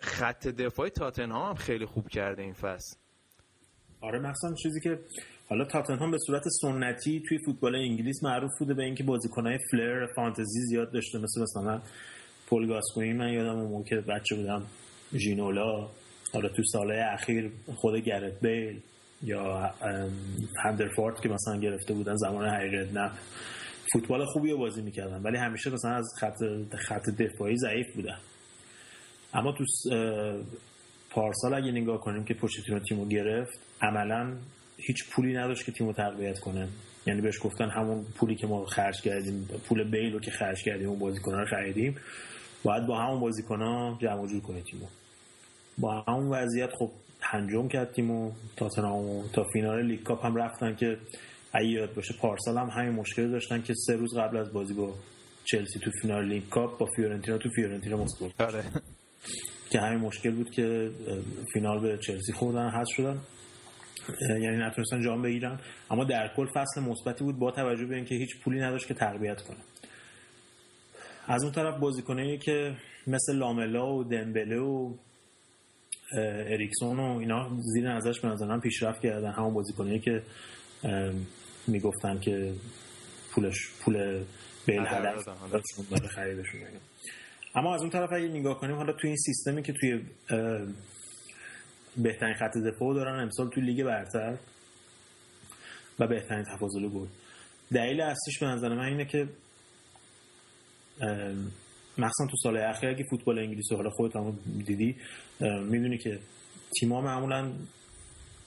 خط 0.00 0.48
دفاعی 0.48 0.90
تاتنهام 0.90 1.48
هم 1.48 1.54
خیلی 1.54 1.86
خوب 1.86 2.08
کرده 2.08 2.42
این 2.42 2.52
فصل. 2.52 2.96
آره 4.00 4.18
مثلا 4.18 4.54
چیزی 4.62 4.80
که 4.80 4.98
حالا 5.48 5.64
تاتنهام 5.64 6.10
به 6.10 6.18
صورت 6.26 6.42
سنتی 6.48 7.22
توی 7.28 7.38
فوتبال 7.46 7.74
انگلیس 7.74 8.22
معروف 8.22 8.50
بوده 8.58 8.74
به 8.74 8.82
اینکه 8.82 9.04
بازیکنهای 9.04 9.58
فلر 9.70 10.06
فانتزی 10.16 10.60
زیاد 10.60 10.92
داشته 10.92 11.18
مثل 11.18 11.42
مثلا 11.42 11.82
پول 12.46 12.66
گاسکوینی 12.66 13.12
من 13.12 13.32
یادم 13.32 13.58
اون 13.58 13.70
موقع 13.70 14.00
بچه 14.00 14.36
بودم 14.36 14.62
ژینولا 15.14 15.88
حالا 16.32 16.48
تو 16.48 16.62
سالهای 16.72 17.00
اخیر 17.00 17.52
خود 17.76 17.96
گرت 17.96 18.40
بیل. 18.40 18.82
یا 19.22 19.74
هندرفورد 20.64 21.20
که 21.20 21.28
مثلا 21.28 21.56
گرفته 21.60 21.94
بودن 21.94 22.16
زمان 22.16 22.48
هری 22.48 22.92
نه 22.92 23.10
فوتبال 23.92 24.24
خوبی 24.24 24.54
بازی 24.54 24.82
می‌کردن 24.82 25.22
ولی 25.22 25.36
همیشه 25.38 25.70
مثلا 25.70 25.94
از 25.94 26.14
خط 26.20 26.38
خط 26.88 27.10
دفاعی 27.10 27.56
ضعیف 27.56 27.86
بودن. 27.94 28.18
اما 29.34 29.52
تو 29.52 29.64
پارسال 31.10 31.54
اگه 31.54 31.70
نگاه 31.70 32.00
کنیم 32.00 32.24
که 32.24 32.34
پوچتینو 32.34 32.78
تیمو 32.78 33.08
گرفت 33.08 33.60
عملا 33.82 34.36
هیچ 34.76 35.10
پولی 35.10 35.34
نداشت 35.34 35.64
که 35.64 35.72
تیمو 35.72 35.92
تقویت 35.92 36.38
کنه. 36.38 36.68
یعنی 37.06 37.20
بهش 37.20 37.38
گفتن 37.42 37.70
همون 37.70 38.04
پولی 38.04 38.34
که 38.34 38.46
ما 38.46 38.66
خرج 38.66 39.00
کردیم 39.00 39.48
پول 39.68 39.90
بیل 39.90 40.12
رو 40.12 40.20
که 40.20 40.30
خرج 40.30 40.62
کردیم 40.64 40.88
اون 40.88 40.98
بازیکن‌ها 40.98 41.40
رو 41.40 41.46
خریدیم. 41.46 41.96
باید 42.64 42.86
با 42.86 43.00
همون 43.00 43.20
بازیکن‌ها 43.20 43.98
جمع 44.02 44.26
جور 44.26 44.40
کنه 44.40 44.62
تیمو. 44.62 44.86
با 45.78 46.04
همون 46.08 46.28
وضعیت 46.28 46.70
خب 46.78 46.90
پنجم 47.32 47.68
کرد 47.68 47.92
تیمو 47.92 48.32
تاتنهام 48.56 49.28
تا 49.32 49.44
فینال 49.52 49.86
League 49.86 50.02
Cup 50.02 50.26
هم 50.26 50.36
رفتن 50.36 50.74
که 50.74 50.98
اگه 51.52 51.68
یاد 51.68 51.94
باشه 51.94 52.14
پارسال 52.20 52.58
هم 52.58 52.68
همین 52.68 52.92
مشکل 52.92 53.30
داشتن 53.30 53.62
که 53.62 53.74
سه 53.74 53.96
روز 53.96 54.14
قبل 54.18 54.36
از 54.36 54.52
بازی 54.52 54.74
با 54.74 54.94
چلسی 55.44 55.78
تو 55.78 55.90
فینال 56.02 56.28
League 56.28 56.48
Cup 56.48 56.78
با 56.78 56.86
فیورنتینا 56.96 57.38
تو 57.38 57.48
فیورنتینا 57.48 57.96
مسکو 57.96 58.28
آره. 58.38 58.64
که 59.70 59.80
همین 59.80 59.98
مشکل 59.98 60.30
بود 60.30 60.50
که 60.50 60.90
فینال 61.52 61.80
به 61.80 61.98
چلسی 61.98 62.32
خوردن 62.32 62.68
هست 62.68 62.90
شدن. 62.90 63.20
یعنی 64.20 64.56
نتونستن 64.56 65.02
جام 65.02 65.22
بگیرن. 65.22 65.58
اما 65.90 66.04
در 66.04 66.34
کل 66.36 66.46
فصل 66.46 66.80
مثبتی 66.80 67.24
بود 67.24 67.38
با 67.38 67.50
توجه 67.50 67.86
به 67.86 67.96
اینکه 67.96 68.14
هیچ 68.14 68.40
پولی 68.40 68.60
نداشت 68.60 68.86
که 68.86 68.94
تربیت 68.94 69.42
کنه. 69.42 69.58
از 71.26 71.42
اون 71.42 71.52
طرف 71.52 71.78
بازیکنایی 71.78 72.38
که 72.38 72.76
مثل 73.06 73.36
لاملا 73.36 73.94
و 73.94 74.04
دمبله 74.04 74.58
و 74.58 74.94
اریکسون 76.12 77.00
و 77.00 77.18
اینا 77.18 77.50
زیر 77.60 77.96
نظرش 77.96 78.20
به 78.20 78.28
نظر 78.28 78.46
من 78.46 78.60
پیشرفت 78.60 79.00
کردن. 79.00 79.32
همون 79.32 79.54
بازیکنایی 79.54 79.98
که 79.98 80.22
می‌گفتن 81.66 82.20
که 82.20 82.52
پولش 83.30 83.56
پول 83.80 84.24
بیل 84.66 84.80
هدف 84.80 85.28
برای 85.90 86.08
خریدشون 86.08 86.60
اما 87.54 87.74
از 87.74 87.80
اون 87.80 87.90
طرف 87.90 88.12
اگه 88.12 88.28
نگاه 88.28 88.60
کنیم 88.60 88.76
حالا 88.76 88.92
توی 88.92 89.10
این 89.10 89.16
سیستمی 89.16 89.62
که 89.62 89.72
توی 89.72 90.00
بهترین 91.96 92.34
خط 92.34 92.56
دفاع 92.56 92.94
دارن 92.94 93.22
امسال 93.22 93.50
توی 93.50 93.62
لیگ 93.62 93.84
برتر 93.84 94.36
و 95.98 96.06
بهترین 96.06 96.44
تفاضل 96.44 96.88
گل. 96.88 97.06
دلیل 97.72 98.00
اصلیش 98.00 98.38
به 98.38 98.46
نظر 98.46 98.68
من 98.68 98.84
اینه 98.84 99.04
که 99.04 99.28
مخصوصا 101.98 102.26
تو 102.30 102.36
سال 102.42 102.56
اخیر 102.56 102.88
اگه 102.88 103.04
فوتبال 103.10 103.38
انگلیسی 103.38 103.74
حالا 103.74 103.90
خودت 103.90 104.16
هم 104.16 104.38
دیدی 104.66 104.96
می‌دونی 105.40 105.98
که 105.98 106.18
تیما 106.80 107.00
معمولا 107.00 107.52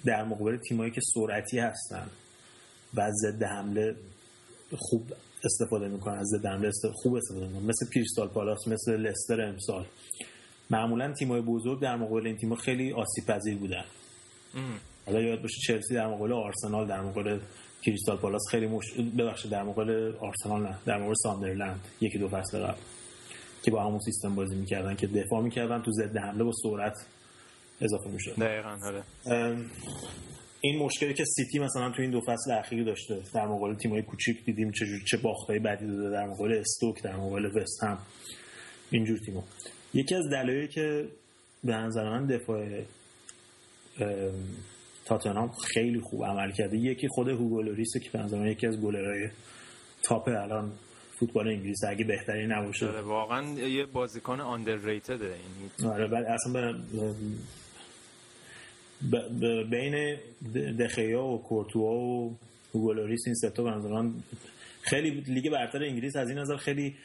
در 0.05 0.23
مقابل 0.23 0.57
تیمایی 0.57 0.91
که 0.91 1.01
سرعتی 1.13 1.59
هستن 1.59 2.09
و 2.93 3.11
ضد 3.11 3.43
حمله 3.43 3.95
خوب 4.77 5.13
استفاده 5.43 5.88
می‌کنن 5.88 6.17
از 6.17 6.27
ضد 6.27 6.45
حمله 6.45 6.71
خوب 6.93 7.15
استفاده 7.15 7.47
می‌کنن. 7.47 7.65
مثل 7.65 7.85
کریستال 7.95 8.27
پالاس 8.27 8.67
مثل 8.67 8.97
لستر 8.97 9.41
امسال. 9.41 9.85
معمولا 10.69 11.13
تیمای 11.13 11.41
بزرگ 11.41 11.81
در 11.81 11.95
مقابل 11.95 12.27
این 12.27 12.38
تیم‌ها 12.38 12.55
خیلی 12.55 12.93
آسیب 12.93 13.26
پذیر 13.26 13.57
بودن 13.57 13.84
حالا 15.05 15.21
یاد 15.21 15.41
باشه 15.41 15.61
چلسی 15.67 15.93
در 15.93 16.07
مقابل 16.07 16.34
آرسنال 16.34 16.88
در 16.88 17.01
مقابل 17.01 17.39
کریستال 17.81 18.17
پالاس 18.17 18.41
خیلی 18.51 18.67
مش... 18.67 18.93
ببخشید 19.17 19.51
در 19.51 19.63
مقابل 19.63 20.13
آرسنال 20.19 20.63
نه 20.63 20.77
در 20.85 20.97
مقابل 20.97 21.13
ساندرلند 21.23 21.80
یکی 22.01 22.17
دو 22.17 22.27
فصل 22.27 22.59
قبل. 22.59 22.77
که 23.64 23.72
با 23.72 23.84
همون 23.84 23.99
سیستم 23.99 24.36
بازی 24.36 24.56
می‌کردن 24.56 24.95
که 24.95 25.07
دفاع 25.07 25.41
می‌کردن 25.41 25.81
تو 25.81 25.91
ضد 25.91 26.18
حمله 26.18 26.44
با 26.44 26.52
سرعت 26.64 27.06
اضافه 27.81 28.10
می‌شد. 28.10 28.36
دقیقا 28.36 28.77
آره. 28.84 29.03
این 30.61 30.80
مشکلی 30.80 31.14
که 31.14 31.23
سیتی 31.26 31.60
مثلا 31.60 31.91
تو 31.91 32.02
این 32.02 32.11
دو 32.11 32.22
فصل 32.22 32.52
اخیر 32.52 32.84
داشته 32.84 33.22
در 33.34 33.48
مقابل 33.48 33.76
تیمای 33.76 34.02
کوچیک 34.02 34.45
دیدیم 34.45 34.72
چه 34.72 34.86
چه 35.11 35.18
باختای 35.18 35.60
بدی 35.60 35.88
داده 35.88 36.10
در 36.10 36.27
مقابل 36.27 36.53
استوک 36.53 37.03
در 37.03 37.15
مقابل 37.15 37.45
وست 37.45 37.84
هم. 37.84 37.98
اینجور 38.91 39.19
تیمو 39.26 39.41
یکی 39.94 40.15
از 40.15 40.30
دلایلی 40.31 40.68
که 40.68 41.07
به 41.64 41.73
نظر 41.73 42.10
من 42.10 42.27
دفاع 42.27 42.65
تاتنهام 45.06 45.49
خیلی 45.49 45.99
خوب 45.99 46.26
عمل 46.26 46.52
کرده 46.52 46.77
یکی 46.77 47.07
خود 47.07 47.27
هوگو 47.27 47.76
که 47.76 48.10
به 48.14 48.19
نظر 48.19 48.38
من 48.38 48.48
یکی 48.48 48.68
از 48.68 48.81
گلرهای 48.81 49.30
تاپ 50.03 50.27
الان 50.27 50.72
فوتبال 51.19 51.47
انگلیس 51.47 51.83
اگه 51.87 52.05
بهتری 52.05 52.47
نباشه. 52.47 52.87
آره 52.87 53.01
واقعا 53.01 53.59
یه 53.59 53.85
بازیکن 53.85 54.39
آندرریتده 54.39 55.35
این 55.79 55.89
آره 55.89 56.07
ولی 56.07 56.25
اصلا 56.25 56.73
به 59.11 59.63
بین 59.63 60.17
دخیا 60.79 61.23
و 61.23 61.43
کورتوا 61.43 61.93
و 61.93 62.37
هوگولوریس 62.73 63.21
این 63.25 63.35
ستا 63.35 63.63
به 63.63 63.69
نظر 63.69 64.09
خیلی 64.81 65.09
لیگ 65.11 65.51
برتر 65.51 65.83
انگلیس 65.83 66.15
از 66.15 66.29
این 66.29 66.37
نظر 66.37 66.57
خیلی 66.57 66.95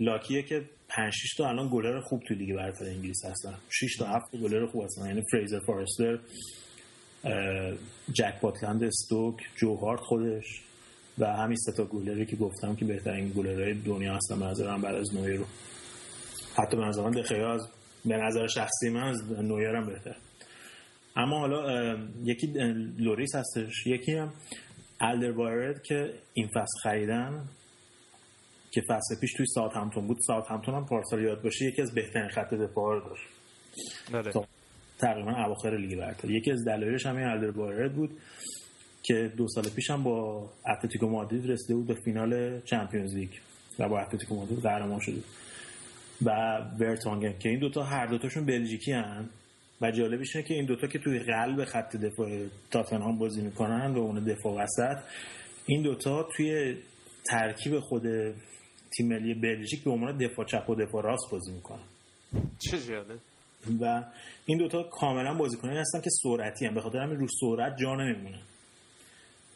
lucky 0.00 0.35
ه 0.35 0.42
که 0.42 0.62
5 0.88 1.12
6 1.12 1.34
تا 1.38 1.48
الان 1.48 1.68
گلر 1.72 2.00
خوب 2.00 2.22
تو 2.28 2.34
لیگ 2.34 2.56
برتر 2.56 2.84
انگلیس 2.84 3.24
هستن. 3.24 3.54
6 3.70 3.96
تا 3.96 4.06
7 4.06 4.36
گلر 4.36 4.66
خوب 4.66 4.84
هستن. 4.84 5.06
یعنی 5.06 5.22
فریزر 5.32 5.60
فارستر 5.66 6.18
جک 8.12 8.40
باتلند 8.40 8.84
استوک 8.84 9.34
جو 9.56 9.76
هارت 9.76 10.00
خودش. 10.00 10.62
و 11.18 11.26
همین 11.26 11.56
سه 11.56 11.72
تا 11.72 11.84
گلری 11.84 12.26
که 12.26 12.36
گفتم 12.36 12.76
که 12.76 12.84
بهترین 12.84 13.28
گلرهای 13.28 13.74
دنیا 13.74 14.14
هستن 14.16 14.40
به 14.40 14.46
نظرم 14.46 14.82
بعد 14.82 14.94
از 14.94 15.14
نویر 15.14 15.36
رو. 15.36 15.44
حتی 16.56 16.76
به 16.76 16.84
نظر 16.84 17.02
من 17.02 17.10
دخیا 17.10 17.52
از 17.52 17.68
به 18.04 18.16
نظر 18.16 18.46
شخصی 18.46 18.90
من 18.90 19.02
از 19.02 19.32
نویرم 19.32 19.86
بهتر. 19.86 20.16
اما 21.16 21.38
حالا 21.38 21.96
یکی 22.24 22.46
لوریس 22.98 23.34
هستش. 23.34 23.86
یکی 23.86 24.12
هم 24.12 24.32
الدر 25.00 25.72
که 25.72 26.14
این 26.34 26.48
فصل 26.48 26.78
خریدن 26.82 27.48
که 28.70 28.82
فصل 28.88 29.20
پیش 29.20 29.32
توی 29.32 29.46
ساوتهمپتون 29.46 30.06
بود. 30.06 30.16
ساوتهمپتون 30.26 30.74
هم 30.74 30.86
پارسال 30.86 31.22
یاد 31.22 31.42
باشه 31.42 31.64
یکی 31.64 31.82
از 31.82 31.94
بهترین 31.94 32.28
خط 32.28 32.54
دفاع 32.54 32.94
رو 32.94 33.08
داشت. 33.08 33.28
بله. 34.12 34.46
تقریبا 34.98 35.44
اواخر 35.44 35.76
لیگ 35.76 35.98
برتر. 35.98 36.30
یکی 36.30 36.50
از 36.50 36.64
دلایلش 36.64 37.06
همین 37.06 37.24
الدر 37.24 37.88
بود. 37.88 38.10
که 39.08 39.32
دو 39.36 39.48
سال 39.48 39.64
پیش 39.76 39.90
هم 39.90 40.02
با 40.02 40.48
اتلتیکو 40.66 41.08
مادرید 41.08 41.50
رسیده 41.50 41.74
بود 41.74 41.86
به 41.86 41.94
فینال 41.94 42.60
Champions 42.60 43.14
League 43.14 43.30
و 43.78 43.88
با 43.88 44.00
اتلتیکو 44.00 44.34
مادرید 44.34 44.58
قهرمان 44.58 45.00
شده 45.00 45.20
و 46.24 46.30
ورتانگن 46.80 47.38
که 47.38 47.48
این 47.48 47.58
دوتا 47.58 47.82
هر 47.82 48.06
دوتاشون 48.06 48.46
بلژیکی 48.46 48.92
هن 48.92 49.28
و 49.80 49.90
جالبش 49.90 50.36
اینه 50.36 50.48
که 50.48 50.54
این 50.54 50.66
دوتا 50.66 50.86
که 50.86 50.98
توی 50.98 51.18
قلب 51.18 51.64
خط 51.64 51.96
دفاع 51.96 52.46
تاتنهام 52.70 53.18
بازی 53.18 53.42
می‌کنن 53.42 53.94
و 53.94 53.98
اون 53.98 54.24
دفاع 54.24 54.62
وسط 54.62 54.96
این 55.66 55.82
دوتا 55.82 56.28
توی 56.36 56.76
ترکیب 57.24 57.80
خود 57.80 58.02
تیم 58.96 59.08
ملی 59.08 59.34
بلژیک 59.34 59.84
به 59.84 59.90
عنوان 59.90 60.18
دفاع 60.18 60.44
چپ 60.44 60.70
و 60.70 60.74
دفاع 60.74 61.02
راست 61.02 61.30
بازی 61.30 61.52
می‌کنن. 61.52 61.84
چه 62.58 62.78
جالب. 62.78 63.20
و 63.80 64.04
این 64.46 64.58
دوتا 64.58 64.82
کاملا 64.82 65.34
بازیکنانی 65.34 65.78
هستن 65.78 66.00
که 66.00 66.10
سرعتی 66.22 66.66
هم 66.66 66.74
به 66.74 66.80
خاطر 66.80 66.98
همین 66.98 67.16
رو 67.16 67.26
سرعت 67.40 67.76
جا 67.76 67.94
نمیمونه 67.94 68.38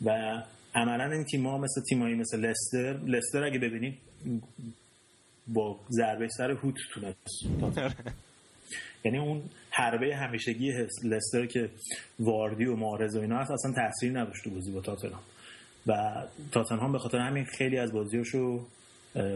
و 0.05 0.43
عملا 0.75 1.13
این 1.13 1.25
تیم 1.25 1.47
ها 1.47 1.59
مثل 1.59 1.81
تیمایی 1.89 2.15
مثل 2.15 2.41
لستر 2.41 2.99
لستر 3.07 3.45
اگه 3.45 3.59
ببینید 3.59 3.99
با 5.49 5.81
ضربه 5.91 6.29
سر 6.29 6.51
هوت 6.51 6.75
تونست. 6.95 7.19
یعنی 9.05 9.19
اون 9.19 9.43
حربه 9.71 10.17
همیشگی 10.17 10.73
لستر 11.05 11.47
که 11.47 11.71
واردی 12.19 12.65
و 12.65 12.77
مارز 12.77 13.17
و 13.17 13.21
اینا 13.21 13.39
هست 13.39 13.51
اصلا 13.51 13.73
تاثیر 13.73 14.21
نداشت 14.21 14.45
تو 14.45 14.51
بازی 14.51 14.73
با 14.73 14.81
تاتنهام. 14.81 15.23
و 15.87 16.23
تاتنهام 16.53 16.93
به 16.93 16.99
خاطر 16.99 17.19
همین 17.19 17.45
خیلی 17.45 17.79
از 17.79 17.93
بازیاشو 17.93 18.67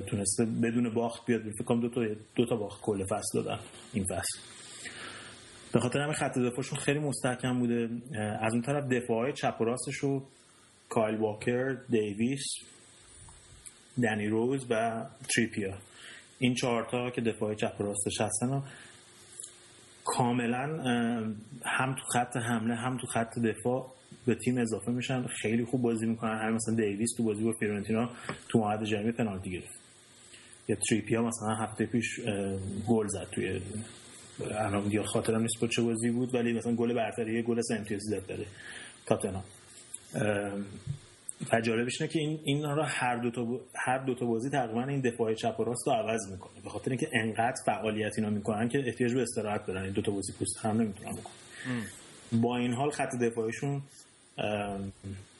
تونسته 0.07 0.45
بدون 0.45 0.95
باخت 0.95 1.27
بیاد. 1.27 1.43
فکر 1.43 1.65
کنم 1.65 1.81
دو 1.81 1.89
تا 1.89 2.01
دو 2.35 2.47
تا 2.47 2.57
باخت 2.57 2.81
کل 2.83 3.05
فصل 3.05 3.43
دادن 3.43 3.59
این 3.93 4.05
فصل. 4.05 4.39
به 5.73 5.81
خاطر 5.81 5.99
همین 6.01 6.15
خط 6.15 6.39
دفاعشون 6.39 6.79
خیلی 6.79 6.99
مستحکم 6.99 7.59
بوده. 7.59 7.89
از 8.41 8.53
اون 8.53 8.63
طرف 8.63 8.85
دفاعهای 8.85 9.33
چپ 9.33 9.57
و 9.61 9.65
راستش 9.65 9.95
رو 9.95 10.23
کایل 10.89 11.17
واکر 11.17 11.77
دیویس 11.89 12.45
دنی 14.03 14.27
روز 14.27 14.67
و 14.71 15.05
تریپیا. 15.35 15.79
این 16.39 16.55
چهارتا 16.55 17.11
که 17.11 17.21
دفاع 17.21 17.55
چپ 17.55 17.81
و 17.81 17.83
راستش 17.83 18.21
هستن 18.21 18.63
کاملا 20.05 20.83
هم 21.65 21.95
تو 21.95 22.03
خط 22.13 22.37
حمله 22.37 22.75
هم 22.75 22.99
تو 22.99 23.07
خط 23.07 23.39
دفاع 23.39 23.93
به 24.27 24.35
تیم 24.35 24.59
اضافه 24.59 24.91
میشن. 24.91 25.27
خیلی 25.27 25.65
خوب 25.65 25.83
بازی 25.83 26.07
می‌کنن. 26.07 26.39
هم 26.39 26.55
مثلا 26.55 26.75
دیویس 26.75 27.11
تو 27.17 27.23
بازی 27.23 27.45
با 27.45 27.53
فیورنتینا 27.53 28.11
تو 28.49 28.59
معهد 28.59 28.85
جمعی 28.85 29.13
پنالتی 29.13 29.51
گرفت. 29.51 29.81
یا 30.69 30.77
تریپیا 30.91 31.23
مثلا 31.23 31.55
هفته 31.55 31.87
پیش 31.87 32.21
گل 32.89 33.07
زد 33.07 33.27
توی 33.33 33.61
الان 34.51 35.03
خاطرم 35.03 35.43
نیست 35.43 35.61
با 35.61 35.67
چه 35.67 35.83
بازی 35.83 36.11
بود 36.11 36.35
ولی 36.35 36.53
مثلا 36.53 36.75
گل 36.75 36.95
برتری 36.95 37.43
گل 37.43 37.61
امتیازی 37.71 38.09
زد 38.09 38.27
داره 38.27 38.47
تاتنهام. 39.07 39.45
و 41.53 41.61
جالبش 41.61 42.01
اینه 42.01 42.13
که 42.13 42.19
این 42.19 42.41
این 42.45 42.63
را 42.63 42.85
هر 42.85 43.17
دو 43.17 43.31
تا 43.31 43.61
هر 43.75 43.99
دو 43.99 44.15
تا 44.15 44.27
بازی 44.27 44.51
تقریبا 44.51 44.85
این 44.85 45.01
دفاع 45.01 45.35
چپ 45.35 45.61
و 45.61 45.65
راست 45.65 45.87
رو 45.87 45.93
عوض 45.93 46.33
می‌کنه. 46.33 46.61
به 46.65 46.71
خاطر 46.71 46.91
اینکه 46.91 47.09
انقدر 47.13 47.63
فعالیت 47.67 48.13
اینا 48.19 48.31
می‌کنن 48.31 48.69
که 48.69 48.79
احتیاج 48.87 49.15
به 49.15 49.23
استراحت 49.23 49.67
دارن. 49.67 49.83
این 49.83 49.93
دو 49.93 50.03
تا 50.03 50.13
بازی 50.13 50.33
پوست 50.33 50.57
هم 50.67 50.81
نمی‌تونن 50.81 51.13
بکنن. 51.13 51.33
با 52.33 52.57
این 52.57 52.73
حال 52.73 52.91
خط 52.91 53.15
دفاعشون 53.23 53.83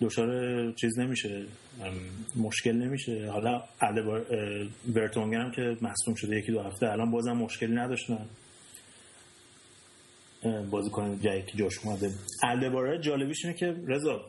دچار 0.01 0.73
چیز 0.73 0.99
نمیشه. 0.99 1.45
مشکل 2.37 2.73
نمیشه. 2.73 3.31
حالا 3.31 3.63
برتونگن 4.95 5.41
هم 5.41 5.51
که 5.51 5.63
مصدوم 5.63 6.15
شده 6.15 6.37
یکی 6.37 6.53
دو 6.53 6.63
هفته 6.63 6.93
الان 6.93 7.11
بازم 7.11 7.33
مشکلی 7.33 7.75
نداشتن. 7.75 8.27
بازیکن 10.71 11.21
جایی 11.21 11.43
که 11.43 11.59
جاش 11.59 11.79
اومده. 11.85 12.11
الدباره 12.43 12.99
جالبیش 13.01 13.45
اینه 13.45 13.57
که 13.57 13.77
رضا 13.87 14.25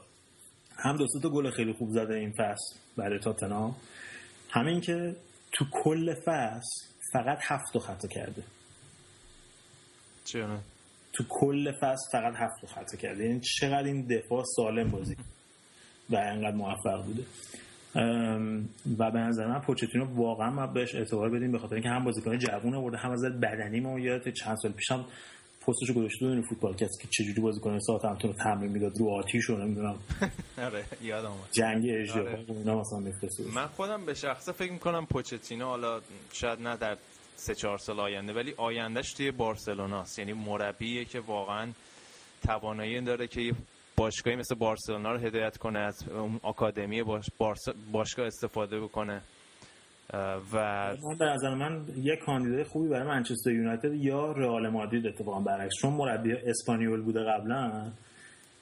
هم 0.78 0.98
دو 0.98 1.06
تا 1.24 1.30
گل 1.30 1.50
خیلی 1.50 1.74
خوب 1.74 1.90
زده 1.90 2.14
این 2.14 2.32
فصل 2.32 2.76
برای 2.98 3.20
تاتنهام. 3.20 3.76
همین 4.50 4.82
که 4.82 5.16
تو 5.52 5.66
کل 5.84 6.14
فصل 6.14 6.86
فقط 7.14 7.38
هفت 7.42 7.74
تا 7.74 7.80
خطا 7.80 8.08
کرده. 8.08 8.44
چرا؟ 10.26 10.60
تو 11.14 11.24
کل 11.30 11.72
فصل 11.72 12.12
فقط 12.12 12.34
هفت 12.36 12.62
تا 12.62 12.68
خطا 12.68 12.98
کرده. 12.98 13.26
یعنی 13.26 13.40
چقدر 13.40 13.84
این 13.84 14.08
دفاع 14.08 14.44
سالم 14.56 14.92
بازی 14.92 15.16
و 16.10 16.16
انقدر 16.16 16.56
موفق 16.56 17.06
بوده. 17.06 17.24
و 19.00 19.12
به 19.12 19.20
نظر 19.20 19.48
من 19.48 19.62
پوچتینو 19.62 20.06
واقعا 20.16 20.50
ما 20.50 20.68
بهش 20.68 20.96
اعتبار 20.96 21.30
بدیم 21.30 21.52
به 21.52 21.60
خاطر 21.60 21.74
اینکه 21.74 21.90
هم 21.90 22.04
بازیکن 22.04 22.38
جوون 22.38 22.76
آورده 22.76 22.98
هم 22.98 23.12
از 23.12 23.24
بدنی 23.24 23.80
ما 23.80 24.00
یادت 24.00 24.34
چند 24.34 24.58
سال 24.62 24.72
پیشم 24.72 25.06
پستشو 25.68 25.94
گذاشته 25.94 26.26
بود 26.28 26.46
فوتبال 26.46 26.74
کسی 26.74 27.02
که 27.02 27.08
چجوری 27.08 27.42
بازیکن 27.42 27.80
ساعت 27.80 28.06
همتون 28.06 28.32
رو 28.32 28.38
تمرین 28.38 28.72
می‌داد 28.72 28.98
رو 28.98 29.10
آتیش 29.10 29.46
رو 29.46 29.58
نمی‌دونم. 29.58 29.96
آره 30.68 30.86
یادم 31.02 31.32
اومد. 31.32 31.50
جنگ 31.52 31.86
اجرا 31.90 32.22
آره. 32.22 32.46
اینا 32.48 32.80
مثلا 32.80 33.00
میفرسته 33.00 33.44
من 33.56 33.68
خودم 33.68 34.06
به 34.06 34.14
شخصه 34.14 34.52
فکر 34.52 34.72
می‌کنم 34.72 35.06
پوچتینو 35.06 35.66
حالا 35.66 36.02
شاید 36.34 36.62
نه 36.62 36.78
در 36.78 36.98
سه 37.36 37.56
چهار 37.56 37.78
سال 37.78 38.00
آینده 38.00 38.34
ولی 38.34 38.54
آیندهش 38.58 39.14
توی 39.14 39.32
بارسلوناست. 39.32 40.20
یعنی 40.20 40.34
مربیه 40.34 41.06
که 41.06 41.20
واقعا 41.20 41.72
توانایی 42.48 43.02
داره 43.02 43.28
که 43.28 43.52
باشگاهی 43.96 44.36
مثل 44.38 44.56
بارسلونا 44.56 45.12
رو 45.12 45.20
هدایت 45.20 45.58
کنه 45.58 45.80
از 45.80 46.08
اون 46.10 46.40
آکادمی 46.44 47.04
باش 47.04 47.26
باشگاه 47.92 48.28
استفاده 48.28 48.80
بکنه. 48.80 49.22
و 50.14 50.96
به 51.20 51.26
نظر 51.26 51.56
من 51.56 51.86
یک 51.98 52.20
کاندیدای 52.20 52.64
خوبی 52.64 52.90
برای 52.90 53.08
منچستر 53.08 53.52
یونایتد 53.52 53.94
یا 53.94 54.32
رئال 54.32 54.70
مادرید 54.70 55.08
اتفاقا 55.08 55.40
برعکس. 55.40 55.74
چون 55.82 55.94
مربی 55.94 56.34
اسپانیول 56.34 57.02
بوده 57.02 57.20
قبلا 57.20 57.92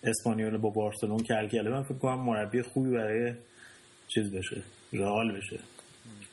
اسپانیول 0.04 0.58
با 0.58 0.70
بارسلون 0.70 1.20
کل 1.20 1.48
کله 1.48 1.70
من 1.70 1.84
فکر 1.84 1.98
کنم 1.98 2.20
مربی 2.20 2.62
خوبی 2.62 2.92
برای 2.92 3.34
چیز 4.08 4.32
بشه 4.32 4.62
رئال 4.94 5.38
بشه. 5.38 5.60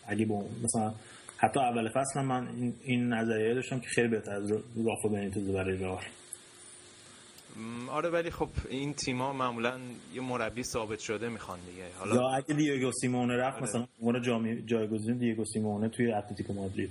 اگه 0.06 0.26
با 0.26 0.44
مثلا 0.64 0.92
حتی 1.36 1.60
اول 1.60 1.88
فصل 1.88 2.20
من 2.20 2.48
این, 2.48 2.74
این 2.82 3.12
نظریه 3.12 3.54
داشتم 3.54 3.80
که 3.80 3.88
خیلی 3.88 4.08
بهتر 4.08 4.32
از 4.32 4.50
رافا 4.86 5.08
بنیتز 5.08 5.50
برای 5.50 5.76
رئال. 5.76 6.02
آره 7.90 8.10
ولی 8.10 8.30
خب 8.30 8.48
این 8.68 8.94
تیما 8.94 9.32
معمولا 9.32 9.80
یه 10.14 10.20
مربی 10.20 10.62
ثابت 10.62 10.98
شده 10.98 11.28
می‌خوان 11.28 11.58
دیگه. 11.70 11.84
حالا 11.98 12.14
یا 12.14 12.28
اگه 12.28 12.54
دیگو 12.54 12.92
سیمونه 13.00 13.36
رفت 13.36 13.56
آره. 13.56 13.62
مثلا 13.62 13.86
عنوان 14.02 14.22
جایگزین 14.66 15.16
دیگو 15.16 15.44
سیمونه 15.44 15.88
توی 15.88 16.12
اتلتیکو 16.12 16.52
مادرید. 16.52 16.90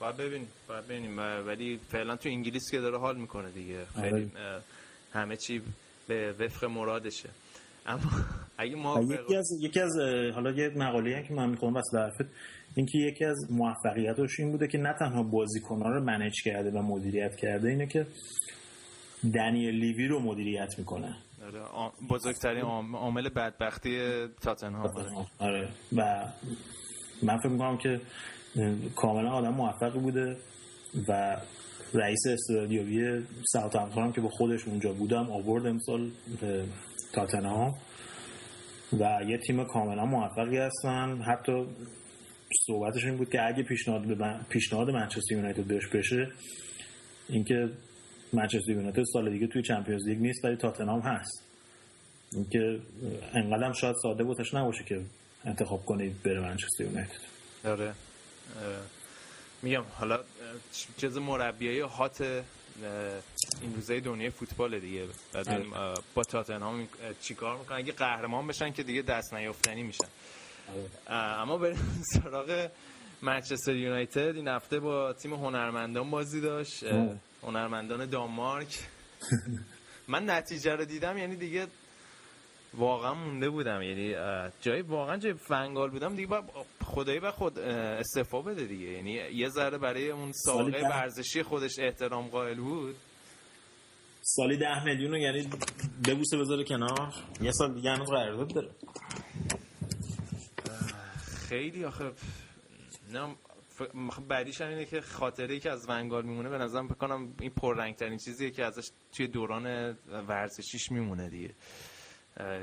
باید 0.00 0.16
ببینیم 0.16 0.48
باید 0.68 0.84
ببینیم. 0.84 1.18
ولی 1.18 1.80
فعلا 1.88 2.16
تو 2.16 2.28
انگلیس 2.28 2.70
که 2.70 2.80
داره 2.80 2.98
حال 2.98 3.16
می‌کنه 3.16 3.50
دیگه. 3.50 3.84
خیلی 4.00 4.30
آره. 4.36 4.62
همه 5.12 5.36
چی 5.36 5.62
به 6.08 6.32
وفق 6.32 6.64
مرادشه. 6.64 7.28
اما 7.86 8.00
اگه 8.58 8.76
موافق 8.76 9.10
یکی 9.10 9.36
از 9.36 9.50
یکی 9.60 9.80
از 9.80 9.98
حالا 10.34 10.50
یه 10.50 10.68
مقاله 10.68 11.22
که 11.28 11.34
من 11.34 11.50
می‌خوام 11.50 11.74
واسه 11.74 11.98
حرفت 11.98 12.24
اینکه 12.76 12.98
یکی 12.98 13.24
از 13.24 13.52
موفقیتاش 13.52 14.40
این 14.40 14.52
بوده 14.52 14.68
که 14.68 14.78
نه 14.78 14.94
تنها 14.98 15.22
بازیکن‌ها 15.22 15.90
رو 15.90 16.04
منیج 16.04 16.42
کرده 16.44 16.70
و 16.70 16.82
مدیریت 16.82 17.36
کرده 17.36 17.68
اینه 17.68 17.86
که 17.86 18.06
دنیل 19.34 19.74
لیوی 19.74 20.06
رو 20.08 20.20
مدیریت 20.20 20.78
می‌کنه. 20.78 21.16
آره، 21.46 21.90
بزرگترین 22.10 22.62
عام- 22.62 22.96
عامل 22.96 23.28
بدبختی 23.28 23.98
تاتنهام. 24.42 24.86
آره. 24.86 25.26
آره. 25.38 25.68
و 25.96 26.24
من 27.22 27.38
فکر 27.38 27.48
می‌کنم 27.48 27.76
که 27.78 28.00
کاملا 28.96 29.30
آدم 29.30 29.54
موفقی 29.54 29.98
بوده 29.98 30.36
و 31.08 31.36
رئیس 31.94 32.26
استراتژی 32.26 33.26
ساوثهامپتون 33.52 34.02
هم 34.04 34.12
که 34.12 34.20
با 34.20 34.28
خودش 34.28 34.68
اونجا 34.68 34.92
بودم 34.92 35.30
آورد 35.30 35.66
امسال 35.66 36.10
به 36.40 36.64
تاتنهام. 37.12 37.74
و 38.92 39.18
یه 39.28 39.38
تیم 39.38 39.64
کاملا 39.64 40.04
موفقی 40.04 40.56
هستن. 40.58 41.22
حتی 41.22 41.66
صحبتش 42.66 43.04
این 43.04 43.16
بود 43.16 43.30
که 43.30 43.46
اگه 43.46 43.62
پیشنهاد 43.62 44.06
به 44.06 44.14
من- 44.14 44.40
پیشنهاد 44.48 44.90
منچستر 44.90 45.34
یونایتد 45.34 45.64
بهش 45.64 45.86
بشه 45.86 46.28
اینکه 47.28 47.68
منچستر 48.32 48.70
یونایتد 48.70 49.04
سال 49.12 49.30
دیگه 49.30 49.46
توی 49.46 49.62
چمپیونز 49.62 50.08
لیگ 50.08 50.18
نیست 50.18 50.44
ولی 50.44 50.56
تاتنهام 50.56 51.00
هست. 51.00 51.42
اینکه 52.32 52.80
انقدر 53.34 53.64
هم 53.64 53.72
شاید 53.72 53.96
ساده 54.02 54.24
واسش 54.24 54.54
نباشه 54.54 54.84
که 54.84 55.00
انتخاب 55.44 55.84
کنید 55.84 56.22
بره 56.22 56.40
منچستر 56.40 56.84
یونایتد. 56.84 57.20
آره. 57.64 57.94
میگم 59.62 59.84
حالا 59.94 60.20
چیز 60.96 61.16
مربیای 61.16 61.80
هات 61.80 62.20
این 63.62 63.74
روزای 63.74 64.00
دنیای 64.00 64.30
فوتبال 64.30 64.78
دیگه. 64.78 65.04
بعد 65.32 65.48
اه، 65.48 65.94
با 66.14 66.22
تاتنهام 66.22 66.88
چیکار 67.22 67.58
می‌کنن؟ 67.58 67.78
اگه 67.78 67.92
قهرمان 67.92 68.46
بشن 68.46 68.72
که 68.72 68.82
دیگه 68.82 69.02
دست 69.02 69.34
نیافتنی 69.34 69.82
میشن. 69.82 70.08
اه، 71.06 71.16
اما 71.16 71.58
بریم 71.58 71.78
سراغ 72.12 72.68
منچستر 73.22 73.74
یونایتد. 73.74 74.36
این 74.36 74.48
هفته 74.48 74.80
با 74.80 75.12
تیم 75.12 75.34
هنرمندان 75.34 76.10
بازی 76.10 76.40
داشت. 76.40 76.84
هنرمندان 77.42 78.06
دانمارک. 78.06 78.78
من 80.08 80.30
نتیجه 80.30 80.76
رو 80.76 80.84
دیدم 80.84 81.18
یعنی 81.18 81.36
دیگه 81.36 81.66
واقعا 82.74 83.14
مونده 83.14 83.50
بودم. 83.50 83.82
یعنی 83.82 84.14
جای 84.60 84.82
واقعا 84.82 85.16
جای 85.16 85.34
فنگال 85.34 85.90
بودم 85.90 86.14
دیگه 86.16 86.26
باید 86.26 86.44
خدایی 86.84 87.20
به 87.20 87.30
خود 87.30 87.58
اه، 87.58 87.66
استعفا 87.74 88.42
بده 88.42 88.64
دیگه. 88.64 88.86
یعنی 88.86 89.12
یه 89.12 89.48
ذره 89.48 89.78
برای 89.78 90.10
اون 90.10 90.32
سابقه 90.32 90.80
ده. 90.80 90.88
ورزشی 90.88 91.42
خودش 91.42 91.78
احترام 91.78 92.28
قائل 92.28 92.60
بود. 92.60 92.96
سالی 94.22 94.56
ده 94.56 94.84
میلیون 94.84 95.10
رو 95.10 95.18
یعنی 95.18 95.50
ببوسه 96.08 96.38
بذاره 96.38 96.64
کنار. 96.64 97.14
یه 97.40 97.52
سال 97.52 97.74
دیگه 97.74 97.90
هنوز 97.90 98.08
قرارداد 98.08 98.54
داره. 98.54 98.70
خیلی 101.48 101.84
آخه 101.84 102.12
نه 103.12 103.26
ف- 103.28 103.49
بعدیش 104.28 104.60
هم 104.60 104.68
اینه 104.68 104.84
که 104.84 105.00
خاطره 105.00 105.54
ای 105.54 105.60
که 105.60 105.70
از 105.70 105.86
ونگال 105.88 106.24
میمونه 106.24 106.48
به 106.48 106.58
نظرم 106.58 106.88
بکنم 106.88 107.34
این 107.40 107.50
پررنگ 107.50 107.94
ترین 107.94 108.18
چیزیه 108.18 108.50
که 108.50 108.64
ازش 108.64 108.88
توی 109.12 109.26
دوران 109.26 109.96
ورزشیش 110.28 110.92
میمونه 110.92 111.28
دیگه. 111.28 111.54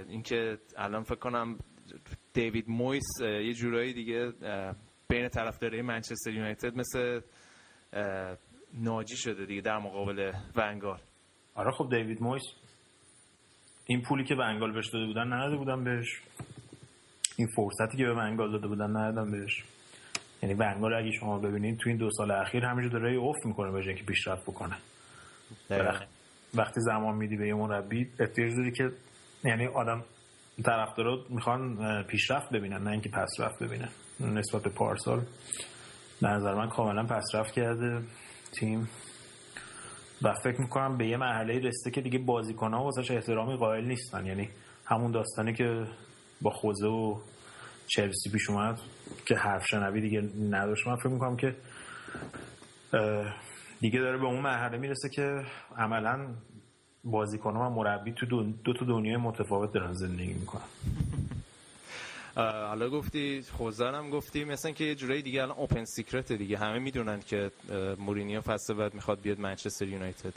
اینکه 0.09 0.57
الان 0.77 1.03
فکر 1.03 1.19
کنم 1.19 1.57
دیوید 2.33 2.69
مویس 2.69 3.21
یه 3.21 3.53
جورایی 3.53 3.93
دیگه 3.93 4.31
بین 5.07 5.29
طرفدارای 5.29 5.81
منچستر 5.81 6.31
یونایتد 6.31 6.75
مثل 6.75 7.21
ناجی 8.73 9.17
شده 9.17 9.45
دیگه 9.45 9.61
در 9.61 9.77
مقابل 9.77 10.33
ونگال 10.55 10.99
آره 11.55 11.71
خب 11.71 11.89
دیوید 11.89 12.21
مویس 12.21 12.43
این 13.85 14.01
پولی 14.01 14.23
که 14.23 14.35
به 14.35 14.45
انگال 14.45 14.71
بهش 14.71 14.89
داده 14.89 15.05
بودن 15.05 15.33
نداده 15.33 15.57
بودن 15.57 15.83
بهش. 15.83 16.21
این 17.37 17.47
فرصتی 17.55 17.97
که 17.97 18.03
به 18.03 18.17
انگال 18.17 18.51
داده 18.51 18.67
بودن 18.67 18.97
ندادن 18.97 19.31
بهش. 19.31 19.63
یعنی 20.43 20.55
ونگال 20.55 20.93
اگه 20.93 21.11
شما 21.11 21.39
ببینید 21.39 21.77
تو 21.77 21.89
این 21.89 21.97
دو 21.97 22.09
سال 22.11 22.31
اخیر 22.31 22.65
همینجور 22.65 22.99
داره 22.99 23.19
افت 23.19 23.45
می‌کنه 23.45 23.71
به 23.71 23.77
اینکه 23.77 24.03
پیشرفت 24.03 24.41
بکنه. 24.43 24.75
وقت- 25.69 26.07
وقتی 26.53 26.81
زمان 26.81 27.15
میدی 27.15 27.37
به 27.37 27.47
یه 27.47 27.53
مربی 27.53 28.07
احتیاج 28.19 28.55
داری 28.55 28.71
که 28.71 28.91
یعنی 29.43 29.67
آدم 29.67 30.03
طرفدارا 30.65 31.25
می‌خوان 31.29 31.77
پیشرفت 32.03 32.49
ببینن 32.49 32.77
نه 32.83 32.91
اینکه 32.91 33.09
پسرفت 33.09 33.63
ببینن. 33.63 33.89
نسبت 34.19 34.63
به 34.63 34.69
پارسال 34.69 35.21
به 36.21 36.27
نظر 36.27 36.53
من 36.53 36.69
کاملا 36.69 37.03
پسرفت 37.03 37.51
کرده 37.53 38.01
تیم. 38.51 38.89
و 40.21 40.33
فکر 40.43 40.61
می‌کنم 40.61 40.97
به 40.97 41.07
یه 41.07 41.17
مرحله 41.17 41.59
رسیده 41.59 41.91
که 41.91 42.01
دیگه 42.01 42.19
بازیکن 42.19 42.73
ها 42.73 42.83
واسش 42.83 43.11
احترامی 43.11 43.55
قائل 43.57 43.85
نیستن. 43.85 44.25
یعنی 44.25 44.49
همون 44.85 45.11
داستانی 45.11 45.53
که 45.53 45.87
با 46.41 46.49
خوزه 46.51 46.87
و 46.87 47.19
چلسی 47.87 48.29
پیش 48.29 48.49
اومد 48.49 48.79
که 49.25 49.35
حرف 49.35 49.65
شنوی 49.65 50.01
دیگه 50.01 50.29
نداشت. 50.49 50.87
من 50.87 50.95
فکر 50.95 51.09
می‌کنم 51.09 51.37
که 51.37 51.55
دیگه 53.81 53.99
داره 53.99 54.17
به 54.17 54.25
اون 54.25 54.39
مرحله 54.39 54.77
می‌رسه 54.77 55.09
که 55.09 55.45
عملا 55.77 56.27
بازیکن 57.03 57.55
و 57.55 57.69
مربی 57.69 58.11
تو 58.11 58.25
دو, 58.25 58.43
دو 58.43 58.73
تا 58.73 58.85
دنیای 58.85 59.17
متفاوت 59.17 59.73
دارن 59.73 59.93
زندگی 59.93 60.33
می‌کنن. 60.33 60.61
حالا 62.35 62.89
گفتی 62.89 63.41
خوزه 63.41 63.78
رو 63.78 63.93
هم 63.93 64.09
گفتی 64.09 64.43
مثلا 64.43 64.71
که 64.71 64.83
یه 64.83 64.95
جورایی 64.95 65.21
دیگه 65.21 65.41
الان 65.41 65.57
open 65.57 65.85
secret 65.85 66.25
ه 66.25 66.31
دیگه. 66.31 66.57
همه 66.57 66.79
می‌دونن 66.79 67.19
که 67.19 67.51
مورینیو 67.99 68.41
فصل 68.41 68.73
بعد 68.73 68.93
می‌خواد 68.93 69.21
بیاد 69.21 69.39
منچستر 69.39 69.87
یونایتد. 69.87 70.33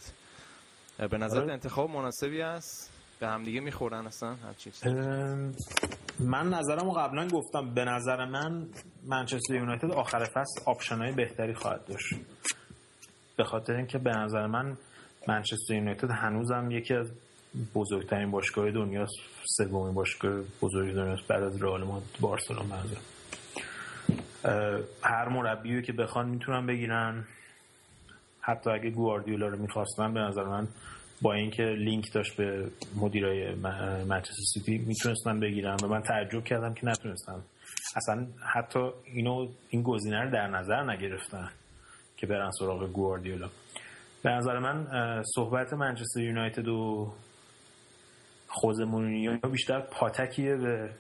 به 1.11 1.19
نظر 1.19 1.41
آره. 1.41 1.53
انتخاب 1.53 1.91
مناسبی 1.91 2.43
است؟ 2.43 2.90
به 3.21 3.29
هم 3.29 3.45
دیگه 3.45 3.61
می‌خورن 3.61 4.07
اصلا 4.07 4.37
چیزی؟ 4.59 4.89
ام، 4.89 5.55
من 6.21 6.49
نظرم 6.49 6.85
رو 6.85 6.91
قبلا 6.91 7.29
گفتم. 7.29 7.75
به 7.75 7.85
نظر 7.85 8.25
من 8.25 8.67
منچستر 9.07 9.55
یونایتد 9.55 9.91
آخر 9.91 10.25
فصل 10.25 10.61
option 10.67 10.97
های 10.97 11.13
بهتری 11.13 11.55
خواهد 11.55 11.85
داشت. 11.85 12.15
به 13.37 13.45
خاطر 13.45 13.77
اینکه 13.77 13.99
به 13.99 14.11
نظر 14.11 14.47
من 14.47 14.77
منچستر 15.29 15.75
یونایتد 15.75 16.11
هنوزم 16.11 16.71
یکی 16.71 16.95
از 16.95 17.11
بزرگترین 17.75 18.31
باشگاه 18.31 18.71
دنیاست. 18.71 19.15
سومین 19.45 19.95
باشگاه 19.95 20.41
بزرگ 20.63 20.95
دنیاست 20.95 21.29
بعد 21.29 21.43
از 21.43 21.63
رئال 21.63 21.85
مادرید 21.85 22.21
بارسلونا 22.21 22.67
منظورم 22.67 23.03
اه، 24.45 24.81
هر 25.03 25.29
مربیی 25.29 25.83
که 25.83 25.93
بخوان 25.93 26.29
می‌تونن 26.29 26.67
بگیرن. 26.67 27.25
حتی 28.41 28.71
اگه 28.71 28.91
گواردیولا 28.91 29.47
رو 29.49 29.59
می‌خواستن 29.59 30.15
به 30.15 30.21
نظر 30.21 30.45
من 30.45 30.69
با 31.23 31.33
اینکه 31.33 31.63
لینک 31.63 32.13
داشت 32.13 32.37
به 32.37 32.71
مدیرای 32.97 33.55
منچستر 34.05 34.43
سیتی 34.55 34.79
می‌تونستن 34.79 35.41
بگیرن 35.41 35.77
و 35.83 35.89
من 35.89 36.03
تعجب 36.03 36.45
کردم 36.45 36.75
که 36.75 36.87
نتونستن 36.87 37.43
اصلا 37.97 38.27
حتی 38.55 38.91
اینو 39.05 39.49
این 39.71 39.83
گزینه 39.83 40.23
رو 40.23 40.31
در 40.31 40.47
نظر 40.47 40.83
نگرفتن 40.83 41.51
که 42.17 42.27
برن 42.27 42.51
سراغ 42.51 42.93
گواردیولا. 42.93 43.49
به 44.23 44.31
نظر 44.31 44.59
من 44.59 44.87
صحبت 45.35 45.73
منچستر 45.73 46.21
یونایتد 46.21 46.69
و 46.69 47.13
خوزه 48.49 48.85
مورینیو 48.85 49.39
بیشتر 49.39 49.81
پاتکیه 49.81 50.57
به 50.57 50.91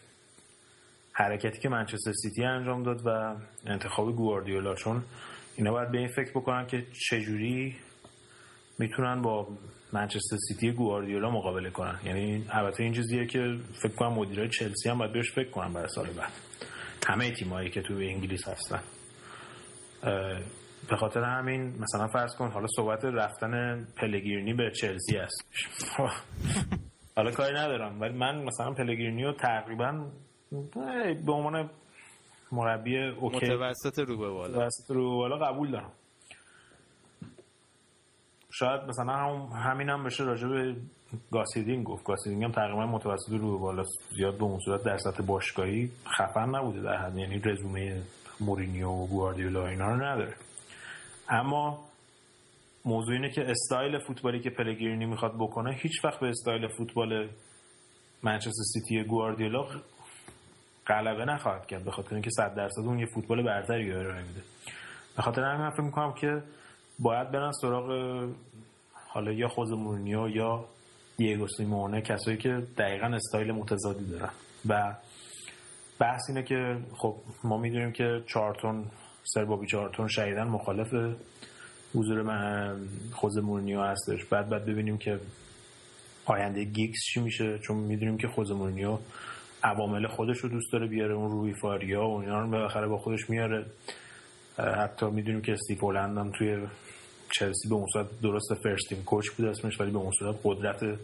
حرکتی 1.13 1.59
که 1.59 1.69
منچستر 1.69 2.13
سیتی 2.13 2.45
انجام 2.45 2.83
داد 2.83 3.07
و 3.07 3.37
انتخاب 3.67 4.17
گواردیولا 4.17 4.75
چون 4.75 5.03
اینا 5.57 5.73
باید 5.73 5.91
به 5.91 5.99
این 5.99 6.09
فکر 6.09 6.31
بکنن 6.31 6.67
که 6.67 6.87
چجوری 7.11 7.77
می‌تونن 8.79 9.23
با 9.23 9.49
منچستر 9.93 10.37
سیتی 10.49 10.73
گواردیولا 10.73 11.31
مقابله 11.31 11.71
کنن. 11.71 11.99
یعنی 12.05 12.47
البته 12.51 12.83
این 12.83 12.93
چیزیه 12.93 13.27
که 13.27 13.59
فکر 13.83 13.93
کنم 13.93 14.13
مدیرای 14.13 14.49
چلسی 14.49 14.89
هم 14.89 14.99
باید 14.99 15.13
بهش 15.13 15.33
فکر 15.33 15.51
کنن 15.51 15.73
برای 15.73 15.89
سال 15.89 16.07
بعد. 16.07 16.33
همه 17.07 17.31
تیمایی 17.31 17.71
که 17.71 17.83
توی 17.83 18.09
انگلیس 18.09 18.49
هستن. 18.49 18.81
به 20.91 20.97
خاطر 20.97 21.23
همین 21.23 21.75
مثلا 21.79 22.09
فرض 22.09 22.37
کن 22.37 22.51
حالا 22.51 22.67
صحبت 22.77 23.05
رفتن 23.05 23.87
پلگرینی 23.97 24.55
به 24.55 24.71
چلسی 24.71 25.17
هست. 25.17 25.45
حالا 27.17 27.31
کاری 27.31 27.55
ندارم 27.55 28.01
ولی 28.01 28.15
من 28.19 28.45
مثلا 28.45 28.73
پلگرینی 28.73 29.25
رو 29.25 29.33
تقریبا 29.33 30.07
به 31.27 31.33
عنوان 31.33 31.71
مربی 32.53 32.99
okay 32.99 33.37
متوسط 33.37 33.99
رو 33.99 34.19
به 34.19 34.29
بالا. 34.31 34.67
وسط 34.67 34.91
رو 34.91 35.17
بالا 35.17 35.37
قبول 35.37 35.71
دارم. 35.71 35.93
شاید 38.53 38.81
مثلا 38.81 39.13
هم 39.13 39.71
همین 39.71 39.89
هم 39.89 40.05
بشه 40.05 40.25
راجع 40.25 40.49
به 40.49 40.77
گاس 41.33 41.46
هیدینگ 41.46 41.85
گفت. 41.85 42.05
گاس 42.05 42.15
هیدینگ 42.15 42.45
هم 42.45 42.53
تقریبا 42.53 42.87
متوسط 42.87 43.33
رو 43.33 43.59
بالا 43.59 43.85
زیاد 44.17 44.39
به 44.39 44.45
اون 44.45 44.59
صورت 44.59 44.83
در 44.83 44.99
سطح 44.99 45.23
باشگاهی 45.23 45.91
خفن 46.19 46.49
نبوده 46.49 46.83
در 46.83 46.97
حد 46.97 47.17
یعنی 47.17 47.39
رزومه 47.39 48.03
مورینیو 48.41 48.89
و 48.89 49.07
گواردیولا 49.07 49.67
اینا 49.67 49.89
رو 49.89 49.97
نداره. 49.97 50.35
اما 51.29 51.79
موضوع 52.85 53.15
اینه 53.15 53.31
که 53.31 53.51
استایل 53.51 53.99
فوتبالی 53.99 54.41
که 54.41 54.51
پلگرینی 54.51 55.07
می‌خواد 55.07 55.35
بکنه 55.39 55.75
هیچ 55.75 56.05
وقت 56.05 56.21
به 56.21 56.29
استایل 56.29 56.69
فوتبال 56.69 57.29
منچستر 58.23 58.63
سیتی 58.73 59.05
گواردیولا 59.05 59.67
غلبه 60.87 61.25
نخواهد 61.25 61.67
کرد 61.67 61.85
به 61.85 61.91
خاطر 61.91 62.15
اینکه 62.15 62.31
100 62.31 62.55
درصد 62.55 62.81
اون 62.81 62.99
یه 62.99 63.07
فوتبال 63.15 63.43
برتری 63.43 63.93
ارائه 63.93 64.23
میده. 64.23 64.43
به 65.17 65.23
خاطر 65.23 65.43
همین 65.43 65.71
فکر 65.71 65.83
می‌کنم 65.83 66.13
که 66.13 66.43
باید 67.01 67.31
برن 67.31 67.53
سراغ 67.53 67.91
حالا 69.09 69.33
یا 69.33 69.49
خود 69.49 69.69
مورینیو 69.69 70.29
یا 70.29 70.65
دیگو 71.17 71.47
سیمئونه 71.57 72.01
کسایی 72.01 72.37
که 72.37 72.63
دقیقا 72.79 73.07
استایل 73.07 73.53
متضادی 73.53 74.05
دارن. 74.05 74.31
و 74.69 74.95
بحث 75.99 76.21
اینه 76.29 76.43
که 76.43 76.77
خب 76.97 77.17
ما 77.45 77.59
می‌دونیم 77.59 77.93
که 77.93 78.23
چارلتون 78.27 78.85
سر 79.25 79.45
بابی 79.45 79.67
چارلتون 79.67 80.09
شدیدا 80.09 80.43
مخالف 80.43 81.17
حضور 81.95 82.23
من 82.23 82.77
خوزه 83.13 83.39
هستش. 83.79 84.25
بعد 84.25 84.49
بعد 84.49 84.65
ببینیم 84.67 84.99
که 84.99 85.21
آینده 86.25 86.65
گیگز 86.65 86.99
چی 87.13 87.21
میشه 87.21 87.59
چون 87.59 87.77
می‌دونیم 87.77 88.19
که 88.19 88.29
خوزه 88.29 88.51
مورینیو 88.51 88.99
عوامل 89.63 90.07
خودش 90.07 90.39
رو 90.39 90.49
دوست 90.49 90.73
داره 90.73 90.87
بیاره 90.87 91.15
اون 91.15 91.31
روی 91.31 91.55
فاریا 91.55 92.09
و 92.09 92.21
اینا 92.21 92.41
رو 92.41 92.51
بالاخره 92.51 92.89
با 92.89 92.99
خودش 92.99 93.31
میاره. 93.31 93.67
حتی 94.59 95.07
می‌دونیم 95.07 95.43
که 95.43 95.53
استیو 95.53 95.93
هم 95.97 96.31
توی 96.31 96.67
چلسی 97.33 97.69
به 97.69 97.75
اون 97.75 97.87
صورت 97.93 98.21
درست 98.23 98.55
فرست 98.55 98.89
تیم 98.89 99.03
کوچ 99.05 99.31
بود 99.31 99.47
اسمش 99.47 99.81
ولی 99.81 99.91
به 99.91 99.99
اون 99.99 100.13
صورت 100.19 100.37
قدرت 100.45 100.99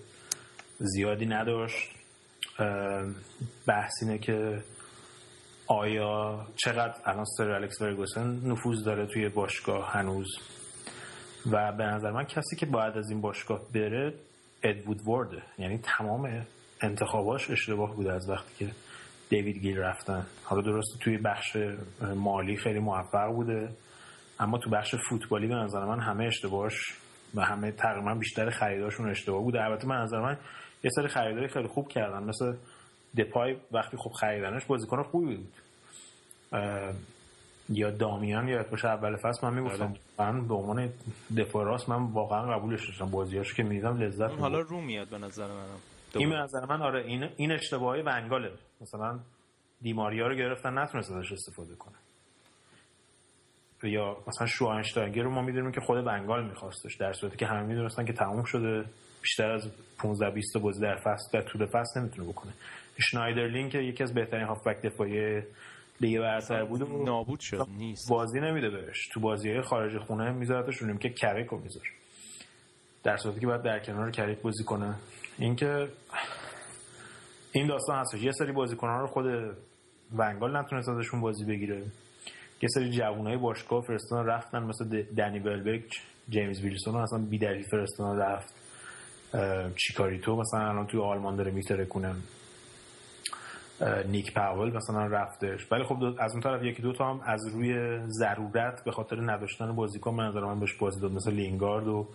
زیادی 0.78 1.26
نداشت. 1.26 1.90
بحث 3.66 3.92
اینه 4.02 4.18
که 4.18 4.62
آیا 5.66 6.46
چقدر 6.56 6.94
الان 7.04 7.24
سر 7.24 7.50
الکس 7.50 7.78
فرگوسن 7.78 8.40
نفوذ 8.44 8.84
داره 8.84 9.06
توی 9.06 9.28
باشگاه 9.28 9.92
هنوز؟ 9.92 10.26
و 11.50 11.72
به 11.72 11.84
نظر 11.84 12.10
من 12.10 12.24
کسی 12.24 12.56
که 12.56 12.66
باید 12.66 12.96
از 12.96 13.10
این 13.10 13.20
باشگاه 13.20 13.60
بره 13.74 14.14
ادوود 14.62 15.08
ورده 15.08 15.42
یعنی 15.58 15.78
تمام 15.78 16.46
انتخاباش 16.80 17.50
اشتباه 17.50 17.96
بوده 17.96 18.12
از 18.12 18.28
وقتی 18.28 18.54
که 18.58 18.72
دیوید 19.28 19.56
گیل 19.56 19.78
رفتن. 19.78 20.26
حالا 20.44 20.62
درسته 20.62 20.98
توی 20.98 21.18
بخش 21.18 21.56
مالی 22.16 22.56
خیلی 22.56 22.78
موفق 22.78 23.32
بوده. 23.32 23.68
اما 24.40 24.58
تو 24.58 24.70
بخش 24.70 24.94
فوتبالی 25.08 25.46
به 25.46 25.54
نظر 25.54 25.84
من 25.84 26.00
همه 26.00 26.24
اشتباهش 26.24 26.74
و 27.34 27.40
همه 27.40 27.72
تقریبا 27.72 28.14
بیشتر 28.14 28.50
خریداشون 28.50 29.10
اشتباه 29.10 29.42
بوده. 29.42 29.64
البته 29.64 29.88
من 29.88 29.96
نظر 29.96 30.20
من 30.20 30.38
یه 30.84 30.90
سری 30.90 31.08
خریدای 31.08 31.48
خیلی 31.48 31.68
خوب 31.68 31.88
کردن. 31.88 32.22
مثل 32.22 32.56
دپای 33.18 33.56
وقتی 33.72 33.96
خوب 33.96 34.12
خریدنش 34.12 34.64
بازیکن 34.64 35.02
خوبی 35.02 35.36
بود. 35.36 35.52
یا 37.68 37.90
دامیان 37.90 38.48
یا 38.48 38.62
باشه 38.70 38.88
اول 38.88 39.16
فصل 39.16 39.46
من 39.46 39.54
می‌گفتم 39.54 39.94
بله. 40.18 40.32
من 40.32 40.48
به 40.48 40.54
عنوان 40.54 40.90
دفاع 41.36 41.64
راست 41.64 41.88
من 41.88 42.02
واقعا 42.12 42.56
قبولش 42.56 42.86
داشتم. 42.86 43.10
بازیاشو 43.10 43.56
که 43.56 43.62
می‌دیدم 43.62 43.96
لذت 43.96 44.30
حالا 44.30 44.60
رو 44.60 44.80
میاد 44.80 45.08
به 45.08 45.18
نظر 45.18 45.46
منم. 45.46 45.78
این 46.14 46.30
به 46.30 46.36
نظر 46.36 46.64
من 46.66 46.82
آره 46.82 47.04
این 47.04 47.28
این 47.36 47.52
اشتباهی 47.52 48.02
ونگاله. 48.02 48.52
مثلا 48.80 49.18
دیماریا 49.82 50.26
رو 50.26 50.34
گرفتن 50.34 50.78
نتونست 50.78 51.12
ازش 51.12 51.32
استفاده 51.32 51.74
کنه 51.74 51.94
یا 53.86 54.16
مثلا 54.26 54.46
شوانشتاینگر 54.46 55.22
رو 55.22 55.30
ما 55.30 55.42
می‌دونیم 55.42 55.72
که 55.72 55.80
خود 55.80 56.04
بنگال 56.04 56.48
میخواستش 56.48 56.96
در 56.96 57.12
صورتی 57.12 57.36
که 57.36 57.46
همه 57.46 57.62
می‌دونستن 57.62 58.04
که 58.04 58.12
تموم 58.12 58.44
شده 58.44 58.84
بیشتر 59.22 59.50
از 59.50 59.70
15 59.98 60.30
20 60.30 60.56
بازی 60.58 60.80
در 60.80 60.96
فصل 60.96 61.30
در 61.32 61.42
طول 61.42 61.66
فصل 61.66 62.00
نمی‌تونه 62.00 62.28
بکنه. 62.28 62.52
شنایدرلین 62.98 63.68
که 63.68 63.78
یکی 63.78 64.02
از 64.02 64.14
بهترین 64.14 64.46
هافبک 64.46 64.82
دفاعی 64.82 65.42
لیگ 66.00 66.20
برتر 66.20 66.64
بود 66.64 67.06
نابود 67.06 67.40
شد 67.40 67.66
نیست. 67.78 68.10
بازی 68.10 68.40
نمیده 68.40 68.70
بهش. 68.70 69.08
تو 69.12 69.20
بازی 69.20 69.60
خارج 69.60 69.98
خونه 69.98 70.32
میذارتش 70.32 70.76
رونیم 70.76 70.98
که 70.98 71.08
کرک 71.08 71.46
رو 71.46 71.58
می‌ذاره. 71.58 71.88
در 73.04 73.16
صورتی 73.16 73.40
که 73.40 73.46
باید 73.46 73.62
در 73.62 73.78
کنار 73.78 74.10
کرک 74.10 74.38
بازی 74.42 74.64
کنه. 74.64 74.94
اینکه 75.38 75.88
این 77.52 77.66
داستان 77.66 77.98
هستش. 77.98 78.22
یه 78.22 78.32
سری 78.32 78.52
بازیکنان 78.52 79.00
رو 79.00 79.06
خود 79.06 79.26
ونگال 80.16 80.56
نتونست 80.56 80.88
ازشون 80.88 81.20
بازی 81.20 81.44
بگیره. 81.44 81.82
یه 82.62 82.68
سری 82.68 82.90
جوانای 82.90 83.36
باشگاه 83.36 83.82
فرستان 83.82 84.26
رفتن 84.26 84.62
مثل 84.62 85.02
دنی 85.02 85.40
بلبک 85.40 86.00
جیمز 86.28 86.60
ویلسون 86.60 86.96
اصلا 86.96 87.18
بیدری 87.18 87.62
فرستان 87.62 88.18
رفت 88.18 88.54
چیکاریتو 89.76 90.36
مثلا 90.36 90.68
الان 90.68 90.86
توی 90.86 91.00
آلمان 91.00 91.36
داره 91.36 91.50
میترکونه. 91.50 92.14
نیک 94.06 94.34
پاول 94.34 94.76
مثلا 94.76 95.06
رفتش. 95.06 95.72
ولی 95.72 95.84
خب 95.84 96.02
از 96.18 96.32
اون 96.32 96.40
طرف 96.40 96.62
یکی 96.62 96.82
دو 96.82 96.92
تا 96.92 97.10
هم 97.10 97.20
از 97.24 97.46
روی 97.48 98.00
ضرورت 98.08 98.84
به 98.84 98.92
خاطر 98.92 99.16
نداشتن 99.20 99.76
بازیکن 99.76 100.14
من 100.14 100.28
نظر 100.28 100.40
من 100.40 100.60
بهش 100.60 100.74
بازی 100.74 101.00
داد 101.00 101.12
مثل 101.12 101.32
لینگارد 101.32 101.88
و 101.88 102.08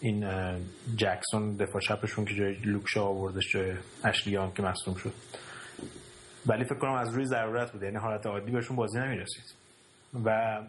این 0.00 0.26
جکسون 0.96 1.56
دفاع 1.56 1.80
چپشون 1.80 2.24
که 2.24 2.34
جای 2.34 2.54
لوکشا 2.54 3.04
آوردش 3.04 3.52
جای 3.52 3.72
اشلیان 4.04 4.52
که 4.52 4.62
مصدوم 4.62 4.94
شد. 4.94 5.12
ولی 6.46 6.64
فکر 6.64 6.78
کنم 6.78 6.92
از 6.92 7.14
روی 7.14 7.24
ضرورت 7.24 7.72
بود 7.72 7.82
یعنی 7.82 7.96
حالت 7.96 8.26
عادی 8.26 8.50
بهشون 8.50 8.76
بازی 8.76 8.98
نمی‌رسید. 8.98 9.59
و 10.24 10.60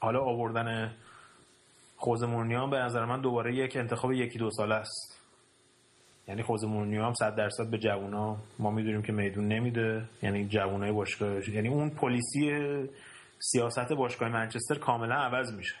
حالا 0.00 0.20
آوردن 0.20 0.94
خوز 1.96 2.22
مورنیان 2.22 2.70
به 2.70 2.76
نظر 2.76 3.04
من 3.04 3.20
دوباره 3.20 3.54
یک 3.54 3.76
انتخاب 3.76 4.12
یکی 4.12 4.38
دو 4.38 4.50
ساله 4.50 4.74
است. 4.74 5.18
یعنی 6.28 6.42
خوز 6.42 6.64
مورنیو 6.64 7.04
هم 7.04 7.14
صد 7.14 7.36
درصد 7.36 7.70
به 7.70 7.78
جوونا. 7.78 8.36
ما 8.58 8.70
می‌دونیم 8.70 9.02
که 9.02 9.12
میدون 9.12 9.48
نمیده. 9.48 10.08
یعنی 10.22 10.48
جوونای 10.48 10.92
باشگاه 10.92 11.50
یعنی 11.50 11.68
اون 11.68 11.90
پلیسی 11.90 12.50
سیاست 13.38 13.92
باشگاه 13.92 14.28
منچستر 14.28 14.74
کاملا 14.74 15.14
عوض 15.14 15.52
میشه. 15.52 15.76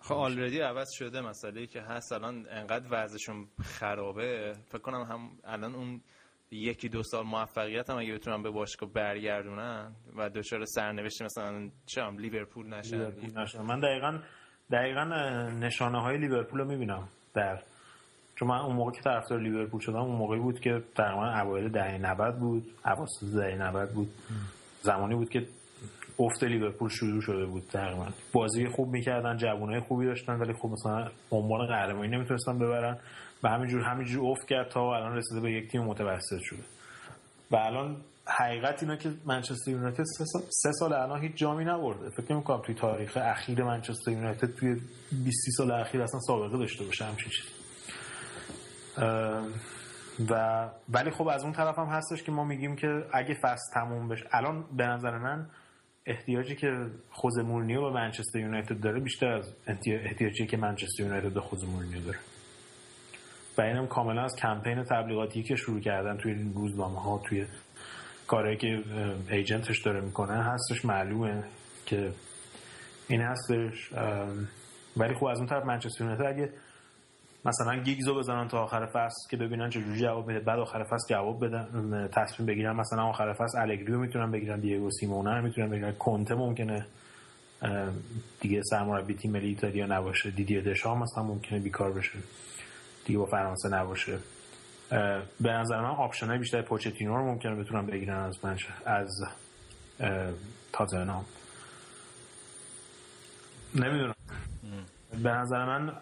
خب 0.00 0.14
آلردی 0.14 0.60
عوض 0.60 0.88
شده 0.92 1.20
مسئله 1.20 1.66
که 1.66 1.80
هست. 1.80 2.12
الان 2.12 2.46
انقدر 2.50 2.86
وضعشون 2.90 3.48
خرابه. 3.62 4.54
فکر 4.68 4.78
کنم 4.78 5.02
هم 5.02 5.30
الان 5.44 5.74
اون 5.74 6.00
یکی 6.50 6.88
دو 6.88 7.02
سال 7.02 7.24
موفقیت 7.26 7.90
هم 7.90 7.98
اگه 7.98 8.14
بتونن 8.14 8.42
به 8.42 8.50
باشگاه 8.50 8.92
برگردونن 8.92 9.92
و 10.16 10.28
دچار 10.28 10.64
سرنوشت 10.64 11.22
مثلا 11.22 11.70
چه 11.86 12.02
هم 12.02 12.18
لیورپول 12.18 12.66
نشن 12.74 13.62
من 13.62 13.80
دقیقا 13.80 14.18
دقیقا 14.70 15.04
نشانه 15.60 16.02
های 16.02 16.18
لیورپول 16.18 16.60
رو 16.60 16.68
می‌بینم 16.68 17.08
در 17.34 17.58
چون 18.36 18.48
من 18.48 18.58
اون 18.58 18.76
موقع 18.76 18.90
که 18.92 19.00
طرفدار 19.00 19.40
لیورپول 19.40 19.80
شدم 19.80 19.96
اون 19.96 20.16
موقعی 20.16 20.40
بود 20.40 20.60
که 20.60 20.82
تقریبا 20.94 21.40
اوایل 21.40 21.68
دهه 21.68 21.98
90 21.98 22.38
بود 22.38 22.66
اواسط 22.84 23.26
دهه 23.34 23.54
90 23.54 23.90
بود. 23.90 24.08
زمانی 24.82 25.14
بود 25.14 25.30
که 25.30 25.46
افت 26.18 26.44
لیورپول 26.44 26.88
شروع 26.88 27.20
شده 27.20 27.46
بود 27.46 27.62
تقریبا. 27.72 28.06
بازی 28.32 28.66
خوب 28.66 28.88
می‌کردن 28.88 29.36
جوانای 29.36 29.80
خوبی 29.80 30.06
داشتن 30.06 30.32
ولی 30.32 30.52
خب 30.52 30.68
مثلا 30.68 31.08
عنوان 31.30 31.66
قهرمانی 31.66 32.08
نمی‌تونستن 32.08 32.58
ببرن. 32.58 32.98
و 33.42 33.48
همینجور 33.48 33.82
همینجور 33.82 34.30
افت 34.30 34.48
کرد 34.48 34.68
تا 34.68 34.96
الان 34.96 35.16
رسیده 35.16 35.40
به 35.40 35.52
یک 35.52 35.70
تیم 35.70 35.82
متوسط 35.82 36.38
شده. 36.40 36.62
و 37.50 37.56
الان 37.56 37.96
حقیقت 38.26 38.82
اینا 38.82 38.96
که 38.96 39.10
منچستر 39.26 39.70
یونایتد 39.70 40.04
سه 40.50 40.72
سال 40.72 40.92
الان 40.92 41.20
هیچ 41.22 41.32
جامی 41.34 41.64
نبرده. 41.64 42.10
فکر 42.10 42.32
نمی‌کنم 42.32 42.62
توی 42.62 42.74
تاریخ 42.74 43.16
اخیر 43.16 43.62
منچستر 43.62 44.10
یونایتد 44.10 44.54
توی 44.54 44.74
20 45.24 45.50
سال 45.56 45.70
اخیر 45.70 46.02
اصلا 46.02 46.20
سابقه 46.20 46.58
داشته 46.58 46.84
باشه 46.84 47.04
همچین 47.04 47.30
چیزی. 47.30 47.48
و 50.30 50.68
ولی 50.88 51.10
خب 51.10 51.28
از 51.28 51.42
اون 51.42 51.52
طرف 51.52 51.78
هم 51.78 51.86
هستش 51.86 52.22
که 52.22 52.32
ما 52.32 52.44
میگیم 52.44 52.76
که 52.76 53.04
اگه 53.12 53.34
فصل 53.42 53.74
تموم 53.74 54.08
بشه 54.08 54.24
الان 54.32 54.64
به 54.76 54.86
نظر 54.86 55.18
من 55.18 55.46
احتیاجی 56.06 56.56
که 56.56 56.86
خوز 57.10 57.38
مورنیو 57.38 57.80
به 57.80 57.90
منچستر 57.90 58.38
یونایتد 58.38 58.80
داره 58.80 59.00
بیشتر 59.00 59.32
از 59.32 59.54
احتیاجی 59.86 60.46
که 60.46 60.56
منچستر 60.56 61.02
یونایتد 61.02 61.34
به 61.34 61.40
خوز 61.40 61.64
مورنیو 61.64 62.00
داره. 62.04 62.18
و 63.58 63.60
اینم 63.60 63.86
کاملا 63.86 64.24
از 64.24 64.36
کمپین 64.36 64.82
تبلیغاتی 64.82 65.42
که 65.42 65.56
شروع 65.56 65.80
کردن 65.80 66.16
توی 66.16 66.52
روزنامه 66.54 67.00
ها 67.00 67.18
توی 67.18 67.46
کاری 68.26 68.56
که 68.56 68.82
ایجنتش 69.30 69.82
داره 69.82 70.00
می‌کنه 70.00 70.44
هستش 70.44 70.84
معلومه 70.84 71.44
که 71.86 72.12
این 73.08 73.20
هستش 73.20 73.92
ولی 74.96 75.14
خب 75.14 75.24
از 75.24 75.38
اون 75.38 75.46
طرف 75.46 75.64
منچستر 75.64 76.04
یونایتد 76.04 76.22
اگه 76.22 76.52
مثلا 77.44 77.76
گیگزو 77.76 78.14
بذارن 78.14 78.48
تا 78.48 78.62
آخر 78.62 78.86
فصل 78.86 79.30
که 79.30 79.36
ببینن 79.36 79.70
چجوری 79.70 80.00
جواب 80.00 80.28
میده 80.28 80.40
بعد 80.40 80.58
آخر 80.58 80.84
فصل 80.84 81.14
جواب 81.14 81.44
بدن 81.46 82.08
تصمیم 82.12 82.46
بگیرن 82.46 82.76
مثلا 82.76 83.02
آخر 83.02 83.32
فصل 83.32 83.58
الگریو 83.58 83.98
می‌تونن 83.98 84.30
بگیرن 84.30 84.60
دیگو 84.60 84.90
سیمئونه 84.90 85.40
می‌تونن 85.40 85.70
بگیرن. 85.70 85.92
کنته 85.92 86.34
ممکنه 86.34 86.86
دیگه 88.40 88.62
سرمربی 88.62 89.14
تیم 89.14 89.32
ملی 89.32 89.48
ایتالیا 89.48 89.86
نباشه. 89.86 90.30
دیدیه 90.30 90.60
دشام 90.60 90.98
مثلا 90.98 91.24
ممکنه 91.24 91.58
بیکار 91.58 91.92
بشه. 91.92 92.18
دیگه 93.08 93.18
با 93.18 93.26
فرانسه 93.26 93.68
نباشه. 93.68 94.18
به 95.40 95.52
نظر 95.52 95.80
من 95.80 95.90
option 95.90 96.38
بیشتر 96.38 96.62
پوچتینو 96.62 97.16
رو 97.16 97.24
ممکنه 97.24 97.54
بتونن 97.54 97.86
بگیرن 97.86 98.16
از 98.16 98.44
منش 98.44 98.66
از 98.86 99.24
تاتنهام 100.72 101.24
نمی‌دونم. 103.74 104.14
به 105.22 105.30
نظر 105.30 105.64
من 105.64 105.92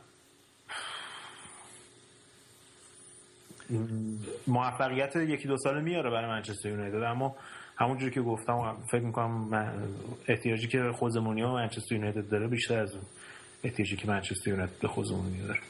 موفقیت 4.47 5.16
یکی 5.16 5.49
دو 5.49 5.57
ساله 5.57 5.81
میاره 5.81 6.11
برای 6.11 6.31
منچستر 6.31 6.69
یونایتد 6.69 7.03
اما 7.03 7.37
همونجوری 7.77 8.11
که 8.11 8.23
گفتم 8.23 8.77
فکر 8.91 9.03
می‌کنم 9.03 9.55
احتیاجی 10.28 10.69
که 10.69 10.93
خوزمونی 10.93 11.43
و 11.43 11.53
منچستر 11.53 11.95
یونایتد 11.95 12.28
داره 12.28 12.49
بیشتر 12.49 12.78
از 12.78 12.93
اون 12.93 13.05
احتیاجی 13.65 13.97
که 13.97 14.09
منچستر 14.09 14.51
یونایتد 14.51 14.78
به 14.81 14.89
خوزمونی 14.89 15.43
داره. 15.43 15.61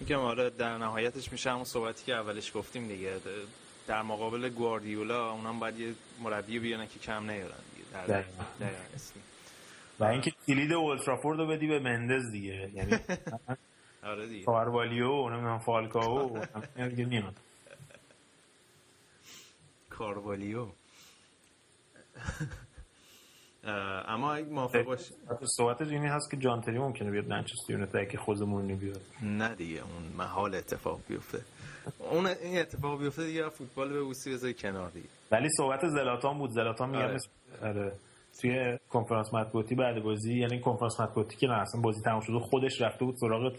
میگم 0.00 0.18
آره 0.18 0.50
در 0.50 0.78
نهایتش 0.78 1.32
میشه 1.32 1.50
همون 1.50 1.64
صحبتی 1.64 2.04
که 2.04 2.14
اولش 2.14 2.56
گفتیم 2.56 2.88
دیگه. 2.88 3.20
در 3.86 4.02
مقابل 4.02 4.48
گواردیولا 4.48 5.32
اونم 5.32 5.58
باید 5.58 5.78
یه 5.78 5.94
مربی 6.22 6.58
بیان 6.58 6.86
که 6.86 6.98
کم 6.98 7.30
نیارن 7.30 7.54
دیگه. 7.76 8.06
در 8.06 8.24
و 10.00 10.04
اینکه 10.04 10.32
کلید 10.46 10.72
اولترافورد 10.72 11.38
رو 11.38 11.46
بدی 11.46 11.66
به 11.66 11.80
مندز 11.80 12.30
دیگه. 12.30 12.70
یعنی 12.74 12.92
آره 14.02 14.26
دیگه. 14.26 14.44
کاروالیو 14.44 15.28
نمی‌دونم 15.28 15.58
فالکاو 15.58 16.38
دیگه 16.76 17.04
میاد 17.04 17.34
کاروالیو. 19.90 20.66
اما 24.08 24.32
اگه 24.32 24.46
موافق 24.46 24.82
باش 24.82 25.00
صحبت 25.56 25.82
اینی 25.82 26.06
هست 26.06 26.30
که 26.30 26.36
جانتری 26.36 26.78
ممکنه 26.78 27.10
بیاد 27.10 27.28
منچستر 27.28 27.72
یونایتد 27.72 27.96
اگه 27.96 28.18
خودمون 28.18 28.66
بیاد 28.76 29.00
نه 29.22 29.54
دیگه 29.54 29.80
اون 29.80 30.02
محال 30.18 30.54
اتفاق 30.54 31.00
بیفته. 31.08 31.40
اون 31.98 32.26
این 32.26 32.58
اتفاق 32.58 32.98
بیفته 32.98 33.24
دیگه 33.24 33.48
فوتبال 33.48 33.88
به 33.88 33.98
اوسی 33.98 34.32
بذاری 34.32 34.54
کنار 34.54 34.90
دیگه. 34.90 35.08
ولی 35.30 35.48
صحبت 35.56 35.88
زلاتان 35.88 36.38
بود. 36.38 36.50
زلاتان 36.50 36.90
میگه 36.90 37.04
آره. 37.04 37.18
آره. 37.62 37.92
توی 38.40 38.78
کنفرانس 38.90 39.34
مطبوعاتی 39.34 39.74
بعد 39.74 40.02
بازی 40.02 40.38
یعنی 40.38 40.60
کنفرانس 40.60 41.00
مطبوعاتی 41.00 41.36
که 41.36 41.46
نه 41.46 41.60
اصلا 41.60 41.80
بازی 41.80 42.02
تموم 42.02 42.20
شده 42.20 42.38
خودش 42.38 42.80
رفته 42.80 43.04
بود 43.04 43.14
سراغ 43.16 43.52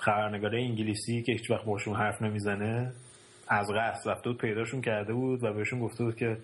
خبرنگاره 0.00 0.62
انگلیسی 0.62 1.22
که 1.22 1.32
هیچ 1.32 1.50
وقت 1.50 1.64
باشون 1.64 1.96
حرف 1.96 2.22
نمی‌زنه. 2.22 2.92
از 3.48 3.66
قصد 3.70 4.08
رفته 4.08 4.30
بود 4.30 4.40
پیداشون 4.40 4.80
کرده 4.80 5.12
بود 5.12 5.44
و 5.44 5.52
بهشون 5.52 5.80
گفته 5.80 6.04
بود 6.04 6.16
که 6.16 6.36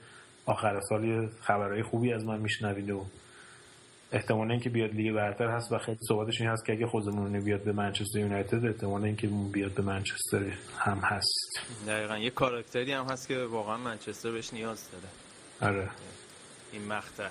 آخر 0.46 0.80
سال 0.88 1.04
یه 1.04 1.28
خبرهای 1.40 1.82
خوبی 1.82 2.12
از 2.12 2.24
من 2.24 2.40
میشنوید 2.40 2.90
و 2.90 3.06
احتمال 4.12 4.50
اینکه 4.50 4.70
بیاد 4.70 4.90
لیگ 4.90 5.14
برتر 5.14 5.48
هست 5.48 5.72
و 5.72 5.78
خیلی 5.78 5.98
صحبتش 6.08 6.40
این 6.40 6.50
هست 6.50 6.64
که 6.66 6.72
اگه 6.72 6.86
خودمون 6.86 7.40
بیاد 7.40 7.62
به 7.62 7.72
منچستر 7.72 8.18
یونایتد 8.18 8.66
احتمال 8.66 9.04
اینکه 9.04 9.26
بیاد 9.26 9.70
به 9.70 9.82
منچستر 9.82 10.52
هم 10.78 10.98
هست. 10.98 11.60
دقیقا. 11.86 12.18
یه 12.18 12.30
کاراکتری 12.30 12.92
هم 12.92 13.04
هست 13.04 13.28
که 13.28 13.38
واقعا 13.38 13.76
منچستر 13.76 14.30
بهش 14.30 14.52
نیاز 14.52 14.88
داره. 14.90 15.72
آره. 15.72 15.90
این 16.72 16.86
مقطع. 16.86 17.28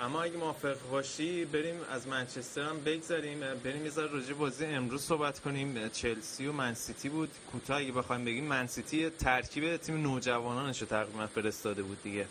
اما 0.00 0.22
اگه 0.22 0.36
موافق 0.36 0.76
باشی 0.90 1.44
بریم 1.44 1.74
از 1.92 2.08
منچستر 2.08 2.62
هم 2.62 2.76
بگذاریم 2.86 3.40
بریم 3.64 3.84
یه 3.84 3.90
ذره 3.90 4.06
راجع 4.12 4.34
بازی 4.34 4.64
امروز 4.64 5.02
صحبت 5.02 5.40
کنیم. 5.40 5.88
چلسی 5.88 6.46
و 6.46 6.52
منسیتی 6.52 7.08
بود. 7.08 7.28
کوتاه 7.52 7.78
اگه 7.78 7.92
بخوایم 7.92 8.24
بگیم 8.24 8.44
منسیتی 8.44 9.10
ترکیب 9.10 9.76
تیم 9.76 10.02
نوجوانانش 10.02 10.80
رو 10.80 10.86
تقریبا 10.86 11.26
فرستاده 11.26 11.82
بود 11.82 12.02
دیگه. 12.02 12.26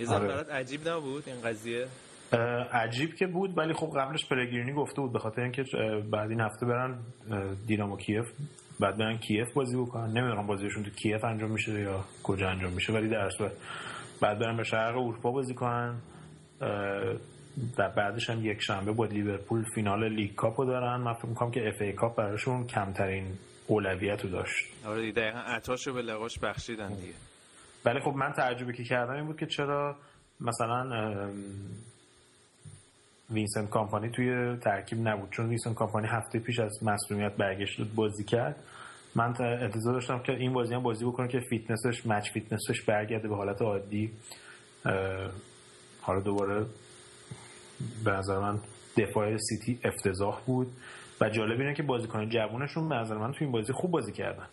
یه 0.00 0.06
ذره 0.06 0.16
آره. 0.16 0.28
برات 0.28 0.50
عجیب 0.50 0.88
نبود 0.88 1.24
این 1.26 1.40
قضیه؟ 1.40 1.86
عجیب 2.72 3.14
که 3.14 3.26
بود 3.26 3.58
ولی 3.58 3.72
خب 3.74 3.92
قبلش 3.96 4.28
پلگرینی 4.28 4.72
گفته 4.72 5.00
بود 5.00 5.12
به 5.12 5.18
خاطر 5.18 5.42
اینکه 5.42 5.64
بعد 6.10 6.30
این 6.30 6.40
هفته 6.40 6.66
برن 6.66 6.98
دینامو 7.66 7.96
کیف 7.96 8.24
بعد 8.80 8.96
برن 8.96 9.18
کیف 9.18 9.52
بازی 9.54 9.76
بکنن. 9.76 10.06
نمی‌دونم 10.06 10.46
بازیشون 10.46 10.82
تو 10.84 10.90
کیف 10.90 11.24
انجام 11.24 11.50
میشه 11.50 11.80
یا 11.80 12.04
کجا 12.22 12.48
انجام 12.48 12.72
میشه 12.72 12.92
ولی 12.92 13.08
در 13.08 13.30
بعد 14.20 14.38
برن 14.38 14.56
به 14.56 14.64
شرق 14.64 14.96
اروپا 14.96 15.30
بازی 15.30 15.54
کنن. 15.54 16.00
در 17.76 17.88
بعدش 17.96 18.30
هم 18.30 18.46
یک 18.46 18.60
شنبه 18.60 18.92
با 18.92 19.04
لیورپول 19.04 19.64
فینال 19.74 20.08
League 20.08 20.34
Cup 20.34 20.56
و 20.56 20.64
دارن. 20.64 20.96
من 20.96 21.14
فکر 21.14 21.26
می‌کنم 21.26 21.50
که 21.50 21.68
FA 21.68 21.80
Cup 21.80 22.16
براشون 22.16 22.66
کمترین 22.66 23.24
اولویت 23.66 24.24
رو 24.24 24.30
داشت. 24.30 24.66
آره 24.86 25.12
دقیقا 25.12 25.38
عطاش 25.38 25.86
رو 25.86 25.94
به 25.94 26.02
لقاش 26.02 26.38
بخشیدن 26.38 26.88
دیگه. 26.88 27.12
ولی 27.84 28.00
خب 28.00 28.10
من 28.10 28.32
تعجبی 28.32 28.72
که 28.72 28.84
کردم 28.84 29.14
این 29.14 29.26
بود 29.26 29.38
که 29.38 29.46
چرا 29.46 29.96
مثلا 30.40 31.30
وینسنت 33.30 33.70
کمپانی 33.70 34.10
توی 34.10 34.56
ترکیب 34.56 35.08
نبود. 35.08 35.30
چون 35.30 35.48
وینسنت 35.48 35.74
کمپانی 35.74 36.06
هفته 36.06 36.38
پیش 36.38 36.58
از 36.58 36.78
مصدومیت 36.82 37.32
برگشت 37.32 37.80
بازی 37.80 38.24
کرد. 38.24 38.56
من 39.14 39.34
انتظار 39.40 39.94
داشتم 39.94 40.18
که 40.18 40.32
این 40.32 40.52
بازی 40.52 40.74
هم 40.74 40.82
بازی 40.82 41.04
بکنه 41.04 41.28
که 41.28 41.40
fitness 41.40 41.91
ش 41.91 42.06
match 42.06 42.30
fitness 42.30 42.70
ش 42.70 42.82
برگرده 42.82 43.28
به 43.28 43.36
حالت 43.36 43.62
عادی. 43.62 44.10
حالا 46.00 46.20
دوباره 46.20 46.66
به 48.04 48.10
نظر 48.10 48.38
من 48.38 48.58
دفاع 48.96 49.36
سیتی 49.36 49.80
افتضاح 49.84 50.40
بود 50.46 50.66
و 51.20 51.28
جالب 51.30 51.60
اینه 51.60 51.74
که 51.74 51.82
بازیکن 51.82 52.28
جوونشون 52.28 52.88
به 52.88 52.94
نظر 52.94 53.14
من 53.18 53.32
توی 53.32 53.38
این 53.44 53.52
بازی 53.52 53.72
خوب 53.72 53.90
بازی 53.90 54.12
کردن. 54.12 54.46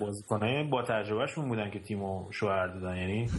بازیکنای 0.00 0.64
با 0.64 0.82
تجربهشون 0.82 1.48
بودن 1.48 1.70
که 1.70 1.78
تیمو 1.78 2.32
شوهر 2.32 2.66
دادن. 2.66 2.96
یعنی 2.96 3.30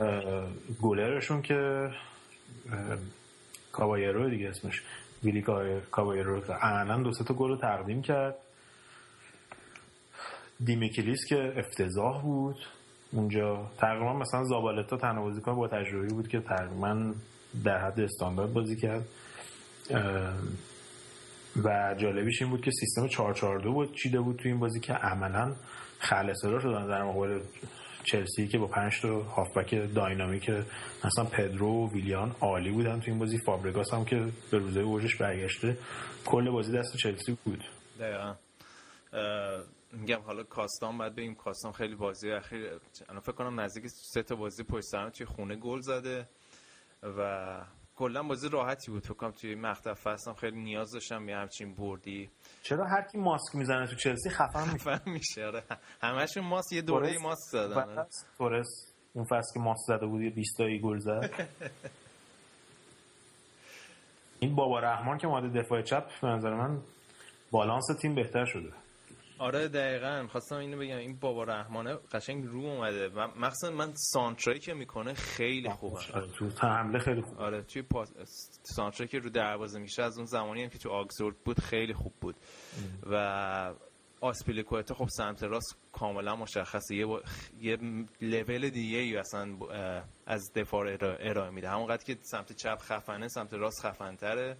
اه، 0.00 0.48
گلرشون 0.82 1.42
که 1.42 1.54
اه، 1.54 2.98
کابایرو 3.72 4.30
دیگه 4.30 4.48
اسمش 4.48 4.82
ویلی 5.24 5.42
کا- 5.42 5.80
کابایرو 5.90 6.40
که 6.40 6.52
عملا 6.52 7.02
دو 7.02 7.12
سه 7.12 7.24
تا 7.24 7.34
گل 7.34 7.48
رو 7.48 7.56
تقدیم 7.56 8.02
کرد. 8.02 8.34
دیمیکلیس 10.64 11.26
که 11.28 11.52
افتضاح 11.56 12.22
بود. 12.22 12.56
اونجا. 13.16 13.70
تقریبا 13.78 14.12
مثلا 14.12 14.44
زابالتا 14.44 14.96
تنها 14.96 15.22
بازیکن 15.22 15.54
با 15.54 15.68
تجربه 15.68 16.08
بود 16.08 16.28
که 16.28 16.40
تقریبا 16.40 17.14
در 17.64 17.78
حد 17.86 18.00
استاندارد 18.00 18.52
بازی 18.52 18.76
کرد. 18.76 19.04
و 21.64 21.94
جالبیش 21.98 22.42
این 22.42 22.50
بود 22.50 22.60
که 22.60 22.70
سیستم 22.70 23.08
442 23.08 23.72
بود 23.72 23.94
چیده 23.94 24.20
بود 24.20 24.36
تو 24.36 24.48
این 24.48 24.58
بازی 24.58 24.80
که 24.80 24.92
عملا 24.92 25.54
خلصرا 25.98 26.60
شدن 26.60 26.86
در 26.86 27.02
مقابل 27.02 27.40
چلسی 28.04 28.48
که 28.48 28.58
با 28.58 28.66
پنج 28.66 29.00
تا 29.00 29.22
هافبک 29.22 29.94
داینامیک 29.94 30.50
مثلا 31.04 31.24
پدرو 31.24 31.68
و 31.68 31.90
ویلیان 31.90 32.36
عالی 32.40 32.70
بودن 32.70 33.00
تو 33.00 33.10
این 33.10 33.18
بازی. 33.18 33.38
فابرگاس 33.38 33.94
هم 33.94 34.04
که 34.04 34.26
به 34.50 34.58
روزه 34.58 34.80
اوجش 34.80 35.16
برگشته 35.16 35.78
کل 36.24 36.50
بازی 36.50 36.72
دست 36.72 36.96
چلسی 36.96 37.38
بود. 37.44 37.64
دقیقا. 38.00 38.34
میگم 39.92 40.20
حالا 40.20 40.42
کاستان 40.42 40.98
باید 40.98 41.14
بگیم 41.14 41.34
کاستان 41.34 41.72
خیلی 41.72 41.94
بازی 41.94 42.30
اخیر 42.30 42.80
الان 43.08 43.20
فکر 43.20 43.32
کنم 43.32 43.60
نزدیک 43.60 43.86
سه 43.86 44.22
تا 44.22 44.36
بازی 44.36 44.62
پشت 44.62 44.84
سر 44.84 45.10
توی 45.10 45.26
خونه 45.26 45.56
گل 45.56 45.80
زده 45.80 46.28
و 47.02 47.60
کلا 47.96 48.22
بازی 48.22 48.48
راحتی 48.48 48.90
بود. 48.90 49.02
فکر 49.02 49.14
کنم 49.14 49.30
توی 49.30 49.54
مقطع 49.54 49.94
فصل 49.94 50.32
خیلی 50.32 50.62
نیاز 50.62 50.92
داشتم 50.92 51.28
یه 51.28 51.36
همچین 51.36 51.74
بردی. 51.74 52.30
چرا 52.62 52.86
هر 52.86 53.02
کی 53.02 53.18
ماسک 53.18 53.54
می‌زنه 53.54 53.86
تو 53.86 53.96
چلسی 53.96 54.30
خفن 54.30 54.72
میشه؟ 54.72 55.00
میشه 55.06 55.46
آره. 55.46 55.62
همشون 56.02 56.44
ماست 56.44 56.72
یه 56.72 56.82
دوره 56.82 57.18
ماست 57.22 57.50
زدن 57.52 57.74
آره. 57.74 58.06
تورس؟ 58.38 58.92
اون 59.12 59.24
فصل 59.24 59.54
که 59.54 59.60
ماست 59.60 59.86
زده 59.88 60.06
بود 60.06 60.22
یه 60.22 60.30
20 60.30 60.56
تایی 60.58 60.80
گل 60.80 60.98
زد؟ 60.98 61.30
این 64.40 64.54
بابا 64.54 64.80
رحمان 64.80 65.18
که 65.18 65.26
ماده 65.26 65.62
دفاع 65.62 65.82
چپ 65.82 66.20
به 66.22 66.28
نظر 66.28 66.54
من 66.54 66.80
بالانس 67.50 67.86
تیم 68.00 68.14
بهتر 68.14 68.44
شده. 68.44 68.72
آره 69.38 69.68
دقیقا. 69.68 70.26
خواستم 70.30 70.56
اینو 70.56 70.78
بگم. 70.78 70.96
این 70.96 71.16
بابا 71.16 71.44
رحمانه 71.44 71.94
قشنگ 72.12 72.44
رو 72.46 72.64
اومده. 72.64 73.08
و 73.08 73.28
مخصوصا 73.36 73.70
من 73.70 73.92
سانتری 73.96 74.58
که 74.58 74.74
می‌کنه 74.74 75.14
خیلی 75.14 75.70
خوبه. 75.70 76.00
آره، 76.14 76.28
تو 76.28 76.66
حمله 76.66 76.98
خیلی 76.98 77.22
خوب. 77.22 77.40
آره 77.40 77.62
توی 77.62 77.82
پاس 77.82 78.12
که 79.10 79.18
رو 79.18 79.30
دروازه 79.30 79.78
میشه 79.78 80.02
از 80.02 80.16
اون 80.16 80.26
زمانی 80.26 80.62
هم 80.62 80.68
که 80.68 80.78
تو 80.78 80.90
آگزورد 80.90 81.36
بود 81.44 81.60
خیلی 81.60 81.94
خوب 81.94 82.12
بود. 82.20 82.36
و 83.10 83.74
آسپیلیکوئتا 84.20 84.94
خب 84.94 85.08
سمت 85.08 85.42
راست 85.42 85.76
کاملا 85.92 86.36
مشخصه. 86.36 86.94
یه, 86.94 87.06
با... 87.06 87.22
یه 87.60 87.78
لول 88.20 88.70
دیگه 88.70 88.98
ای 88.98 89.16
اصلا 89.16 89.56
از 90.26 90.52
دفاع 90.54 90.92
ارائه, 90.92 91.30
ارائه 91.30 91.50
میده. 91.50 91.70
همونقدر 91.70 92.04
که 92.04 92.16
سمت 92.22 92.52
چپ 92.52 92.78
خفنه 92.82 93.28
سمت 93.28 93.54
راست 93.54 93.86
خفنتره. 93.86 94.56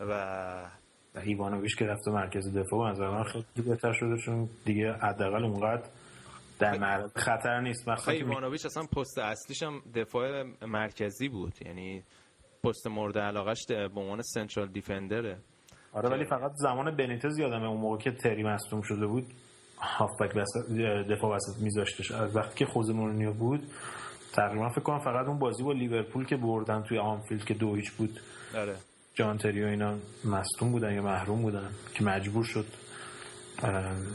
و 0.00 0.70
و 1.18 1.20
ایوانوویچ 1.24 1.76
که 1.76 1.84
رفته 1.84 2.10
مرکز 2.10 2.56
دفاع 2.56 2.84
به 2.84 2.90
نظر 2.90 3.22
خیلی 3.22 3.68
بهتر 3.68 3.92
شده 3.92 4.16
چون 4.16 4.48
دیگه 4.64 4.92
حداقل 4.92 5.44
اونقدر 5.44 5.82
در 6.58 6.78
معرض 6.78 7.10
خطر 7.16 7.60
نیست. 7.60 7.88
مثلا 7.88 8.14
ایوانوویچ 8.14 8.66
اصلا 8.66 8.82
پست 8.82 9.18
اصلیش 9.18 9.62
هم 9.62 9.82
دفاع 9.94 10.42
مرکزی 10.66 11.28
بود. 11.28 11.54
یعنی 11.66 12.02
پست 12.64 12.86
مورد 12.86 13.18
علاقش 13.18 13.66
به 13.68 14.00
عنوان 14.00 14.22
central 14.22 14.68
defender 14.68 15.30
ه 15.30 15.38
آره 15.92 16.08
ولی 16.08 16.24
فقط 16.24 16.50
زمان 16.54 16.96
بنیتز 16.96 17.38
یادمه 17.38 17.68
اون 17.68 17.80
موقع 17.80 17.98
که 17.98 18.10
تری 18.10 18.42
مصدوم 18.42 18.82
شده 18.82 19.06
بود 19.06 19.26
هافبک 19.78 20.34
دفاع 21.10 21.36
وسط 21.36 21.62
میذاشتش. 21.62 22.10
از 22.10 22.36
وقتی 22.36 22.54
که 22.56 22.66
خوزه 22.66 22.92
مورینیو 22.92 23.32
بود 23.32 23.62
تقریبا 24.32 24.68
فکر 24.68 24.80
کنم 24.80 24.98
فقط 24.98 25.26
اون 25.26 25.38
بازی 25.38 25.62
با 25.62 25.72
لیورپول 25.72 26.26
که 26.26 26.36
بردن 26.36 26.82
توی 26.82 26.98
آنفیلد 26.98 27.44
که 27.44 27.54
دو 27.54 27.74
هیچ 27.74 27.90
بود. 27.90 28.20
آره. 28.56 28.76
جان 29.18 29.38
تری 29.38 29.64
و 29.64 29.66
اینا 29.66 29.98
مصدوم 30.24 30.72
بودن 30.72 30.94
یا 30.94 31.02
محروم 31.02 31.42
بودن 31.42 31.70
که 31.94 32.04
مجبور 32.04 32.44
شد 32.44 32.66
ام، 33.62 34.06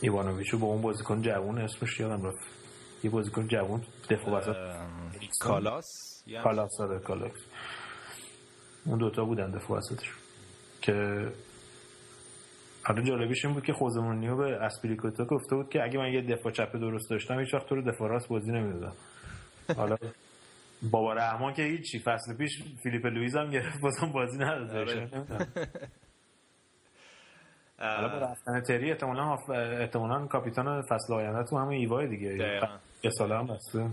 ایوانوویچ 0.00 0.48
رو 0.48 0.58
با 0.58 0.66
اون 0.66 0.82
بازیکن 0.82 1.22
جوون 1.22 1.58
اسمش 1.58 2.00
یادم 2.00 2.26
رفت. 2.26 2.46
یه 3.02 3.10
بازیکن 3.10 3.48
جوون 3.48 3.82
دفاع 4.10 4.34
وسط. 4.34 4.56
کالاس؟ 5.40 5.86
یا 6.26 6.42
کالاس 6.42 6.80
آره 6.80 6.98
کالاس. 6.98 7.32
اون 8.84 8.98
دوتا 8.98 9.24
بودن 9.24 9.50
دفاع 9.50 9.78
وسطش. 9.78 10.10
که 10.82 10.92
حالا 12.82 13.02
جالبیش 13.02 13.44
این 13.44 13.54
بود 13.54 13.64
که 13.64 13.72
خوزه 13.72 13.99
مورینیو 13.99 14.36
به 14.36 14.56
آزپیلیکوئتا 14.62 15.24
گفته 15.24 15.56
بود 15.56 15.68
که 15.68 15.82
اگه 15.82 15.98
من 15.98 16.12
یه 16.12 16.22
دفاع 16.22 16.52
چپ 16.52 16.76
درست 16.76 17.10
داشتم 17.10 17.40
هیچ 17.40 17.54
وقت 17.54 17.66
تو 17.66 17.74
رو 17.74 17.92
دفاع 17.92 18.08
راست 18.08 18.28
بازی 18.28 18.52
نمی‌دادم. 18.52 18.92
حالا 19.76 19.96
بابا 20.82 21.12
رحمان 21.12 21.54
که 21.54 21.62
هیچی 21.62 21.98
فصل 21.98 22.36
پیش 22.36 22.62
فیلیپه 22.82 23.06
لوئیس 23.06 23.36
هم 23.36 23.50
گرفت 23.50 23.80
بازم 23.80 24.12
بازی 24.12 24.38
نداد 24.38 24.70
آره. 24.76 25.08
حالا 27.78 28.08
با 28.08 28.18
رفتن 28.18 28.60
تری 28.60 28.90
احتمالاً 28.90 29.36
احتمالاً 29.80 30.26
کاپیتان 30.26 30.82
فصل 30.82 31.12
آینده 31.14 31.44
تو 31.50 31.58
همه 31.58 31.74
ایوای 31.74 32.08
دیگه. 32.08 32.60
یه 33.04 33.10
ساله 33.10 33.38
هم 33.38 33.46
بسته. 33.46 33.90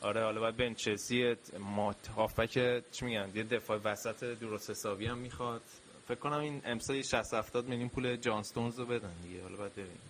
آره 0.00 0.22
حالا 0.24 0.40
باید 0.40 0.56
بن 0.56 0.74
چلسی 0.74 1.36
مات 1.58 2.08
هافبک 2.08 2.82
چی 2.90 3.04
میگن؟ 3.04 3.28
یه 3.34 3.42
دفاع 3.42 3.78
وسط 3.84 4.38
درست 4.38 4.70
حسابی 4.70 5.06
هم 5.06 5.18
می‌خواد. 5.18 5.62
فکر 6.08 6.18
کنم 6.18 6.38
این 6.40 6.60
امسال 6.64 7.02
60 7.02 7.34
70 7.34 7.68
میلیون 7.68 7.88
پول 7.88 8.16
جانستونز 8.16 8.78
رو 8.78 8.86
بدن 8.86 9.12
دیگه. 9.22 9.42
حالا 9.42 9.56
بعد 9.56 9.72
ببینیم. 9.72 10.00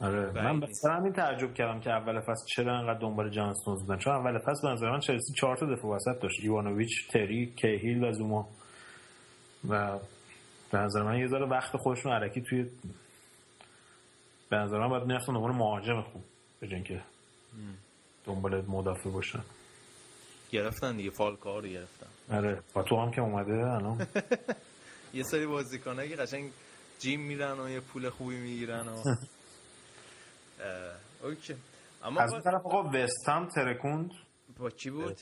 آره. 0.00 0.32
من. 0.32 0.56
مثلا 0.56 0.94
همین 0.94 1.12
تعجب 1.12 1.54
کردم 1.54 1.80
که 1.80 1.90
اول 1.90 2.20
فصل 2.20 2.46
چرا 2.54 2.78
انقدر 2.78 2.98
دنبال 2.98 3.30
جان 3.30 3.48
استونز 3.48 3.80
بودن؟ 3.80 3.98
چون 3.98 4.12
اول 4.12 4.38
فصل 4.38 4.68
به 4.68 4.72
نظر 4.74 4.90
من 4.90 5.00
چلسی 5.00 5.32
چهار 5.32 5.56
تا 5.56 5.66
دفاع 5.66 5.96
وسط 5.96 6.22
داشت. 6.22 6.40
ایوانوویچ 6.42 7.08
تری 7.10 7.46
کیهیل 7.56 8.04
و 8.04 8.12
زوما. 8.12 8.48
و 9.68 9.98
به 10.72 10.78
نظر 10.78 11.02
من 11.02 11.18
یه 11.18 11.26
ذره 11.26 11.46
وقت 11.46 11.76
خودشون 11.76 12.12
علکی 12.12 12.40
توی 12.42 12.66
به 14.50 14.56
نظر 14.56 14.78
من 14.78 14.88
باید 14.88 15.04
می‌رفتن 15.04 15.32
دنبال 15.32 15.52
مهاجم 15.52 16.02
خوب 16.02 16.22
به 16.60 16.66
اینکه 16.66 17.02
دنبال 18.24 18.64
مدافع 18.68 19.10
باشن. 19.10 19.40
گرفتن 20.50 20.96
دیگه 20.96 21.10
فالکاو 21.10 21.60
رو 21.60 21.68
گرفتن. 21.68 22.06
آره. 22.32 22.62
و 22.76 22.82
تو 22.82 22.96
هم 22.96 23.10
که 23.10 23.20
اومده 23.20 23.52
الان. 23.52 24.06
یه 25.14 25.22
سری 25.22 25.46
بازیکنایی 25.46 26.08
که 26.08 26.16
قشنگ 26.16 26.50
جیم 26.98 27.20
میرن 27.20 27.60
و 27.60 27.68
یه 27.70 27.80
پول 27.80 28.10
خوبی 28.10 28.36
می‌گیرن 28.36 28.88
و 28.88 29.02
اوکی. 31.24 31.54
اما 32.04 32.20
از 32.20 32.32
اون 32.32 32.42
با, 32.44 32.50
طرف 32.50 32.66
آقا 32.66 32.90
وستام 32.92 33.48
ترکوند. 33.48 34.10
با 34.58 34.70
کی 34.70 34.90
بود؟ 34.90 35.16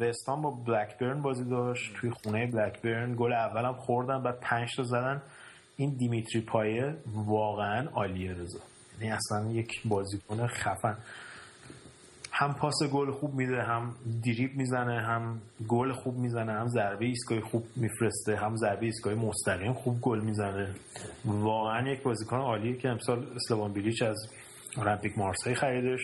وستام 0.00 0.42
با 0.42 0.50
بلکبرن 0.50 1.22
بازی 1.22 1.44
داشت 1.44 1.94
توی 1.94 2.10
خونه 2.10 2.46
بلکبرن. 2.46 3.14
گل 3.16 3.32
اولم 3.32 3.72
خوردن 3.72 4.22
بعد 4.22 4.40
پنج 4.40 4.68
تا 4.76 4.82
زدن. 4.82 5.22
این 5.76 5.96
دیمیتری 5.96 6.40
پایه 6.40 6.96
واقعا 7.06 7.88
عالیه 7.88 8.32
رضا. 8.32 8.58
یعنی 9.00 9.12
اصلا 9.12 9.50
یک 9.50 9.70
بازیکن 9.84 10.46
خفن. 10.46 10.96
هم 12.32 12.54
پاس 12.54 12.74
گل 12.92 13.10
خوب 13.10 13.34
میده 13.34 13.62
هم 13.62 13.94
دریب 14.24 14.56
می‌زنه 14.56 15.00
هم 15.00 15.40
گل 15.68 15.92
خوب 15.92 16.16
می‌زنه 16.16 16.52
هم 16.52 16.68
ضربه 16.68 17.04
ایستگاهی 17.04 17.40
خوب 17.40 17.64
میفرسته 17.76 18.36
هم 18.36 18.56
ضربه 18.56 18.86
ایستگاهی 18.86 19.16
مستقیم 19.16 19.72
خوب 19.72 20.00
گل 20.00 20.20
می‌زنه. 20.20 20.74
واقعا 21.24 21.88
یک 21.88 22.02
بازیکن 22.02 22.36
عالیه 22.36 22.76
که 22.76 22.88
امسال 22.88 23.26
اسلوان 23.34 23.72
بیلیچ 23.72 24.02
از 24.02 24.16
المپیک 24.78 25.18
مارسی 25.18 25.54
خریدش. 25.54 26.00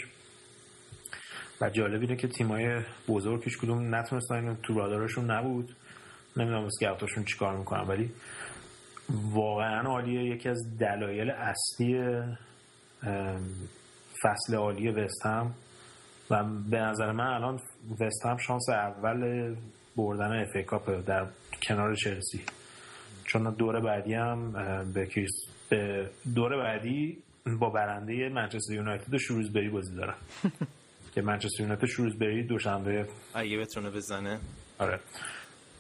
و 1.61 1.70
جالب 1.70 2.01
اینه 2.01 2.16
که 2.16 2.28
تیمای 2.28 2.82
بزرگ 3.09 3.44
هیچ 3.44 3.59
کدوم 3.59 3.94
نتونستن 3.94 4.59
تو 4.62 4.74
رادارشون 4.74 5.31
نبود. 5.31 5.77
نمی‌دونم 6.36 6.65
اسکاوتاشون 6.65 7.24
چیکار 7.24 7.57
می‌کنن 7.57 7.89
ولی 7.89 8.11
واقعا 9.32 9.81
عالیه. 9.81 10.36
یکی 10.36 10.49
از 10.49 10.78
دلایل 10.78 11.31
اصلی 11.31 12.23
فصل 14.23 14.55
عالی 14.55 14.89
وستهم 14.89 15.55
و 16.31 16.44
به 16.70 16.78
نظر 16.78 17.12
من 17.12 17.27
الان 17.27 17.61
وستهم 18.01 18.36
شانس 18.36 18.69
اول 18.69 19.55
بردن 19.97 20.43
اف 20.43 20.66
کاپ 20.66 21.07
در 21.07 21.27
کنار 21.62 21.94
چلسی. 21.94 22.40
چون 23.24 23.55
دور 23.55 23.81
بعدی 23.81 24.15
هم 24.15 24.53
به 24.94 25.09
به 25.70 26.11
دور 26.35 26.57
بعدی 26.57 27.23
با 27.60 27.70
برنده 27.70 28.28
منچستر 28.28 28.74
یونایتد 28.74 29.14
و 29.14 29.19
شروزبری 29.19 29.69
بازی 29.70 29.97
دارن 29.97 30.14
که 31.14 31.23
منچستر 31.23 31.62
یونایتد 31.62 31.86
شروزبری 31.86 32.47
دوشنبه. 32.47 33.06
اگه 33.35 33.59
بتونه 33.59 33.90
بزنه. 33.90 34.39
آره. 34.78 35.01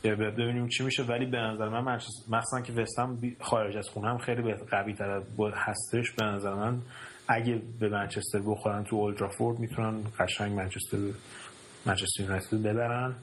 ببینیم 0.04 0.68
چی 0.68 0.84
میشه. 0.84 1.02
ولی 1.02 1.26
به 1.26 1.38
نظر 1.38 1.68
من 1.68 1.80
منچستر 1.80 2.22
مخصوصا 2.36 2.60
که 2.60 2.72
وستهم 2.72 3.16
بی- 3.16 3.36
خارج 3.40 3.76
از 3.76 3.88
خونه 3.88 4.08
هم 4.10 4.18
خیلی 4.18 4.54
قوی 4.54 4.94
تر 4.94 5.22
هستش. 5.54 6.10
به 6.18 6.24
نظر 6.24 6.54
من 6.54 6.82
اگه 7.28 7.62
به 7.80 7.88
منچستر 7.88 8.40
بخورن 8.46 8.84
تو 8.84 8.96
اولدترافورد 8.96 9.58
می‌تونن 9.58 10.02
قشنگ 10.18 10.52
منچستر 10.52 10.98
منچستر 11.86 12.22
یونایتد 12.22 12.56
ببرن. 12.56 13.14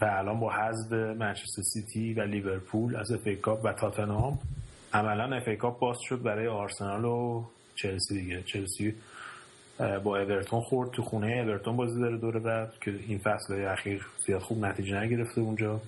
و 0.00 0.04
الان 0.04 0.40
با 0.40 0.52
حذف 0.52 0.92
منچستر 0.92 1.62
سیتی 1.62 2.14
و 2.14 2.22
لیورپول 2.22 2.96
از 2.96 3.12
FA 3.12 3.48
و 3.64 3.72
تاتنهام 3.72 4.38
عملا 4.92 5.36
FA 5.36 5.48
Cup 5.48 5.78
باز 5.78 5.98
شد 6.00 6.22
برای 6.22 6.46
آرسنال 6.46 7.04
و 7.04 7.44
چلسی 7.76 8.20
دیگه. 8.20 8.42
چلسی 8.42 8.94
با 9.78 10.18
اورتون 10.18 10.60
خورد 10.60 10.90
تو 10.90 11.02
خونه. 11.02 11.26
اورتون 11.26 11.76
بازی 11.76 12.00
داره 12.00 12.16
دور 12.16 12.38
بعد 12.38 12.72
که 12.80 12.90
این 12.90 13.18
فصل 13.18 13.64
اخیر 13.64 14.06
زیاد 14.26 14.40
خوب 14.40 14.64
نتیجه 14.64 15.00
نگرفته 15.00 15.40
اونجا. 15.40 15.80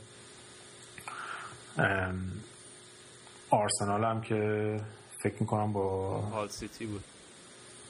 آرسنال 3.50 4.04
هم 4.04 4.20
که 4.20 4.80
فکر 5.22 5.34
می‌کنم 5.40 5.72
با 5.72 6.18
هال 6.20 6.48
سیتی 6.48 6.86
بود. 6.86 7.04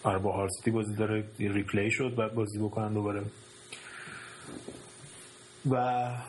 آره 0.02 0.18
با 0.18 0.32
هال 0.32 0.48
سیتی 0.48 0.70
بازی 0.70 0.94
داره 0.94 1.24
replay 1.38 1.90
شد 1.90 2.14
بعد 2.18 2.34
بازی 2.34 2.58
بکنن 2.58 2.94
دوباره. 2.94 3.22
و 5.70 5.76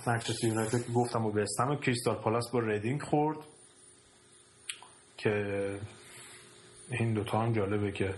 منچستر 0.08 0.48
یونایتد 0.48 0.86
که 0.86 0.92
گفتم 0.92 1.26
و 1.26 1.76
کریستال 1.76 2.16
پالاس 2.16 2.52
با 2.52 2.60
ریدینگ 2.60 3.02
خورد. 3.02 3.38
که 5.18 5.80
این 6.90 7.14
دوتا 7.14 7.42
هم 7.42 7.54
جالبه 7.54 7.92
که 7.92 8.14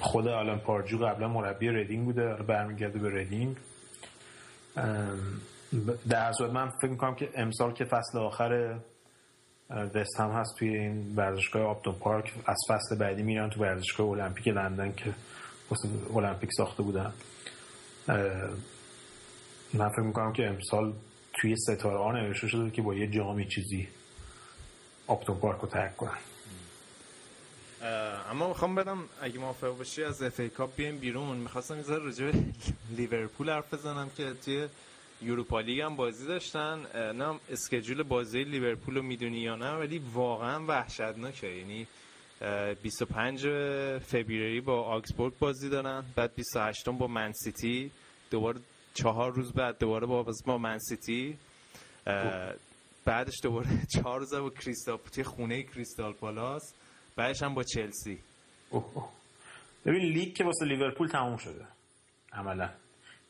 خود 0.00 0.28
آلن 0.28 0.58
پاردیو 0.58 0.98
قبلا 0.98 1.28
مربی 1.28 1.68
ریدینگ 1.68 2.04
بوده 2.04 2.34
برمیگرده 2.34 2.98
به 2.98 3.10
ریدینگ 3.10 3.56
در 6.08 6.32
صورت 6.32 6.50
من 6.50 6.70
فکر 6.70 6.90
می‌کنم 6.90 7.14
که 7.14 7.30
امسال 7.34 7.72
که 7.72 7.84
فصل 7.84 8.18
آخر 8.18 8.78
وست 9.70 10.20
هم 10.20 10.30
هست 10.30 10.58
توی 10.58 10.68
این 10.68 11.14
ورزشگاه 11.16 11.62
آپتون 11.62 11.94
پارک 11.94 12.32
از 12.46 12.58
فصل 12.68 12.96
بعدی 12.96 13.22
میرن 13.22 13.50
تو 13.50 13.60
ورزشگاه 13.60 14.08
المپیک 14.08 14.48
لندن 14.48 14.92
که 14.92 15.14
المپیک 16.14 16.50
ساخته 16.56 16.82
بودن. 16.82 17.12
من 19.74 19.88
فکر 19.88 20.02
می‌کنم 20.02 20.32
که 20.32 20.46
امسال 20.46 20.92
توی 21.32 21.56
ستاره 21.56 21.98
ها 21.98 22.12
نوشته 22.12 22.48
شده 22.48 22.70
که 22.70 22.82
با 22.82 22.94
یه 22.94 23.06
جامی 23.06 23.48
چیزی 23.48 23.88
آپتون 25.06 25.36
پارک 25.36 25.60
رو 25.60 25.68
ترک 25.68 25.96
کنن 25.96 26.18
اما 28.30 28.48
می‌خوام 28.48 28.74
بدم 28.74 28.98
اگه 29.20 29.38
موافق 29.38 29.76
باشی 29.76 30.04
از 30.04 30.22
FA 30.22 30.40
Cup 30.40 30.76
بیایم 30.76 30.98
بیرون. 30.98 31.36
می‌خواستم 31.36 31.76
یه 31.76 31.82
ذره 31.82 32.04
راجع 32.04 32.24
به 32.30 32.38
لیورپول 32.96 33.50
حرف 33.50 33.74
بزنم 33.74 34.10
که 34.16 34.32
توی 34.44 34.68
Europa 35.22 35.60
League 35.60 35.80
هم 35.80 35.96
بازی 35.96 36.26
داشتن. 36.26 36.86
نه 36.94 37.40
schedule 37.50 38.02
بازی 38.02 38.44
لیورپول 38.44 38.96
رو 38.96 39.02
می‌دونی 39.02 39.38
یا 39.38 39.56
نه 39.56 39.72
ولی 39.72 39.98
واقعا 40.12 40.64
وحشتناکه. 40.66 41.48
یعنی 41.48 41.86
اه، 42.40 42.74
25 42.74 43.40
فوریه 43.98 44.60
با 44.60 44.82
آگزبورگ 44.82 45.32
بازی 45.38 45.68
دارن 45.68 46.04
بعد 46.16 46.34
28 46.34 46.88
با 46.88 47.06
من 47.06 47.32
سیتی 47.32 47.90
دوباره 48.30 48.58
چهار 48.94 49.32
روز 49.32 49.52
بعد 49.52 49.78
دوباره 49.78 50.06
با 50.06 50.26
با 50.46 50.58
من 50.58 50.78
سیتی. 50.78 51.38
اه، 52.06 52.52
بعدش 53.06 53.34
دوباره 53.42 53.66
چهار 53.94 54.20
روز 54.20 54.34
با 54.34 54.50
کریستال 54.50 54.98
توی 55.12 55.24
خونه 55.24 55.62
کریستال 55.62 56.12
پالاس 56.12 56.74
بعدش 57.16 57.42
هم 57.42 57.54
با 57.54 57.62
چلسی. 57.62 58.18
اوه 58.70 58.84
اوه. 58.94 59.08
ببین 59.86 60.12
لیگ 60.12 60.34
که 60.34 60.44
واسه 60.44 60.64
لیورپول 60.64 61.08
تموم 61.08 61.36
شده. 61.36 61.64
عملا. 62.32 62.70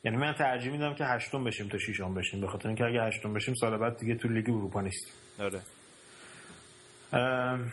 یعنی 0.04 0.16
من 0.16 0.32
ترجیح 0.32 0.72
میدم 0.72 0.94
که 0.94 1.04
هشتم 1.04 1.44
بشیم 1.44 1.68
تا 1.68 1.78
ششم 1.78 2.14
بشیم 2.14 2.40
به 2.40 2.46
خاطر 2.46 2.68
اینکه 2.68 2.84
اگه 2.84 3.02
هشتم 3.02 3.34
بشیم 3.34 3.54
سال 3.54 3.76
بعد 3.76 3.96
دیگه 3.96 4.14
تو 4.14 4.28
لیگ 4.28 4.50
اروپا 4.50 4.80
نیستیم 4.80 5.12
آره. 5.38 5.60
ام، 7.12 7.72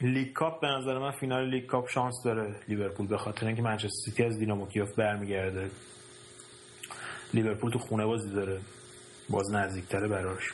League 0.00 0.32
Cup 0.32 0.60
به 0.60 0.66
نظر 0.66 0.98
من 0.98 1.10
فینال 1.10 1.50
League 1.50 1.66
Cup 1.66 1.88
شانس 1.88 2.14
داره 2.24 2.60
لیورپول 2.68 3.06
به 3.06 3.18
خاطر 3.18 3.46
اینکه 3.46 3.62
منچستر 3.62 3.88
سیتی 4.04 4.24
از 4.24 4.38
دینامو 4.38 4.66
کیوف 4.66 4.94
برمیگرده. 4.94 5.70
لیورپول 7.34 7.70
تو 7.70 7.78
خونه 7.78 8.06
بازی 8.06 8.30
داره. 8.30 8.60
باز 9.30 9.52
نزدیکتره 9.52 10.08
براش 10.08 10.52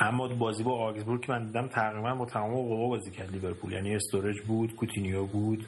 اما 0.00 0.28
بازی 0.28 0.62
با 0.62 0.78
آگزبورگ 0.78 1.26
که 1.26 1.32
من 1.32 1.46
دیدم 1.46 1.68
تقریبا 1.68 2.14
با 2.14 2.26
تمام 2.26 2.54
قوا 2.54 2.88
بازی 2.88 3.10
کرد 3.10 3.30
لیورپول. 3.30 3.72
یعنی 3.72 3.96
استورج 3.96 4.40
بود 4.40 4.76
کوتینیو 4.76 5.26
بود. 5.26 5.66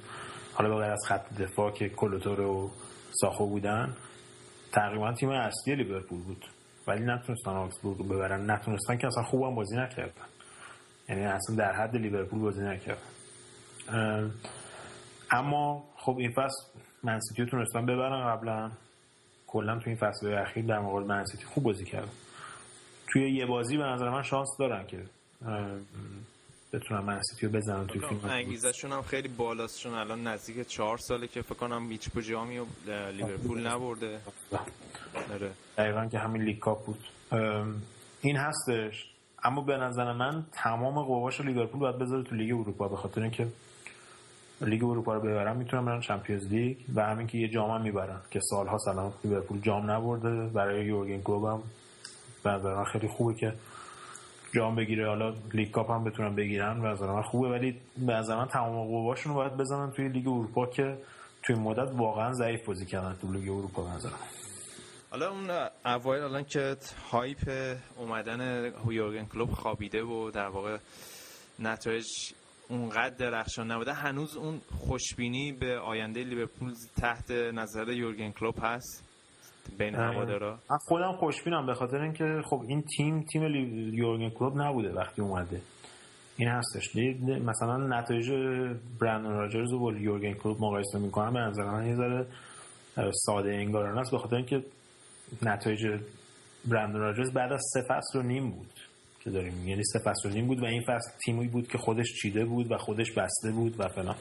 حالا 0.55 0.69
به 0.69 0.83
غیر 0.83 0.93
از 0.93 1.05
خط 1.09 1.35
دفاع 1.35 1.71
که 1.71 1.89
کولو 1.89 2.18
توره 2.18 2.41
و 2.41 2.71
ساخو 3.11 3.47
بودن 3.47 3.97
تقریبا 4.73 5.13
تیم 5.13 5.29
اصلی 5.29 5.75
لیورپول 5.75 6.23
بود. 6.23 6.45
ولی 6.87 7.05
نتونستن 7.05 7.51
آگزبورگ 7.51 7.99
رو 7.99 8.05
ببرن. 8.05 8.51
نتونستن 8.51 8.97
که 8.97 9.07
اصلا 9.07 9.23
خوبم 9.23 9.55
بازی 9.55 9.77
نکردن. 9.77 10.27
یعنی 11.09 11.25
اصلا 11.25 11.57
در 11.57 11.73
حد 11.73 11.97
لیورپول 11.97 12.41
بازی 12.41 12.63
نکردن. 12.63 14.31
اما 15.31 15.85
خب 15.97 16.17
این 16.19 16.33
فصل 16.33 16.65
منسیتی 17.03 17.47
تونستن 17.51 17.87
ببرن 17.87 18.37
قبلا. 18.37 18.71
کلا 19.55 19.79
تو 19.79 19.91
این 19.91 19.97
فصل 19.97 20.35
اخیر 20.35 20.65
در 20.65 20.79
مقابل 20.79 21.07
منسیتی 21.07 21.45
خوب 21.45 21.65
بازی 21.65 21.85
کردن 21.85 22.13
توی 23.13 23.31
یه 23.31 23.47
بازی 23.47 23.77
به 23.77 23.83
نظر 23.83 24.11
من 24.11 24.23
شانس 24.23 24.49
دارن 24.59 24.87
که 24.87 24.99
بتونن 26.73 27.01
منسیتی 27.01 27.47
رو 27.47 27.53
بزنن 27.53 27.87
توی 27.87 28.01
فینال 28.01 28.31
انگیزشون 28.31 28.93
هم 28.93 29.03
خیلی 29.03 29.29
بالاست 29.29 29.81
چون 29.81 29.95
الان 29.95 30.27
نزدیک 30.27 30.69
چهار 30.69 30.99
ساله 30.99 31.27
که 31.27 31.43
فکر 31.43 31.55
کنم 31.55 31.91
هیچ 31.91 32.11
جامی 32.29 32.59
و 32.59 32.65
لیورپول 33.13 33.67
نبرده. 33.67 34.21
آره. 35.33 35.51
دقیقا 35.79 36.07
که 36.07 36.19
همین 36.19 36.43
League 36.43 36.59
Cup 36.59 36.87
بود. 36.87 37.05
این 38.21 38.37
هستش. 38.37 39.11
اما 39.45 39.61
به 39.61 39.77
نظر 39.77 40.13
من 40.13 40.47
تمام 40.53 41.03
قواش 41.03 41.41
لیورپول 41.41 41.81
باید 41.81 41.99
بذاره 41.99 42.23
تو 42.23 42.35
لیگ 42.35 42.53
اروپا 42.53 42.89
به 42.89 42.97
خاطر 42.97 43.23
اینکه 43.23 43.47
لیگ 44.65 44.85
اروپا 44.85 45.15
رو 45.15 45.21
ببرن 45.21 45.57
می‌تونن 45.57 45.85
برن 45.85 46.01
Champions 46.01 46.47
League 46.47 46.77
و 46.95 47.07
همین 47.07 47.27
که 47.27 47.39
یه 47.39 47.49
جام 47.49 47.71
هم 47.71 47.83
می‌برن 47.83 48.21
که 48.31 48.41
سالها 48.41 48.79
ساله 48.79 49.13
لیورپول 49.25 49.61
جام 49.61 49.91
نبرده 49.91 50.47
برای 50.47 50.85
یورگن 50.85 51.21
کلوپ 51.21 51.45
هم 51.45 51.63
به 52.45 52.85
خیلی 52.93 53.09
خوبه 53.09 53.35
که 53.35 53.53
جام 54.55 54.75
بگیره. 54.75 55.09
حالا 55.09 55.35
League 55.53 55.71
Cup 55.71 55.91
هم 55.91 56.05
بتونن 56.05 56.35
بگیرن 56.35 56.81
و 56.81 57.13
من 57.13 57.23
خوبه. 57.23 57.49
ولی 57.49 57.81
به 58.07 58.13
نظر 58.13 58.37
من 58.37 58.49
تمام 58.49 58.87
قواشون 58.87 59.33
رو 59.33 59.39
باید 59.39 59.57
بزنن 59.57 59.91
توی 59.91 60.09
لیگ 60.09 60.29
اروپا 60.29 60.67
که 60.67 60.99
توی 61.43 61.57
مدت 61.57 61.93
واقعا 61.97 62.33
ضعیف 62.33 62.65
بازی 62.65 62.87
کردن 62.87 63.17
تو 63.21 63.33
لیگ 63.33 63.51
اروپا 63.51 63.95
نظر 63.95 64.11
حالا 65.11 65.31
اون 65.31 65.51
اوایل 65.85 66.23
الان 66.23 66.45
که 66.45 66.77
هایپ 67.11 67.77
اومدن 67.97 68.73
یورگن 68.89 69.25
کلوب 69.25 69.51
خوابیده 69.51 70.03
و 70.03 70.31
در 70.31 70.49
واقع 70.49 70.79
نتایج 71.59 72.07
اونقدر 72.69 73.17
درخشان 73.17 73.71
نبوده. 73.71 73.93
هنوز 73.93 74.37
اون 74.37 74.61
خوشبینی 74.89 75.53
به 75.53 75.79
آینده 75.79 76.25
لیورپول 76.25 76.73
تحت 77.01 77.31
نظر 77.31 77.89
یورگن 77.89 78.31
کلوب 78.31 78.55
هست؟ 78.63 79.05
بین 79.79 79.95
هوادارا؟ 79.95 80.59
من 80.71 80.79
خودم 80.79 81.13
خوشبینم 81.13 81.67
به 81.67 81.75
خاطر 81.75 81.97
اینکه 81.97 82.43
خب 82.45 82.63
این 82.69 82.83
تیم 82.83 83.23
تیم 83.23 83.43
یورگن 83.95 84.31
کلوب 84.31 84.61
نبوده 84.61 84.93
وقتی 84.93 85.23
اومده. 85.23 85.61
این 86.37 86.49
هستش. 86.49 86.97
مثلا 87.45 87.77
نتایج 87.77 88.31
برندن 89.01 89.31
راجرز 89.31 89.73
و 89.73 89.79
با 89.79 89.93
یورگن 89.93 90.35
کلوب 90.35 90.57
مقایسه 90.61 90.99
می‌کنم 90.99 91.33
به 91.33 91.39
نظر 91.39 91.65
من 91.65 91.87
یه 91.87 91.97
ذره 91.97 92.27
ساده 93.13 93.51
انگارانه 93.51 94.01
است 94.01 94.11
به 94.11 94.19
خاطر 94.19 94.37
اینکه 94.37 94.65
نتایج 95.43 96.01
برندن 96.65 96.99
راجرز 96.99 97.33
بعد 97.33 97.53
از 97.53 97.63
سه 97.73 97.83
فصل 97.89 98.19
و 98.19 98.23
نیم 98.23 98.51
بود. 98.51 98.71
که 99.25 99.31
داریم. 99.31 99.69
یعنی 99.69 99.83
سه 99.85 99.99
فصل 99.99 100.47
بود 100.47 100.63
و 100.63 100.65
این 100.65 100.83
فصل 100.83 101.11
تیمی 101.25 101.49
بود 101.49 101.69
که 101.69 101.79
خودش 101.79 102.07
چیده 102.23 102.45
بود 102.45 102.73
و 102.73 102.79
خودش 102.79 103.13
بسته 103.13 103.53
بود 103.53 103.81
و 103.81 103.89
فلان. 103.89 104.17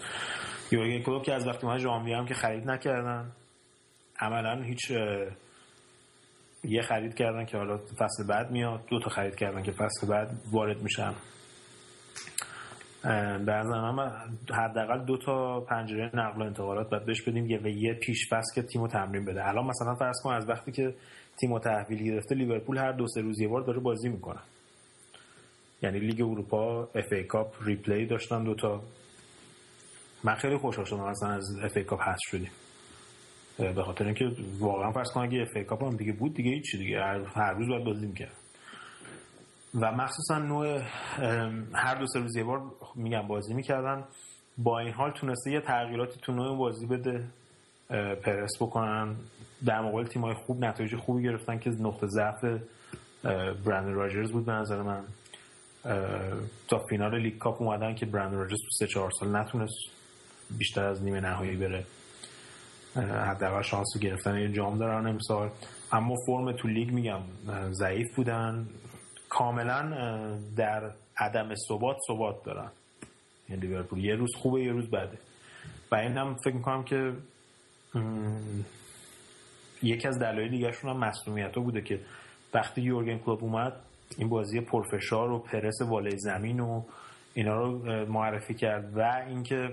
یورگن 0.71 1.03
کلوب 1.03 1.23
که 1.23 1.33
از 1.33 1.47
وقتی 1.47 1.67
ما 1.67 1.77
ژانویه 1.77 2.17
هم 2.17 2.25
که 2.25 2.33
خرید 2.33 2.69
نکردن. 2.69 3.31
عملا 4.19 4.63
هیچ 4.63 4.91
یه 6.63 6.81
خرید 6.81 7.15
کردن 7.15 7.45
که 7.45 7.57
حالا 7.57 7.77
فصل 7.77 8.27
بعد 8.29 8.51
میاد 8.51 8.85
دو 8.87 8.99
تا 8.99 9.09
خرید 9.09 9.35
کردن 9.35 9.63
که 9.63 9.71
فصل 9.71 10.07
بعد 10.07 10.31
وارد 10.51 10.81
میشن. 10.81 11.13
به 13.45 13.63
من 13.63 14.11
حداقل 14.49 15.05
دو 15.05 15.17
تا 15.17 15.59
پنجره 15.59 16.11
نقل 16.13 16.41
و 16.41 16.45
انتقالات 16.45 16.89
باید 16.89 17.05
بهش 17.05 17.21
بدیم 17.21 17.49
یه 17.49 17.59
و 17.63 17.67
یه 17.67 17.93
پیش 17.93 18.29
که 18.55 18.61
تیمو 18.61 18.87
تمرین 18.87 19.25
بده. 19.25 19.47
الان 19.47 19.65
مثلا 19.65 19.95
فرض 19.95 20.15
کن 20.23 20.33
از 20.33 20.49
وقتی 20.49 20.71
که 20.71 20.95
تیمو 21.39 21.59
تحویل 21.59 22.03
گرفته 22.03 22.35
لیورپول 22.35 22.77
هر 22.77 22.91
دو 22.91 23.07
سه 23.07 23.21
روز 23.21 23.39
یه 23.39 23.47
بار 23.47 23.61
داره 23.61 23.79
بازی 23.79 24.09
می‌کنه. 24.09 24.39
یعنی 25.83 25.99
لیگ 25.99 26.21
اروپا 26.21 26.83
FA 26.83 27.11
Cup 27.11 27.55
replay 27.61 28.05
داشتن 28.05 28.43
دوتا 28.43 28.81
من 30.23 30.35
خیلی 30.35 30.57
خوشحال 30.57 30.85
شدم 30.85 31.09
مثلا 31.09 31.29
از 31.29 31.57
اف 31.63 31.77
ای 31.77 31.83
کاپ 31.83 31.99
هست 32.01 32.21
شدیم. 32.21 32.51
به 33.57 33.83
خاطر 33.83 34.05
اینکه 34.05 34.25
واقعا 34.59 34.91
فرض 34.91 35.11
کن 35.11 35.21
اگه 35.21 35.41
FA 35.41 35.55
Cup 35.55 35.83
هم 35.83 35.95
دیگه 35.95 36.13
بود 36.13 36.33
دیگه 36.33 36.51
هیچ 36.51 36.75
دیگه. 36.75 36.99
هر 37.35 37.53
روز 37.53 37.67
باید 37.69 37.83
بازی 37.83 38.07
می‌کرد 38.07 38.33
و 39.75 39.91
مخصوصا 39.91 40.39
نوع 40.39 40.81
هر 41.73 41.95
دو 41.95 42.07
سه 42.07 42.19
روز 42.19 42.35
یه 42.35 42.43
بار 42.43 42.61
میگم 42.95 43.27
بازی 43.27 43.53
می‌کردن. 43.53 44.03
با 44.57 44.79
این 44.79 44.93
حال 44.93 45.11
تونسته 45.11 45.51
یه 45.51 45.61
تغییراتی 45.61 46.19
تو 46.21 46.31
نوع 46.31 46.57
بازی 46.57 46.85
بده 46.85 47.27
پرس 48.23 48.51
بکنن. 48.61 49.15
در 49.65 49.81
مقابل 49.81 50.05
تیمای 50.05 50.33
خوب 50.33 50.65
نتایج 50.65 50.95
خوبی 50.95 51.23
گرفتن 51.23 51.59
که 51.59 51.69
نقطه 51.69 52.07
ضعف 52.07 52.43
برند 53.65 53.95
راجرز 53.95 54.31
بود 54.31 54.45
به 54.45 54.51
نظر 54.51 54.81
من. 54.81 55.03
تا 56.67 56.79
فینال 56.89 57.19
لیگ 57.19 57.37
کاپ 57.37 57.61
اومدن 57.61 57.95
که 57.95 58.05
برند 58.05 58.33
راجرز 58.33 58.59
تو 58.59 58.69
سه 58.79 58.87
چهار 58.87 59.11
سال 59.11 59.35
نتونست 59.35 59.75
بیشتر 60.57 60.85
از 60.85 61.03
نیمه 61.03 61.19
نهایی 61.19 61.55
بره. 61.55 61.85
حداقل 62.95 63.61
شانس 63.61 63.97
گرفتن. 64.01 64.37
یه 64.37 64.51
جام 64.51 64.77
دارن 64.77 65.07
امسال. 65.07 65.49
اما 65.91 66.15
فرم 66.27 66.51
تو 66.51 66.67
لیگ 66.67 66.91
میگم 66.91 67.21
ضعیف 67.71 68.15
بودن. 68.15 68.67
کاملا 69.29 69.81
در 70.55 70.91
عدم 71.17 71.55
ثبات 71.55 71.97
ثبات 72.07 72.43
دارن. 72.43 72.71
یعنی 73.49 73.61
لیورپول. 73.61 74.05
یه 74.05 74.15
روز 74.15 74.35
خوبه 74.35 74.63
یه 74.63 74.71
روز 74.71 74.89
بده. 74.89 75.17
و 75.91 75.95
این 75.95 76.17
هم 76.17 76.35
فکر 76.35 76.55
می‌کنم 76.55 76.83
که 76.83 77.13
یکی 79.83 80.07
از 80.07 80.19
دلایل 80.19 80.51
دیگرشون 80.51 80.89
هم 80.89 80.97
مسئولیت 80.97 81.55
بوده 81.55 81.81
که 81.81 81.99
وقتی 82.53 82.81
یورگن 82.81 83.17
کلوب 83.17 83.43
اومد 83.43 83.73
این 84.17 84.29
بازی 84.29 84.61
پرفشار 84.61 85.31
و 85.31 85.39
پرس 85.39 85.81
والای 85.81 86.17
زمین 86.17 86.59
و 86.59 86.83
اینا 87.33 87.55
رو 87.55 87.71
معرفی 88.05 88.53
کرد 88.53 88.97
و 88.97 89.23
اینکه 89.27 89.69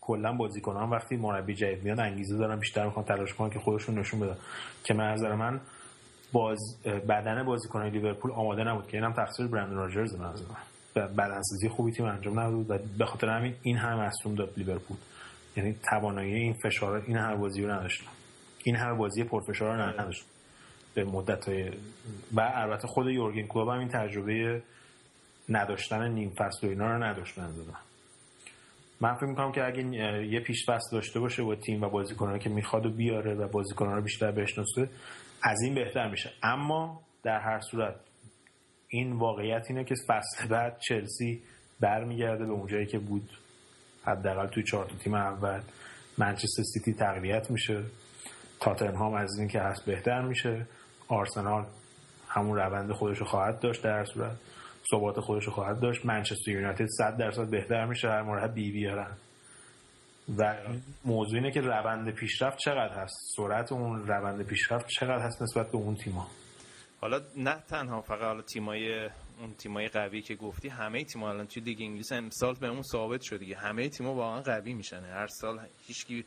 کلا 0.00 0.32
بازیکنان 0.32 0.90
وقتی 0.90 1.16
مربی 1.16 1.54
جدید 1.54 1.84
میاد 1.84 2.00
انگیزه 2.00 2.36
دارن 2.36 2.58
بیشتر 2.58 2.84
می‌خوان 2.84 3.04
تلاش 3.04 3.34
کنن 3.34 3.50
که 3.50 3.58
خودشون 3.58 3.98
نشون 3.98 4.20
بدن. 4.20 4.36
که 4.84 4.94
من 4.94 5.12
نظر 5.12 5.34
من 5.34 5.60
باز 6.32 6.58
بدن 6.84 7.42
بازیکن 7.42 7.86
لیورپول 7.86 8.32
آماده 8.32 8.64
نبود 8.64 8.86
که 8.86 8.96
اینم 8.96 9.12
تقصیر 9.12 9.46
برندن 9.46 9.74
راجرز 9.74 10.14
من. 10.14 10.34
بدنسازی 10.96 11.68
خوبی 11.68 11.92
تیم 11.92 12.06
انجام 12.06 12.40
نداد 12.40 12.70
و 12.70 12.78
به 12.98 13.06
خاطر 13.06 13.28
همین 13.28 13.54
این 13.62 13.76
هم 13.76 14.00
مصدوم 14.00 14.34
داد 14.34 14.52
لیورپول. 14.56 14.96
یعنی 15.56 15.76
توانایی 15.90 16.34
این 16.34 16.52
فشار 16.52 17.02
این 17.06 17.16
هر 17.16 17.36
بازی 17.36 17.62
رو 17.62 17.72
نداشت 17.72 18.02
این 18.64 18.76
هر 18.76 18.94
بازی 18.94 19.24
پرفشار 19.24 19.76
رو 19.76 19.82
نداشت 19.82 20.26
به 21.04 21.10
مدت 21.10 21.48
های 21.48 21.70
و 22.32 22.52
البته 22.54 22.88
خود 22.88 23.08
یورگن 23.08 23.46
کلوب 23.46 23.68
هم 23.68 23.78
این 23.78 23.88
تجربه 23.88 24.62
نداشتن 25.48 26.08
نیم 26.08 26.30
فصل 26.30 26.66
و 26.66 26.70
اینا 26.70 26.86
رو 26.86 27.04
نداشت 27.04 27.38
من. 29.00 29.14
فکر 29.14 29.26
می‌کنم 29.26 29.52
که 29.52 29.64
اگه 29.64 29.82
یه 30.26 30.40
پیش 30.40 30.66
فصل 30.66 30.96
داشته 30.96 31.20
باشه 31.20 31.42
با 31.42 31.54
تیم 31.54 31.82
و 31.82 31.88
بازیکنان 31.88 32.38
که 32.38 32.50
می‌خواد 32.50 32.86
و 32.86 32.90
بیاره 32.90 33.34
و 33.34 33.48
بازیکنان 33.48 33.96
رو 33.96 34.02
بیشتر 34.02 34.30
بشناسه 34.30 34.88
از 35.42 35.62
این 35.62 35.74
بهتر 35.74 36.08
میشه. 36.10 36.30
اما 36.42 37.02
در 37.22 37.40
هر 37.40 37.60
صورت 37.60 37.94
این 38.88 39.12
واقعیت 39.12 39.66
اینه 39.68 39.84
که 39.84 39.94
فصل 40.06 40.48
بعد 40.48 40.78
چلسی 40.88 41.42
برمیگرده 41.80 42.44
به 42.44 42.52
اونجایی 42.52 42.86
که 42.86 42.98
بود 42.98 43.30
حداقل 44.04 44.46
توی 44.46 44.62
چهار 44.62 44.90
تیم 45.04 45.14
اول. 45.14 45.60
منچستر 46.18 46.62
سیتی 46.62 46.92
تقویت 46.92 47.50
میشه. 47.50 47.84
تاتنهام 48.60 49.14
از 49.14 49.38
این 49.38 49.48
که 49.48 49.60
هست 49.60 49.84
بهتر 49.86 50.20
میشه. 50.20 50.66
آرسنال 51.10 51.66
همون 52.28 52.56
روند 52.56 52.92
خودش 52.92 53.18
رو 53.18 53.26
خواهد 53.26 53.60
داشت 53.60 53.82
در 53.82 54.04
صورت. 54.04 54.36
ثبات 54.90 55.20
خودش 55.20 55.44
رو 55.44 55.52
خواهد 55.52 55.80
داشت. 55.80 56.06
منچستر 56.06 56.50
یونایتد 56.50 56.86
100 56.86 57.16
درصد 57.16 57.50
بهتر 57.50 57.84
میشه 57.84 58.08
هر 58.08 58.22
مرحله 58.22 58.52
بی 58.52 58.72
بیارن 58.72 59.16
و 60.38 60.56
موضوع 61.04 61.34
اینه 61.34 61.50
که 61.50 61.60
روند 61.60 62.10
پیشرفت 62.10 62.58
چقدر 62.58 62.94
هست؟ 62.94 63.16
سرعت 63.36 63.72
اون 63.72 64.06
روند 64.06 64.42
پیشرفت 64.42 64.86
چقدر 64.88 65.24
هست 65.24 65.42
نسبت 65.42 65.70
به 65.70 65.76
اون 65.76 65.94
تیما 65.96 66.30
حالا 67.00 67.20
نه 67.36 67.56
تنها 67.68 68.00
فقط 68.00 68.20
حالا 68.20 68.42
تیمای 68.42 69.04
اون 69.40 69.54
تیمای 69.58 69.88
قوی 69.88 70.22
که 70.22 70.34
گفتی 70.34 70.68
همه 70.68 71.04
تیم‌ها 71.04 71.30
الان 71.30 71.46
توی 71.46 71.62
لیگ 71.62 71.78
انگلیس 71.80 72.12
امسال 72.12 72.54
به 72.54 72.68
اون 72.68 72.82
ثابت 72.82 73.20
شد 73.20 73.38
دیگه. 73.38 73.56
همه 73.56 73.88
تیم‌ها 73.88 74.14
واقعا 74.14 74.40
قوی 74.40 74.74
میشن. 74.74 75.04
هر 75.04 75.26
سال 75.26 75.60
هیچکی 75.86 76.24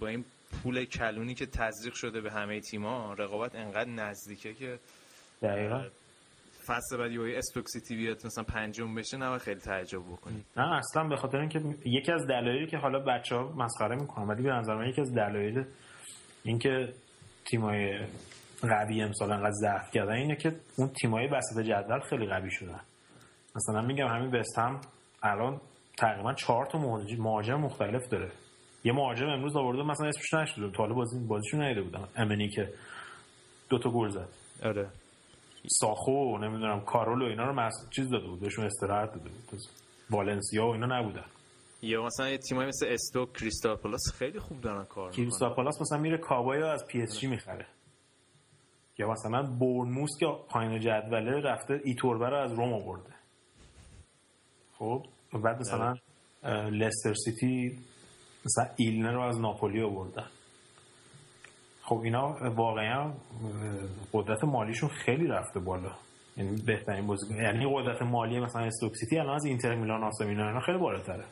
با 0.00 0.06
این 0.06 0.24
پول 0.50 0.84
کلونی 0.84 1.34
که 1.34 1.46
تزریق 1.46 1.94
شده 1.94 2.20
به 2.20 2.30
همه 2.30 2.60
تیم‌ها 2.60 3.12
رقابت 3.12 3.54
انقدر 3.54 3.90
نزدیکه 3.90 4.54
که 4.54 4.78
دقیقاً. 5.42 5.84
فصل 6.66 6.96
بعد 6.96 7.12
یوی 7.12 7.36
استوک 7.36 7.64
سیتی 7.68 7.96
بیاد 7.96 8.26
مثلا 8.26 8.44
پنجم 8.44 8.94
بشه 8.94 9.16
نه 9.16 9.38
خیلی 9.38 9.60
تعجب 9.60 9.98
بکنی 9.98 10.44
نه 10.56 10.76
اصلا 10.76 11.04
به 11.04 11.16
خاطر 11.16 11.38
اینکه 11.38 11.60
یکی 11.84 12.12
از 12.12 12.26
دلایلی 12.26 12.66
که 12.66 12.76
حالا 12.76 12.98
بچه 12.98 13.36
ها 13.36 13.52
مسخره 13.56 13.96
می‌کنن 13.96 14.26
ولی 14.26 14.42
به 14.42 14.50
نظر 14.50 14.74
من 14.74 14.88
یکی 14.88 15.00
از 15.00 15.14
دلایل 15.14 15.64
اینکه 16.44 16.94
تیمای 17.44 17.98
قوی 18.62 19.02
امسال 19.02 19.32
انقدر 19.32 19.52
ضعف 19.52 19.90
کردن 19.90 20.12
اینه 20.12 20.36
که 20.36 20.52
اون 20.76 20.88
تیمای 20.88 21.26
وسط 21.26 21.60
جدول 21.60 22.00
خیلی 22.00 22.26
قوی 22.26 22.50
شدن. 22.50 22.80
مثلا 23.56 23.82
میگم 23.82 24.06
همین 24.06 24.30
بستم 24.30 24.80
الان 25.22 25.60
تقریبا 25.98 26.34
چهار 26.34 26.66
تا 26.66 26.78
مهاجم 27.18 27.60
مختلف 27.60 28.08
داره. 28.08 28.30
یه 28.88 28.94
مهاجم 28.94 29.26
امروز 29.26 29.56
آورده 29.56 29.82
مثلا 29.82 30.08
اسمش 30.08 30.34
نشده 30.34 30.70
تا 30.70 30.82
حالا 30.82 30.94
بازی 30.94 31.18
بازیشو 31.18 31.56
ندیده 31.56 31.82
بودم. 31.82 32.08
امنی 32.16 32.48
که 32.48 32.72
دو 33.68 33.78
تا 33.78 33.90
گل 33.90 34.08
زد. 34.08 34.28
آره. 34.62 34.88
ساخو 35.66 36.38
نمی‌دونم 36.38 36.80
کارول 36.80 37.22
و 37.22 37.24
اینا 37.24 37.44
رو 37.44 37.52
مس... 37.52 37.90
چیز 37.90 38.10
داده 38.10 38.26
بود. 38.26 38.40
بهشون 38.40 38.64
استراحت 38.64 39.08
داده 39.08 39.30
بود. 39.30 39.60
والنسیا 40.10 40.66
و 40.66 40.70
اینا 40.70 41.00
نبودن. 41.00 41.24
یا 41.82 42.02
مثلا 42.02 42.28
یه 42.28 42.38
تیمای 42.38 42.66
مثل 42.66 42.86
استوک 42.86 43.32
کریستال 43.32 43.76
پالاس 43.76 44.12
خیلی 44.14 44.38
خوب 44.38 44.60
دارن 44.60 44.84
کار 44.84 45.10
کریستال 45.12 45.54
پالاس 45.54 45.80
مثلا 45.80 45.98
میره 45.98 46.18
کابای 46.18 46.62
از 46.62 46.86
پی 46.86 47.02
اس 47.02 47.18
جی 47.20 47.26
می‌خره. 47.26 47.66
یا 48.98 49.10
مثلا 49.10 49.42
بورنموس 49.42 50.10
که 50.20 50.26
پایین 50.48 50.80
جدوله 50.80 51.40
رفته 51.40 51.80
ایتوربه 51.84 52.28
رو 52.28 52.36
از 52.36 52.52
روم 52.52 52.72
آورده. 52.72 53.14
خب؟ 54.78 55.06
بعد 55.32 55.60
مثلا 55.60 55.94
لستر 56.70 57.14
سیتی 57.14 57.78
مثلا 58.48 58.66
اینلر 58.76 59.12
رو 59.12 59.20
از 59.20 59.40
ناپولی 59.40 59.82
آوردن. 59.82 60.26
خب 61.82 62.00
اینا 62.04 62.36
واقعا 62.56 63.12
قدرت 64.12 64.44
مالیشون 64.44 64.88
خیلی 64.88 65.26
رفته 65.26 65.60
بالا. 65.60 65.92
یعنی 66.36 66.62
بهترین 66.62 67.06
بازیکن 67.06 67.34
یعنی 67.34 67.66
قدرت 67.74 68.02
مالی 68.02 68.40
مثلا 68.40 68.62
استوک 68.62 68.96
سیتی 68.96 69.18
الان 69.18 69.34
از 69.34 69.44
اینتر 69.44 69.74
میلان 69.74 70.04
آسا 70.04 70.24
اینا 70.24 70.60
خیلی 70.60 70.78
بالاتره. 70.78 71.24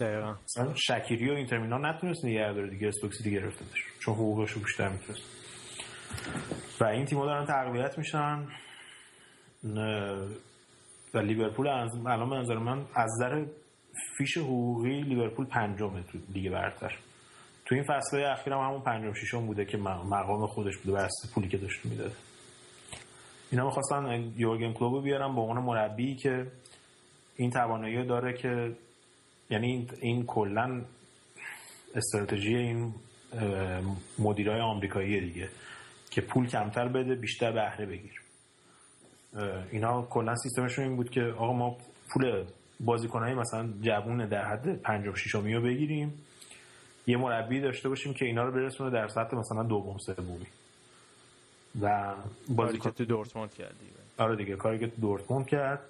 دقیقا. 0.00 0.34
مثلا 0.44 0.74
شکیری 0.74 1.30
و 1.30 1.32
اینتر 1.32 1.58
میلان 1.58 1.86
نتونست 1.86 2.24
نگه 2.24 2.52
داره 2.52 2.70
دیگه 2.70 2.88
استوک 2.88 3.12
سیتی 3.14 3.30
گرفتش 3.30 3.84
چون 4.00 4.14
حقوقش 4.14 4.50
رو 4.50 4.60
بیشتر 4.60 4.88
می‌تونست 4.88 5.22
و 6.80 6.84
این 6.84 7.04
تیم‌ها 7.04 7.26
دارن 7.26 7.46
تقویت 7.46 7.98
میشن. 7.98 8.46
و 11.14 11.18
لیورپول 11.18 11.68
الان 11.68 12.30
به 12.30 12.36
نظر 12.36 12.54
من 12.54 12.84
از 12.94 13.10
نظر 13.14 13.44
فیش 14.18 14.36
حقوقی 14.38 15.02
لیورپول 15.02 15.46
پنجمه 15.46 16.02
تو 16.02 16.18
لیگ 16.34 16.52
برتر. 16.52 16.98
تو 17.64 17.74
این 17.74 17.84
فصل 17.84 18.24
اخیر 18.24 18.52
هم 18.52 18.58
همون 18.60 18.80
پنجم 18.80 19.12
ششم 19.12 19.46
بوده 19.46 19.64
که 19.64 19.76
مقام 19.76 20.46
خودش 20.46 20.76
بوده 20.76 20.92
بر 20.92 21.08
پولی 21.34 21.48
که 21.48 21.58
داشت 21.58 21.84
می‌داده. 21.84 22.14
اینا 23.50 23.64
می‌خواستن 23.64 24.32
یورگن 24.36 24.72
کلوبو 24.72 25.00
بیارن 25.00 25.34
به 25.34 25.40
عنوان 25.40 25.64
مربی 25.64 26.16
که 26.16 26.46
این 27.36 27.50
توانایی 27.50 28.06
داره 28.06 28.32
که 28.32 28.76
یعنی 29.50 29.88
این, 30.00 30.26
کلا 30.26 30.82
استراتژی 31.94 32.56
این 32.56 32.94
مدیرای 34.18 34.60
آمریکایی 34.60 35.20
دیگه 35.20 35.48
که 36.10 36.20
پول 36.20 36.46
کمتر 36.46 36.88
بده 36.88 37.14
بیشتر 37.14 37.52
بهره 37.52 37.86
بگیر. 37.86 38.20
اینا 39.70 40.02
کلا 40.02 40.34
سیستمشون 40.34 40.84
این 40.84 40.96
بود 40.96 41.10
که 41.10 41.20
آقا 41.20 41.52
ما 41.52 41.76
پول 42.08 42.44
بازیکنهای 42.80 43.34
مثلا 43.34 43.68
جوون 43.82 44.28
در 44.28 44.44
حد 44.44 44.82
پنجم 44.82 45.14
ششمی 45.14 45.54
رو 45.54 45.62
بگیریم 45.62 46.12
یه 47.06 47.16
مربی 47.16 47.60
داشته 47.60 47.88
باشیم 47.88 48.14
که 48.14 48.24
اینا 48.24 48.44
رو 48.44 48.52
برسونه 48.52 48.90
در 48.90 49.08
سطح 49.08 49.36
مثلا 49.36 49.62
دوم 49.62 49.96
سومی. 49.98 50.46
و 51.80 52.14
بازیکن 52.48 52.90
تو 52.90 53.04
دورتموند 53.04 53.54
کردی. 53.54 53.86
آره 54.18 54.36
دیگه 54.36 54.56
کاری 54.56 54.78
که 54.78 54.86
تو 54.86 55.00
دورتموند 55.00 55.46
کرد. 55.46 55.80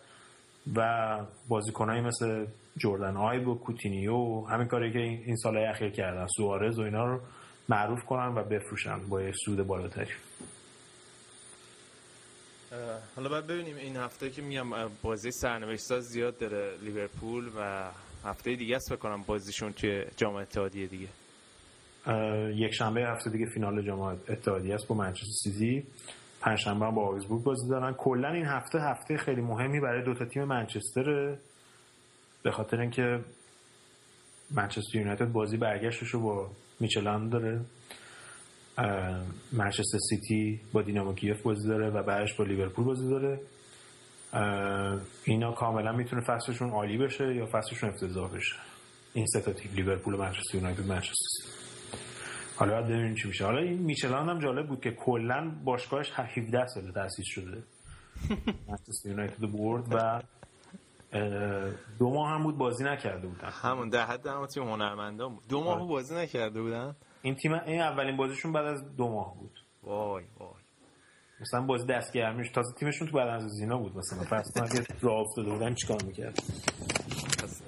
و 0.74 1.18
بازیکنایی 1.48 2.00
مثل 2.00 2.46
جردن 2.76 3.16
آیب 3.16 3.48
و 3.48 3.54
کوتینیو 3.54 4.40
همین 4.40 4.66
کاری 4.66 4.92
که 4.92 4.98
این 4.98 5.36
سالهای 5.36 5.66
اخیر 5.66 5.90
کردن. 5.90 6.26
سوارز 6.36 6.78
و 6.78 6.82
اینا 6.82 7.04
رو 7.04 7.20
معروف 7.68 8.04
کنن 8.04 8.34
و 8.34 8.44
بفروشن 8.44 8.98
با 9.08 9.22
یه 9.22 9.32
سود 9.44 9.66
بالاتری. 9.66 10.12
حالا 13.16 13.28
باید 13.28 13.46
ببینیم 13.46 13.76
این 13.76 13.96
هفته 13.96 14.30
که 14.30 14.42
میگم 14.42 14.66
بازی 15.02 15.30
سرنوشت 15.30 15.82
ساز 15.82 16.04
زیاد 16.04 16.38
داره 16.38 16.76
لیورپول 16.82 17.48
و 17.58 17.90
هفته 18.24 18.56
دیگه 18.56 18.76
است 18.76 18.88
فکر 18.88 18.98
کنم 18.98 19.22
بازیشون 19.22 19.72
توی 19.72 20.04
جام 20.16 20.34
اتحادیه 20.34 20.86
دیگه. 20.86 21.08
یک 22.54 22.74
شنبه 22.74 23.00
هفته 23.00 23.30
دیگه 23.30 23.46
فینال 23.46 23.82
جام 23.82 24.00
اتحادیه 24.00 24.74
است 24.74 24.88
با 24.88 24.94
منچستر 24.94 25.50
سیتی. 25.50 25.86
پنجشنبه 26.40 26.86
هم 26.86 26.94
با 26.94 27.02
آگزبورگ 27.02 27.42
بازی 27.42 27.68
دارن. 27.68 27.92
کلا 27.92 28.28
این 28.28 28.46
هفته 28.46 28.78
هفته 28.80 29.16
خیلی 29.16 29.40
مهمی 29.40 29.80
برای 29.80 30.04
دوتا 30.04 30.24
تیم 30.24 30.44
منچستر 30.44 31.36
به 32.42 32.50
خاطر 32.50 32.80
اینکه 32.80 33.20
منچستر 34.50 34.98
یونایتد 34.98 35.32
بازی 35.32 35.56
برگشتش 35.56 36.08
رو 36.08 36.20
با 36.20 36.50
میچلان 36.80 37.28
داره. 37.28 37.60
منچستر 39.52 39.98
سیتی 39.98 40.60
با 40.72 40.82
دینامو 40.82 41.14
کیف 41.14 41.42
بازی 41.42 41.68
داره 41.68 41.90
و 41.90 42.02
بعدش 42.02 42.34
با 42.34 42.44
لیورپول 42.44 42.84
بازی 42.84 43.10
داره. 43.10 43.40
اینا 45.24 45.52
کاملا 45.52 45.92
می‌تونه 45.92 46.22
فصلشون 46.22 46.70
عالی 46.70 46.98
بشه 46.98 47.34
یا 47.34 47.46
فصلشون 47.46 47.88
افتضاح 47.90 48.30
بشه. 48.30 48.56
این 49.14 49.26
سه 49.26 49.40
تا 49.40 49.52
تیم 49.52 49.72
لیورپول 49.74 50.14
و 50.14 50.16
منچستر 50.16 50.54
یونایتد 50.54 50.86
منچستر 50.86 51.14
سیتی. 51.14 51.48
حالا 52.56 52.72
باید 52.72 52.86
ببینیم 52.86 53.14
چی 53.14 53.28
میشه. 53.28 53.44
حالا 53.44 53.58
این 53.58 53.78
میچلان 53.78 54.28
هم 54.28 54.38
جالب 54.38 54.68
بود 54.68 54.80
که 54.80 54.90
کلا 54.90 55.52
باشگاهش 55.64 56.12
17 56.14 56.66
ساله 56.66 56.92
تاسیس 56.92 57.26
شده. 57.26 57.62
منچستر 58.68 59.08
یونایتد 59.08 59.40
برد 59.40 59.88
و 59.90 60.22
دو 61.98 62.10
ماه 62.10 62.30
هم 62.30 62.42
بود 62.42 62.58
بازی 62.58 62.84
نکرده 62.84 63.26
بودن. 63.28 63.48
همون 63.50 63.88
در 63.88 64.06
حد 64.06 64.26
همون 64.26 64.46
تیم 64.46 64.62
هنرمندان 64.62 65.34
بود. 65.34 65.42
دو 65.48 65.64
ماه 65.64 65.74
آره. 65.74 65.84
بازی 65.84 66.14
نکرده 66.14 66.62
بودن؟ 66.62 66.94
این 67.24 67.34
تیم 67.34 67.52
این 67.52 67.80
اولین 67.80 68.16
بازیشون 68.16 68.52
بعد 68.52 68.66
از 68.66 68.96
دو 68.96 69.08
ماه 69.08 69.38
بود. 69.38 69.60
وای 69.82 70.24
وای. 70.38 70.50
مثلا 71.40 71.60
بازی 71.60 71.86
دستگرمیش 71.86 72.50
تازه 72.50 72.74
تیمشون 72.74 73.08
تو 73.08 73.16
بعد 73.16 73.28
از 73.28 73.42
زینا 73.42 73.78
بود 73.78 73.96
مثلا. 73.96 74.24
فرض 74.24 74.52
کن 74.52 74.62
اگه 74.62 74.86
راه 75.00 75.20
افتاده 75.20 75.50
بودن 75.50 75.74
چیکار 75.74 76.02
می‌کرد 76.02 76.34
پس، 77.42 77.62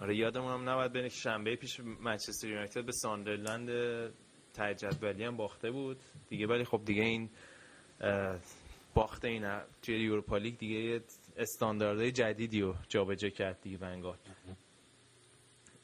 آره 0.00 0.16
یادمون 0.16 0.52
هم 0.52 0.68
نباید 0.68 0.92
که 0.92 1.08
شنبه 1.08 1.56
پیش 1.56 1.80
منچستر 1.80 2.48
یونایتد 2.48 2.84
به 2.84 2.92
ساندرلند 2.92 3.68
ته 4.54 4.74
جدولی 4.74 5.24
هم 5.24 5.36
باخته 5.36 5.70
بود. 5.70 5.96
دیگه 6.28 6.46
ولی 6.46 6.64
خب 6.64 6.80
دیگه 6.84 7.02
این 7.02 7.30
اه، 8.00 8.36
باخت 8.94 9.24
این 9.24 9.60
توی 9.82 10.00
یوروپا 10.00 10.36
لیگ 10.36 10.58
دیگه 10.58 11.00
استانداردهای 11.36 12.12
جدیدی 12.12 12.60
رو 12.60 12.74
جابجا 12.88 13.28
کرد 13.28 13.60
دیگه 13.62 13.78
ونگال 13.78 14.16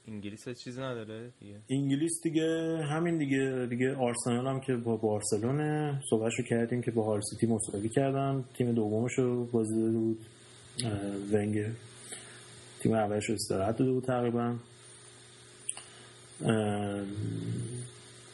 انگلیس 0.08 0.48
چیزی 0.48 0.80
نداره 0.80 1.30
دیگه. 1.40 1.60
انگلیس 1.70 2.12
دیگه 2.22 2.76
همین 2.90 3.18
دیگه 3.18 3.66
دیگه 3.70 3.96
آرسنال 3.96 4.46
هم 4.46 4.60
که 4.60 4.76
با 4.76 4.96
بارسلونه 4.96 6.00
صحبتشو 6.10 6.42
کردیم 6.42 6.82
که 6.82 6.90
با 6.90 7.04
هال 7.04 7.20
سیتی 7.30 7.46
مساوی 7.46 7.88
کردن. 7.88 8.44
تیم 8.54 8.72
دومش 8.72 9.12
رو 9.18 9.44
بازی 9.44 9.80
داده 9.80 9.98
بود. 9.98 10.18
ونگر 11.32 11.70
تیم 12.80 12.92
اولش 12.92 13.30
استراحت 13.30 13.76
داده 13.76 13.92
بود 13.92 14.04
تقریبا. 14.04 14.56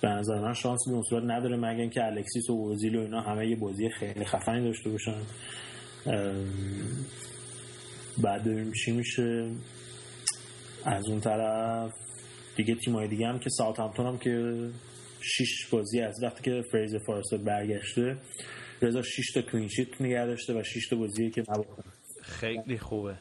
به 0.03 0.09
نظر 0.09 0.41
من 0.41 0.55
شانس 0.55 0.81
به 0.89 1.03
صورت 1.09 1.25
نداره 1.25 1.57
مگه 1.57 1.81
اینکه 1.81 2.05
الکسیس 2.05 2.51
و 2.51 2.53
اوزیل 2.53 2.97
و 2.97 3.01
اینا 3.01 3.21
همه 3.21 3.49
یه 3.49 3.57
بازی 3.57 3.89
خیلی 3.89 4.25
خفنی 4.25 4.65
داشته 4.65 4.91
باشن. 4.91 5.23
بعد 8.23 8.45
ببینیم 8.45 8.73
چی 8.73 8.93
میشه. 8.93 9.51
از 10.89 11.09
اون 11.09 11.21
طرف 11.21 11.93
دیگه 12.57 12.75
تیمای 12.75 13.09
دیگه 13.09 13.27
هم 13.27 13.39
که 13.39 13.51
ساوت 13.51 13.81
همتون 13.81 14.07
هم 14.07 14.19
که 14.19 14.55
شیش 15.21 15.67
بازی 15.67 16.01
از 16.01 16.23
وقتی 16.23 16.43
که 16.43 16.63
فریزر 16.73 16.97
فارستر 17.07 17.45
برگشته 17.45 18.17
رضا 18.83 19.03
6 19.03 19.33
تا 19.33 19.43
clean 19.43 19.69
sheet 19.69 20.01
نگه 20.01 20.27
داشته 20.27 20.61
و 20.61 20.63
6 20.63 20.89
تا 20.89 20.97
بازی 20.97 21.31
که 21.31 21.45
خیلی 22.23 22.79
خوبه. 22.79 23.15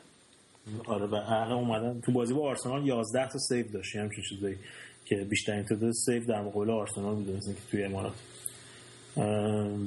آره 0.85 1.05
و 1.05 1.15
الان 1.15 1.51
اومدن 1.51 2.01
تو 2.01 2.11
بازی 2.11 2.33
با 2.33 2.49
آرسنال 2.49 2.87
11 2.87 3.29
تا 3.29 3.39
save 3.39 3.67
داشت. 3.67 3.95
همچین 3.95 4.23
چیزایی 4.29 4.57
که 5.05 5.15
بیشترین 5.15 5.63
تعداد 5.63 5.91
save 5.91 6.25
در 6.25 6.41
مقابل 6.41 6.69
آرسنال 6.69 7.15
مثلا 7.15 7.53
که 7.53 7.59
توی 7.71 7.83
امارات. 7.83 8.13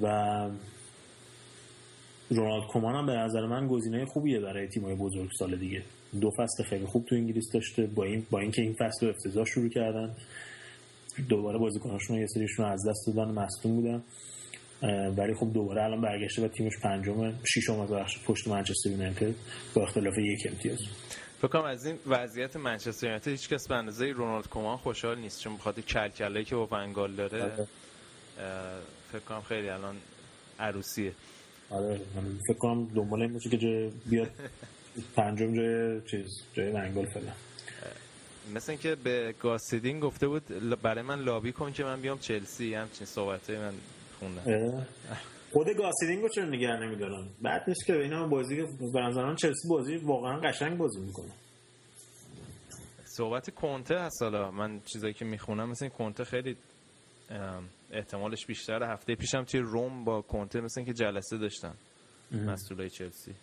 و 0.02 0.48
رونالد 2.30 2.66
کومان 2.68 2.94
هم 2.94 3.06
به 3.06 3.12
نظر 3.12 3.46
من 3.46 3.68
گزینه 3.68 4.04
خوبیه 4.06 4.40
برای 4.40 4.68
تیم‌های 4.68 4.94
بزرگ 4.94 5.30
سال 5.38 5.56
دیگه. 5.56 5.82
دو 6.20 6.30
فصل 6.30 6.62
خیلی 6.64 6.86
خوب 6.86 7.06
تو 7.06 7.14
انگلیس 7.14 7.52
داشته. 7.52 7.86
با 7.86 8.04
این 8.04 8.26
با 8.30 8.40
اینکه 8.40 8.62
این 8.62 8.72
فصل 8.72 9.06
رو 9.06 9.12
افتضاح 9.12 9.44
شروع 9.44 9.68
کردن 9.68 10.16
دوباره 11.28 11.58
بازیکناشون 11.58 12.18
یه 12.18 12.26
سریشون 12.26 12.66
از 12.66 12.88
دست 12.88 13.06
دادن 13.06 13.30
مصدوم 13.30 13.76
بودن. 13.76 14.02
ولی 15.16 15.34
خب 15.34 15.52
دوباره 15.52 15.82
الان 15.82 16.00
برگشته 16.00 16.44
و 16.44 16.48
تیمش 16.48 16.72
پنجم 16.82 17.34
ششم 17.44 17.80
از 17.80 17.90
بخش 17.90 18.24
پشت 18.24 18.48
منچستر 18.48 18.90
یونایتد 18.90 19.34
با 19.74 19.82
اختلاف 19.82 20.18
یک 20.18 20.46
امتیاز. 20.50 20.78
فکر 21.42 21.58
از 21.58 21.86
این 21.86 21.98
وضعیت 22.06 22.56
منچستر 22.56 23.06
یونایتد 23.06 23.28
هیچ 23.28 23.48
کس 23.48 23.68
به 23.68 23.74
اندازه 23.74 24.06
رونالد 24.06 24.48
کومان 24.48 24.76
خوشحال 24.76 25.18
نیست 25.18 25.40
چون 25.40 25.56
بخاطر 25.56 25.82
کلکلایی 25.82 26.44
که 26.44 26.54
با 26.56 26.68
ونگال 26.72 27.14
داره 27.14 27.42
آره. 27.42 27.66
فکر 29.12 29.20
کنم 29.20 29.40
خیلی 29.40 29.68
الان 29.68 29.96
عروسیه. 30.58 31.12
آره 31.70 32.00
فکر 32.48 32.58
کنم 32.58 32.84
دنبال 32.94 33.22
این 33.22 33.32
باشه 33.32 33.50
که 33.50 33.56
جای 33.58 33.90
بیاد. 34.06 34.30
پنجم 35.16 35.54
جای 35.54 36.00
چیز 36.10 36.42
جای 36.54 36.70
ونگال 36.70 37.06
فعلا. 37.06 37.32
مثل 38.54 38.72
اینکه 38.72 38.94
به 38.94 39.34
گاسیدین 39.40 40.00
گفته 40.00 40.28
بود 40.28 40.46
برای 40.82 41.02
من 41.02 41.20
لابی 41.20 41.52
کن 41.52 41.72
که 41.72 41.84
من 41.84 42.00
بیام 42.00 42.18
چلسی 42.18 42.74
همچین 42.74 43.06
صحبت 43.06 43.50
من 43.50 43.74
خوندم. 44.18 44.86
خود 45.52 45.66
گاسیدینگو 45.68 46.28
چرا 46.28 46.44
نگه 46.44 46.76
نمیدارن 46.76 47.28
بعد 47.42 47.64
نیست 47.68 47.86
که 47.86 47.92
اینا 47.92 48.28
بازی 48.28 48.56
به 48.92 49.00
من 49.00 49.36
چلسی 49.36 49.68
بازی 49.68 49.96
واقعا 49.96 50.40
قشنگ 50.40 50.78
بازی 50.78 51.00
می‌کنه. 51.00 51.32
صحبت 53.04 53.50
کنته 53.50 53.98
هست 53.98 54.22
حالا. 54.22 54.50
من 54.50 54.80
چیزایی 54.80 55.14
که 55.14 55.24
می‌خونم 55.24 55.70
مثل 55.70 55.84
این 55.84 55.94
کنته 55.98 56.24
خیلی 56.24 56.56
احتمالش 57.90 58.46
بیشتره. 58.46 58.88
هفته 58.88 59.14
پیشم 59.14 59.44
توی 59.44 59.60
روم 59.60 60.04
با 60.04 60.22
کنته 60.22 60.60
مثل 60.60 60.80
اینکه 60.80 60.92
جلسه 60.92 61.38
داشتن 61.38 61.74
مسئولای 62.32 62.90
چلسی. 62.90 63.34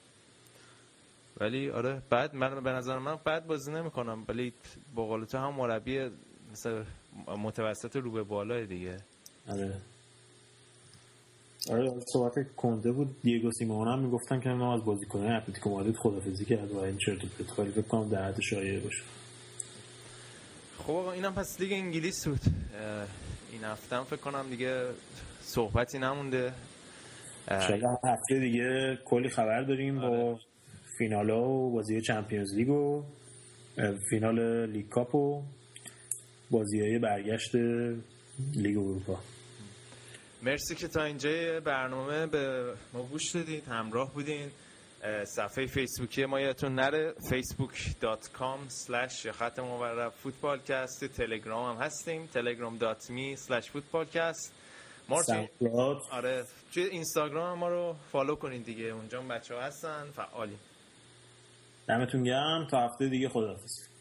ولی 1.40 1.70
آره 1.70 2.02
بعد 2.10 2.36
من 2.36 2.64
به 2.64 2.72
نظر 2.72 2.98
من 2.98 3.16
بعد 3.24 3.48
بازی 3.48 3.72
نمی‌کنم 3.72 4.26
ولی 4.28 4.54
با 4.96 5.06
قول 5.06 5.26
تو 5.26 5.38
هم 5.38 5.54
مربی 5.54 6.10
مثل 6.52 6.84
متوسط 7.38 7.96
رو 7.96 8.12
به 8.12 8.24
بالای 8.24 8.66
دیگه. 8.66 8.98
آره. 9.50 9.74
آره 11.72 11.94
صحبت 12.14 12.56
کنده 12.56 12.92
بود. 12.92 13.16
دیگو 13.24 13.52
سیمون 13.52 13.88
هم 13.88 14.00
می‌گفتن 14.00 14.40
که 14.40 14.50
ما 14.50 14.74
از 14.74 14.86
بازیکنان 14.86 15.32
اتلتیکو 15.32 15.70
مادرید 15.70 15.96
خدافظی 15.96 16.46
کرد 16.46 16.72
و 16.72 16.78
این 16.78 16.98
چرت 16.98 17.24
و 17.24 17.28
پرت 17.28 17.48
کاری 17.48 17.72
فکر 17.72 17.82
کنم 17.82 18.10
در 18.10 18.28
حد 18.28 18.42
شایعه 18.42 18.80
باشه. 18.80 19.04
خب 20.78 20.94
آقا 20.94 21.12
اینم 21.12 21.34
پس 21.34 21.60
لیگ 21.60 21.74
انگلیس 21.74 22.28
بود. 22.28 22.42
این 23.52 23.64
هفته 23.64 24.04
فکر 24.04 24.16
کنم 24.16 24.50
دیگه 24.50 24.86
صحبتی 25.42 26.00
نمونده. 26.00 26.54
شاید 27.50 27.84
هفته 28.04 28.40
دیگه 28.40 28.98
کلی 29.06 29.30
خبر 29.30 29.62
داریم 29.62 30.00
با 30.02 30.40
فینال 30.98 31.30
و 31.30 31.72
بازی 31.72 32.02
Champions 32.02 32.56
League 32.56 32.70
و 32.70 33.04
فینال 34.10 34.66
League 34.66 34.90
Cup 34.90 35.16
و 35.16 35.44
بازی 36.52 36.82
های 36.82 37.00
برگشت 37.00 37.56
لیگ 38.56 38.78
اروپا. 38.78 39.20
مرسی 40.44 40.76
که 40.76 40.88
تا 40.88 41.04
اینجا 41.04 41.60
برنامه 41.60 42.28
به 42.28 42.74
ما 42.94 43.04
گوش 43.04 43.32
دادید 43.32 43.64
همراه 43.68 44.14
بودین. 44.14 44.50
صفحه 45.36 45.66
فیسبوکی 45.66 46.26
ما 46.26 46.40
یادتون 46.40 46.76
نره 46.76 47.14
facebook.com 47.30 48.72
slash 48.88 49.28
خط 49.32 49.60
مورب 49.60 50.14
فوتبالکست 50.24 51.06
تلگرام 51.06 51.76
هم 51.76 51.84
هستیم 51.84 52.30
telegram.me 52.34 53.40
slash 53.48 53.70
فوتبالکست 53.70 54.54
مارتین؟ 55.10 55.50
آره 56.12 56.46
توی 56.74 56.84
اینستاگرام 56.84 57.60
ما 57.60 57.70
رو 57.70 57.96
فالو 58.12 58.36
کنید 58.36 58.66
دیگه 58.66 58.84
اونجا 58.84 59.22
بچه 59.22 59.56
ها 59.56 59.62
هستن 59.62 60.04
فعالیم. 60.16 60.60
دمتون 61.88 62.24
گرم. 62.24 62.68
تا 62.68 62.86
هفته 62.86 63.10
دیگه 63.10 63.30
خداحافظ. 63.30 63.97